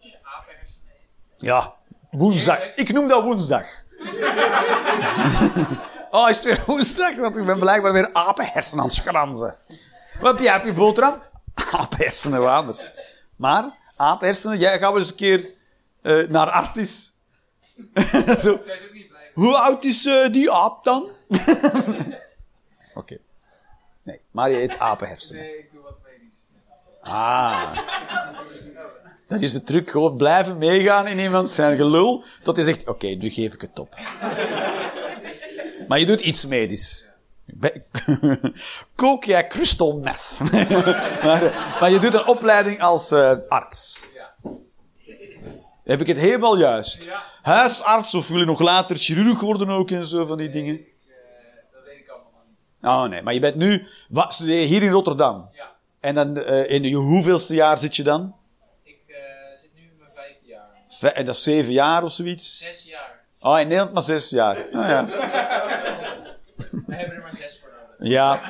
Als 0.00 0.10
je 0.10 0.18
apenhersenen 0.22 0.92
eet. 1.36 1.40
Ja, 1.40 1.74
woensdag. 2.10 2.74
Ik 2.74 2.92
noem 2.92 3.08
dat 3.08 3.22
woensdag. 3.22 3.83
oh, 6.10 6.28
is 6.28 6.36
het 6.36 6.44
weer 6.44 6.62
woensdag? 6.66 7.16
Want 7.16 7.36
ik 7.36 7.46
ben 7.46 7.58
blijkbaar 7.58 7.92
weer 7.92 8.12
apenhersenen 8.12 8.82
aan 8.82 8.88
het 8.90 8.96
schranzen. 8.96 9.56
Wat 10.20 10.34
heb 10.34 10.44
jij 10.44 10.56
op 10.56 10.64
je 10.64 10.72
boterham? 10.72 11.22
Apenhersenen, 11.72 12.40
wat 12.40 12.48
anders. 12.48 12.92
Maar, 13.36 13.64
apenhersenen, 13.96 14.58
jij 14.58 14.78
gaat 14.78 14.90
wel 14.90 14.98
eens 14.98 15.10
een 15.10 15.16
keer 15.16 15.50
eh, 16.02 16.28
naar 16.28 16.50
Artis. 16.50 17.12
Zo. 18.44 18.58
Zij 18.64 18.76
is 18.76 18.86
ook 18.86 18.92
niet 18.92 19.08
blij. 19.08 19.30
Hoe 19.34 19.56
oud 19.56 19.84
is 19.84 20.06
eh, 20.06 20.32
die 20.32 20.52
aap 20.52 20.84
dan? 20.84 21.10
Oké. 22.94 23.18
Nee, 24.02 24.20
maar 24.30 24.50
je 24.50 24.62
eet 24.62 24.78
apenhersenen. 24.78 25.42
Nee, 25.42 25.58
ik 25.58 25.72
doe 25.72 25.82
wat 25.82 25.96
medisch. 26.02 26.48
Ah. 27.00 27.78
Dat 29.28 29.40
is 29.40 29.52
de 29.52 29.62
truc, 29.62 29.90
gewoon 29.90 30.16
blijven 30.16 30.58
meegaan 30.58 31.06
in 31.06 31.18
iemand 31.18 31.50
zijn 31.50 31.76
gelul, 31.76 32.24
tot 32.42 32.56
hij 32.56 32.64
zegt, 32.64 32.88
oké, 32.88 33.06
nu 33.06 33.30
geef 33.30 33.54
ik 33.54 33.60
het 33.60 33.78
op. 33.78 33.96
maar 35.88 35.98
je 35.98 36.06
doet 36.06 36.20
iets 36.20 36.46
medisch. 36.46 37.08
Kook 38.94 39.24
jij 39.24 39.46
crystal 39.46 39.92
meth? 39.98 40.38
maar, 41.24 41.76
maar 41.80 41.90
je 41.90 41.98
doet 41.98 42.14
een 42.14 42.26
opleiding 42.26 42.80
als 42.80 43.10
eh, 43.10 43.32
arts. 43.48 44.04
Heb 45.84 46.00
ik 46.00 46.06
het 46.06 46.16
helemaal 46.16 46.58
juist? 46.58 47.04
Ja. 47.04 47.22
Huisarts 47.42 48.14
of 48.14 48.28
wil 48.28 48.38
je 48.38 48.44
nog 48.44 48.60
later 48.60 48.96
chirurg 48.96 49.40
worden 49.40 49.68
ook 49.68 49.90
en 49.90 50.04
zo 50.06 50.24
van 50.24 50.38
die 50.38 50.50
dingen? 50.50 50.74
Ik, 50.74 50.94
eh, 51.08 51.14
dat 51.72 51.82
weet 51.84 51.98
ik 51.98 52.08
allemaal 52.08 52.42
niet. 52.48 52.58
Oh 52.90 53.04
nee, 53.10 53.22
maar 53.22 53.34
je 53.34 53.40
bent 53.40 53.56
nu, 53.56 53.86
wat 54.08 54.32
studeer 54.34 54.60
je 54.60 54.66
hier 54.66 54.82
in 54.82 54.90
Rotterdam? 54.90 55.48
Ja. 55.52 55.72
En 56.00 56.14
dan 56.14 56.36
eh, 56.36 56.70
in 56.70 56.82
je 56.82 56.94
hoeveelste 56.96 57.54
jaar 57.54 57.78
zit 57.78 57.96
je 57.96 58.02
dan? 58.02 58.34
Ik 58.82 58.96
eh, 59.06 59.14
zit 59.54 59.70
nu 59.74 59.80
in 59.82 59.90
mijn 59.98 60.10
vijfde 60.14 60.46
jaar. 60.46 60.66
Ve- 60.72 60.78
En 61.00 61.24
dat 61.24 61.34
is 61.34 61.42
zeven 61.42 61.72
jaar 61.72 62.02
of 62.02 62.12
zoiets? 62.12 62.58
Zes 62.58 62.82
jaar. 62.84 63.20
Oh, 63.40 63.60
in 63.60 63.66
Nederland 63.68 63.92
maar 63.92 64.02
zes 64.02 64.30
jaar. 64.30 64.66
Nou 64.72 64.88
ja. 64.88 65.06
We 66.86 66.94
hebben 66.94 67.16
er 67.16 67.22
maar 67.22 67.34
zes 67.34 67.60
voor 67.60 67.70
nodig. 67.98 68.12
ja. 68.12 68.40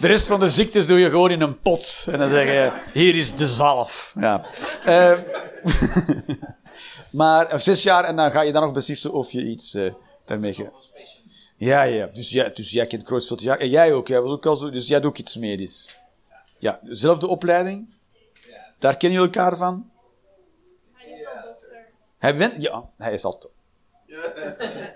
De 0.00 0.06
rest 0.06 0.26
van 0.26 0.40
de 0.40 0.50
ziektes 0.50 0.86
doe 0.86 0.98
je 0.98 1.10
gewoon 1.10 1.30
in 1.30 1.40
een 1.40 1.60
pot. 1.60 2.06
En 2.10 2.18
dan 2.18 2.28
zeg 2.28 2.46
je, 2.46 2.72
hier 2.92 3.14
is 3.14 3.34
de 3.36 3.46
zalf. 3.46 4.14
Ja. 4.20 4.44
Ehm, 4.84 5.20
maar 7.20 7.46
eh, 7.46 7.58
zes 7.58 7.82
jaar 7.82 8.04
en 8.04 8.16
dan 8.16 8.30
ga 8.30 8.40
je 8.40 8.52
dan 8.52 8.62
nog 8.62 8.72
beslissen 8.72 9.12
of 9.12 9.32
je 9.32 9.44
iets 9.44 9.74
eh, 9.74 9.92
daarmee... 10.24 10.52
Specialist. 10.52 11.52
Ja, 11.56 11.82
ja. 11.82 12.06
Dus, 12.06 12.30
jij, 12.30 12.52
dus 12.52 12.70
jij 12.70 12.86
kent 12.86 13.02
Creutzfeldt 13.02 13.42
ja, 13.42 13.58
En 13.58 13.68
jij 13.68 13.92
ook. 13.92 14.08
Jij 14.08 14.20
was 14.20 14.30
ook 14.30 14.46
al 14.46 14.56
zo. 14.56 14.70
Dus 14.70 14.86
jij 14.86 15.00
doet 15.00 15.10
ook 15.10 15.18
iets 15.18 15.36
medisch. 15.36 15.98
Ja, 16.58 16.80
dezelfde 16.82 17.26
opleiding. 17.26 17.94
Daar 18.78 18.96
kennen 18.96 19.18
jullie 19.20 19.34
elkaar 19.34 19.56
van? 19.56 19.90
Hij 20.92 21.10
is 21.10 21.26
al 21.26 21.32
dokter. 21.44 21.86
Hij 22.22 22.36
bent, 22.36 22.62
ja, 22.62 22.88
hij 22.96 23.12
is 23.12 23.24
al. 23.24 23.38
to- 23.38 23.50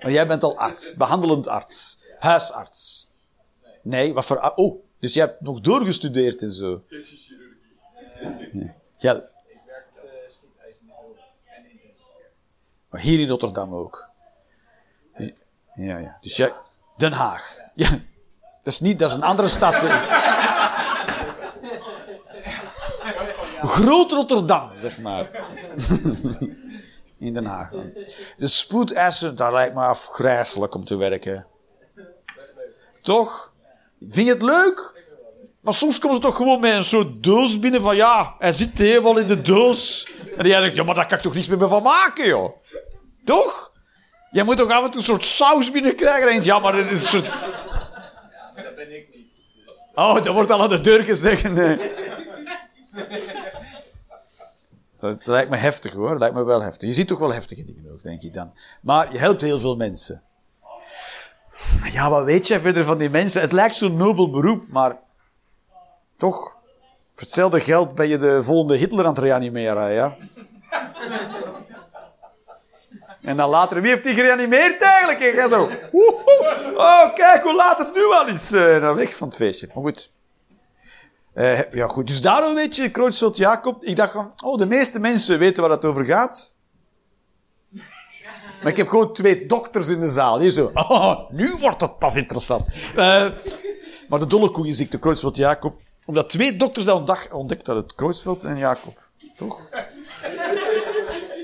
Maar 0.00 0.10
jij 0.10 0.26
bent 0.26 0.42
al 0.42 0.58
arts, 0.58 0.94
behandelend 0.94 1.48
arts, 1.48 2.04
huisarts. 2.18 3.10
Nee, 3.82 4.14
wat 4.14 4.24
voor. 4.24 4.52
Oh, 4.54 4.82
dus 5.00 5.14
jij 5.14 5.24
hebt 5.24 5.40
nog 5.40 5.60
doorgestudeerd 5.60 6.42
en 6.42 6.52
zo. 6.52 6.82
Nee. 8.52 8.72
Ja, 8.96 9.12
care. 9.12 9.28
maar 12.90 13.00
hier 13.00 13.20
in 13.20 13.28
Rotterdam 13.28 13.74
ook. 13.74 14.08
Ja, 15.76 15.98
ja. 15.98 16.16
Dus 16.20 16.36
jij. 16.36 16.52
Den 16.96 17.12
Haag. 17.12 17.58
Ja. 17.74 17.90
Dat 18.62 18.72
is 18.74 18.80
niet, 18.80 18.98
dat 18.98 19.08
is 19.10 19.14
een 19.16 19.22
andere 19.22 19.48
stad. 19.48 19.74
Groot 23.76 24.10
Rotterdam, 24.12 24.70
zeg 24.78 24.98
maar. 24.98 25.30
In 27.18 27.34
Den 27.34 27.44
Haag. 27.44 27.70
De 28.36 28.46
spoedeisende, 28.46 29.34
daar 29.34 29.52
lijkt 29.52 29.74
me 29.74 29.80
afgrijzelijk 29.80 30.74
om 30.74 30.84
te 30.84 30.96
werken. 30.96 31.46
Toch? 33.02 33.52
Vind 34.10 34.26
je 34.26 34.32
het 34.32 34.42
leuk? 34.42 34.94
Maar 35.60 35.74
soms 35.74 35.98
komen 35.98 36.16
ze 36.16 36.22
toch 36.22 36.36
gewoon 36.36 36.60
met 36.60 36.74
een 36.74 36.84
soort 36.84 37.22
doos 37.22 37.58
binnen 37.58 37.80
van 37.82 37.96
ja, 37.96 38.34
hij 38.38 38.52
zit 38.52 38.78
helemaal 38.78 39.18
in 39.18 39.26
de 39.26 39.40
doos. 39.40 40.08
En 40.36 40.46
jij 40.46 40.60
zegt, 40.60 40.76
ja, 40.76 40.82
maar 40.84 40.94
daar 40.94 41.06
kan 41.06 41.16
ik 41.16 41.22
toch 41.22 41.34
niets 41.34 41.48
meer 41.48 41.68
van 41.68 41.82
maken, 41.82 42.26
joh. 42.26 42.56
Toch? 43.24 43.72
Jij 44.30 44.44
moet 44.44 44.56
toch 44.56 44.70
af 44.70 44.84
en 44.84 44.90
toe 44.90 45.00
een 45.00 45.06
soort 45.06 45.24
saus 45.24 45.70
binnenkrijgen. 45.70 46.28
En 46.28 46.34
je 46.34 46.44
ja, 46.44 46.58
maar 46.58 46.72
dit 46.72 46.90
is 46.90 47.02
een 47.02 47.08
soort... 47.08 47.28
Maar 48.54 48.64
dat 48.64 48.74
ben 48.74 48.96
ik 48.96 49.08
niet. 49.14 49.28
Dus 49.66 49.94
Oh, 49.94 50.14
dat 50.14 50.28
wordt 50.28 50.50
al 50.50 50.62
aan 50.62 50.68
de 50.68 50.80
deur 50.80 51.02
gezegd. 51.04 51.50
Nee. 51.52 51.78
Dat, 54.96 55.26
lijkt 55.26 55.50
me 55.50 55.56
heftig 55.56 55.92
hoor, 55.92 56.08
dat 56.08 56.18
lijkt 56.18 56.34
me 56.34 56.44
wel 56.44 56.62
heftig. 56.62 56.88
Je 56.88 56.94
ziet 56.94 57.08
toch 57.08 57.18
wel 57.18 57.32
heftige 57.32 57.64
dingen 57.64 57.92
ook, 57.92 58.02
denk 58.02 58.22
ik 58.22 58.34
dan. 58.34 58.52
Maar 58.80 59.12
je 59.12 59.18
helpt 59.18 59.40
heel 59.40 59.58
veel 59.58 59.76
mensen. 59.76 60.22
Ja, 61.92 62.10
wat 62.10 62.24
weet 62.24 62.46
jij 62.46 62.60
verder 62.60 62.84
van 62.84 62.98
die 62.98 63.10
mensen? 63.10 63.40
Het 63.40 63.52
lijkt 63.52 63.76
zo'n 63.76 63.96
nobel 63.96 64.30
beroep, 64.30 64.68
maar 64.68 64.96
toch, 66.16 66.38
voor 66.38 66.56
hetzelfde 67.14 67.60
geld 67.60 67.94
ben 67.94 68.08
je 68.08 68.18
de 68.18 68.42
volgende 68.42 68.76
Hitler 68.76 69.04
aan 69.04 69.14
het 69.14 69.22
reanimeren, 69.22 69.92
ja? 69.92 70.16
En 73.22 73.36
dan 73.36 73.48
later, 73.48 73.80
wie 73.80 73.90
heeft 73.90 74.04
die 74.04 74.14
gereanimeerd 74.14 74.82
eigenlijk? 74.82 75.20
En 75.20 75.48
zo, 75.48 75.70
oh 76.74 77.14
kijk 77.14 77.42
hoe 77.42 77.54
laat 77.54 77.78
het 77.78 77.94
nu 77.94 78.02
al 78.02 78.26
is. 78.26 78.50
Weg 78.50 79.16
van 79.16 79.28
het 79.28 79.36
feestje. 79.36 79.66
Maar 79.74 79.82
goed. 79.82 80.14
Eh, 81.36 81.72
ja 81.72 81.86
goed, 81.86 82.06
dus 82.06 82.20
daarom 82.20 82.54
weet 82.54 82.76
je, 82.76 82.90
Kreutzelt 82.90 83.36
Jacob, 83.36 83.84
ik 83.84 83.96
dacht 83.96 84.12
van, 84.12 84.32
oh 84.44 84.58
de 84.58 84.66
meeste 84.66 84.98
mensen 84.98 85.38
weten 85.38 85.62
waar 85.62 85.72
het 85.72 85.84
over 85.84 86.04
gaat. 86.04 86.54
Maar 88.62 88.70
ik 88.70 88.76
heb 88.76 88.88
gewoon 88.88 89.12
twee 89.12 89.46
dokters 89.46 89.88
in 89.88 90.00
de 90.00 90.10
zaal. 90.10 90.50
Zo, 90.50 90.70
oh, 90.74 91.30
nu 91.30 91.56
wordt 91.60 91.80
het 91.80 91.98
pas 91.98 92.16
interessant. 92.16 92.68
Uh, 92.96 93.26
maar 94.08 94.18
de 94.18 94.26
dolle 94.26 94.50
koeienziekte, 94.50 94.98
Kreutzfeldt 94.98 95.36
Jacob. 95.36 95.80
Omdat 96.04 96.28
twee 96.28 96.56
dokters 96.56 96.86
dat 96.86 97.28
ontdekt 97.30 97.66
hadden. 97.66 97.86
Kreutzfeldt 97.94 98.44
en 98.44 98.56
Jacob. 98.56 98.98
Toch? 99.36 99.60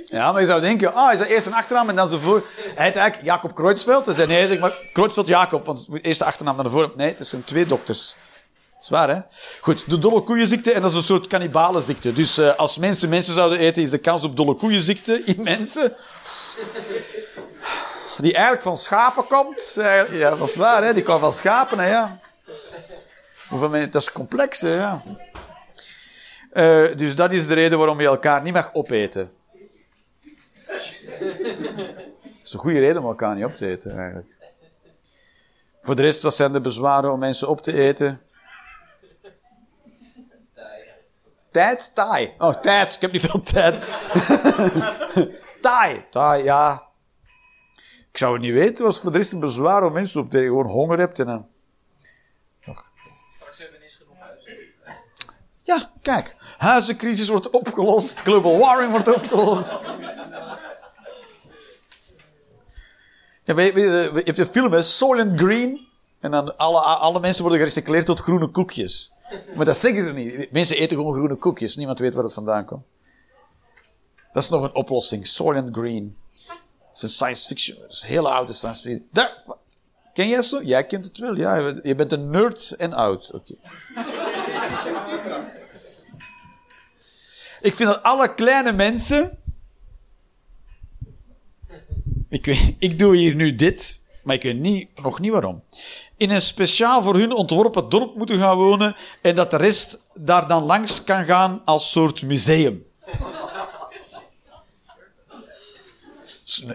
Ja, 0.06 0.32
maar 0.32 0.40
je 0.40 0.46
zou 0.46 0.60
denken, 0.60 0.94
ah, 0.94 1.12
is 1.12 1.18
dat 1.18 1.26
eerst 1.26 1.46
een 1.46 1.54
achternaam 1.54 1.88
en 1.88 1.96
dan 1.96 2.08
zo 2.08 2.18
voor. 2.18 2.44
Hij 2.74 2.86
heet 2.86 2.96
eigenlijk 2.96 3.24
Jacob 3.24 3.54
Kreutzfeldt. 3.54 4.14
Zei 4.14 4.28
nee, 4.28 4.46
zeg 4.46 4.58
maar 4.58 4.78
Kreutzfeldt 4.92 5.28
Jacob, 5.28 5.66
want 5.66 5.88
eerst 5.92 6.18
de 6.18 6.24
achternaam 6.24 6.56
dan 6.56 6.64
de 6.64 6.70
voor. 6.70 6.92
Nee, 6.96 7.14
het 7.16 7.26
zijn 7.26 7.44
twee 7.44 7.66
dokters. 7.66 8.16
Zwaar, 8.82 9.08
hè? 9.08 9.20
Goed, 9.60 9.90
de 9.90 9.98
dolle 9.98 10.20
koeienziekte, 10.20 10.72
en 10.72 10.82
dat 10.82 10.90
is 10.90 10.96
een 10.96 11.02
soort 11.02 11.26
kannibalenziekte. 11.26 12.12
Dus 12.12 12.38
uh, 12.38 12.54
als 12.56 12.76
mensen 12.76 13.08
mensen 13.08 13.34
zouden 13.34 13.58
eten, 13.58 13.82
is 13.82 13.90
de 13.90 13.98
kans 13.98 14.24
op 14.24 14.36
dolle 14.36 14.54
koeienziekte 14.54 15.22
in 15.24 15.42
mensen 15.42 15.96
die 18.16 18.32
eigenlijk 18.32 18.62
van 18.62 18.78
schapen 18.78 19.26
komt. 19.26 19.72
Ja, 20.10 20.36
dat 20.36 20.48
is 20.48 20.56
waar, 20.56 20.84
hè? 20.84 20.94
die 20.94 21.02
komt 21.02 21.20
van 21.20 21.32
schapen, 21.32 21.78
hè, 21.78 21.88
ja. 21.90 22.18
Dat 23.90 23.94
is 23.94 24.12
complex, 24.12 24.60
hè, 24.60 24.74
ja. 24.74 25.02
Uh, 26.52 26.96
dus 26.96 27.16
dat 27.16 27.32
is 27.32 27.46
de 27.46 27.54
reden 27.54 27.78
waarom 27.78 28.00
je 28.00 28.06
elkaar 28.06 28.42
niet 28.42 28.52
mag 28.52 28.74
opeten. 28.74 29.32
Dat 31.18 32.42
is 32.42 32.52
een 32.52 32.58
goede 32.58 32.78
reden 32.78 33.02
om 33.02 33.08
elkaar 33.08 33.34
niet 33.34 33.44
op 33.44 33.56
te 33.56 33.66
eten, 33.66 33.96
eigenlijk. 33.96 34.28
Voor 35.80 35.96
de 35.96 36.02
rest, 36.02 36.22
wat 36.22 36.34
zijn 36.34 36.52
de 36.52 36.60
bezwaren 36.60 37.12
om 37.12 37.18
mensen 37.18 37.48
op 37.48 37.62
te 37.62 37.72
eten? 37.72 38.20
Tijd? 41.52 41.94
Taai. 41.94 42.34
Oh, 42.38 42.54
tijd. 42.54 42.94
Ik 42.94 43.00
heb 43.00 43.12
niet 43.12 43.20
veel 43.20 43.42
tijd. 43.42 43.84
taai. 45.60 46.04
Taai, 46.10 46.44
ja. 46.44 46.82
Ik 48.10 48.18
zou 48.18 48.32
het 48.32 48.42
niet 48.42 48.52
weten. 48.52 48.84
Was 48.84 49.00
voor 49.00 49.12
de 49.12 49.18
rest 49.18 49.32
een 49.32 49.40
bezwaar 49.40 49.84
om 49.84 49.92
mensen 49.92 50.20
op 50.20 50.30
te 50.30 50.38
eten. 50.38 50.48
Gewoon 50.48 50.66
honger 50.66 50.98
hebt 50.98 51.18
en 51.18 51.26
dan... 51.26 51.46
Straks 52.60 53.58
hebben 53.58 53.78
we 53.78 53.84
ineens 53.84 53.94
genoeg 53.94 54.18
huizen. 54.18 54.52
Ja, 55.62 55.90
kijk. 56.02 56.36
Huizencrisis 56.58 57.28
wordt 57.28 57.50
opgelost. 57.50 58.20
Global 58.20 58.58
warming 58.58 58.90
wordt 58.90 59.14
opgelost. 59.14 59.68
Ja, 63.44 63.54
weet, 63.54 63.74
je 63.74 64.22
hebt 64.24 64.38
een 64.38 64.46
film, 64.46 64.72
hè? 64.72 64.82
Soylent 64.82 65.40
Green. 65.40 65.88
En 66.20 66.30
dan 66.30 66.56
alle, 66.56 66.80
alle 66.80 67.20
mensen 67.20 67.42
worden 67.42 67.60
gerecycleerd 67.60 68.06
tot 68.06 68.20
groene 68.20 68.46
koekjes. 68.46 69.11
Maar 69.56 69.64
dat 69.64 69.76
zeggen 69.76 70.02
ze 70.02 70.12
niet. 70.12 70.52
Mensen 70.52 70.76
eten 70.76 70.96
gewoon 70.96 71.14
groene 71.14 71.36
koekjes. 71.36 71.76
Niemand 71.76 71.98
weet 71.98 72.14
waar 72.14 72.24
het 72.24 72.32
vandaan 72.32 72.64
komt. 72.64 72.84
Dat 74.32 74.42
is 74.42 74.48
nog 74.48 74.62
een 74.62 74.74
oplossing. 74.74 75.26
Soylent 75.26 75.76
Green. 75.76 76.16
Dat 76.46 76.96
is 76.96 77.02
een 77.02 77.08
science 77.08 77.46
fiction. 77.46 77.78
Dat 77.80 77.92
is 77.92 78.02
een 78.02 78.08
hele 78.08 78.28
oude 78.28 78.52
science 78.52 78.80
fiction. 78.82 79.28
Ken 80.14 80.28
jij 80.28 80.42
zo? 80.42 80.62
Jij 80.62 80.86
kent 80.86 81.06
het 81.06 81.18
wel. 81.18 81.36
Ja, 81.36 81.74
je 81.82 81.94
bent 81.94 82.12
een 82.12 82.30
nerd 82.30 82.70
en 82.70 82.92
oud. 82.92 83.30
Oké. 83.32 83.54
Ik 87.60 87.74
vind 87.74 87.88
dat 87.88 88.02
alle 88.02 88.34
kleine 88.34 88.72
mensen. 88.72 89.38
Ik, 92.28 92.46
ik 92.78 92.98
doe 92.98 93.16
hier 93.16 93.34
nu 93.34 93.54
dit, 93.54 94.00
maar 94.22 94.34
ik 94.34 94.42
weet 94.42 94.58
niet, 94.58 95.02
nog 95.02 95.20
niet 95.20 95.32
waarom. 95.32 95.62
In 96.22 96.30
een 96.30 96.42
speciaal 96.42 97.02
voor 97.02 97.14
hun 97.14 97.32
ontworpen 97.32 97.88
dorp 97.88 98.16
moeten 98.16 98.38
gaan 98.38 98.56
wonen 98.56 98.96
en 99.22 99.34
dat 99.34 99.50
de 99.50 99.56
rest 99.56 100.02
daar 100.14 100.48
dan 100.48 100.62
langs 100.62 101.04
kan 101.04 101.24
gaan 101.24 101.62
als 101.64 101.90
soort 101.90 102.22
museum. 102.22 102.86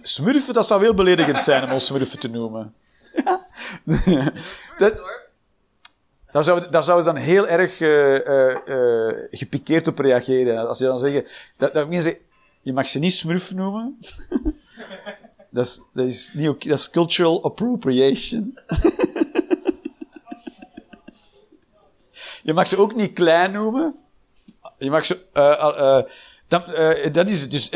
Smurfen, 0.01 0.53
dat 0.53 0.67
zou 0.67 0.81
heel 0.83 0.93
beledigend 0.93 1.41
zijn 1.41 1.63
om 1.63 1.71
ons 1.71 1.85
smurfen 1.85 2.19
te 2.19 2.27
noemen. 2.27 2.73
Ja. 3.25 3.47
Dat, 4.77 5.01
daar 6.31 6.43
zou, 6.43 6.69
daar 6.69 6.83
zou 6.83 6.99
ze 6.99 7.05
dan 7.05 7.15
heel 7.15 7.47
erg 7.47 7.79
uh, 7.79 8.13
uh, 8.13 8.55
uh, 8.67 9.13
gepikeerd 9.31 9.87
op 9.87 9.99
reageren. 9.99 10.67
Als 10.67 10.77
je 10.77 10.85
dan 10.85 10.99
zeggen, 10.99 11.25
dat, 11.57 11.73
dat 11.73 11.89
mensen, 11.89 12.17
je 12.61 12.73
mag 12.73 12.87
ze 12.87 12.99
niet 12.99 13.13
smurf 13.13 13.53
noemen. 13.53 13.97
dat, 15.51 15.65
is, 15.65 15.81
dat, 15.93 16.05
is 16.05 16.31
niet 16.33 16.49
okay, 16.49 16.69
dat 16.69 16.79
is 16.79 16.89
cultural 16.89 17.43
appropriation. 17.43 18.57
je 22.47 22.53
mag 22.53 22.67
ze 22.67 22.77
ook 22.77 22.95
niet 22.95 23.13
klein 23.13 23.51
noemen. 23.51 23.95
Je 24.77 24.89
mag 24.89 25.05
ze, 25.05 25.19
dan, 26.47 26.63
dat 27.11 27.29
is 27.29 27.41
het. 27.41 27.51
Dus, 27.51 27.69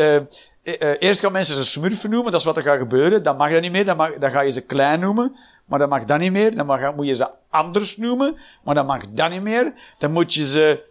eerst 0.99 1.19
gaan 1.19 1.31
mensen 1.31 1.55
ze 1.55 1.65
smurfen 1.65 2.09
noemen, 2.09 2.31
dat 2.31 2.39
is 2.39 2.45
wat 2.45 2.57
er 2.57 2.63
gaat 2.63 2.77
gebeuren. 2.77 3.23
Dan 3.23 3.37
mag 3.37 3.51
dat 3.51 3.61
niet 3.61 3.71
meer, 3.71 3.85
dan, 3.85 3.97
mag, 3.97 4.17
dan 4.17 4.31
ga 4.31 4.41
je 4.41 4.51
ze 4.51 4.61
klein 4.61 4.99
noemen. 4.99 5.35
Maar 5.65 5.79
dan 5.79 5.89
mag 5.89 6.05
dat 6.05 6.19
niet 6.19 6.31
meer. 6.31 6.55
Dan 6.55 6.65
mag, 6.65 6.95
moet 6.95 7.07
je 7.07 7.13
ze 7.13 7.29
anders 7.49 7.97
noemen. 7.97 8.37
Maar 8.63 8.75
dan 8.75 8.85
mag 8.85 9.09
dat 9.09 9.29
niet 9.29 9.41
meer. 9.41 9.73
Dan 9.97 10.11
moet 10.11 10.33
je 10.33 10.45
ze... 10.45 10.89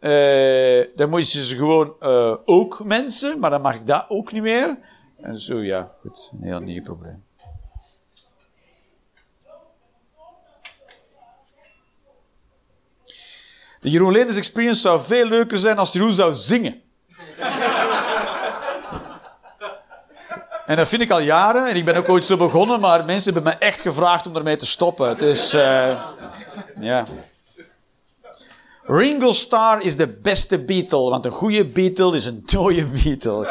Uh, 0.00 0.96
dan 0.96 1.08
moet 1.10 1.32
je 1.32 1.44
ze 1.44 1.56
gewoon 1.56 1.94
uh, 2.00 2.36
ook 2.44 2.84
mensen. 2.84 3.38
Maar 3.38 3.50
dan 3.50 3.60
mag 3.60 3.82
dat 3.82 4.04
ook 4.08 4.32
niet 4.32 4.42
meer. 4.42 4.78
En 5.20 5.40
zo, 5.40 5.62
ja. 5.62 5.92
Goed. 6.00 6.30
Een 6.32 6.46
heel 6.46 6.60
nieuw 6.60 6.82
probleem. 6.82 7.25
De 13.86 13.92
Jeroen 13.92 14.12
Leenders 14.12 14.36
Experience 14.36 14.80
zou 14.80 15.00
veel 15.00 15.28
leuker 15.28 15.58
zijn 15.58 15.78
als 15.78 15.92
Jeroen 15.92 16.14
zou 16.14 16.34
zingen. 16.34 16.80
En 20.66 20.76
dat 20.76 20.88
vind 20.88 21.02
ik 21.02 21.10
al 21.10 21.20
jaren. 21.20 21.68
En 21.68 21.76
ik 21.76 21.84
ben 21.84 21.96
ook 21.96 22.08
ooit 22.08 22.24
zo 22.24 22.36
begonnen, 22.36 22.80
maar 22.80 23.04
mensen 23.04 23.32
hebben 23.34 23.52
me 23.52 23.58
echt 23.58 23.80
gevraagd 23.80 24.26
om 24.26 24.36
ermee 24.36 24.56
te 24.56 24.66
stoppen. 24.66 25.16
Dus, 25.16 25.54
uh, 25.54 26.00
ja. 26.80 27.04
Ringo 28.84 29.32
Starr 29.32 29.82
is 29.82 29.96
de 29.96 30.08
beste 30.08 30.58
Beatle, 30.58 31.10
want 31.10 31.24
een 31.24 31.30
goede 31.30 31.66
Beatle 31.66 32.16
is 32.16 32.26
een 32.26 32.42
dode 32.46 32.84
Beatle. 32.84 33.46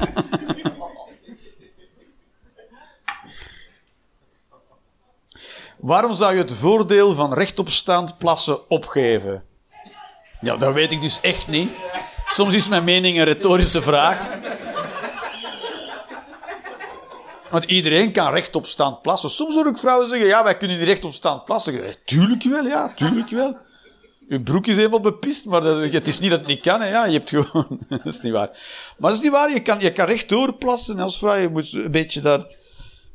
Waarom 5.80 6.14
zou 6.14 6.32
je 6.34 6.40
het 6.40 6.52
voordeel 6.52 7.12
van 7.12 7.34
rechtopstaand 7.34 8.18
plassen 8.18 8.70
opgeven? 8.70 9.42
Ja, 10.40 10.56
dat 10.56 10.74
weet 10.74 10.90
ik 10.90 11.00
dus 11.00 11.20
echt 11.20 11.48
niet. 11.48 11.70
Soms 12.26 12.54
is 12.54 12.68
mijn 12.68 12.84
mening 12.84 13.18
een 13.18 13.24
retorische 13.24 13.82
vraag. 13.82 14.28
Want 17.50 17.64
iedereen 17.64 18.12
kan 18.12 18.32
rechtopstaand 18.32 19.02
plassen. 19.02 19.30
Soms 19.30 19.54
hoor 19.54 19.66
ik 19.66 19.78
vrouwen 19.78 20.08
zeggen, 20.08 20.28
ja, 20.28 20.44
wij 20.44 20.56
kunnen 20.56 20.78
niet 20.78 20.86
rechtopstaand 20.86 21.44
plassen. 21.44 21.94
Tuurlijk 22.04 22.42
wel, 22.42 22.64
ja, 22.64 22.94
tuurlijk 22.94 23.30
wel. 23.30 23.56
Uw 24.28 24.42
broek 24.42 24.66
is 24.66 24.76
helemaal 24.76 25.00
bepist, 25.00 25.46
maar 25.46 25.60
dat, 25.60 25.92
het 25.92 26.06
is 26.06 26.20
niet 26.20 26.30
dat 26.30 26.38
het 26.38 26.48
niet 26.48 26.60
kan. 26.60 26.80
Hè. 26.80 26.88
Ja, 26.88 27.04
je 27.04 27.12
hebt 27.12 27.28
gewoon... 27.28 27.80
dat 27.88 28.14
is 28.14 28.20
niet 28.20 28.32
waar. 28.32 28.48
Maar 28.98 29.10
dat 29.10 29.18
is 29.18 29.24
niet 29.24 29.32
waar. 29.32 29.52
Je 29.52 29.62
kan, 29.62 29.80
je 29.80 29.92
kan 29.92 30.06
rechtdoor 30.06 30.54
plassen 30.54 30.98
als 30.98 31.18
vrouw. 31.18 31.34
Je 31.34 31.48
moet 31.48 31.72
een 31.72 31.90
beetje 31.90 32.20
daar 32.20 32.44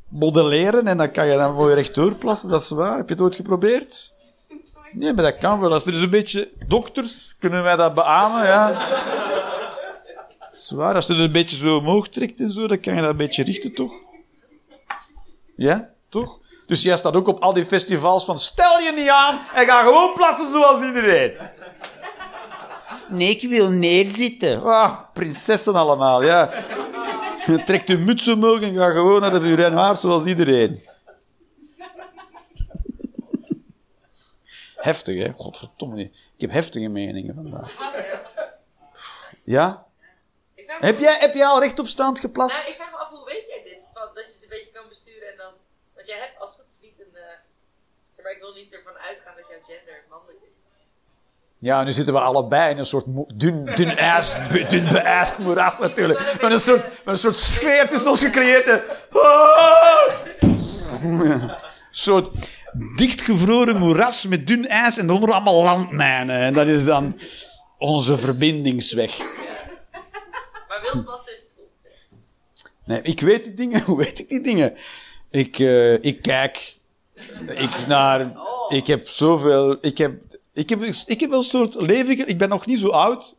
modelleren 0.08 0.86
en 0.86 0.96
dan 0.96 1.10
kan 1.10 1.26
je 1.26 1.36
dan 1.36 1.54
mooi 1.54 1.74
rechtdoor 1.74 2.14
plassen. 2.14 2.48
Dat 2.48 2.60
is 2.60 2.70
waar. 2.70 2.96
Heb 2.96 3.08
je 3.08 3.14
het 3.14 3.22
ooit 3.22 3.36
geprobeerd? 3.36 4.12
Nee, 4.92 5.12
maar 5.12 5.24
dat 5.24 5.38
kan 5.38 5.60
wel. 5.60 5.72
Als 5.72 5.86
er 5.86 5.92
dus 5.92 6.00
een 6.00 6.10
beetje 6.10 6.48
dokters, 6.66 7.36
kunnen 7.38 7.62
wij 7.62 7.76
dat 7.76 7.94
beamen, 7.94 8.44
ja. 8.46 8.72
Dat 10.38 10.52
is 10.54 10.70
waar. 10.70 10.94
Als 10.94 11.06
je 11.06 11.12
het 11.12 11.22
een 11.22 11.32
beetje 11.32 11.56
zo 11.56 11.76
omhoog 11.76 12.08
trekt 12.08 12.40
en 12.40 12.50
zo, 12.50 12.66
dan 12.66 12.80
kan 12.80 12.94
je 12.94 13.00
dat 13.00 13.10
een 13.10 13.16
beetje 13.16 13.44
richten, 13.44 13.74
toch? 13.74 13.92
Ja, 15.56 15.90
toch? 16.08 16.38
Dus 16.66 16.82
jij 16.82 16.96
staat 16.96 17.14
ook 17.16 17.28
op 17.28 17.42
al 17.42 17.52
die 17.52 17.64
festivals 17.64 18.24
van 18.24 18.38
stel 18.38 18.78
je 18.78 18.92
niet 18.96 19.08
aan 19.08 19.38
en 19.54 19.66
ga 19.66 19.82
gewoon 19.82 20.12
plassen 20.14 20.50
zoals 20.50 20.84
iedereen. 20.84 21.32
Nee, 23.08 23.30
ik 23.30 23.48
wil 23.48 23.70
neerzitten. 23.70 24.62
Ah, 24.62 24.92
prinsessen 25.12 25.74
allemaal, 25.74 26.22
ja. 26.22 26.50
Trekt 27.64 27.88
uw 27.88 27.98
muts 27.98 28.28
omhoog 28.28 28.62
en 28.62 28.74
ga 28.74 28.90
gewoon 28.90 29.20
naar 29.20 29.40
de 29.40 29.70
haar 29.70 29.96
zoals 29.96 30.24
iedereen. 30.24 30.84
Heftig, 34.76 35.24
hè? 35.24 35.32
Godverdomme. 35.32 36.02
Ik 36.02 36.40
heb 36.40 36.50
heftige 36.50 36.88
meningen 36.88 37.34
vandaag. 37.34 37.72
Ja? 39.42 39.86
Heb 40.66 40.98
jij, 40.98 41.18
heb 41.18 41.34
jij 41.34 41.46
al 41.46 41.60
rechtopstaand 41.60 42.20
geplast? 42.20 42.68
ik 42.68 42.74
vraag 42.74 42.90
me 42.90 42.96
af, 42.96 43.08
hoe 43.08 43.24
weet 43.24 43.44
jij 43.48 43.62
dit? 43.62 43.82
Dat 43.94 44.14
je 44.14 44.22
het 44.22 44.42
een 44.42 44.48
beetje 44.48 44.70
kan 44.72 44.88
besturen 44.88 45.30
en 45.30 45.36
dan... 45.36 45.52
Want 45.94 46.06
jij 46.06 46.18
hebt 46.18 46.40
als 46.40 46.56
het 46.56 46.78
niet 46.80 47.00
een... 47.00 47.16
eh, 47.16 48.22
maar 48.22 48.32
ik 48.34 48.40
wil 48.40 48.54
niet 48.54 48.72
ervan 48.72 48.96
uitgaan 48.98 49.34
dat 49.36 49.44
jouw 49.48 49.62
gender 49.62 50.04
mannelijk 50.08 50.38
is. 50.42 50.56
Ja, 51.66 51.82
nu 51.82 51.92
zitten 51.92 52.14
we 52.14 52.20
allebei 52.20 52.70
in 52.70 52.78
een 52.78 52.86
soort 52.86 53.04
dun, 53.34 53.64
dun, 53.74 53.96
ijs, 53.96 54.36
dun 54.68 54.88
beijsd 54.88 55.38
moeras 55.38 55.78
natuurlijk. 55.78 56.38
Met 56.40 56.52
een 56.52 56.60
soort, 56.60 56.82
met 56.82 57.14
een 57.14 57.18
soort 57.18 57.36
sfeer 57.36 57.88
tussen 57.88 58.10
ons 58.10 58.20
gecreëerd. 58.20 58.82
Ah! 59.10 60.12
Een 61.02 61.50
soort 61.90 62.48
dichtgevroren 62.96 63.76
moeras 63.76 64.26
met 64.26 64.46
dun 64.46 64.68
ijs 64.68 64.98
en 64.98 65.06
daaronder 65.06 65.34
allemaal 65.34 65.62
landmijnen. 65.62 66.40
En 66.40 66.52
dat 66.52 66.66
is 66.66 66.84
dan 66.84 67.18
onze 67.78 68.18
verbindingsweg. 68.18 69.18
Maar 70.68 70.88
wildplassen 70.92 71.32
is 71.34 71.52
top. 71.56 72.70
Nee, 72.84 73.02
ik 73.02 73.20
weet 73.20 73.44
die 73.44 73.54
dingen. 73.54 73.82
Hoe 73.86 73.96
weet 73.96 74.18
ik 74.18 74.28
die 74.28 74.40
dingen? 74.40 74.74
Ik, 75.30 75.58
eh, 75.58 76.04
ik 76.04 76.22
kijk 76.22 76.78
ik 77.46 77.86
naar... 77.86 78.32
Ik 78.68 78.86
heb 78.86 79.08
zoveel... 79.08 79.76
Ik 79.80 79.98
heb, 79.98 80.12
ik 80.56 80.68
heb, 80.68 80.82
ik 81.06 81.20
heb 81.20 81.32
een 81.32 81.42
soort 81.42 81.74
leven... 81.74 82.28
Ik 82.28 82.38
ben 82.38 82.48
nog 82.48 82.66
niet 82.66 82.78
zo 82.78 82.88
oud. 82.88 83.36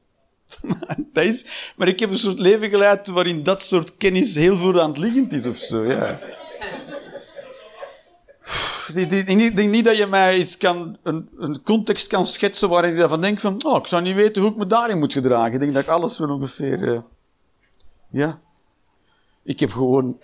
dat 1.13 1.23
is, 1.23 1.45
maar 1.75 1.87
ik 1.87 1.99
heb 1.99 2.09
een 2.09 2.17
soort 2.17 2.39
leven 2.39 2.69
geleid 2.69 3.07
waarin 3.07 3.43
dat 3.43 3.61
soort 3.61 3.97
kennis 3.97 4.35
heel 4.35 4.57
voor 4.57 4.73
de 4.73 4.79
hand 4.79 4.97
liggend 4.97 5.33
is 5.33 5.47
of 5.47 5.55
zo, 5.55 5.83
ja. 5.83 6.19
Ik 8.93 9.09
denk 9.55 9.55
niet, 9.71 9.85
dat 9.85 9.97
je 9.97 10.05
mij 10.05 10.37
iets 10.37 10.57
kan, 10.57 10.97
een, 11.03 11.29
een 11.37 11.63
context 11.63 12.07
kan 12.07 12.25
schetsen 12.25 12.69
waarin 12.69 12.91
ik 12.91 12.97
daarvan 12.97 13.21
denk 13.21 13.39
van, 13.39 13.63
oh, 13.65 13.77
ik 13.77 13.87
zou 13.87 14.01
niet 14.01 14.15
weten 14.15 14.41
hoe 14.41 14.51
ik 14.51 14.57
me 14.57 14.65
daarin 14.65 14.99
moet 14.99 15.13
gedragen. 15.13 15.53
Ik 15.53 15.59
denk 15.59 15.73
dat 15.73 15.83
ik 15.83 15.89
alles 15.89 16.17
wel 16.17 16.29
ongeveer, 16.29 16.93
eh, 16.93 16.99
ja. 18.09 18.39
Ik 19.43 19.59
heb 19.59 19.71
gewoon 19.71 20.19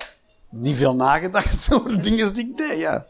niet 0.49 0.75
veel 0.75 0.95
nagedacht 0.95 1.67
over 1.73 2.01
dingen 2.01 2.33
die 2.33 2.49
ik 2.49 2.57
deed, 2.57 2.79
ja. 2.79 3.05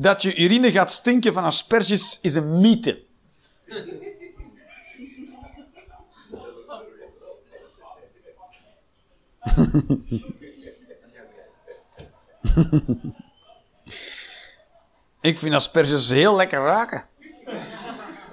Dat 0.00 0.22
je 0.22 0.36
urine 0.36 0.70
gaat 0.70 0.92
stinken 0.92 1.32
van 1.32 1.44
asperges 1.44 2.18
is 2.22 2.34
een 2.34 2.60
mythe. 2.60 3.02
Ik 15.20 15.38
vind 15.38 15.54
asperges 15.54 16.10
heel 16.10 16.36
lekker 16.36 16.60
raken. 16.60 17.04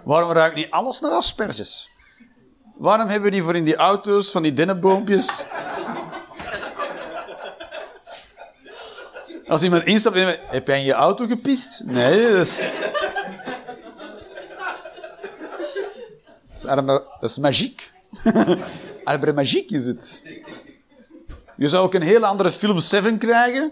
Waarom 0.04 0.32
ruikt 0.32 0.56
niet 0.56 0.72
alles 0.72 1.00
naar 1.00 1.12
asperges? 1.12 1.90
Waarom 2.78 3.08
hebben 3.08 3.30
we 3.30 3.36
die 3.36 3.44
voor 3.44 3.56
in 3.56 3.64
die 3.64 3.76
auto's 3.76 4.32
van 4.32 4.42
die 4.42 4.54
dennenboompjes? 4.54 5.46
Als 9.48 9.62
iemand 9.62 9.84
instapt, 9.84 10.18
heb 10.48 10.68
jij 10.68 10.80
in 10.80 10.86
je 10.86 10.94
auto 10.94 11.28
gepist? 11.28 11.84
Nee, 11.86 12.32
dat 12.32 12.40
is... 12.40 12.68
Dat 16.62 16.78
is, 16.78 16.86
dat 16.86 17.30
is 17.30 17.38
magiek. 17.38 17.92
Arbre 19.04 19.34
magiek 19.34 19.72
is 19.72 19.86
het. 19.86 20.24
Je 21.58 21.68
zou 21.68 21.84
ook 21.84 21.94
een 21.94 22.02
hele 22.02 22.26
andere 22.26 22.52
film 22.52 22.80
Seven 22.80 23.18
krijgen. 23.18 23.72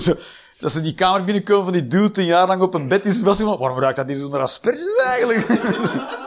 Zo, 0.00 0.14
dat 0.60 0.72
ze 0.72 0.80
die 0.80 0.94
kamer 0.94 1.24
binnenkomen 1.24 1.64
van 1.64 1.72
die 1.72 1.88
dude 1.88 2.20
een 2.20 2.26
jaar 2.26 2.46
lang 2.46 2.60
op 2.60 2.74
een 2.74 2.88
bed 2.88 3.04
is. 3.04 3.20
Waarom 3.20 3.78
ruikt 3.78 3.96
dat 3.96 4.06
niet 4.06 4.18
zonder 4.18 4.40
asperges 4.40 4.96
eigenlijk? 4.96 5.46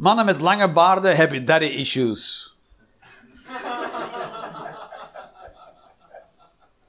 Mannen 0.00 0.24
met 0.24 0.40
lange 0.40 0.72
baarden 0.72 1.16
hebben 1.16 1.44
daddy 1.44 1.64
issues. 1.64 2.54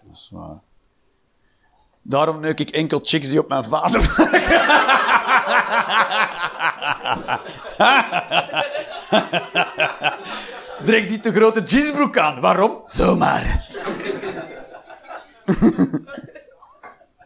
Dat 0.03 0.11
is 0.13 0.29
waar. 0.31 0.59
Daarom 2.01 2.39
neuk 2.39 2.59
ik 2.59 2.69
enkel 2.69 2.99
chicks 3.03 3.29
die 3.29 3.39
op 3.39 3.47
mijn 3.47 3.63
vader 3.63 4.01
Trek 10.81 11.07
die 11.07 11.19
te 11.19 11.31
grote 11.31 11.63
jeansbroek 11.63 12.17
aan. 12.17 12.39
Waarom? 12.39 12.79
Zomaar. 12.83 13.67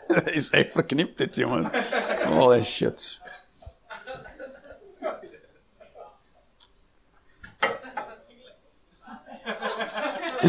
Dat 0.07 0.29
is 0.39 0.49
echt 0.49 0.71
verknipt, 0.71 1.17
dit, 1.17 1.35
jongen. 1.35 1.71
Holy 2.25 2.63
shit. 2.63 3.19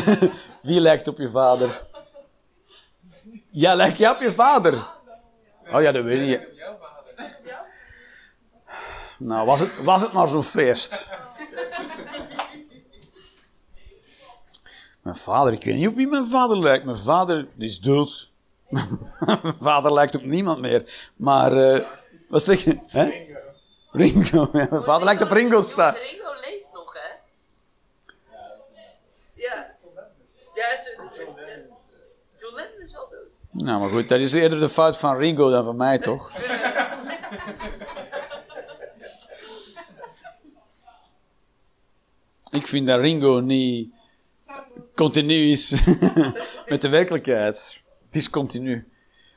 Wie 0.62 0.80
lijkt 0.80 1.08
op 1.08 1.18
je 1.18 1.28
vader? 1.28 1.86
Ja, 3.46 3.74
lijkt 3.74 3.98
jij 3.98 4.10
op 4.10 4.20
je 4.20 4.32
vader? 4.32 4.86
Oh 5.72 5.82
ja, 5.82 5.92
dat 5.92 6.04
weet 6.04 6.20
niet. 6.20 6.40
Nou, 9.18 9.46
was 9.46 9.60
het, 9.60 9.82
was 9.82 10.02
het 10.02 10.12
maar 10.12 10.28
zo'n 10.28 10.42
feest. 10.42 11.10
Mijn 15.02 15.16
vader, 15.16 15.52
ik 15.52 15.64
weet 15.64 15.74
niet 15.74 15.88
op 15.88 15.94
wie 15.94 16.06
mijn 16.06 16.26
vader 16.26 16.58
lijkt. 16.58 16.84
Mijn 16.84 16.98
vader 16.98 17.48
is 17.58 17.80
dood. 17.80 18.30
mijn 18.68 19.54
vader 19.60 19.92
lijkt 19.92 20.14
op 20.14 20.22
niemand 20.22 20.60
meer. 20.60 21.10
Maar, 21.16 21.52
eh, 21.52 21.86
wat 22.28 22.42
zeg 22.42 22.64
je? 22.64 22.80
Hè? 22.86 23.34
Ringo. 23.90 24.48
Mijn 24.52 24.68
vader 24.68 25.04
lijkt 25.04 25.22
op 25.22 25.30
Ringo 25.30 25.62
Starr. 25.62 25.92
Ringo 25.92 26.34
leeft 26.40 26.72
nog, 26.72 26.92
hè? 26.92 27.08
Ja. 29.36 29.66
Ja, 30.54 30.82
ze, 30.82 30.96
John 32.40 32.54
Lennon 32.54 32.80
is 32.80 32.96
al 32.96 33.08
dood. 33.08 33.34
Nou, 33.56 33.80
maar 33.80 33.88
goed, 33.88 34.08
dat 34.08 34.20
is 34.20 34.32
eerder 34.32 34.58
de 34.60 34.68
fout 34.68 34.96
van 34.98 35.16
Ringo 35.16 35.50
dan 35.50 35.64
van 35.64 35.76
mij, 35.76 35.98
toch? 35.98 36.30
Ik 42.50 42.66
vind 42.66 42.86
dat 42.86 43.00
Ringo 43.00 43.40
niet 43.40 43.92
continu 44.94 45.50
is 45.50 45.70
met 46.68 46.80
de 46.80 46.88
werkelijkheid. 46.88 47.82
Het 48.06 48.16
is 48.16 48.30
continu. 48.30 48.88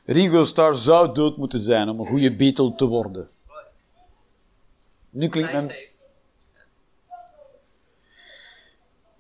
Ringo 0.06 0.44
Starr 0.44 0.76
zou 0.76 1.14
dood 1.14 1.38
moeten 1.38 1.60
zijn 1.60 1.90
om 1.90 2.00
een 2.00 2.06
goede 2.08 2.36
Beatle 2.36 2.76
te 2.76 2.86
worden. 2.86 3.30
Nu 5.10 5.28
klinkt 5.28 5.52
mijn... 5.52 5.76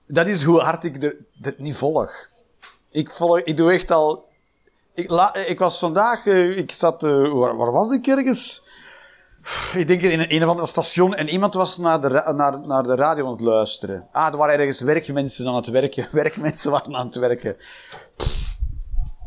Dat 0.07 0.27
is 0.27 0.43
hoe 0.43 0.59
hard 0.59 0.83
ik 0.83 1.01
de- 1.01 1.21
dit 1.33 1.59
niet 1.59 1.75
volg. 1.75 2.29
Ik, 2.91 3.11
volg, 3.11 3.39
ik 3.39 3.57
doe 3.57 3.71
echt 3.71 3.91
al. 3.91 4.28
Ik, 4.99 5.09
la- 5.09 5.35
ik 5.35 5.59
was 5.59 5.79
vandaag. 5.79 6.25
eh, 6.25 6.57
ik 6.57 6.71
zat. 6.71 7.03
eh, 7.03 7.27
waar, 7.31 7.71
was 7.71 7.91
ik 7.91 8.07
ergens? 8.07 8.63
Ik 9.75 9.87
denk 9.87 10.01
in 10.01 10.19
een, 10.19 10.33
een 10.35 10.43
of 10.43 10.49
ander 10.49 10.67
station 10.67 11.15
en 11.15 11.29
iemand 11.29 11.53
was 11.53 11.77
naar 11.77 12.01
de, 12.01 12.31
naar, 12.35 12.59
naar 12.67 12.83
de 12.83 12.95
radio 12.95 13.25
aan 13.25 13.31
het 13.31 13.41
luisteren. 13.41 14.07
Ah, 14.11 14.31
er 14.31 14.37
waren 14.37 14.59
ergens 14.59 14.81
werkmensen 14.81 15.47
aan 15.47 15.55
het 15.55 15.67
werken. 15.67 16.07
Werkmensen 16.21 16.71
waren 16.71 16.95
aan 16.95 17.05
het 17.05 17.15
werken. 17.15 17.57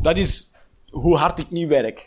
Dat 0.01 0.17
is 0.17 0.51
hoe 0.91 1.17
hard 1.17 1.39
ik 1.39 1.51
niet 1.51 1.69
werk. 1.69 2.07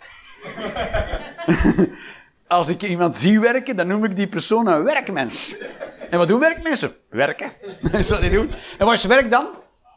Als 2.48 2.68
ik 2.70 2.82
iemand 2.84 3.16
zie 3.16 3.40
werken, 3.40 3.76
dan 3.76 3.88
noem 3.88 4.04
ik 4.06 4.16
die 4.16 4.28
persoon 4.28 4.68
een 4.68 4.84
werkmens. 4.84 5.56
En 6.10 6.18
wat 6.18 6.28
doen 6.28 6.40
werkmensen? 6.40 6.96
Werken. 7.10 7.52
is 7.92 8.08
dat 8.08 8.22
niet 8.22 8.32
doen? 8.32 8.54
En 8.78 8.86
wat 8.86 8.94
is 8.94 9.06
werk 9.06 9.32
dan? 9.32 9.48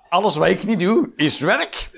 Alles 0.09 0.37
wat 0.37 0.49
ik 0.49 0.63
niet 0.65 0.79
doe, 0.81 1.11
is 1.17 1.41
werk. 1.41 1.91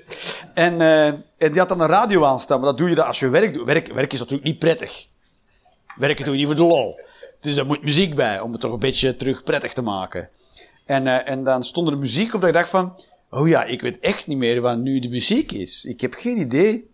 En, 0.55 0.81
eh, 0.81 1.07
en 1.07 1.23
die 1.37 1.59
had 1.59 1.69
dan 1.69 1.81
een 1.81 1.89
radio 1.89 2.24
aanstaan, 2.24 2.61
maar 2.61 2.69
dat 2.69 2.78
doe 2.78 2.89
je 2.89 2.95
dan 2.95 3.07
als 3.07 3.20
je 3.20 3.28
werk 3.28 3.55
doet. 3.55 3.66
Werk, 3.66 3.93
werk 3.93 4.12
is 4.12 4.19
natuurlijk 4.19 4.47
niet 4.47 4.59
prettig. 4.59 5.07
Werken 5.97 6.24
doe 6.24 6.35
je 6.35 6.39
niet 6.39 6.49
voor 6.49 6.66
de 6.66 6.74
lol. 6.74 7.01
Dus 7.41 7.57
er 7.57 7.66
moet 7.66 7.82
muziek 7.82 8.15
bij, 8.15 8.41
om 8.41 8.53
het 8.53 8.61
toch 8.61 8.73
een 8.73 8.78
beetje 8.78 9.16
terug 9.16 9.43
prettig 9.43 9.73
te 9.73 9.82
maken. 9.82 10.28
En, 10.85 11.07
eh, 11.07 11.28
en 11.28 11.45
dan 11.45 11.65
stond 11.65 11.89
er 11.89 11.99
muziek 11.99 12.35
op 12.35 12.41
dat 12.41 12.49
ik 12.49 12.55
dacht 12.55 12.70
van... 12.70 12.99
Oh 13.31 13.49
ja, 13.49 13.65
ik 13.65 13.81
weet 13.81 13.99
echt 13.99 14.27
niet 14.27 14.39
meer 14.39 14.61
wat 14.61 14.78
nu 14.78 14.99
de 14.99 15.09
muziek 15.09 15.53
is. 15.53 15.85
Ik 15.85 16.01
heb 16.01 16.15
geen 16.15 16.39
idee. 16.39 16.91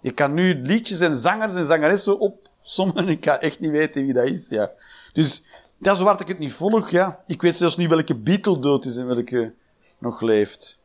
Je 0.00 0.10
kan 0.10 0.34
nu 0.34 0.54
liedjes 0.54 1.00
en 1.00 1.16
zangers 1.16 1.54
en 1.54 1.66
zangeressen 1.66 2.18
opsommen. 2.18 3.08
Ik 3.16 3.20
kan 3.20 3.38
echt 3.38 3.60
niet 3.60 3.70
weten 3.70 4.04
wie 4.04 4.12
dat 4.12 4.24
is, 4.24 4.48
ja. 4.48 4.70
Dus 5.12 5.42
dat 5.78 5.96
is 5.96 6.02
waar 6.02 6.20
ik 6.20 6.28
het 6.28 6.38
niet 6.38 6.52
volg, 6.52 6.90
ja. 6.90 7.20
Ik 7.26 7.42
weet 7.42 7.56
zelfs 7.56 7.76
niet 7.76 7.88
welke 7.88 8.14
Beatle 8.14 8.58
dood 8.58 8.84
is 8.84 8.96
en 8.96 9.06
welke 9.06 9.52
nog 9.98 10.20
leeft. 10.20 10.82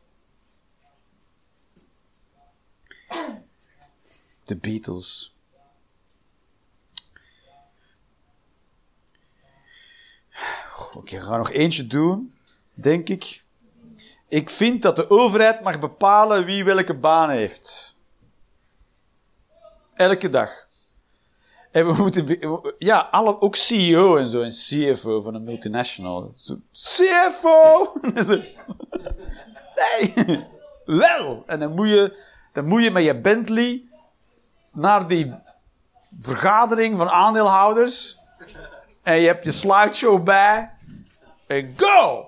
De 4.44 4.56
Beatles. 4.56 5.36
Oké, 10.94 11.16
we 11.16 11.22
gaan 11.22 11.38
nog 11.38 11.50
eentje 11.50 11.86
doen, 11.86 12.34
denk 12.74 13.08
ik. 13.08 13.42
Ik 14.28 14.50
vind 14.50 14.82
dat 14.82 14.96
de 14.96 15.10
overheid 15.10 15.62
mag 15.62 15.80
bepalen 15.80 16.44
wie 16.44 16.64
welke 16.64 16.94
baan 16.94 17.30
heeft. 17.30 17.96
Elke 19.94 20.30
dag. 20.30 20.66
En 21.70 21.86
we 21.86 22.02
moeten, 22.02 22.38
ja, 22.78 23.08
alle, 23.10 23.40
ook 23.40 23.56
CEO 23.56 24.16
en 24.16 24.28
zo, 24.28 24.42
en 24.42 24.50
CFO 24.50 25.20
van 25.20 25.34
een 25.34 25.44
multinational. 25.44 26.34
CFO! 26.72 27.92
nee, 29.80 30.46
wel! 30.84 31.44
En 31.46 31.60
dan 31.60 31.74
moet, 31.74 31.88
je, 31.88 32.16
dan 32.52 32.64
moet 32.64 32.82
je 32.82 32.90
met 32.90 33.04
je 33.04 33.20
Bentley 33.20 33.84
naar 34.72 35.06
die 35.06 35.34
vergadering 36.20 36.96
van 36.96 37.10
aandeelhouders. 37.10 38.18
En 39.02 39.20
je 39.20 39.26
hebt 39.26 39.44
je 39.44 39.52
slideshow 39.52 40.24
bij. 40.24 40.70
En 41.46 41.74
go! 41.76 42.26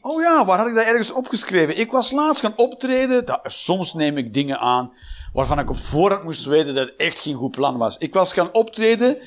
Oh 0.00 0.22
ja, 0.22 0.44
waar 0.44 0.58
had 0.58 0.66
ik 0.66 0.74
dat 0.74 0.84
ergens 0.84 1.12
opgeschreven? 1.12 1.78
Ik 1.78 1.90
was 1.90 2.10
laatst 2.10 2.42
gaan 2.42 2.56
optreden. 2.56 3.40
Soms 3.42 3.94
neem 3.94 4.18
ik 4.18 4.34
dingen 4.34 4.58
aan 4.58 4.92
waarvan 5.32 5.58
ik 5.58 5.70
op 5.70 5.78
voorhand 5.78 6.22
moest 6.22 6.44
weten 6.44 6.74
dat 6.74 6.88
het 6.88 6.96
echt 6.96 7.18
geen 7.18 7.34
goed 7.34 7.50
plan 7.50 7.76
was. 7.76 7.98
Ik 7.98 8.14
was 8.14 8.32
gaan 8.32 8.52
optreden 8.52 9.18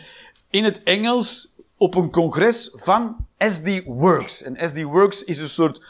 in 0.49 0.63
het 0.63 0.83
Engels 0.83 1.55
op 1.77 1.95
een 1.95 2.11
congres 2.11 2.71
van 2.73 3.27
SD 3.37 3.83
Works. 3.85 4.43
En 4.43 4.69
SD 4.69 4.81
Works 4.81 5.23
is 5.23 5.39
een 5.39 5.49
soort 5.49 5.85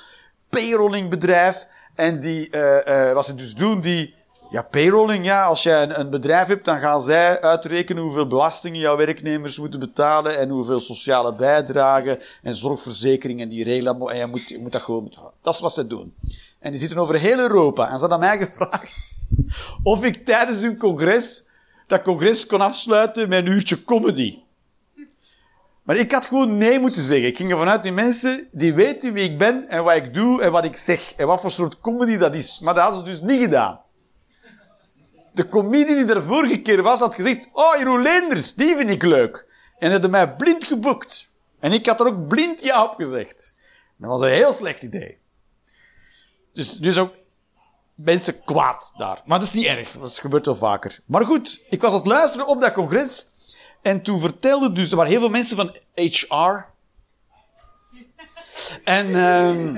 payrollingbedrijf. 0.50 1.68
En 1.96 2.20
die, 2.20 2.50
eh, 2.50 3.10
eh, 3.10 3.14
wat 3.14 3.26
ze 3.26 3.36
dus 3.36 3.56
doen, 3.56 3.82
die, 3.82 4.14
ja, 4.50 4.62
payrolling, 4.62 5.26
ja, 5.26 5.44
als 5.44 5.64
jij 5.64 5.84
een, 5.84 6.00
een 6.00 6.10
bedrijf 6.10 6.48
hebt, 6.48 6.66
dan 6.66 6.80
gaan 6.80 7.02
zij 7.02 7.42
uitrekenen 7.42 8.04
hoeveel 8.04 8.28
belastingen 8.28 8.80
jouw 8.80 8.98
werknemers 8.98 9.58
moeten 9.58 9.80
betalen 9.80 10.38
en 10.38 10.50
hoeveel 10.50 10.80
sociale 10.80 11.36
bijdragen 11.36 12.20
en 12.42 12.56
zorgverzekeringen 12.56 13.50
die 13.50 13.64
regelen. 13.64 14.08
En 14.08 14.18
je 14.18 14.26
moet, 14.26 14.50
je 14.50 14.60
moet 14.60 14.72
dat 14.72 14.82
gewoon 14.82 15.04
betalen. 15.04 15.32
Dat 15.42 15.54
is 15.54 15.60
wat 15.60 15.74
ze 15.74 15.88
doen. 15.88 16.16
En 16.60 16.72
die 16.72 16.80
zitten 16.80 16.98
over 16.98 17.16
heel 17.16 17.40
Europa. 17.40 17.90
En 17.90 17.94
ze 17.94 18.00
hadden 18.00 18.20
mij 18.20 18.38
gevraagd 18.38 19.16
of 19.84 20.04
ik 20.04 20.26
tijdens 20.26 20.62
hun 20.62 20.78
congres 20.78 21.48
dat 21.88 22.02
congres 22.02 22.46
kon 22.46 22.62
afsluiten 22.62 23.30
met 23.30 23.46
een 23.46 23.52
uurtje 23.52 23.84
comedy. 23.84 24.38
Maar 25.86 25.96
ik 25.96 26.12
had 26.12 26.26
gewoon 26.26 26.58
nee 26.58 26.80
moeten 26.80 27.02
zeggen. 27.02 27.28
Ik 27.28 27.38
ging 27.38 27.52
ervan 27.52 27.70
uit, 27.70 27.84
die 27.84 27.92
mensen, 27.92 28.48
die 28.52 28.74
weten 28.74 29.14
wie 29.14 29.30
ik 29.30 29.38
ben 29.38 29.70
en 29.70 29.84
wat 29.84 29.96
ik 29.96 30.14
doe 30.14 30.42
en 30.42 30.52
wat 30.52 30.64
ik 30.64 30.76
zeg. 30.76 31.14
En 31.16 31.28
wat 31.28 31.42
voor 31.42 31.52
soort 31.52 31.80
comedy 31.80 32.18
dat 32.18 32.36
is. 32.36 32.60
Maar 32.60 32.74
dat 32.74 32.84
hadden 32.84 33.06
ze 33.06 33.12
dus 33.12 33.22
niet 33.22 33.42
gedaan. 33.42 33.80
De 35.34 35.50
comedie 35.50 35.96
die 35.96 36.14
er 36.14 36.24
vorige 36.24 36.62
keer 36.62 36.82
was, 36.82 37.00
had 37.00 37.16
gezegd, 37.16 37.50
oh, 37.52 37.78
Jeroen 37.78 38.02
Leenders, 38.02 38.54
die 38.54 38.76
vind 38.76 38.90
ik 38.90 39.04
leuk. 39.04 39.46
En 39.80 39.92
hadden 39.92 40.12
mij 40.12 40.36
blind 40.36 40.64
geboekt. 40.64 41.34
En 41.60 41.72
ik 41.72 41.86
had 41.86 42.00
er 42.00 42.08
ook 42.08 42.28
blind 42.28 42.64
ja 42.64 42.84
op 42.84 42.96
gezegd. 42.96 43.56
Dat 43.98 44.10
was 44.10 44.22
een 44.22 44.30
heel 44.30 44.54
slecht 44.54 44.82
idee. 44.82 45.18
Dus, 46.54 46.78
dus 46.78 46.98
ook 46.98 47.14
mensen 47.96 48.44
kwaad 48.44 48.94
daar. 48.98 49.22
Maar 49.26 49.40
dat 49.40 49.48
is 49.48 49.54
niet 49.54 49.66
erg, 49.66 49.92
dat 49.92 50.20
gebeurt 50.20 50.46
wel 50.46 50.56
vaker. 50.56 51.00
Maar 51.06 51.26
goed, 51.26 51.64
ik 51.70 51.82
was 51.82 51.92
aan 51.92 51.98
het 51.98 52.08
luisteren 52.08 52.48
op 52.48 52.62
dat 52.62 52.74
congres. 52.74 53.26
En 53.86 54.02
toen 54.02 54.20
vertelde 54.20 54.72
dus, 54.72 54.90
er 54.90 54.96
waren 54.96 55.12
heel 55.12 55.20
veel 55.20 55.30
mensen 55.30 55.56
van 55.56 55.76
HR. 55.94 56.66
En, 58.84 59.16
ehm 59.16 59.78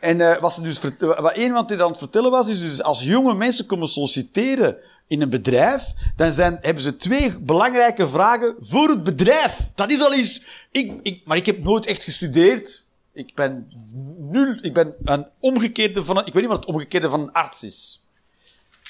en 0.00 0.20
eh, 0.20 0.38
wat, 0.40 0.52
ze 0.52 0.60
dus, 0.60 0.78
vert- 0.78 1.00
wat 1.00 1.36
iemand 1.36 1.68
die 1.68 1.82
aan 1.82 1.88
het 1.88 1.98
vertellen 1.98 2.30
was, 2.30 2.48
is 2.48 2.60
dus 2.60 2.82
als 2.82 3.02
jonge 3.02 3.34
mensen 3.34 3.66
komen 3.66 3.88
solliciteren 3.88 4.76
in 5.06 5.20
een 5.22 5.30
bedrijf, 5.30 5.92
dan 6.16 6.32
zijn, 6.32 6.58
hebben 6.60 6.82
ze 6.82 6.96
twee 6.96 7.38
belangrijke 7.38 8.08
vragen 8.08 8.54
voor 8.60 8.88
het 8.88 9.04
bedrijf. 9.04 9.58
Dat 9.74 9.90
is 9.90 10.00
al 10.00 10.14
iets. 10.14 10.42
Ik, 10.70 10.92
ik, 11.02 11.20
maar 11.24 11.36
ik 11.36 11.46
heb 11.46 11.62
nooit 11.64 11.86
echt 11.86 12.04
gestudeerd. 12.04 12.82
Ik 13.12 13.34
ben 13.34 13.72
nul, 14.18 14.58
ik 14.60 14.74
ben 14.74 14.94
een 15.04 15.26
omgekeerde 15.40 16.04
van 16.04 16.16
een, 16.16 16.26
ik 16.26 16.32
weet 16.32 16.42
niet 16.42 16.52
wat 16.52 16.64
het 16.66 16.74
omgekeerde 16.74 17.10
van 17.10 17.20
een 17.20 17.32
arts 17.32 17.62
is. 17.62 18.02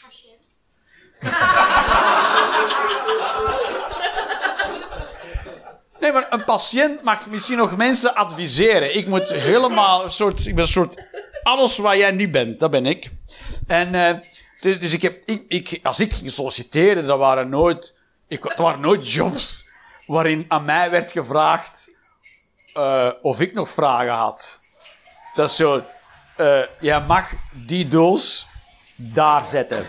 Patiënt. 0.03 0.47
Nee, 6.07 6.15
maar 6.15 6.27
een 6.31 6.45
patiënt 6.45 7.03
mag 7.03 7.27
misschien 7.27 7.57
nog 7.57 7.77
mensen 7.77 8.15
adviseren. 8.15 8.97
Ik 8.97 9.07
moet 9.07 9.29
helemaal 9.29 10.05
een 10.05 10.11
soort, 10.11 10.47
ik 10.47 10.55
ben 10.55 10.65
een 10.65 10.71
soort, 10.71 11.05
alles 11.43 11.77
waar 11.77 11.97
jij 11.97 12.11
nu 12.11 12.31
bent, 12.31 12.61
dat 12.61 12.71
ben 12.71 12.87
ik. 12.87 13.11
En, 13.67 13.95
eh, 13.95 14.17
dus, 14.61 14.79
dus 14.79 14.93
ik 14.93 15.03
heb, 15.03 15.23
ik, 15.25 15.45
ik, 15.49 15.81
als 15.83 16.01
ik 16.01 16.13
ging 16.13 17.07
dat 17.07 17.19
waren 17.19 17.49
nooit, 17.49 17.95
ik, 18.29 18.43
dat 18.43 18.59
waren 18.59 18.81
nooit 18.81 19.13
jobs 19.13 19.71
waarin 20.07 20.45
aan 20.49 20.65
mij 20.65 20.91
werd 20.91 21.13
gevraagd, 21.13 21.91
eh, 22.73 23.11
of 23.23 23.41
ik 23.41 23.53
nog 23.53 23.69
vragen 23.69 24.15
had. 24.15 24.61
Dat 25.35 25.51
is 25.51 25.57
zo, 25.57 25.85
eh, 26.37 26.63
jij 26.81 27.01
mag 27.01 27.33
die 27.53 27.89
doos 27.89 28.47
daar 28.97 29.45
zetten. 29.45 29.87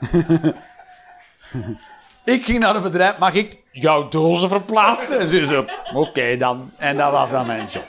Ik 2.26 2.44
ging 2.44 2.58
naar 2.58 2.74
het 2.74 2.82
bedrijf, 2.82 3.18
mag 3.18 3.34
ik 3.34 3.56
jouw 3.72 4.08
dozen 4.08 4.48
verplaatsen? 4.48 5.18
En 5.18 5.46
ze 5.46 5.64
oké 5.94 6.36
dan. 6.36 6.72
En 6.76 6.96
dat 6.96 7.12
was 7.12 7.30
dan 7.30 7.46
mijn 7.46 7.66
job. 7.66 7.84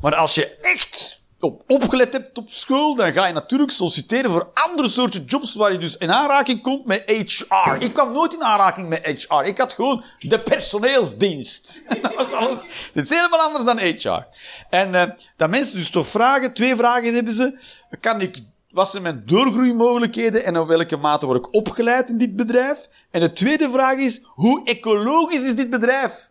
Maar 0.00 0.14
als 0.14 0.34
je 0.34 0.56
echt 0.60 1.20
op, 1.40 1.62
opgelet 1.66 2.12
hebt 2.12 2.38
op 2.38 2.50
school, 2.50 2.94
dan 2.94 3.12
ga 3.12 3.26
je 3.26 3.32
natuurlijk 3.32 3.70
solliciteren 3.70 4.30
voor 4.30 4.50
andere 4.54 4.88
soorten 4.88 5.24
jobs 5.24 5.54
waar 5.54 5.72
je 5.72 5.78
dus 5.78 5.96
in 5.96 6.12
aanraking 6.12 6.62
komt 6.62 6.86
met 6.86 7.02
HR. 7.06 7.76
Ik 7.78 7.92
kwam 7.92 8.12
nooit 8.12 8.34
in 8.34 8.44
aanraking 8.44 8.88
met 8.88 9.26
HR. 9.28 9.42
Ik 9.42 9.58
had 9.58 9.72
gewoon 9.72 10.04
de 10.18 10.40
personeelsdienst. 10.40 11.82
Dit 12.92 13.04
is 13.04 13.10
helemaal 13.10 13.40
anders 13.40 13.64
dan 13.64 13.78
HR. 13.78 14.26
En 14.70 14.94
eh, 14.94 15.10
dat 15.36 15.50
mensen 15.50 15.74
dus 15.74 15.90
toch 15.90 16.06
vragen, 16.06 16.54
twee 16.54 16.76
vragen 16.76 17.14
hebben 17.14 17.32
ze. 17.32 17.58
Kan 18.00 18.20
ik, 18.20 18.38
wat 18.72 18.90
zijn 18.90 19.02
mijn 19.02 19.22
doorgroeimogelijkheden 19.26 20.44
en 20.44 20.58
op 20.58 20.68
welke 20.68 20.96
mate 20.96 21.26
word 21.26 21.38
ik 21.38 21.54
opgeleid 21.54 22.08
in 22.08 22.18
dit 22.18 22.36
bedrijf? 22.36 22.88
En 23.10 23.20
de 23.20 23.32
tweede 23.32 23.70
vraag 23.70 23.96
is, 23.96 24.20
hoe 24.24 24.64
ecologisch 24.64 25.40
is 25.40 25.54
dit 25.54 25.70
bedrijf? 25.70 26.30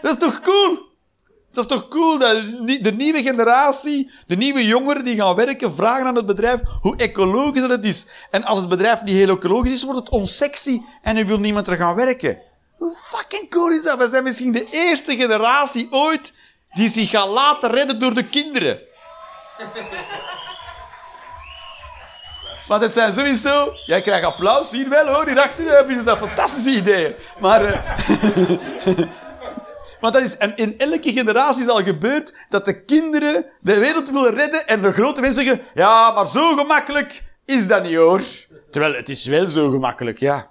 Dat 0.00 0.12
is 0.12 0.18
toch 0.18 0.40
cool? 0.40 0.90
Dat 1.52 1.64
is 1.64 1.76
toch 1.76 1.88
cool 1.88 2.18
dat 2.18 2.36
de 2.82 2.92
nieuwe 2.96 3.22
generatie, 3.22 4.10
de 4.26 4.36
nieuwe 4.36 4.66
jongeren 4.66 5.04
die 5.04 5.16
gaan 5.16 5.34
werken, 5.34 5.74
vragen 5.74 6.06
aan 6.06 6.16
het 6.16 6.26
bedrijf 6.26 6.60
hoe 6.80 6.96
ecologisch 6.96 7.60
dat 7.60 7.70
het 7.70 7.84
is. 7.84 8.06
En 8.30 8.44
als 8.44 8.58
het 8.58 8.68
bedrijf 8.68 9.02
niet 9.02 9.14
heel 9.14 9.36
ecologisch 9.36 9.72
is, 9.72 9.82
wordt 9.82 9.98
het 9.98 10.08
onsexy 10.08 10.82
en 11.02 11.14
dan 11.14 11.26
wil 11.26 11.38
niemand 11.38 11.66
er 11.66 11.76
gaan 11.76 11.94
werken. 11.94 12.38
Hoe 12.76 12.94
fucking 13.04 13.50
cool 13.50 13.70
is 13.70 13.82
dat? 13.82 13.98
We 13.98 14.08
zijn 14.08 14.24
misschien 14.24 14.52
de 14.52 14.66
eerste 14.70 15.16
generatie 15.16 15.86
ooit 15.90 16.32
die 16.72 16.90
zich 16.90 17.10
gaat 17.10 17.28
laten 17.28 17.70
redden 17.70 17.98
door 17.98 18.14
de 18.14 18.24
kinderen. 18.24 18.80
Want 22.72 22.84
het 22.84 22.92
zijn 22.92 23.12
sowieso... 23.12 23.72
Jij 23.86 24.00
krijgt 24.00 24.26
applaus 24.26 24.70
hier 24.70 24.88
wel 24.88 25.06
hoor, 25.06 25.26
hierachter 25.26 25.64
hebben 25.64 25.94
ze 25.96 26.02
dat 26.04 26.18
fantastische 26.18 26.70
ideeën. 26.70 27.12
Maar... 27.40 27.64
eh, 27.64 28.98
Want 30.00 30.14
dat 30.14 30.22
is, 30.22 30.36
en 30.36 30.56
in 30.56 30.78
elke 30.78 31.12
generatie 31.12 31.62
is 31.62 31.68
al 31.68 31.82
gebeurd 31.82 32.34
dat 32.48 32.64
de 32.64 32.84
kinderen 32.84 33.44
de 33.60 33.78
wereld 33.78 34.10
willen 34.10 34.34
redden 34.34 34.66
en 34.66 34.82
de 34.82 34.92
grote 34.92 35.20
mensen 35.20 35.44
zeggen, 35.44 35.64
ja, 35.74 36.10
maar 36.10 36.26
zo 36.26 36.54
gemakkelijk 36.54 37.36
is 37.44 37.66
dat 37.66 37.82
niet 37.82 37.94
hoor. 37.94 38.22
Terwijl 38.70 38.94
het 38.94 39.08
is 39.08 39.26
wel 39.26 39.46
zo 39.46 39.70
gemakkelijk, 39.70 40.18
ja. 40.18 40.50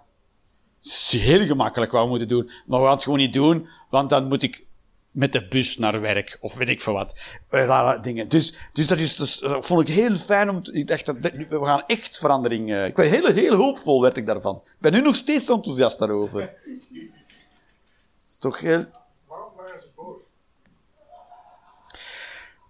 Het 0.82 0.92
is 0.92 1.22
heel 1.22 1.46
gemakkelijk 1.46 1.92
wat 1.92 2.04
we 2.04 2.10
moeten 2.10 2.28
doen. 2.28 2.52
Maar 2.66 2.80
we 2.80 2.86
gaan 2.86 2.96
het 2.96 3.04
gewoon 3.04 3.20
niet 3.20 3.34
doen, 3.34 3.68
want 3.90 4.10
dan 4.10 4.28
moet 4.28 4.44
ik 4.44 4.66
met 5.12 5.34
de 5.34 5.48
bus 5.48 5.78
naar 5.78 6.02
werk, 6.02 6.38
of 6.42 6.56
weet 6.56 6.70
ik 6.70 6.82
veel 6.82 6.94
wat. 6.94 7.14
Eh, 7.50 7.66
Rare 7.66 8.00
dingen. 8.00 8.28
Dus, 8.28 8.58
dus 8.74 8.88
dat 8.88 8.98
is, 8.98 9.16
dus, 9.16 9.38
dat 9.40 9.66
vond 9.66 9.90
ik 9.90 9.96
heel 9.96 10.16
fijn 10.16 10.50
om, 10.50 10.64
te- 10.64 10.74
ik 10.74 10.88
dacht, 10.88 11.06
dat, 11.06 11.16
we 11.50 11.66
gaan 11.66 11.84
echt 11.88 12.18
verandering, 12.18 12.72
eh, 12.72 12.86
ik 12.86 12.96
ben 12.96 13.10
heel, 13.10 13.26
heel 13.26 13.56
hoopvol 13.56 14.02
werd 14.02 14.18
ik 14.18 14.26
daarvan. 14.26 14.62
Ik 14.66 14.72
ben 14.80 14.92
nu 14.92 15.02
nog 15.02 15.16
steeds 15.16 15.50
enthousiast 15.50 16.00
daarover. 16.00 16.42
Het 16.42 16.52
is 18.28 18.38
toch 18.38 18.60
heel, 18.60 18.86
Waarom 19.28 19.52
waren 19.58 19.82
ze 19.82 19.88
boos? 19.96 20.16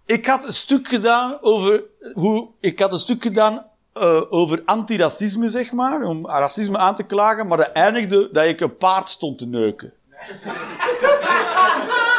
Ik 0.06 0.26
had 0.26 0.46
een 0.46 0.52
stuk 0.52 0.88
gedaan 0.88 1.38
over 1.40 1.82
hoe, 2.14 2.48
ik 2.60 2.78
had 2.78 2.92
een 2.92 2.98
stuk 2.98 3.22
gedaan 3.22 3.66
eh, 3.92 4.22
over 4.32 4.62
antiracisme, 4.64 5.48
zeg 5.48 5.72
maar, 5.72 6.02
om 6.02 6.26
racisme 6.28 6.78
aan 6.78 6.94
te 6.94 7.02
klagen, 7.02 7.46
maar 7.46 7.58
dat 7.58 7.72
eindigde 7.72 8.28
dat 8.32 8.44
ik 8.44 8.60
een 8.60 8.76
paard 8.76 9.08
stond 9.10 9.38
te 9.38 9.46
neuken. 9.46 9.92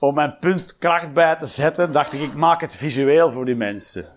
Om 0.00 0.14
mijn 0.14 0.36
punt 0.40 0.78
kracht 0.78 1.12
bij 1.12 1.36
te 1.36 1.46
zetten, 1.46 1.92
dacht 1.92 2.12
ik, 2.12 2.20
ik 2.20 2.34
maak 2.34 2.60
het 2.60 2.76
visueel 2.76 3.32
voor 3.32 3.44
die 3.44 3.54
mensen. 3.54 4.08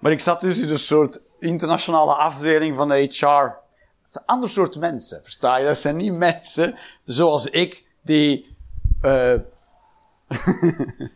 Maar 0.00 0.12
ik 0.12 0.20
zat 0.20 0.40
dus 0.40 0.60
in 0.60 0.68
een 0.68 0.78
soort 0.78 1.22
internationale 1.38 2.14
afdeling 2.14 2.76
van 2.76 2.88
de 2.88 2.94
HR. 2.94 3.26
Het 3.26 4.08
is 4.08 4.14
een 4.14 4.26
ander 4.26 4.48
soort 4.48 4.76
mensen, 4.76 5.22
versta 5.22 5.56
je? 5.56 5.66
Dat 5.66 5.78
zijn 5.78 5.96
niet 5.96 6.12
mensen 6.12 6.78
zoals 7.04 7.46
ik, 7.46 7.84
die... 8.02 8.56
eh 9.00 9.34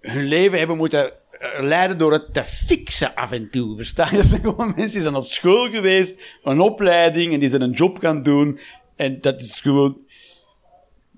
hun 0.00 0.24
leven 0.24 0.58
hebben 0.58 0.76
moeten 0.76 1.12
leiden 1.60 1.98
door 1.98 2.12
het 2.12 2.34
te 2.34 2.44
fixen 2.44 3.14
af 3.14 3.32
en 3.32 3.50
toe. 3.50 3.76
Verstaan 3.76 4.08
je? 4.10 4.16
Dat 4.16 4.26
zijn 4.26 4.40
gewoon 4.40 4.66
mensen 4.66 4.92
die 4.92 5.00
zijn 5.00 5.14
op 5.14 5.24
school 5.24 5.70
geweest, 5.70 6.20
een 6.42 6.60
opleiding, 6.60 7.32
en 7.32 7.40
die 7.40 7.48
zijn 7.48 7.62
een 7.62 7.72
job 7.72 7.98
gaan 7.98 8.22
doen. 8.22 8.58
En 8.96 9.20
dat 9.20 9.40
is 9.40 9.60
gewoon... 9.60 10.03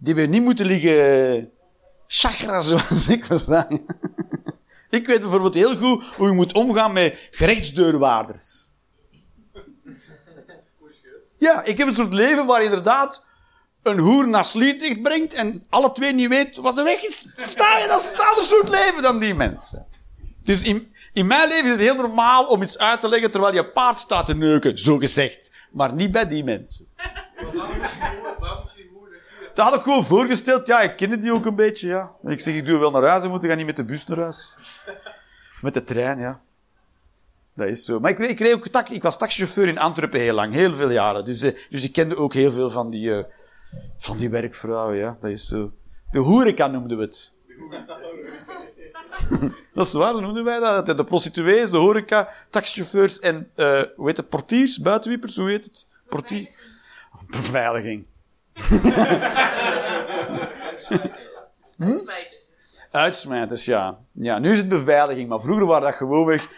Die 0.06 0.14
hebben 0.14 0.32
niet 0.32 0.42
moeten 0.42 0.66
liggen 0.66 1.50
chakra, 2.06 2.60
zoals 2.68 3.08
ik, 3.08 3.26
verstaan? 3.26 3.86
Ik 4.90 5.06
weet 5.06 5.20
bijvoorbeeld 5.20 5.54
heel 5.54 5.76
goed 5.76 6.04
hoe 6.16 6.26
je 6.28 6.34
moet 6.34 6.52
omgaan 6.52 6.92
met 6.92 7.28
gerechtsdeurwaarders. 7.30 8.70
Ja, 11.38 11.62
ik 11.62 11.78
heb 11.78 11.88
een 11.88 11.94
soort 11.94 12.12
leven 12.12 12.46
waar 12.46 12.62
inderdaad 12.62 13.26
een 13.82 13.98
hoer 13.98 14.28
naar 14.28 14.44
Sliedrecht 14.44 15.02
brengt 15.02 15.34
en 15.34 15.66
alle 15.68 15.92
twee 15.92 16.12
niet 16.12 16.28
weet 16.28 16.56
wat 16.56 16.76
de 16.76 16.82
weg 16.82 17.02
is. 17.02 17.26
Sta 17.36 17.78
je, 17.78 17.88
dat 17.88 18.04
is 18.04 18.12
een 18.12 18.26
ander 18.28 18.44
soort 18.44 18.68
leven 18.68 19.02
dan 19.02 19.18
die 19.18 19.34
mensen. 19.34 19.86
Dus 20.42 20.62
in, 20.62 20.94
in 21.12 21.26
mijn 21.26 21.48
leven 21.48 21.64
is 21.64 21.70
het 21.70 21.80
heel 21.80 21.94
normaal 21.94 22.44
om 22.44 22.62
iets 22.62 22.78
uit 22.78 23.00
te 23.00 23.08
leggen 23.08 23.30
terwijl 23.30 23.54
je 23.54 23.66
paard 23.66 24.00
staat 24.00 24.26
te 24.26 24.34
neuken, 24.34 24.78
zo 24.78 24.96
gezegd. 24.96 25.50
Maar 25.70 25.92
niet 25.92 26.12
bij 26.12 26.28
die 26.28 26.44
mensen. 26.44 26.86
Dat 29.56 29.64
had 29.64 29.74
ik 29.74 29.82
gewoon 29.82 30.04
voorgesteld. 30.04 30.66
Ja, 30.66 30.80
ik 30.80 30.96
ken 30.96 31.20
die 31.20 31.32
ook 31.32 31.46
een 31.46 31.54
beetje, 31.54 31.88
ja. 31.88 32.10
Ik 32.24 32.40
zeg, 32.40 32.54
ik 32.54 32.66
doe 32.66 32.78
wel 32.78 32.90
naar 32.90 33.04
huis 33.04 33.28
moet 33.28 33.44
ik 33.44 33.56
niet 33.56 33.66
met 33.66 33.76
de 33.76 33.84
bus 33.84 34.06
naar 34.06 34.18
huis. 34.18 34.56
Of 35.54 35.62
met 35.62 35.74
de 35.74 35.84
trein, 35.84 36.18
ja. 36.18 36.38
Dat 37.54 37.68
is 37.68 37.84
zo. 37.84 38.00
Maar 38.00 38.10
ik, 38.10 38.18
ik, 38.40 38.54
ook 38.54 38.88
ik 38.88 39.02
was 39.02 39.18
taxichauffeur 39.18 39.68
in 39.68 39.78
Antwerpen 39.78 40.20
heel 40.20 40.34
lang, 40.34 40.52
heel 40.52 40.74
veel 40.74 40.90
jaren. 40.90 41.24
Dus, 41.24 41.42
eh, 41.42 41.56
dus 41.70 41.84
ik 41.84 41.92
kende 41.92 42.16
ook 42.16 42.32
heel 42.32 42.52
veel 42.52 42.70
van 42.70 42.90
die, 42.90 43.14
eh, 43.14 43.24
van 43.98 44.18
die 44.18 44.30
werkvrouwen, 44.30 44.96
ja. 44.96 45.16
Dat 45.20 45.30
is 45.30 45.46
zo. 45.46 45.72
De 46.10 46.18
horeca 46.18 46.66
noemden 46.66 46.96
we 46.96 47.02
het. 47.02 47.32
dat 49.74 49.86
is 49.86 49.92
waar, 49.92 50.12
hoe 50.12 50.20
noemden 50.20 50.44
wij 50.44 50.60
dat. 50.60 50.86
De 50.86 51.04
prostituees, 51.04 51.70
de 51.70 51.76
horeca, 51.76 52.28
taxichauffeurs 52.50 53.20
en, 53.20 53.50
eh 53.54 53.82
hoe 53.96 54.06
heet 54.06 54.16
het, 54.16 54.28
portiers, 54.28 54.78
buitenwiepers, 54.78 55.36
hoe 55.36 55.50
heet 55.50 55.64
het? 55.64 55.86
Portier. 56.08 56.48
Beveiliging. 57.30 58.06
Smijten. 61.78 62.38
Uitsmijters, 62.90 63.64
ja. 63.64 63.98
Ja, 64.12 64.38
nu 64.38 64.52
is 64.52 64.58
het 64.58 64.68
beveiliging, 64.68 65.28
maar 65.28 65.40
vroeger 65.40 65.66
waren 65.66 65.82
dat 65.82 65.94
gewoonweg 65.94 66.48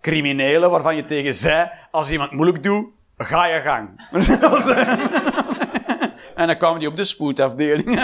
criminelen 0.00 0.70
waarvan 0.70 0.96
je 0.96 1.04
tegen 1.04 1.34
zei, 1.34 1.70
als 1.90 2.10
iemand 2.10 2.32
moeilijk 2.32 2.62
doet, 2.62 2.86
ga 3.16 3.46
je 3.46 3.60
gang. 3.60 4.10
en 6.40 6.46
dan 6.46 6.56
kwamen 6.56 6.78
die 6.78 6.88
op 6.88 6.96
de 6.96 7.04
spoedafdeling. 7.04 7.88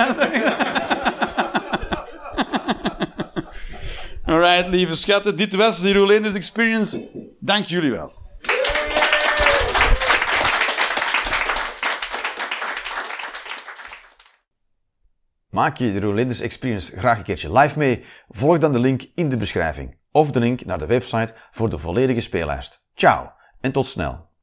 Alright, 4.26 4.68
lieve 4.68 4.94
schatten, 4.94 5.36
dit 5.36 5.54
was 5.54 5.80
de 5.80 5.92
Rolanders 5.92 6.34
Experience. 6.34 7.08
Dank 7.40 7.64
jullie 7.64 7.90
wel. 7.90 8.12
Maak 15.54 15.76
je 15.76 15.92
de 15.92 16.00
Rolanders 16.00 16.40
Experience 16.40 16.98
graag 16.98 17.18
een 17.18 17.24
keertje 17.24 17.58
live 17.58 17.78
mee? 17.78 18.04
Volg 18.28 18.58
dan 18.58 18.72
de 18.72 18.78
link 18.78 19.02
in 19.14 19.28
de 19.28 19.36
beschrijving 19.36 19.96
of 20.10 20.30
de 20.30 20.38
link 20.38 20.64
naar 20.64 20.78
de 20.78 20.86
website 20.86 21.34
voor 21.50 21.70
de 21.70 21.78
volledige 21.78 22.20
speellijst. 22.20 22.84
Ciao 22.94 23.32
en 23.60 23.72
tot 23.72 23.86
snel. 23.86 24.33